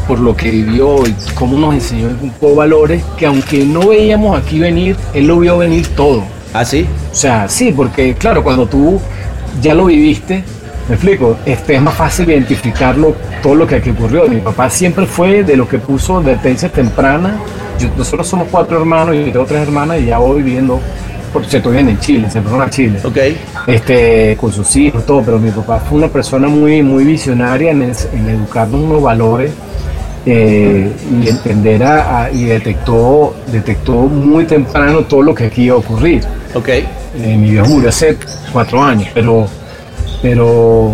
por 0.07 0.20
lo 0.20 0.36
que 0.36 0.51
vivió 0.51 1.07
y 1.07 1.16
cómo 1.34 1.57
nos 1.57 1.74
enseñó 1.74 2.07
un 2.22 2.32
poco 2.32 2.55
valores 2.55 3.03
que 3.18 3.26
aunque 3.26 3.66
no 3.66 3.88
veíamos 3.88 4.39
aquí 4.39 4.59
venir, 4.59 4.95
él 5.14 5.28
lo 5.28 5.39
vio 5.39 5.57
venir 5.57 5.88
todo. 5.95 6.24
¿Ah, 6.54 6.66
sí? 6.66 6.86
O 7.12 7.16
sea, 7.16 7.47
sí, 7.47 7.72
porque 7.76 8.14
claro, 8.16 8.43
cuando 8.43 8.68
tú 8.68 8.99
ya 9.62 9.74
lo 9.74 9.86
viviste, 9.86 10.43
me 10.89 10.95
explico, 10.95 11.38
este, 11.45 11.76
es 11.76 11.82
más 11.82 11.93
fácil 11.93 12.30
identificarlo 12.30 13.16
todo 13.41 13.56
lo 13.56 13.66
que 13.68 13.76
aquí 13.76 13.91
ocurrió. 13.91 14.28
Mi 14.28 14.41
papá 14.41 14.70
siempre 14.70 15.06
fue 15.06 15.43
de 15.43 15.56
lo 15.56 15.68
que 15.68 15.78
puso 15.80 16.18
advertencias 16.18 16.72
tempranas. 16.72 17.34
Yo- 17.80 17.89
nosotros 17.97 18.28
somos 18.28 18.47
cuatro 18.52 18.80
hermanos 18.80 19.16
y 19.16 19.26
yo 19.26 19.32
tengo 19.32 19.45
tres 19.45 19.62
hermanas 19.62 19.99
y 20.02 20.06
ya 20.08 20.18
voy 20.18 20.41
viviendo, 20.41 20.80
por 21.32 21.45
cierto, 21.45 21.70
viven 21.70 21.89
en 21.89 21.99
Chile, 21.99 22.30
se 22.30 22.41
fueron 22.41 22.62
a 22.62 22.70
Chile, 22.70 22.99
Ok. 23.04 23.18
este, 23.68 24.36
con 24.39 24.52
sus 24.52 24.76
hijos, 24.76 25.06
todo, 25.06 25.22
pero 25.24 25.39
mi 25.39 25.52
papá 25.52 25.80
fue 25.80 25.97
una 25.99 26.08
persona 26.10 26.47
muy, 26.49 26.84
muy 26.84 27.06
visionaria 27.06 27.72
en, 27.72 27.82
en 27.84 28.30
educarnos 28.30 28.82
unos 28.82 29.02
valores 29.02 29.52
eh, 30.26 30.91
y 31.24 31.30
entender 31.30 31.84
a- 31.84 32.24
a- 32.26 32.32
y 32.32 32.43
detectó, 32.45 33.36
detectó 33.52 33.93
muy 33.93 34.45
temprano 34.45 34.99
todo 35.02 35.22
lo 35.24 35.34
que 35.34 35.45
aquí 35.45 35.64
iba 35.64 35.76
a 35.76 35.80
ocurrir. 35.80 36.22
Ok. 36.54 36.68
Eh, 36.70 36.86
mi 37.16 37.52
viejo 37.52 37.68
murió 37.68 37.89
hace 37.89 38.18
cuatro 38.52 38.82
años, 38.84 39.08
pero, 39.14 39.47
pero 40.22 40.93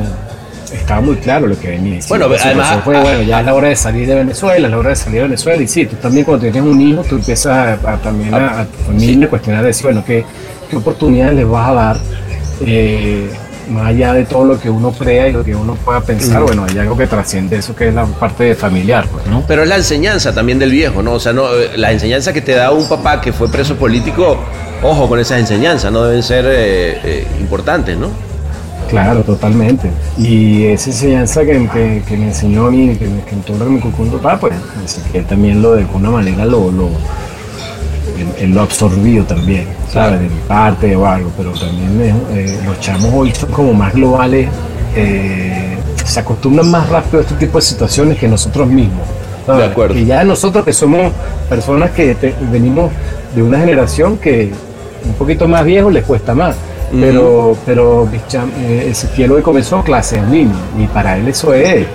estaba 0.74 1.02
muy 1.02 1.16
claro 1.18 1.48
lo 1.48 1.60
que 1.60 1.70
venía. 1.70 2.02
Sí, 2.02 2.10
Bueno, 2.10 2.26
además- 2.26 2.80
fue, 2.84 3.00
bueno, 3.02 3.22
ya 3.24 3.40
es 3.40 3.46
la 3.46 3.54
hora 3.54 3.70
de 3.70 3.76
salir 3.76 4.08
de 4.08 4.16
Venezuela, 4.16 4.68
es 4.68 4.72
la 4.72 4.78
hora 4.78 4.90
de 4.90 4.96
salir 4.96 5.18
de 5.22 5.24
Venezuela. 5.24 5.62
Y 5.64 5.68
sí, 5.68 5.86
tú 5.86 5.96
también 5.98 6.26
cuando 6.26 6.44
tienes 6.50 6.62
un 6.62 6.80
hijo, 6.82 7.04
tú 7.04 7.16
empiezas 7.16 7.80
a, 7.86 7.94
a 7.94 7.98
también 7.98 8.34
a, 8.34 8.62
a 8.62 8.66
tu 8.66 8.78
familia 8.86 9.30
cuestionar, 9.30 9.64
decir, 9.64 9.84
bueno, 9.86 10.04
¿qué, 10.06 10.24
qué 10.70 10.76
oportunidades 10.76 11.36
les 11.36 11.48
vas 11.48 11.70
a 11.70 11.74
dar? 11.74 11.98
Eh, 12.66 13.30
más 13.70 13.88
allá 13.88 14.14
de 14.14 14.26
todo 14.26 14.46
lo 14.46 14.60
que 14.60 14.70
uno 14.70 14.92
crea 14.92 15.28
y 15.28 15.34
lo 15.34 15.44
que 15.44 15.56
uno 15.56 15.76
pueda 15.76 16.02
pensar, 16.02 16.42
bueno, 16.44 16.66
hay 16.70 16.78
algo 16.80 16.98
que 16.98 17.08
trasciende 17.08 17.58
eso 17.58 17.76
que 17.76 17.90
es 17.90 17.94
la 17.94 18.06
parte 18.06 18.56
familiar, 18.56 19.06
pues, 19.12 19.26
¿no? 19.28 19.44
Pero 19.48 19.64
es 19.64 19.70
la 19.70 19.76
enseñanza 19.78 20.34
también 20.34 20.60
del 20.60 20.72
viejo, 20.72 21.02
¿no? 21.04 21.14
O 21.14 21.20
sea, 21.20 21.34
no, 21.34 21.48
eh, 21.54 21.72
la 21.78 21.92
enseñanza 21.92 22.32
que 22.34 22.42
te 22.42 22.54
da 22.54 22.72
un 22.72 22.88
papá 22.88 23.20
que 23.22 23.34
fue 23.34 23.50
preso 23.50 23.76
político, 23.76 24.38
ojo 24.82 25.08
con 25.10 25.20
esas 25.20 25.40
enseñanzas, 25.40 25.92
no 25.92 26.04
deben 26.04 26.24
ser 26.24 26.46
eh, 26.48 27.00
eh, 27.04 27.28
importantes, 27.40 27.98
¿no? 27.98 28.08
Claro, 28.90 29.22
totalmente. 29.22 29.90
Y 30.18 30.64
esa 30.68 30.90
enseñanza 30.92 31.42
que, 31.44 31.68
que- 31.74 32.04
que 32.08 32.16
me 32.18 32.28
enseñó 32.28 32.68
a 32.68 32.72
mí, 32.72 32.96
que, 32.96 33.06
me- 33.06 33.22
que 33.22 33.36
me 33.66 33.76
inculcó 33.76 34.04
mi 34.04 34.12
papá, 34.12 34.40
pues 34.40 34.54
así 34.86 35.02
que 35.12 35.18
él 35.18 35.26
también 35.26 35.62
lo 35.62 35.74
de 35.74 35.82
alguna 35.82 36.10
manera 36.10 36.46
lo, 36.46 36.72
lo 36.72 36.90
él 38.40 38.52
lo 38.54 38.62
absorbido 38.62 39.24
también, 39.26 39.66
¿sabes? 39.92 40.20
De 40.20 40.30
mi 40.30 40.40
parte 40.48 40.96
o 40.96 41.06
algo, 41.06 41.32
pero 41.38 41.52
también 41.52 42.14
eh, 42.34 42.60
los 42.66 42.80
chamos 42.80 43.12
hoy 43.14 43.32
son 43.34 43.52
como 43.52 43.74
más 43.74 43.94
globales, 43.94 44.50
eh, 44.96 45.78
se 46.04 46.20
acostumbran 46.20 46.70
más 46.72 46.90
rápido 46.90 47.20
a 47.20 47.22
este 47.22 47.36
tipo 47.36 47.58
de 47.58 47.62
situaciones 47.64 48.18
que 48.18 48.28
nosotros 48.28 48.68
mismos. 48.68 49.06
¿sabes? 49.46 49.66
De 49.66 49.72
acuerdo. 49.72 49.94
Que 49.96 50.06
ya 50.06 50.24
nosotros 50.24 50.66
que 50.66 50.74
somos 50.74 51.12
personas 51.50 51.92
que 51.92 52.16
te- 52.16 52.36
venimos 52.52 52.92
de 53.36 53.44
una 53.44 53.60
generación 53.60 54.18
que 54.18 54.52
un 55.06 55.14
poquito 55.14 55.48
más 55.48 55.64
viejos 55.64 55.94
les 55.94 56.04
cuesta 56.04 56.34
más. 56.34 56.56
Pero, 56.90 57.58
pero 57.66 58.08
mis 58.10 58.22
cham- 58.28 58.50
eh, 58.60 58.88
Ezequiel 58.92 59.34
hoy 59.34 59.42
comenzó 59.42 59.84
clases 59.84 60.20
en 60.20 60.32
línea 60.32 60.56
y 60.80 60.88
para 60.88 61.18
él 61.18 61.28
eso 61.28 61.54
es, 61.54 61.86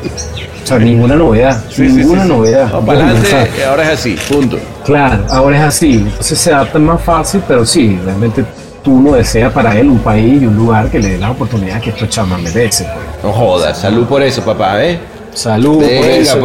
o 0.62 0.66
sea, 0.66 0.78
ninguna 0.78 1.16
novedad, 1.16 1.62
ninguna 1.76 2.24
novedad. 2.24 2.70
No, 2.70 2.84
para 2.84 2.98
O 2.98 3.02
sea, 3.02 3.40
adelante, 3.40 3.64
ahora 3.64 3.82
es 3.84 3.88
así, 3.98 4.16
punto. 4.28 4.58
Claro, 4.84 5.24
ahora 5.30 5.56
es 5.58 5.62
así, 5.64 5.94
entonces 5.94 6.38
se 6.38 6.52
adapta 6.52 6.78
más 6.78 7.00
fácil, 7.02 7.42
pero 7.46 7.64
sí, 7.66 7.98
realmente 8.04 8.44
tú 8.82 9.00
no 9.00 9.12
deseas 9.12 9.52
para 9.52 9.78
él 9.78 9.88
un 9.88 9.98
país 9.98 10.42
y 10.42 10.46
un 10.46 10.56
lugar 10.56 10.90
que 10.90 10.98
le 10.98 11.10
dé 11.10 11.18
las 11.18 11.30
oportunidades 11.30 11.82
que 11.82 11.90
estos 11.90 12.08
chamas 12.08 12.40
merecen. 12.40 12.86
pues. 12.86 13.24
No 13.24 13.32
jodas, 13.32 13.78
salud 13.78 14.06
por 14.06 14.22
eso, 14.22 14.42
papá, 14.42 14.84
¿eh? 14.84 14.98
Salud, 15.34 15.78
por 15.78 15.86
eso, 15.86 16.38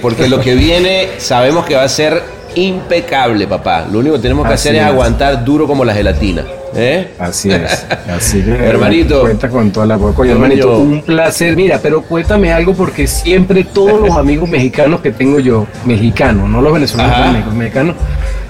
porque 0.00 0.28
lo 0.28 0.40
que 0.40 0.54
viene 0.54 1.08
sabemos 1.18 1.66
que 1.66 1.74
va 1.74 1.82
a 1.82 1.88
ser 1.88 2.22
impecable, 2.54 3.46
papá. 3.46 3.86
Lo 3.90 3.98
único 4.00 4.16
que 4.16 4.22
tenemos 4.22 4.46
que 4.46 4.54
Así 4.54 4.68
hacer 4.68 4.76
es, 4.80 4.82
es. 4.82 4.88
aguantar 4.88 5.44
duro 5.44 5.66
como 5.66 5.84
la 5.84 5.94
gelatina. 5.94 6.44
¿eh? 6.74 7.10
Así 7.18 7.50
es, 7.50 7.86
así 8.08 8.42
que 8.42 8.50
Hermanito. 8.52 9.20
cuenta 9.20 9.48
con 9.50 9.70
toda 9.70 9.84
la 9.86 9.98
coño, 9.98 10.14
Coño. 10.14 10.32
hermanito, 10.32 10.78
un 10.78 11.02
placer. 11.02 11.54
Mira, 11.56 11.78
pero 11.82 12.02
cuéntame 12.02 12.52
algo 12.52 12.72
porque 12.74 13.06
siempre 13.06 13.64
todos 13.64 14.00
los 14.00 14.16
amigos 14.16 14.48
mexicanos 14.48 15.00
que 15.00 15.10
tengo 15.12 15.38
yo, 15.38 15.66
mexicanos, 15.84 16.48
no 16.48 16.62
los 16.62 16.72
venezolanos, 16.72 17.44
los 17.44 17.54
mexicanos, 17.54 17.96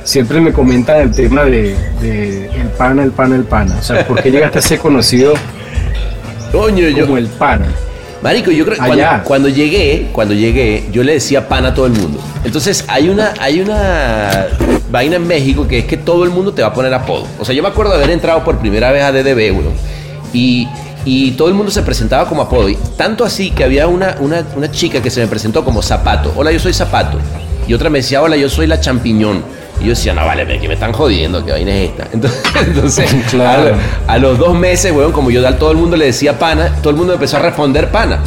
siempre 0.05 0.41
me 0.41 0.53
comentan 0.53 1.01
el 1.01 1.11
tema 1.13 1.45
de, 1.45 1.75
de 2.01 2.47
el 2.47 2.69
pana, 2.79 3.03
el 3.03 3.11
pana, 3.11 3.35
el 3.37 3.45
pana. 3.45 3.77
O 3.79 3.83
sea, 3.83 4.07
¿por 4.07 4.23
qué 4.23 4.31
llegaste 4.31 4.59
a 4.61 4.63
ser 4.63 4.79
conocido 4.79 5.35
Coño, 6.53 6.89
yo. 6.91 7.07
como 7.07 7.19
el 7.19 7.27
pana? 7.27 7.67
Marico, 8.23 8.53
yo 8.53 8.65
creo 8.65 8.79
que 8.79 8.87
cuando, 8.87 9.05
cuando 9.25 9.49
llegué, 9.49 10.09
cuando 10.13 10.33
llegué, 10.33 10.89
yo 10.93 11.03
le 11.03 11.15
decía 11.15 11.49
pan 11.49 11.67
a 11.67 11.75
todo 11.75 11.87
el 11.87 11.93
mundo. 11.93 12.21
Entonces 12.45 12.85
hay 12.87 13.09
una, 13.09 13.35
hay 13.41 13.61
una 13.61 14.47
vaina 14.91 15.17
en 15.17 15.27
México 15.27 15.67
que 15.67 15.81
es 15.81 15.85
que 15.87 15.97
todo 15.97 16.23
el 16.23 16.31
mundo 16.31 16.53
te 16.53 16.63
va 16.63 16.69
a 16.69 16.73
poner 16.75 16.95
apodo. 16.95 17.27
O 17.41 17.45
sea, 17.45 17.55
yo 17.55 17.63
me 17.63 17.69
acuerdo 17.69 17.93
de 17.93 17.99
haber 17.99 18.11
entrado 18.11 18.45
por 18.45 18.59
primera 18.59 18.93
vez 18.93 19.03
a 19.03 19.11
DDB, 19.11 19.57
weón. 19.57 19.75
Y, 20.33 20.69
y 21.05 21.33
todo 21.33 21.49
el 21.49 21.55
mundo 21.55 21.73
se 21.73 21.83
presentaba 21.83 22.29
como 22.29 22.43
apodo. 22.43 22.69
Y 22.69 22.77
tanto 22.97 23.25
así 23.25 23.51
que 23.51 23.65
había 23.65 23.89
una, 23.89 24.17
una, 24.21 24.47
una 24.55 24.71
chica 24.71 25.03
que 25.03 25.11
se 25.11 25.21
me 25.21 25.27
presentó 25.27 25.65
como 25.65 25.83
Zapato. 25.83 26.33
Hola, 26.37 26.53
yo 26.53 26.61
soy 26.61 26.73
Zapato. 26.73 27.19
Y 27.67 27.75
otra 27.75 27.91
me 27.91 27.99
decía, 27.99 28.23
hola, 28.23 28.37
yo 28.37 28.49
soy 28.49 28.69
la 28.69 28.81
champiñón. 28.81 29.43
Y 29.81 29.85
yo 29.85 29.91
decía, 29.91 30.13
no, 30.15 30.25
vale, 30.25 30.47
que 30.61 30.69
me 30.69 30.75
están 30.75 30.93
jodiendo, 30.93 31.45
que 31.45 31.51
vaina 31.53 31.73
es 31.73 31.91
esta. 31.91 32.09
Entonces, 32.13 32.43
entonces 32.67 33.11
Claro. 33.31 33.75
a, 34.07 34.13
a 34.13 34.19
los 34.19 34.39
dos 34.39 34.55
meses, 34.55 34.93
weón, 34.93 35.13
como 35.13 35.31
yo 35.31 35.47
a 35.47 35.57
todo 35.57 35.73
el 35.73 35.77
mundo 35.79 35.97
le 35.97 36.07
decía 36.07 36.39
pana, 36.39 36.77
todo 36.83 36.91
el 36.91 36.97
mundo 36.97 37.15
empezó 37.15 37.39
a 37.39 37.41
responder 37.41 37.91
pana. 37.91 38.21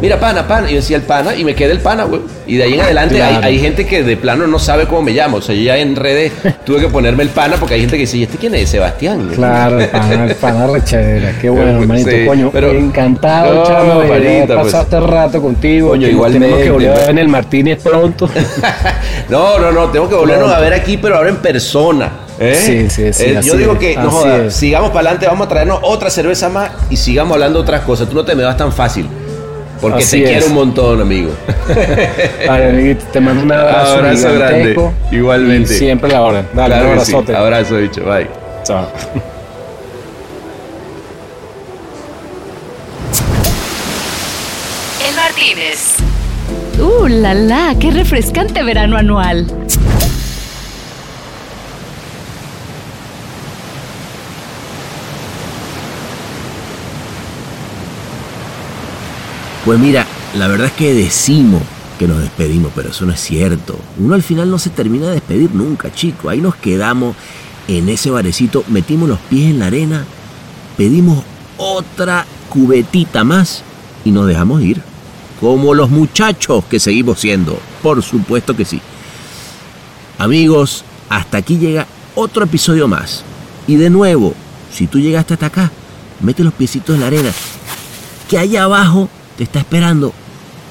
Mira, 0.00 0.20
pana, 0.20 0.46
pana. 0.46 0.68
Y 0.68 0.74
yo 0.74 0.76
decía 0.76 0.96
el 0.96 1.02
pana 1.02 1.34
y 1.34 1.44
me 1.44 1.54
quedé 1.54 1.72
el 1.72 1.80
pana, 1.80 2.04
weón. 2.04 2.22
Y 2.46 2.56
de 2.56 2.64
ahí 2.64 2.74
en 2.74 2.80
adelante 2.82 3.20
hay, 3.22 3.30
Claro. 3.32 3.46
hay 3.46 3.58
gente 3.58 3.86
que 3.86 4.02
de 4.02 4.16
plano 4.16 4.46
no 4.46 4.58
sabe 4.58 4.86
cómo 4.86 5.02
me 5.02 5.12
llamo. 5.12 5.38
O 5.38 5.42
sea, 5.42 5.54
yo 5.54 5.62
ya 5.62 5.78
en 5.78 5.96
redes 5.96 6.32
tuve 6.64 6.80
que 6.80 6.88
ponerme 6.88 7.22
el 7.22 7.30
pana 7.30 7.56
porque 7.58 7.74
hay 7.74 7.80
gente 7.80 7.96
que 7.96 8.02
dice, 8.02 8.18
¿y 8.18 8.22
este 8.24 8.36
quién 8.38 8.54
es? 8.54 8.68
Sebastián. 8.68 9.30
Claro, 9.34 9.80
el 9.80 9.88
pana, 9.88 10.24
el 10.26 10.34
pana 10.36 10.66
rechadera, 10.66 11.32
qué 11.40 11.48
bueno, 11.48 11.72
Sí, 11.78 11.82
hermanito, 11.82 12.10
coño, 12.26 12.50
pero- 12.52 12.70
encantado, 12.72 13.54
No, 13.54 13.66
chamo, 13.66 14.00
de 14.00 14.08
panita, 14.08 14.52
haber 14.54 14.58
pues. 14.60 14.74
este 14.74 15.00
rato 15.00 15.42
contigo, 15.42 15.88
Coño, 15.90 16.08
nos 16.08 16.32
tenemos 16.32 16.58
que 16.60 16.70
volver 16.70 16.88
a 16.90 16.92
pues. 16.92 17.00
ver 17.06 17.10
en 17.10 17.18
el 17.18 17.28
Martínez 17.28 17.82
pronto. 17.82 18.28
No, 19.28 19.58
no, 19.58 19.72
no, 19.72 19.86
tengo 19.90 20.08
que 20.08 20.14
volvernos 20.14 20.52
a 20.52 20.60
ver 20.60 20.72
aquí, 20.72 20.98
pero 20.98 21.16
ahora 21.16 21.30
en 21.30 21.36
persona. 21.36 22.10
¿eh? 22.38 22.54
Sí, 22.54 22.88
sí, 22.90 23.12
sí, 23.12 23.24
Eh, 23.24 23.40
yo 23.42 23.56
digo 23.56 23.72
es, 23.72 23.78
que, 23.80 23.96
no 23.96 24.08
joda, 24.10 24.50
sigamos 24.50 24.90
para 24.90 25.00
adelante, 25.08 25.26
vamos 25.26 25.46
a 25.46 25.48
traernos 25.48 25.80
otra 25.82 26.10
cerveza 26.10 26.48
más 26.48 26.70
y 26.90 26.96
sigamos 26.96 27.34
hablando 27.34 27.58
de 27.58 27.62
otras 27.64 27.80
cosas. 27.80 28.08
Tú 28.08 28.14
no 28.14 28.24
te 28.24 28.34
me 28.36 28.42
das 28.44 28.56
tan 28.56 28.72
fácil. 28.72 29.08
Porque 29.80 29.98
Así 30.02 30.18
te 30.22 30.24
es. 30.24 30.30
quiero 30.30 30.46
un 30.46 30.54
montón, 30.54 31.00
amigo. 31.02 31.30
Vale, 32.48 32.68
amiguito, 32.70 33.04
te 33.12 33.20
mando 33.20 33.42
un 33.42 33.52
abrazo, 33.52 33.94
Abrazo 33.96 34.32
grande, 34.34 34.76
igualmente. 35.12 35.74
Y 35.74 35.76
siempre 35.78 36.10
la 36.10 36.22
hora. 36.22 36.46
Dale, 36.54 36.74
Claro 36.74 36.90
un 36.92 36.98
que 36.98 37.04
sí. 37.04 37.12
abrazote. 37.12 37.36
Abrazo, 37.36 37.76
bicho. 37.76 38.04
Bye. 38.04 38.26
Chao. 38.64 38.88
El 45.08 45.14
Martínez. 45.14 45.96
¡Uh, 46.80 47.06
la 47.08 47.34
la! 47.34 47.74
¡Qué 47.78 47.90
refrescante 47.90 48.62
verano 48.62 48.96
anual! 48.96 49.46
Pues 59.66 59.80
mira, 59.80 60.06
la 60.38 60.46
verdad 60.46 60.68
es 60.68 60.74
que 60.74 60.94
decimos 60.94 61.60
que 61.98 62.06
nos 62.06 62.20
despedimos, 62.20 62.70
pero 62.72 62.90
eso 62.90 63.04
no 63.04 63.12
es 63.12 63.18
cierto. 63.18 63.76
Uno 63.98 64.14
al 64.14 64.22
final 64.22 64.48
no 64.48 64.60
se 64.60 64.70
termina 64.70 65.06
de 65.06 65.14
despedir 65.14 65.52
nunca, 65.56 65.92
chico. 65.92 66.28
Ahí 66.28 66.40
nos 66.40 66.54
quedamos 66.54 67.16
en 67.66 67.88
ese 67.88 68.10
barecito, 68.10 68.62
metimos 68.68 69.08
los 69.08 69.18
pies 69.18 69.50
en 69.50 69.58
la 69.58 69.66
arena, 69.66 70.04
pedimos 70.76 71.24
otra 71.56 72.24
cubetita 72.48 73.24
más 73.24 73.64
y 74.04 74.12
nos 74.12 74.28
dejamos 74.28 74.62
ir. 74.62 74.80
Como 75.40 75.74
los 75.74 75.90
muchachos 75.90 76.62
que 76.66 76.78
seguimos 76.78 77.18
siendo. 77.18 77.58
Por 77.82 78.04
supuesto 78.04 78.54
que 78.54 78.64
sí. 78.64 78.80
Amigos, 80.16 80.84
hasta 81.08 81.38
aquí 81.38 81.58
llega 81.58 81.88
otro 82.14 82.44
episodio 82.44 82.86
más. 82.86 83.24
Y 83.66 83.74
de 83.74 83.90
nuevo, 83.90 84.32
si 84.72 84.86
tú 84.86 85.00
llegaste 85.00 85.34
hasta 85.34 85.46
acá, 85.46 85.72
mete 86.20 86.44
los 86.44 86.54
piecitos 86.54 86.94
en 86.94 87.00
la 87.00 87.08
arena. 87.08 87.32
Que 88.30 88.38
allá 88.38 88.62
abajo 88.62 89.10
te 89.36 89.44
está 89.44 89.60
esperando 89.60 90.12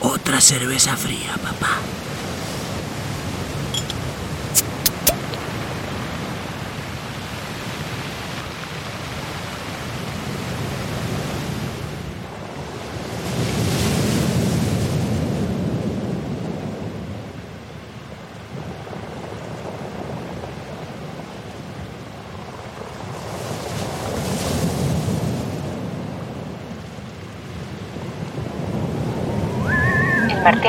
otra 0.02 0.42
cerveza 0.42 0.96
fría, 0.98 1.34
papá. 1.42 1.78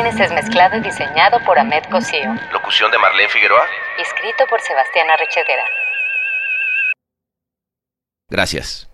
Martínez 0.06 0.30
es 0.30 0.32
mezclado 0.34 0.76
y 0.76 0.80
diseñado 0.80 1.40
por 1.44 1.58
Ahmed 1.58 1.82
Cosío. 1.90 2.32
Locución 2.52 2.90
de 2.92 2.98
Marlene 2.98 3.28
Figueroa. 3.28 3.66
Escrito 3.98 4.44
por 4.48 4.60
Sebastián 4.60 5.10
Arrechedera. 5.10 5.64
Gracias. 8.28 8.88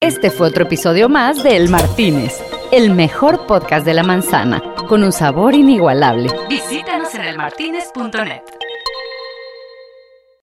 Este 0.00 0.30
fue 0.30 0.48
otro 0.48 0.64
episodio 0.64 1.08
más 1.08 1.42
de 1.42 1.56
El 1.56 1.68
Martínez, 1.68 2.42
el 2.72 2.90
mejor 2.90 3.46
podcast 3.46 3.84
de 3.84 3.94
la 3.94 4.02
manzana, 4.02 4.62
con 4.88 5.02
un 5.02 5.12
sabor 5.12 5.54
inigualable. 5.54 6.30
Visítanos 6.48 7.14
en 7.14 7.22
elmartinez.net. 7.22 8.42